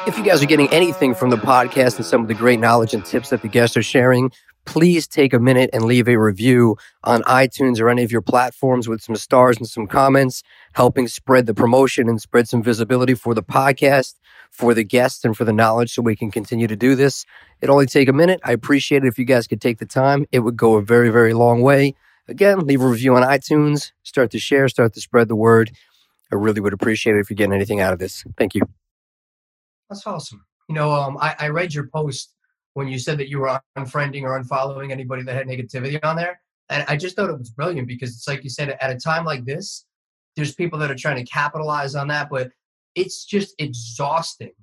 if 0.05 0.17
you 0.17 0.23
guys 0.25 0.43
are 0.43 0.47
getting 0.47 0.67
anything 0.73 1.15
from 1.15 1.29
the 1.29 1.37
podcast 1.37 1.95
and 1.95 2.05
some 2.05 2.21
of 2.21 2.27
the 2.27 2.33
great 2.33 2.59
knowledge 2.59 2.93
and 2.93 3.05
tips 3.05 3.29
that 3.29 3.41
the 3.41 3.47
guests 3.47 3.77
are 3.77 3.83
sharing 3.83 4.29
please 4.65 5.07
take 5.07 5.33
a 5.33 5.39
minute 5.39 5.69
and 5.73 5.85
leave 5.85 6.07
a 6.07 6.15
review 6.15 6.77
on 7.03 7.21
iTunes 7.23 7.79
or 7.79 7.89
any 7.89 8.03
of 8.03 8.11
your 8.11 8.21
platforms 8.21 8.87
with 8.87 9.01
some 9.01 9.15
stars 9.15 9.57
and 9.57 9.67
some 9.67 9.87
comments, 9.87 10.43
helping 10.73 11.07
spread 11.07 11.45
the 11.45 11.53
promotion 11.53 12.07
and 12.07 12.21
spread 12.21 12.47
some 12.47 12.63
visibility 12.63 13.13
for 13.13 13.33
the 13.33 13.43
podcast, 13.43 14.15
for 14.51 14.73
the 14.73 14.83
guests, 14.83 15.25
and 15.25 15.35
for 15.35 15.45
the 15.45 15.53
knowledge 15.53 15.93
so 15.93 16.01
we 16.01 16.15
can 16.15 16.31
continue 16.31 16.67
to 16.67 16.75
do 16.75 16.95
this. 16.95 17.25
It 17.61 17.69
only 17.69 17.85
take 17.85 18.07
a 18.07 18.13
minute. 18.13 18.39
I 18.43 18.51
appreciate 18.51 19.03
it 19.03 19.07
if 19.07 19.17
you 19.17 19.25
guys 19.25 19.47
could 19.47 19.61
take 19.61 19.79
the 19.79 19.85
time. 19.85 20.25
It 20.31 20.39
would 20.39 20.57
go 20.57 20.75
a 20.75 20.81
very, 20.81 21.09
very 21.09 21.33
long 21.33 21.61
way. 21.61 21.95
Again, 22.27 22.59
leave 22.59 22.81
a 22.81 22.87
review 22.87 23.15
on 23.15 23.23
iTunes, 23.23 23.91
start 24.03 24.31
to 24.31 24.39
share, 24.39 24.69
start 24.69 24.93
to 24.93 25.01
spread 25.01 25.27
the 25.27 25.35
word. 25.35 25.71
I 26.31 26.35
really 26.35 26.61
would 26.61 26.73
appreciate 26.73 27.15
it 27.15 27.19
if 27.19 27.29
you're 27.29 27.35
getting 27.35 27.53
anything 27.53 27.81
out 27.81 27.93
of 27.93 27.99
this. 27.99 28.23
Thank 28.37 28.55
you. 28.55 28.61
That's 29.89 30.07
awesome. 30.07 30.45
You 30.69 30.75
know, 30.75 30.91
um, 30.91 31.17
I, 31.19 31.35
I 31.37 31.47
read 31.49 31.73
your 31.73 31.87
post 31.87 32.33
when 32.73 32.87
you 32.87 32.97
said 32.97 33.17
that 33.19 33.29
you 33.29 33.39
were 33.39 33.59
unfriending 33.77 34.23
or 34.23 34.41
unfollowing 34.41 34.91
anybody 34.91 35.23
that 35.23 35.35
had 35.35 35.47
negativity 35.47 35.99
on 36.03 36.15
there. 36.15 36.39
And 36.69 36.85
I 36.87 36.95
just 36.95 37.15
thought 37.15 37.29
it 37.29 37.37
was 37.37 37.49
brilliant 37.49 37.87
because 37.87 38.11
it's 38.11 38.27
like 38.27 38.43
you 38.43 38.49
said, 38.49 38.77
at 38.81 38.89
a 38.89 38.95
time 38.95 39.25
like 39.25 39.45
this, 39.45 39.85
there's 40.35 40.55
people 40.55 40.79
that 40.79 40.89
are 40.89 40.95
trying 40.95 41.23
to 41.23 41.31
capitalize 41.31 41.93
on 41.93 42.07
that, 42.07 42.29
but 42.29 42.51
it's 42.95 43.25
just 43.25 43.53
exhausting 43.59 44.53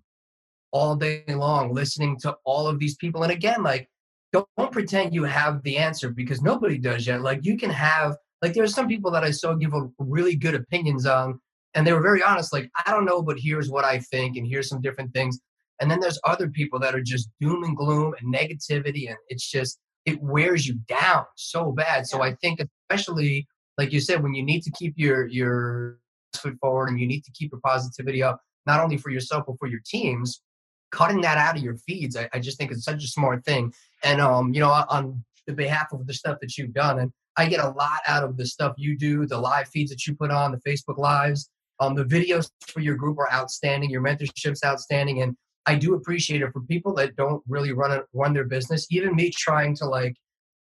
all 0.72 0.96
day 0.96 1.24
long 1.28 1.72
listening 1.74 2.18
to 2.20 2.36
all 2.44 2.66
of 2.66 2.78
these 2.78 2.96
people. 2.96 3.22
And 3.22 3.32
again, 3.32 3.62
like, 3.62 3.88
don't, 4.32 4.46
pretend 4.70 5.12
you 5.12 5.24
have 5.24 5.62
the 5.64 5.76
answer 5.76 6.10
because 6.10 6.42
nobody 6.42 6.78
does 6.78 7.06
yet. 7.06 7.22
Like, 7.22 7.40
you 7.42 7.56
can 7.58 7.70
have, 7.70 8.16
like, 8.40 8.54
there's 8.54 8.74
some 8.74 8.86
people 8.86 9.10
that 9.10 9.24
I 9.24 9.32
saw 9.32 9.54
give 9.54 9.74
a 9.74 9.88
really 9.98 10.36
good 10.36 10.54
opinions 10.54 11.06
on, 11.06 11.40
and 11.74 11.84
they 11.84 11.92
were 11.92 12.00
very 12.00 12.22
honest, 12.22 12.52
like, 12.52 12.70
I 12.86 12.92
don't 12.92 13.04
know, 13.04 13.20
but 13.20 13.38
here's 13.38 13.68
what 13.68 13.84
I 13.84 13.98
think, 13.98 14.36
and 14.36 14.46
here's 14.46 14.68
some 14.68 14.80
different 14.80 15.12
things. 15.12 15.40
And 15.80 15.90
then 15.90 15.98
there's 15.98 16.20
other 16.24 16.48
people 16.48 16.78
that 16.80 16.94
are 16.94 17.02
just 17.02 17.28
doom 17.40 17.64
and 17.64 17.76
gloom 17.76 18.14
and 18.20 18.32
negativity, 18.32 19.08
and 19.08 19.16
it's 19.28 19.50
just 19.50 19.78
it 20.04 20.20
wears 20.22 20.66
you 20.66 20.78
down 20.88 21.24
so 21.36 21.72
bad. 21.72 22.06
So 22.06 22.22
I 22.22 22.34
think 22.36 22.60
especially 22.90 23.46
like 23.78 23.92
you 23.92 24.00
said, 24.00 24.22
when 24.22 24.34
you 24.34 24.42
need 24.42 24.62
to 24.62 24.70
keep 24.72 24.94
your 24.96 25.26
your 25.28 25.98
foot 26.34 26.56
forward 26.60 26.90
and 26.90 27.00
you 27.00 27.06
need 27.06 27.24
to 27.24 27.32
keep 27.32 27.50
your 27.52 27.60
positivity 27.64 28.22
up, 28.22 28.40
not 28.66 28.80
only 28.80 28.96
for 28.96 29.10
yourself 29.10 29.44
but 29.46 29.56
for 29.58 29.68
your 29.68 29.80
teams, 29.86 30.42
cutting 30.90 31.20
that 31.22 31.38
out 31.38 31.56
of 31.56 31.62
your 31.62 31.76
feeds, 31.76 32.16
I, 32.16 32.28
I 32.32 32.38
just 32.38 32.58
think 32.58 32.70
it's 32.70 32.84
such 32.84 33.04
a 33.04 33.08
smart 33.08 33.44
thing. 33.44 33.72
And 34.02 34.20
um, 34.20 34.52
you 34.52 34.60
know, 34.60 34.70
on 34.70 35.24
the 35.46 35.52
behalf 35.52 35.92
of 35.92 36.06
the 36.06 36.14
stuff 36.14 36.38
that 36.40 36.56
you've 36.56 36.72
done, 36.72 36.98
and 36.98 37.12
I 37.36 37.46
get 37.46 37.60
a 37.60 37.70
lot 37.70 38.00
out 38.06 38.24
of 38.24 38.36
the 38.36 38.46
stuff 38.46 38.74
you 38.76 38.96
do, 38.96 39.26
the 39.26 39.38
live 39.38 39.68
feeds 39.68 39.90
that 39.90 40.06
you 40.06 40.14
put 40.14 40.30
on, 40.30 40.52
the 40.52 40.70
Facebook 40.70 40.98
lives, 40.98 41.48
um, 41.78 41.94
the 41.94 42.04
videos 42.04 42.50
for 42.66 42.80
your 42.80 42.96
group 42.96 43.18
are 43.18 43.32
outstanding, 43.32 43.90
your 43.90 44.02
mentorship's 44.02 44.64
outstanding, 44.64 45.22
and 45.22 45.36
I 45.66 45.76
do 45.76 45.94
appreciate 45.94 46.42
it 46.42 46.52
for 46.52 46.60
people 46.62 46.94
that 46.94 47.16
don't 47.16 47.42
really 47.48 47.72
run 47.72 47.92
a, 47.92 48.02
run 48.12 48.32
their 48.32 48.44
business. 48.44 48.86
Even 48.90 49.14
me 49.14 49.30
trying 49.30 49.74
to 49.76 49.86
like 49.86 50.16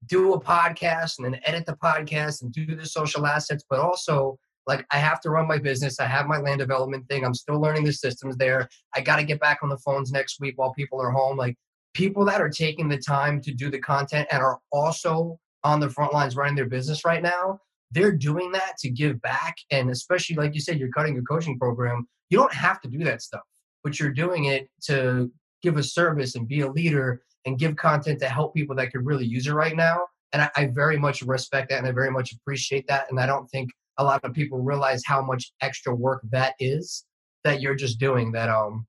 do 0.08 0.34
a 0.34 0.42
podcast 0.42 1.18
and 1.18 1.26
then 1.26 1.40
edit 1.46 1.66
the 1.66 1.78
podcast 1.78 2.42
and 2.42 2.52
do 2.52 2.76
the 2.76 2.86
social 2.86 3.26
assets, 3.26 3.64
but 3.70 3.80
also 3.80 4.38
like 4.68 4.86
I 4.92 4.98
have 4.98 5.20
to 5.22 5.30
run 5.30 5.48
my 5.48 5.58
business. 5.58 6.00
I 6.00 6.06
have 6.06 6.28
my 6.28 6.38
land 6.38 6.60
development 6.60 7.08
thing. 7.08 7.26
I'm 7.26 7.34
still 7.34 7.60
learning 7.60 7.84
the 7.84 7.94
systems 7.94 8.38
there. 8.38 8.68
I 8.96 9.02
got 9.02 9.18
to 9.18 9.24
get 9.24 9.40
back 9.40 9.60
on 9.64 9.70
the 9.70 9.78
phones 9.78 10.12
next 10.12 10.40
week 10.40 10.58
while 10.58 10.74
people 10.74 11.02
are 11.02 11.12
home. 11.12 11.38
Like 11.38 11.56
people 11.94 12.26
that 12.26 12.42
are 12.42 12.50
taking 12.50 12.88
the 12.88 12.98
time 12.98 13.42
to 13.42 13.54
do 13.54 13.70
the 13.70 13.80
content 13.80 14.28
and 14.32 14.42
are 14.42 14.60
also 14.72 15.40
on 15.64 15.80
the 15.80 15.90
front 15.90 16.14
lines 16.14 16.36
running 16.36 16.56
their 16.56 16.70
business 16.70 17.04
right 17.04 17.24
now, 17.24 17.60
they're 17.92 18.16
doing 18.16 18.52
that 18.52 18.78
to 18.80 18.90
give 18.90 19.22
back. 19.22 19.56
And 19.72 19.90
especially 19.90 20.36
like 20.36 20.54
you 20.54 20.62
said, 20.62 20.80
you're 20.80 20.92
cutting 20.92 21.16
your 21.16 21.24
coaching 21.24 21.58
program. 21.58 22.08
You 22.30 22.38
don't 22.38 22.54
have 22.54 22.80
to 22.82 22.90
do 22.90 23.04
that 23.06 23.22
stuff 23.22 23.42
but 23.84 24.00
you're 24.00 24.12
doing 24.12 24.46
it 24.46 24.70
to 24.84 25.32
give 25.62 25.78
a 25.78 25.84
service 25.84 26.36
and 26.36 26.48
be 26.48 26.62
a 26.62 26.72
leader 26.72 27.22
and 27.46 27.58
give 27.58 27.76
content 27.76 28.20
to 28.20 28.30
help 28.30 28.54
people 28.54 28.76
that 28.76 28.92
could 28.92 29.06
really 29.06 29.26
use 29.26 29.48
it 29.48 29.54
right 29.54 29.76
now. 29.76 30.02
And 30.34 30.44
I, 30.44 30.50
I, 30.56 30.66
very 30.68 30.98
much 30.98 31.22
respect 31.22 31.70
that 31.70 31.80
and 31.80 31.88
I 31.88 31.92
very 31.92 32.12
much 32.12 32.34
appreciate 32.34 32.88
that. 32.88 33.08
And 33.10 33.20
I 33.20 33.26
don't 33.26 33.48
think 33.48 33.72
a 34.00 34.04
lot 34.04 34.24
of 34.24 34.34
people 34.34 34.60
realize 34.60 35.04
how 35.06 35.22
much 35.22 35.52
extra 35.62 35.94
work 35.94 36.22
that 36.32 36.56
is 36.60 37.06
that 37.44 37.62
you're 37.62 37.76
just 37.76 38.00
doing 38.00 38.32
that, 38.32 38.50
um, 38.50 38.88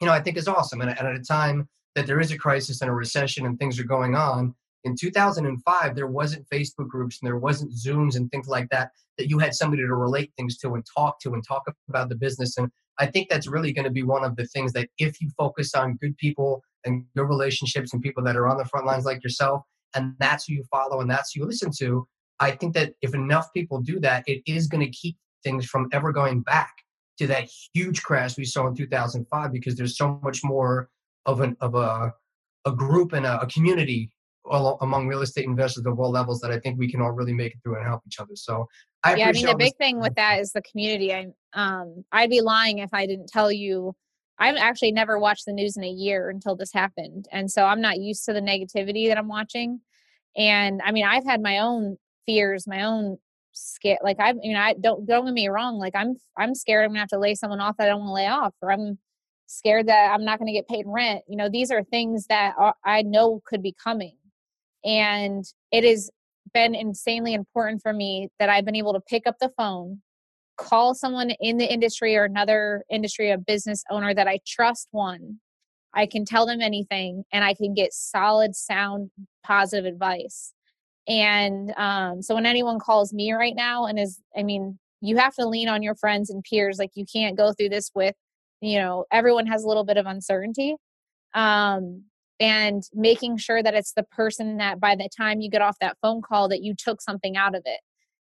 you 0.00 0.06
know, 0.06 0.12
I 0.12 0.20
think 0.20 0.36
is 0.36 0.48
awesome. 0.48 0.80
And, 0.80 0.90
and 0.90 1.06
at 1.06 1.14
a 1.14 1.22
time 1.22 1.68
that 1.94 2.06
there 2.06 2.20
is 2.20 2.30
a 2.30 2.38
crisis 2.38 2.80
and 2.80 2.90
a 2.90 2.94
recession 2.94 3.44
and 3.44 3.58
things 3.58 3.78
are 3.78 3.84
going 3.84 4.14
on, 4.14 4.54
in 4.84 4.96
2005, 4.96 5.94
there 5.94 6.06
wasn't 6.06 6.48
Facebook 6.48 6.88
groups 6.88 7.18
and 7.20 7.26
there 7.28 7.38
wasn't 7.38 7.72
Zooms 7.72 8.16
and 8.16 8.30
things 8.30 8.48
like 8.48 8.68
that 8.70 8.90
that 9.18 9.28
you 9.28 9.38
had 9.38 9.54
somebody 9.54 9.82
to 9.82 9.94
relate 9.94 10.32
things 10.36 10.56
to 10.58 10.74
and 10.74 10.84
talk 10.96 11.20
to 11.20 11.34
and 11.34 11.46
talk 11.46 11.62
about 11.88 12.08
the 12.08 12.14
business. 12.14 12.56
And 12.56 12.70
I 12.98 13.06
think 13.06 13.28
that's 13.28 13.46
really 13.46 13.72
going 13.72 13.84
to 13.84 13.90
be 13.90 14.02
one 14.02 14.24
of 14.24 14.36
the 14.36 14.46
things 14.46 14.72
that 14.72 14.88
if 14.98 15.20
you 15.20 15.30
focus 15.36 15.74
on 15.74 15.98
good 16.00 16.16
people 16.16 16.62
and 16.84 17.04
good 17.16 17.28
relationships 17.28 17.92
and 17.92 18.02
people 18.02 18.24
that 18.24 18.36
are 18.36 18.48
on 18.48 18.58
the 18.58 18.64
front 18.64 18.86
lines 18.86 19.04
like 19.04 19.22
yourself, 19.22 19.62
and 19.94 20.14
that's 20.18 20.46
who 20.46 20.54
you 20.54 20.64
follow 20.70 21.00
and 21.00 21.10
that's 21.10 21.32
who 21.32 21.40
you 21.40 21.46
listen 21.46 21.70
to, 21.78 22.06
I 22.42 22.50
think 22.50 22.74
that 22.74 22.94
if 23.02 23.14
enough 23.14 23.52
people 23.54 23.80
do 23.80 24.00
that, 24.00 24.24
it 24.26 24.42
is 24.46 24.66
going 24.66 24.84
to 24.84 24.90
keep 24.90 25.16
things 25.44 25.64
from 25.66 25.88
ever 25.92 26.12
going 26.12 26.40
back 26.42 26.72
to 27.18 27.26
that 27.28 27.48
huge 27.74 28.02
crash 28.02 28.36
we 28.36 28.44
saw 28.44 28.66
in 28.66 28.74
2005 28.74 29.52
because 29.52 29.76
there's 29.76 29.96
so 29.96 30.18
much 30.22 30.42
more 30.42 30.88
of 31.26 31.40
an 31.40 31.56
of 31.60 31.74
a 31.74 32.12
a 32.64 32.72
group 32.72 33.12
and 33.12 33.26
a, 33.26 33.40
a 33.40 33.46
community 33.46 34.10
all 34.44 34.76
among 34.80 35.06
real 35.06 35.22
estate 35.22 35.44
investors 35.44 35.86
of 35.86 36.00
all 36.00 36.10
levels 36.10 36.40
that 36.40 36.50
I 36.50 36.58
think 36.58 36.78
we 36.78 36.90
can 36.90 37.00
all 37.00 37.12
really 37.12 37.32
make 37.32 37.52
it 37.54 37.58
through 37.62 37.76
and 37.76 37.86
help 37.86 38.02
each 38.06 38.18
other. 38.18 38.34
So 38.34 38.66
I 39.04 39.14
yeah, 39.14 39.28
I 39.28 39.32
mean 39.32 39.46
the 39.46 39.54
big 39.54 39.76
thing 39.76 40.00
with 40.00 40.14
that 40.16 40.40
is 40.40 40.52
the 40.52 40.62
community. 40.62 41.14
I 41.14 41.26
um 41.54 42.04
I'd 42.10 42.30
be 42.30 42.40
lying 42.40 42.78
if 42.78 42.92
I 42.92 43.06
didn't 43.06 43.28
tell 43.28 43.52
you 43.52 43.94
I've 44.38 44.56
actually 44.56 44.92
never 44.92 45.18
watched 45.18 45.46
the 45.46 45.52
news 45.52 45.76
in 45.76 45.84
a 45.84 45.88
year 45.88 46.28
until 46.28 46.56
this 46.56 46.72
happened. 46.72 47.28
And 47.30 47.48
so 47.50 47.64
I'm 47.64 47.80
not 47.80 48.00
used 48.00 48.24
to 48.24 48.32
the 48.32 48.40
negativity 48.40 49.06
that 49.08 49.18
I'm 49.18 49.28
watching. 49.28 49.80
And 50.36 50.80
I 50.82 50.90
mean, 50.90 51.04
I've 51.04 51.24
had 51.24 51.40
my 51.42 51.58
own 51.58 51.98
fears, 52.26 52.66
my 52.66 52.82
own 52.82 53.18
scare 53.52 53.98
like 54.02 54.16
I'm, 54.18 54.38
you 54.42 54.54
know, 54.54 54.60
I 54.60 54.74
don't 54.80 55.06
don't 55.06 55.26
get 55.26 55.34
me 55.34 55.48
wrong, 55.48 55.78
like 55.78 55.94
I'm 55.94 56.16
I'm 56.38 56.54
scared 56.54 56.84
I'm 56.84 56.90
gonna 56.90 57.00
have 57.00 57.08
to 57.10 57.18
lay 57.18 57.34
someone 57.34 57.60
off 57.60 57.76
that 57.78 57.84
I 57.84 57.88
don't 57.88 58.00
want 58.00 58.10
to 58.10 58.14
lay 58.14 58.26
off, 58.26 58.54
or 58.62 58.72
I'm 58.72 58.98
scared 59.46 59.88
that 59.88 60.12
I'm 60.12 60.24
not 60.24 60.38
gonna 60.38 60.52
get 60.52 60.68
paid 60.68 60.84
rent. 60.86 61.22
You 61.28 61.36
know, 61.36 61.48
these 61.50 61.70
are 61.70 61.84
things 61.84 62.26
that 62.28 62.54
are, 62.58 62.74
I 62.84 63.02
know 63.02 63.42
could 63.44 63.62
be 63.62 63.74
coming. 63.82 64.16
And 64.84 65.44
it 65.70 65.84
has 65.84 66.10
been 66.54 66.74
insanely 66.74 67.34
important 67.34 67.82
for 67.82 67.92
me 67.92 68.28
that 68.38 68.48
I've 68.48 68.64
been 68.64 68.76
able 68.76 68.94
to 68.94 69.00
pick 69.00 69.26
up 69.26 69.36
the 69.40 69.52
phone, 69.56 70.00
call 70.56 70.94
someone 70.94 71.30
in 71.40 71.58
the 71.58 71.70
industry 71.72 72.16
or 72.16 72.24
another 72.24 72.84
industry, 72.90 73.30
a 73.30 73.38
business 73.38 73.84
owner 73.90 74.14
that 74.14 74.28
I 74.28 74.40
trust 74.46 74.88
one. 74.90 75.38
I 75.94 76.06
can 76.06 76.24
tell 76.24 76.46
them 76.46 76.60
anything 76.60 77.24
and 77.32 77.44
I 77.44 77.54
can 77.54 77.74
get 77.74 77.92
solid, 77.92 78.56
sound, 78.56 79.10
positive 79.44 79.84
advice. 79.84 80.52
And 81.08 81.72
um, 81.76 82.22
so 82.22 82.34
when 82.34 82.46
anyone 82.46 82.78
calls 82.78 83.12
me 83.12 83.32
right 83.32 83.54
now 83.56 83.86
and 83.86 83.98
is, 83.98 84.20
I 84.36 84.42
mean, 84.42 84.78
you 85.00 85.16
have 85.16 85.34
to 85.34 85.48
lean 85.48 85.68
on 85.68 85.82
your 85.82 85.96
friends 85.96 86.30
and 86.30 86.44
peers. 86.44 86.78
Like 86.78 86.92
you 86.94 87.04
can't 87.12 87.36
go 87.36 87.52
through 87.52 87.70
this 87.70 87.90
with, 87.94 88.14
you 88.60 88.78
know, 88.78 89.04
everyone 89.10 89.46
has 89.46 89.64
a 89.64 89.68
little 89.68 89.84
bit 89.84 89.96
of 89.96 90.06
uncertainty. 90.06 90.76
Um, 91.34 92.04
and 92.40 92.82
making 92.92 93.36
sure 93.36 93.62
that 93.62 93.74
it's 93.74 93.92
the 93.92 94.02
person 94.02 94.56
that 94.56 94.80
by 94.80 94.96
the 94.96 95.08
time 95.16 95.40
you 95.40 95.48
get 95.48 95.62
off 95.62 95.78
that 95.80 95.96
phone 96.02 96.22
call 96.22 96.48
that 96.48 96.62
you 96.62 96.74
took 96.76 97.00
something 97.00 97.36
out 97.36 97.54
of 97.54 97.62
it. 97.64 97.80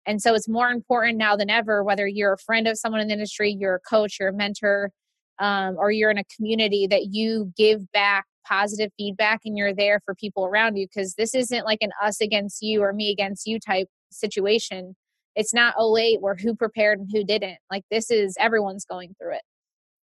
And 0.07 0.21
so 0.21 0.35
it's 0.35 0.49
more 0.49 0.71
important 0.71 1.19
now 1.19 1.37
than 1.37 1.51
ever, 1.51 1.85
whether 1.85 2.07
you're 2.07 2.33
a 2.33 2.39
friend 2.39 2.67
of 2.67 2.79
someone 2.79 3.01
in 3.01 3.09
the 3.09 3.13
industry, 3.13 3.57
you're 3.59 3.77
a 3.77 3.81
coach, 3.81 4.17
you're 4.19 4.31
a 4.31 4.33
mentor, 4.33 4.91
um, 5.39 5.77
or 5.79 5.93
you're 5.93 6.11
in 6.11 6.19
a 6.19 6.25
community 6.35 6.87
that 6.89 7.13
you 7.13 7.53
give 7.57 7.91
back 7.93 8.27
positive 8.49 8.91
feedback 8.97 9.41
and 9.45 9.57
you're 9.57 9.75
there 9.75 10.01
for 10.05 10.15
people 10.15 10.47
around 10.47 10.77
you 10.77 10.87
because 10.87 11.15
this 11.15 11.35
isn't 11.35 11.65
like 11.65 11.79
an 11.83 11.91
us 12.03 12.21
against 12.21 12.63
you 12.63 12.83
or 12.83 12.93
me 12.93 13.11
against 13.11 13.47
you 13.47 13.59
type 13.61 13.89
situation. 14.11 14.97
It's 15.35 15.55
not 15.55 15.75
08 15.79 16.21
where 16.21 16.37
who 16.37 16.55
prepared 16.55 16.99
and 16.99 17.09
who 17.13 17.25
didn't. 17.25 17.59
Like 17.71 17.85
this 17.91 18.11
is 18.11 18.37
everyone's 18.39 18.85
going 18.85 19.15
through 19.21 19.35
it. 19.35 19.43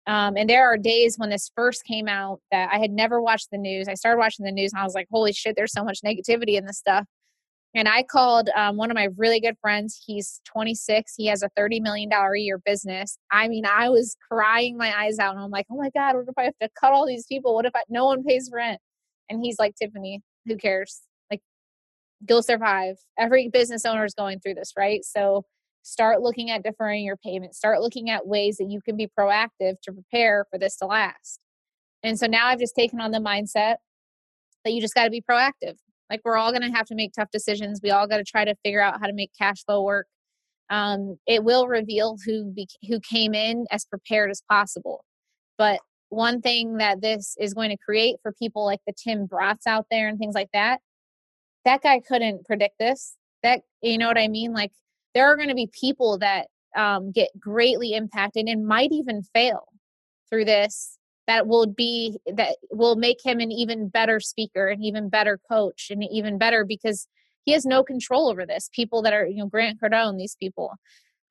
Um, 0.08 0.38
and 0.38 0.48
there 0.48 0.72
are 0.72 0.78
days 0.78 1.18
when 1.18 1.32
this 1.32 1.50
first 1.56 1.84
came 1.84 2.08
out 2.08 2.40
that 2.52 2.70
I 2.72 2.78
had 2.78 2.92
never 2.92 3.22
watched 3.22 3.50
the 3.52 3.58
news. 3.58 3.88
I 3.88 3.96
started 3.96 4.20
watching 4.20 4.46
the 4.46 4.52
news 4.52 4.72
and 4.72 4.80
I 4.80 4.84
was 4.84 4.94
like, 4.94 5.08
holy 5.12 5.34
shit, 5.34 5.56
there's 5.56 5.74
so 5.74 5.84
much 5.84 6.02
negativity 6.06 6.58
in 6.58 6.66
this 6.66 6.78
stuff. 6.78 7.06
And 7.76 7.90
I 7.90 8.04
called 8.04 8.50
um, 8.56 8.78
one 8.78 8.90
of 8.90 8.96
my 8.96 9.10
really 9.18 9.42
good 9.42 9.58
friends. 9.60 10.02
He's 10.06 10.40
26. 10.46 11.14
He 11.18 11.26
has 11.26 11.44
a 11.44 11.50
$30 11.60 11.82
million 11.82 12.10
a 12.10 12.40
year 12.40 12.58
business. 12.66 13.18
I 13.32 13.50
mean, 13.50 13.66
I 13.66 13.90
was 13.90 14.16
crying 14.32 14.78
my 14.78 14.98
eyes 14.98 15.20
out. 15.20 15.36
And 15.36 15.44
I'm 15.44 15.52
like, 15.52 15.66
oh 15.70 15.76
my 15.76 15.90
God, 15.90 16.16
what 16.16 16.26
if 16.30 16.38
I 16.38 16.44
have 16.44 16.58
to 16.62 16.70
cut 16.80 16.94
all 16.94 17.06
these 17.06 17.26
people? 17.26 17.54
What 17.54 17.66
if 17.66 17.76
I, 17.76 17.82
no 17.90 18.06
one 18.06 18.24
pays 18.24 18.50
rent? 18.54 18.80
And 19.30 19.44
he's 19.44 19.60
like, 19.60 19.76
Tiffany, 19.76 20.22
who 20.46 20.56
cares? 20.56 21.02
Like, 21.30 21.42
go 22.26 22.40
survive. 22.40 22.96
Every 23.20 23.50
business 23.50 23.86
owner 23.86 24.06
is 24.06 24.14
going 24.14 24.40
through 24.40 24.54
this, 24.54 24.72
right? 24.78 25.04
So 25.04 25.44
start 25.84 26.22
looking 26.22 26.50
at 26.52 26.64
deferring 26.64 27.04
your 27.04 27.18
payments. 27.18 27.58
Start 27.58 27.82
looking 27.82 28.10
at 28.10 28.26
ways 28.26 28.56
that 28.58 28.70
you 28.70 28.80
can 28.80 28.96
be 28.96 29.10
proactive 29.20 29.82
to 29.84 29.92
prepare 29.92 30.46
for 30.50 30.58
this 30.58 30.78
to 30.78 30.86
last. 30.86 31.42
And 32.04 32.18
so 32.18 32.26
now 32.26 32.48
I've 32.48 32.60
just 32.60 32.76
taken 32.76 33.02
on 33.02 33.12
the 33.12 33.20
mindset 33.20 33.76
that 34.64 34.72
you 34.72 34.80
just 34.80 34.96
got 34.96 35.04
to 35.04 35.10
be 35.10 35.22
proactive 35.22 35.76
like 36.10 36.22
we're 36.24 36.38
all 36.38 36.52
going 36.52 36.62
to 36.62 36.76
have 36.76 36.86
to 36.88 36.96
make 36.96 37.14
tough 37.14 37.30
decisions. 37.32 37.80
We 37.84 37.92
all 37.92 38.08
got 38.08 38.18
to 38.18 38.24
try 38.24 38.46
to 38.46 38.56
figure 38.64 38.82
out 38.82 39.00
how 39.00 39.08
to 39.08 39.14
make 39.14 39.32
cash 39.38 39.64
flow 39.66 39.84
work. 39.84 40.08
Um, 40.70 41.18
it 41.28 41.44
will 41.44 41.68
reveal 41.68 42.18
who 42.26 42.52
be, 42.52 42.68
who 42.88 43.00
came 43.00 43.34
in 43.34 43.66
as 43.72 43.86
prepared 43.86 44.32
as 44.32 44.42
possible. 44.50 45.04
But 45.58 45.80
one 46.10 46.42
thing 46.42 46.78
that 46.78 47.02
this 47.02 47.36
is 47.40 47.54
going 47.54 47.70
to 47.70 47.78
create 47.78 48.18
for 48.22 48.34
people 48.34 48.66
like 48.66 48.82
the 48.86 48.94
Tim 48.94 49.28
Bratz 49.28 49.68
out 49.68 49.86
there 49.92 50.08
and 50.08 50.18
things 50.18 50.36
like 50.36 50.50
that, 50.54 50.80
that 51.66 51.82
guy 51.82 52.00
couldn't 52.00 52.46
predict 52.46 52.76
this. 52.80 53.16
That 53.44 53.62
you 53.82 53.98
know 53.98 54.08
what 54.08 54.18
I 54.18 54.28
mean? 54.28 54.54
Like 54.54 54.72
there 55.14 55.32
are 55.32 55.36
going 55.36 55.50
to 55.50 55.56
be 55.56 55.70
people 55.80 56.18
that 56.20 56.48
um, 56.76 57.12
get 57.12 57.30
greatly 57.40 57.94
impacted 57.94 58.48
and 58.48 58.68
might 58.68 58.92
even 58.92 59.22
fail 59.34 59.68
through 60.30 60.46
this 60.46 60.98
that 61.28 61.48
will 61.48 61.66
be 61.66 62.18
that 62.28 62.58
will 62.72 62.96
make 62.96 63.18
him 63.24 63.40
an 63.40 63.52
even 63.52 63.88
better 63.90 64.20
speaker 64.20 64.68
an 64.68 64.84
even 64.84 65.10
better 65.10 65.40
coach 65.50 65.88
and 65.90 66.04
even 66.12 66.38
better 66.38 66.66
because 66.66 67.08
he 67.46 67.52
has 67.52 67.66
no 67.66 67.84
control 67.84 68.28
over 68.28 68.44
this. 68.46 68.70
People 68.74 69.04
that 69.04 69.14
are 69.14 69.26
you 69.26 69.38
know 69.38 69.48
grant 69.48 69.80
cardone 69.82 70.18
these 70.18 70.36
people 70.40 70.76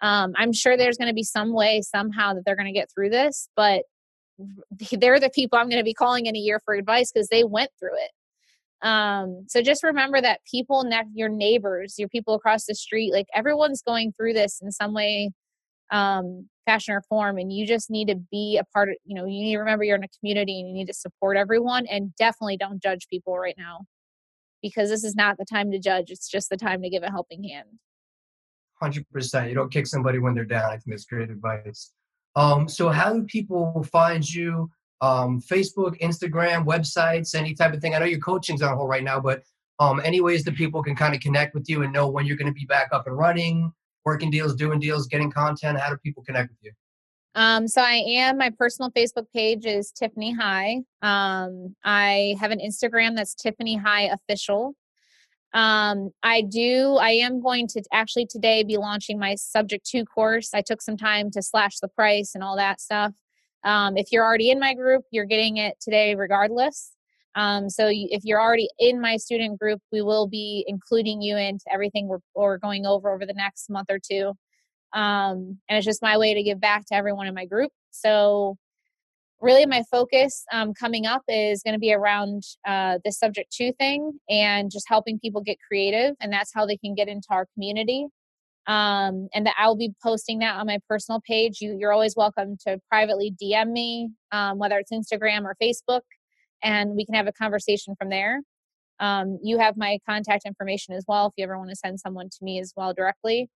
um, 0.01 0.33
i'm 0.37 0.53
sure 0.53 0.77
there's 0.77 0.97
going 0.97 1.09
to 1.09 1.15
be 1.15 1.23
some 1.23 1.53
way 1.53 1.81
somehow 1.81 2.35
that 2.35 2.45
they're 2.45 2.57
going 2.57 2.73
to 2.73 2.79
get 2.79 2.91
through 2.93 3.11
this 3.11 3.49
but 3.57 3.83
they're 4.93 5.21
the 5.21 5.31
people 5.31 5.59
i'm 5.59 5.69
going 5.69 5.81
to 5.81 5.85
be 5.85 5.95
calling 5.95 6.27
in 6.27 6.37
a 6.37 6.39
year 6.39 6.61
for 6.65 6.75
advice 6.75 7.11
because 7.13 7.29
they 7.29 7.45
went 7.45 7.71
through 7.79 7.97
it. 7.97 8.11
Um, 8.87 9.47
so 9.49 9.63
just 9.63 9.83
remember 9.83 10.21
that 10.21 10.41
people 10.51 10.85
ne- 10.85 11.09
your 11.15 11.31
neighbors 11.31 11.95
your 11.99 12.09
people 12.09 12.35
across 12.35 12.67
the 12.67 12.75
street 12.75 13.13
like 13.13 13.27
everyone's 13.35 13.83
going 13.83 14.13
through 14.13 14.35
this 14.35 14.61
in 14.61 14.71
some 14.73 14.93
way 14.93 15.31
um, 15.91 16.49
fashion 16.65 16.95
or 16.95 17.03
form 17.03 17.39
and 17.39 17.53
you 17.53 17.67
just 17.67 17.91
need 17.91 18.09
to 18.09 18.17
be 18.31 18.59
a 18.59 18.65
part 18.65 18.89
of 18.89 18.97
you 19.05 19.15
know 19.15 19.25
you 19.25 19.43
need 19.43 19.53
to 19.53 19.59
remember 19.59 19.85
you're 19.85 19.97
in 19.97 20.05
a 20.05 20.19
community 20.21 20.61
and 20.61 20.69
you 20.69 20.75
need 20.75 20.87
to 20.87 20.95
support 20.95 21.37
everyone 21.37 21.87
and 21.87 22.15
definitely 22.17 22.57
don't 22.57 22.83
judge 22.83 23.07
people 23.09 23.37
right 23.37 23.57
now 23.59 23.81
because 24.63 24.89
this 24.89 25.05
is 25.05 25.15
not 25.15 25.37
the 25.39 25.45
time 25.45 25.71
to 25.71 25.79
judge 25.79 26.11
it's 26.11 26.29
just 26.29 26.49
the 26.51 26.57
time 26.57 26.83
to 26.83 26.91
give 26.91 27.03
a 27.03 27.11
helping 27.11 27.45
hand. 27.45 27.69
100% 28.83 29.49
you 29.49 29.55
don't 29.55 29.73
kick 29.73 29.87
somebody 29.87 30.19
when 30.19 30.35
they're 30.35 30.45
down 30.45 30.65
i 30.65 30.73
think 30.73 30.85
that's 30.89 31.05
great 31.05 31.31
advice. 31.31 31.93
Um, 32.37 32.69
so 32.69 32.89
how 32.89 33.13
do 33.13 33.23
people 33.23 33.87
find 33.93 34.29
you 34.29 34.71
um, 35.01 35.41
facebook 35.41 36.01
instagram 36.01 36.65
websites 36.65 37.35
any 37.35 37.55
type 37.55 37.75
of 37.75 37.81
thing? 37.81 37.95
I 37.95 37.99
know 37.99 38.07
your 38.07 38.21
coaching's 38.21 38.63
on 38.63 38.77
hold 38.77 38.89
right 38.89 39.05
now 39.05 39.21
but 39.21 39.43
um, 39.81 40.01
any 40.05 40.21
ways 40.21 40.45
that 40.45 40.55
people 40.55 40.83
can 40.83 40.95
kind 40.95 41.15
of 41.15 41.21
connect 41.21 41.55
with 41.55 41.69
you 41.69 41.83
and 41.83 41.93
know 41.93 42.09
when 42.09 42.27
you're 42.27 42.37
going 42.37 42.53
to 42.53 42.59
be 42.59 42.67
back 42.67 42.89
up 42.93 43.07
and 43.07 43.17
running 43.17 43.73
working 44.05 44.31
deals, 44.31 44.55
doing 44.55 44.79
deals, 44.79 45.07
getting 45.07 45.31
content? 45.31 45.79
How 45.79 45.91
do 45.91 45.97
people 45.99 46.23
connect 46.23 46.51
with 46.51 46.59
you? 46.63 46.73
Um, 47.37 47.67
so 47.67 47.83
I 47.83 47.95
am 48.07 48.39
my 48.39 48.51
personal 48.51 48.91
Facebook 48.93 49.27
page 49.35 49.67
is 49.67 49.91
Tiffany 49.91 50.33
High. 50.33 50.83
Um, 51.03 51.75
I 51.85 52.37
have 52.41 52.53
an 52.53 52.61
Instagram 52.61 53.17
that's 53.17 53.35
Tiffany 53.35 53.77
High 53.77 54.03
Official. 54.03 54.75
Um, 55.53 56.11
I 56.23 56.43
do. 56.43 56.97
I 57.01 57.11
am 57.11 57.41
going 57.41 57.69
to 57.69 57.83
actually 57.93 58.27
today 58.27 58.63
be 58.63 58.77
launching 58.77 59.19
my 59.19 59.35
Subject 59.37 59.85
to 59.87 60.05
course. 60.05 60.51
I 60.53 60.63
took 60.63 60.83
some 60.83 60.97
time 60.97 61.31
to 61.33 61.43
slash 61.43 61.79
the 61.81 61.89
price 61.89 62.35
and 62.35 62.43
all 62.43 62.57
that 62.57 62.81
stuff. 62.81 63.13
Um, 63.65 63.97
if 63.97 64.13
you're 64.13 64.25
already 64.25 64.51
in 64.51 64.61
my 64.61 64.75
group, 64.75 65.05
you're 65.11 65.25
getting 65.25 65.57
it 65.57 65.77
today 65.81 66.15
regardless. 66.15 66.94
Um, 67.35 67.69
so 67.69 67.89
if 67.91 68.25
you're 68.25 68.41
already 68.41 68.69
in 68.79 69.01
my 69.01 69.17
student 69.17 69.59
group, 69.59 69.81
we 69.91 70.03
will 70.03 70.29
be 70.29 70.65
including 70.69 71.21
you 71.21 71.37
into 71.37 71.65
everything 71.73 72.09
we're, 72.09 72.19
we're 72.35 72.59
going 72.59 72.87
over 72.87 73.13
over 73.13 73.27
the 73.27 73.35
next 73.35 73.69
month 73.71 73.91
or 73.91 73.99
two. 73.99 74.35
Um, 74.93 75.59
and 75.69 75.77
it's 75.77 75.85
just 75.85 76.03
my 76.03 76.17
way 76.17 76.35
to 76.35 76.43
give 76.43 76.61
back 76.61 76.85
to 76.87 76.95
everyone 76.95 77.27
in 77.27 77.35
my 77.35 77.47
group. 77.47 77.73
So 77.91 78.57
really 79.45 79.67
my 79.67 79.83
focus 79.91 80.45
um, 80.53 80.73
coming 80.73 81.07
up 81.07 81.23
is 81.29 81.63
going 81.63 81.75
to 81.75 81.79
be 81.79 81.93
around 81.93 82.43
uh, 82.67 82.99
this 83.05 83.19
subject 83.19 83.53
to 83.53 83.73
thing 83.75 84.13
and 84.29 84.71
just 84.71 84.87
helping 84.89 85.19
people 85.19 85.41
get 85.41 85.59
creative 85.69 86.17
and 86.21 86.33
that's 86.33 86.51
how 86.55 86.65
they 86.65 86.77
can 86.79 86.95
get 86.95 87.09
into 87.09 87.29
our 87.31 87.47
community 87.55 88.07
um, 88.67 89.29
and 89.35 89.45
that 89.45 89.55
i'll 89.59 89.77
be 89.77 89.93
posting 90.03 90.39
that 90.39 90.57
on 90.57 90.67
my 90.67 90.79
personal 90.89 91.21
page 91.27 91.61
you, 91.61 91.77
you're 91.79 91.93
always 91.93 92.17
welcome 92.17 92.57
to 92.67 92.79
privately 92.89 93.35
dm 93.43 93.71
me 93.71 94.09
um, 94.33 94.59
whether 94.59 94.79
it's 94.79 94.93
instagram 94.93 95.45
or 95.45 95.55
facebook 95.63 96.01
and 96.63 96.97
we 96.97 97.05
can 97.05 97.15
have 97.15 97.27
a 97.27 97.33
conversation 97.33 97.95
from 97.99 98.11
there. 98.11 98.41
Um, 99.01 99.39
you 99.43 99.59
have 99.59 99.77
my 99.77 99.99
contact 100.09 100.45
information 100.47 100.95
as 100.95 101.05
well 101.09 101.27
if 101.27 101.33
you 101.37 101.45
ever 101.45 101.59
want 101.59 101.71
to 101.71 101.77
send 101.77 102.01
someone 102.01 102.29
to 102.31 102.39
me 102.43 102.61
as 102.61 102.73
well 102.77 102.95
directly. 102.95 103.49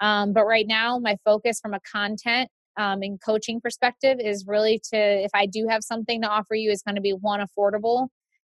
Um, 0.00 0.32
but 0.32 0.46
right 0.46 0.66
now, 0.66 0.98
my 0.98 1.16
focus 1.24 1.60
from 1.60 1.74
a 1.74 1.80
content 1.80 2.48
um, 2.76 3.02
and 3.02 3.20
coaching 3.24 3.60
perspective 3.60 4.18
is 4.20 4.46
really 4.46 4.80
to, 4.92 4.96
if 4.96 5.30
I 5.34 5.46
do 5.46 5.66
have 5.68 5.82
something 5.82 6.22
to 6.22 6.28
offer 6.28 6.54
you, 6.54 6.70
is 6.70 6.82
going 6.82 6.94
to 6.94 7.00
be 7.00 7.12
one 7.12 7.40
affordable 7.40 8.08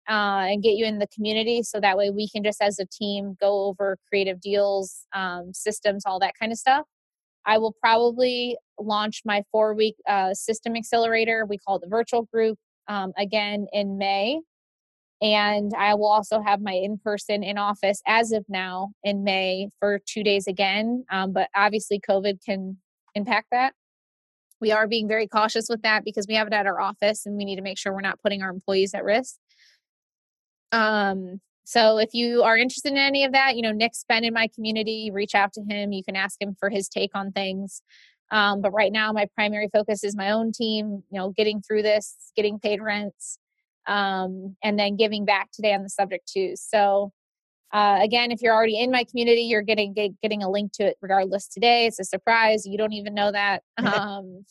uh, 0.09 0.49
and 0.49 0.62
get 0.62 0.75
you 0.75 0.87
in 0.87 0.99
the 0.99 1.07
community. 1.15 1.62
So 1.62 1.81
that 1.81 1.97
way 1.97 2.11
we 2.11 2.29
can 2.29 2.43
just 2.43 2.62
as 2.62 2.79
a 2.79 2.87
team 2.87 3.37
go 3.41 3.65
over 3.66 3.99
creative 4.09 4.41
deals, 4.41 5.07
um, 5.15 5.53
systems, 5.53 6.05
all 6.07 6.19
that 6.21 6.35
kind 6.39 6.53
of 6.53 6.59
stuff. 6.59 6.85
I 7.47 7.59
will 7.59 7.75
probably 7.81 8.57
launch 8.79 9.23
my 9.25 9.45
four 9.53 9.75
week 9.75 9.97
uh, 10.09 10.33
system 10.35 10.77
accelerator. 10.77 11.45
We 11.47 11.59
call 11.59 11.77
it 11.77 11.83
the 11.83 11.89
virtual 11.89 12.23
group 12.23 12.59
um, 12.89 13.12
again 13.16 13.66
in 13.73 13.98
May. 13.98 14.40
And 15.23 15.73
I 15.78 15.94
will 15.94 16.11
also 16.11 16.43
have 16.43 16.61
my 16.61 16.73
in 16.73 16.98
person 16.98 17.43
in 17.43 17.56
office 17.56 18.02
as 18.06 18.32
of 18.32 18.44
now 18.48 18.90
in 19.02 19.24
May 19.24 19.69
for 19.81 20.01
two 20.05 20.23
days 20.23 20.47
again. 20.47 21.05
Um, 21.11 21.32
but 21.32 21.48
obviously, 21.55 22.01
COVID 22.01 22.44
can 22.44 22.78
impact 23.15 23.48
that. 23.52 23.73
We 24.61 24.73
are 24.73 24.86
being 24.86 25.09
very 25.09 25.28
cautious 25.28 25.66
with 25.69 25.82
that 25.82 26.05
because 26.05 26.27
we 26.28 26.35
have 26.35 26.47
it 26.47 26.52
at 26.52 26.66
our 26.66 26.81
office 26.81 27.27
and 27.27 27.36
we 27.36 27.44
need 27.44 27.56
to 27.56 27.62
make 27.62 27.78
sure 27.78 27.93
we're 27.93 28.01
not 28.01 28.20
putting 28.23 28.43
our 28.43 28.51
employees 28.51 28.94
at 28.94 29.05
risk. 29.05 29.36
Um, 30.73 31.40
so 31.65 31.98
if 31.98 32.11
you 32.12 32.43
are 32.43 32.56
interested 32.56 32.93
in 32.93 32.98
any 32.98 33.24
of 33.24 33.32
that, 33.32 33.56
you 33.56 33.62
know, 33.62 33.73
Nick's 33.73 34.05
been 34.06 34.24
in 34.24 34.35
my 34.35 34.48
community, 34.55 35.11
reach 35.12 35.35
out 35.35 35.52
to 35.55 35.62
him. 35.62 35.93
You 35.93 36.05
can 36.05 36.16
ask 36.16 36.40
him 36.40 36.55
for 36.59 36.69
his 36.69 36.89
take 36.89 37.12
on 37.15 37.32
things. 37.32 37.82
Um, 38.31 38.61
but 38.61 38.73
right 38.73 38.93
now, 38.93 39.13
my 39.13 39.27
primary 39.35 39.69
focus 39.73 40.03
is 40.03 40.17
my 40.17 40.31
own 40.31 40.53
team, 40.53 41.03
you 41.11 41.19
know, 41.19 41.31
getting 41.31 41.61
through 41.63 41.83
this, 41.83 42.17
getting 42.37 42.59
paid 42.59 42.81
rents, 42.83 43.39
um, 43.87 44.57
and 44.63 44.79
then 44.79 44.97
giving 44.97 45.25
back 45.25 45.51
today 45.53 45.75
on 45.75 45.83
the 45.83 45.91
subject 45.91 46.27
to. 46.33 46.57
So, 46.57 47.13
uh, 47.73 47.99
again, 48.03 48.31
if 48.31 48.41
you're 48.41 48.55
already 48.55 48.79
in 48.79 48.91
my 48.91 49.05
community, 49.05 49.43
you're 49.43 49.63
getting 49.63 49.93
get, 49.93 50.13
getting 50.21 50.43
a 50.43 50.51
link 50.51 50.73
to 50.75 50.85
it 50.85 50.97
regardless 51.03 51.49
today. 51.49 51.87
It's 51.87 52.01
a 52.01 52.05
surprise. 52.05 52.67
You 52.67 52.79
don't 52.79 52.93
even 52.93 53.15
know 53.15 53.33
that. 53.33 53.63
Um, 53.85 54.45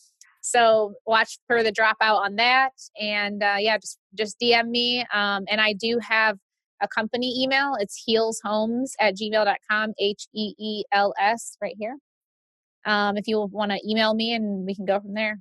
so 0.45 0.93
watch 1.05 1.39
for 1.47 1.63
the 1.63 1.71
dropout 1.71 2.19
on 2.19 2.35
that, 2.35 2.73
and 2.99 3.41
uh, 3.41 3.55
yeah, 3.59 3.77
just 3.77 3.97
just 4.13 4.37
DM 4.41 4.67
me. 4.67 4.99
Um, 5.13 5.45
and 5.49 5.61
I 5.61 5.71
do 5.71 5.99
have 6.01 6.37
a 6.81 6.87
company 6.87 7.41
email. 7.41 7.75
It's 7.79 8.03
heelshomes 8.07 8.91
at 8.99 9.15
gmail.com, 9.15 9.93
H 9.97 10.27
E 10.35 10.53
E 10.59 10.83
L 10.91 11.13
S, 11.17 11.57
right 11.61 11.75
here. 11.79 11.95
Um, 12.85 13.17
if 13.17 13.27
you 13.27 13.39
want 13.51 13.71
to 13.71 13.79
email 13.89 14.13
me 14.13 14.33
and 14.33 14.65
we 14.65 14.75
can 14.75 14.85
go 14.85 14.99
from 14.99 15.13
there. 15.13 15.39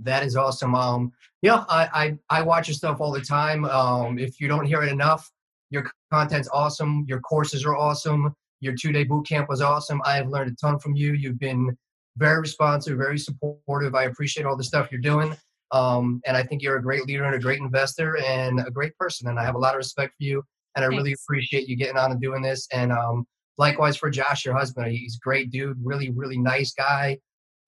That 0.00 0.22
is 0.22 0.36
awesome. 0.36 0.74
Um, 0.74 1.12
yeah, 1.42 1.64
I, 1.68 2.16
I, 2.30 2.38
I 2.38 2.42
watch 2.42 2.68
your 2.68 2.74
stuff 2.74 3.00
all 3.00 3.12
the 3.12 3.20
time. 3.20 3.64
Um, 3.64 4.18
if 4.18 4.40
you 4.40 4.48
don't 4.48 4.64
hear 4.64 4.82
it 4.82 4.92
enough, 4.92 5.30
your 5.70 5.90
content's 6.12 6.48
awesome. 6.52 7.04
Your 7.08 7.20
courses 7.20 7.64
are 7.64 7.76
awesome. 7.76 8.34
Your 8.60 8.74
two 8.74 8.92
day 8.92 9.04
boot 9.04 9.26
camp 9.26 9.48
was 9.48 9.60
awesome. 9.60 10.00
I 10.04 10.14
have 10.14 10.28
learned 10.28 10.52
a 10.52 10.54
ton 10.54 10.78
from 10.78 10.94
you. 10.96 11.12
You've 11.12 11.38
been 11.38 11.76
very 12.16 12.40
responsive, 12.40 12.98
very 12.98 13.18
supportive. 13.18 13.94
I 13.94 14.04
appreciate 14.04 14.46
all 14.46 14.56
the 14.56 14.64
stuff 14.64 14.90
you're 14.90 15.00
doing. 15.00 15.36
Um, 15.70 16.20
and 16.26 16.36
I 16.36 16.42
think 16.42 16.62
you're 16.62 16.78
a 16.78 16.82
great 16.82 17.06
leader 17.06 17.24
and 17.24 17.34
a 17.34 17.38
great 17.38 17.60
investor 17.60 18.16
and 18.18 18.60
a 18.60 18.70
great 18.70 18.96
person. 18.96 19.28
And 19.28 19.38
I 19.38 19.44
have 19.44 19.54
a 19.54 19.58
lot 19.58 19.74
of 19.74 19.78
respect 19.78 20.14
for 20.16 20.24
you. 20.24 20.42
And 20.74 20.84
I 20.84 20.88
Thanks. 20.88 20.98
really 20.98 21.14
appreciate 21.14 21.68
you 21.68 21.76
getting 21.76 21.98
on 21.98 22.10
and 22.10 22.20
doing 22.20 22.42
this. 22.42 22.66
And 22.72 22.92
um, 22.92 23.26
likewise 23.58 23.96
for 23.96 24.08
Josh, 24.10 24.44
your 24.44 24.56
husband. 24.56 24.90
He's 24.92 25.16
a 25.16 25.24
great 25.24 25.50
dude, 25.50 25.76
really, 25.82 26.10
really 26.10 26.38
nice 26.38 26.72
guy. 26.72 27.18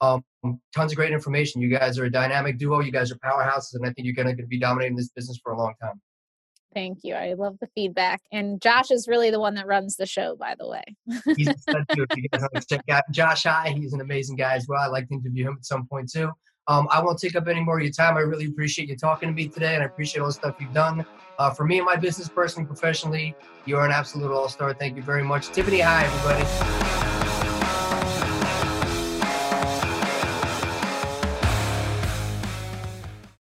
Um, 0.01 0.25
tons 0.75 0.93
of 0.93 0.97
great 0.97 1.13
information. 1.13 1.61
You 1.61 1.69
guys 1.69 1.99
are 1.99 2.05
a 2.05 2.11
dynamic 2.11 2.57
duo. 2.57 2.81
You 2.81 2.93
guys 2.93 3.13
are 3.13 3.17
powerhouses, 3.17 3.75
and 3.75 3.85
I 3.85 3.93
think 3.93 4.07
you're 4.07 4.15
going 4.15 4.35
to 4.35 4.47
be 4.47 4.59
dominating 4.59 4.97
this 4.97 5.11
business 5.11 5.39
for 5.43 5.53
a 5.53 5.59
long 5.59 5.75
time. 5.83 6.01
Thank 6.73 7.01
you. 7.03 7.15
I 7.15 7.35
love 7.35 7.57
the 7.61 7.67
feedback. 7.75 8.23
And 8.31 8.63
Josh 8.63 8.93
is 8.93 9.09
really 9.09 9.31
the 9.31 9.41
one 9.41 9.55
that 9.55 9.67
runs 9.67 9.97
the 9.97 10.07
show, 10.07 10.37
by 10.37 10.55
the 10.59 10.69
way. 10.69 10.85
He's 11.37 11.49
You 11.49 12.29
guys 12.33 12.43
want 12.43 12.55
to 12.55 12.67
check 12.69 12.85
out 12.89 13.05
Josh 13.11 13.43
High. 13.43 13.75
He's 13.77 13.93
an 13.93 14.01
amazing 14.01 14.37
guy 14.37 14.55
as 14.55 14.67
well. 14.69 14.81
I'd 14.81 14.89
like 14.89 15.09
to 15.09 15.15
interview 15.15 15.49
him 15.49 15.57
at 15.59 15.65
some 15.65 15.87
point 15.87 16.11
too. 16.11 16.31
Um, 16.69 16.87
I 16.91 17.03
won't 17.03 17.19
take 17.19 17.37
up 17.37 17.49
any 17.49 17.61
more 17.61 17.79
of 17.79 17.83
your 17.83 17.93
time. 17.93 18.17
I 18.17 18.21
really 18.21 18.47
appreciate 18.47 18.89
you 18.89 18.97
talking 18.97 19.29
to 19.29 19.35
me 19.35 19.49
today, 19.49 19.75
and 19.75 19.83
I 19.83 19.87
appreciate 19.87 20.21
all 20.21 20.29
the 20.29 20.33
stuff 20.33 20.57
you've 20.61 20.73
done. 20.73 21.05
Uh, 21.39 21.51
for 21.51 21.65
me 21.65 21.79
and 21.79 21.87
my 21.87 21.97
business, 21.97 22.29
personally, 22.29 22.67
professionally, 22.67 23.35
you're 23.65 23.85
an 23.85 23.93
absolute 23.93 24.31
all 24.31 24.49
star. 24.49 24.75
Thank 24.75 24.97
you 24.97 25.03
very 25.03 25.25
much. 25.25 25.49
Tiffany 25.49 25.81
High, 25.81 26.05
everybody. 26.05 27.10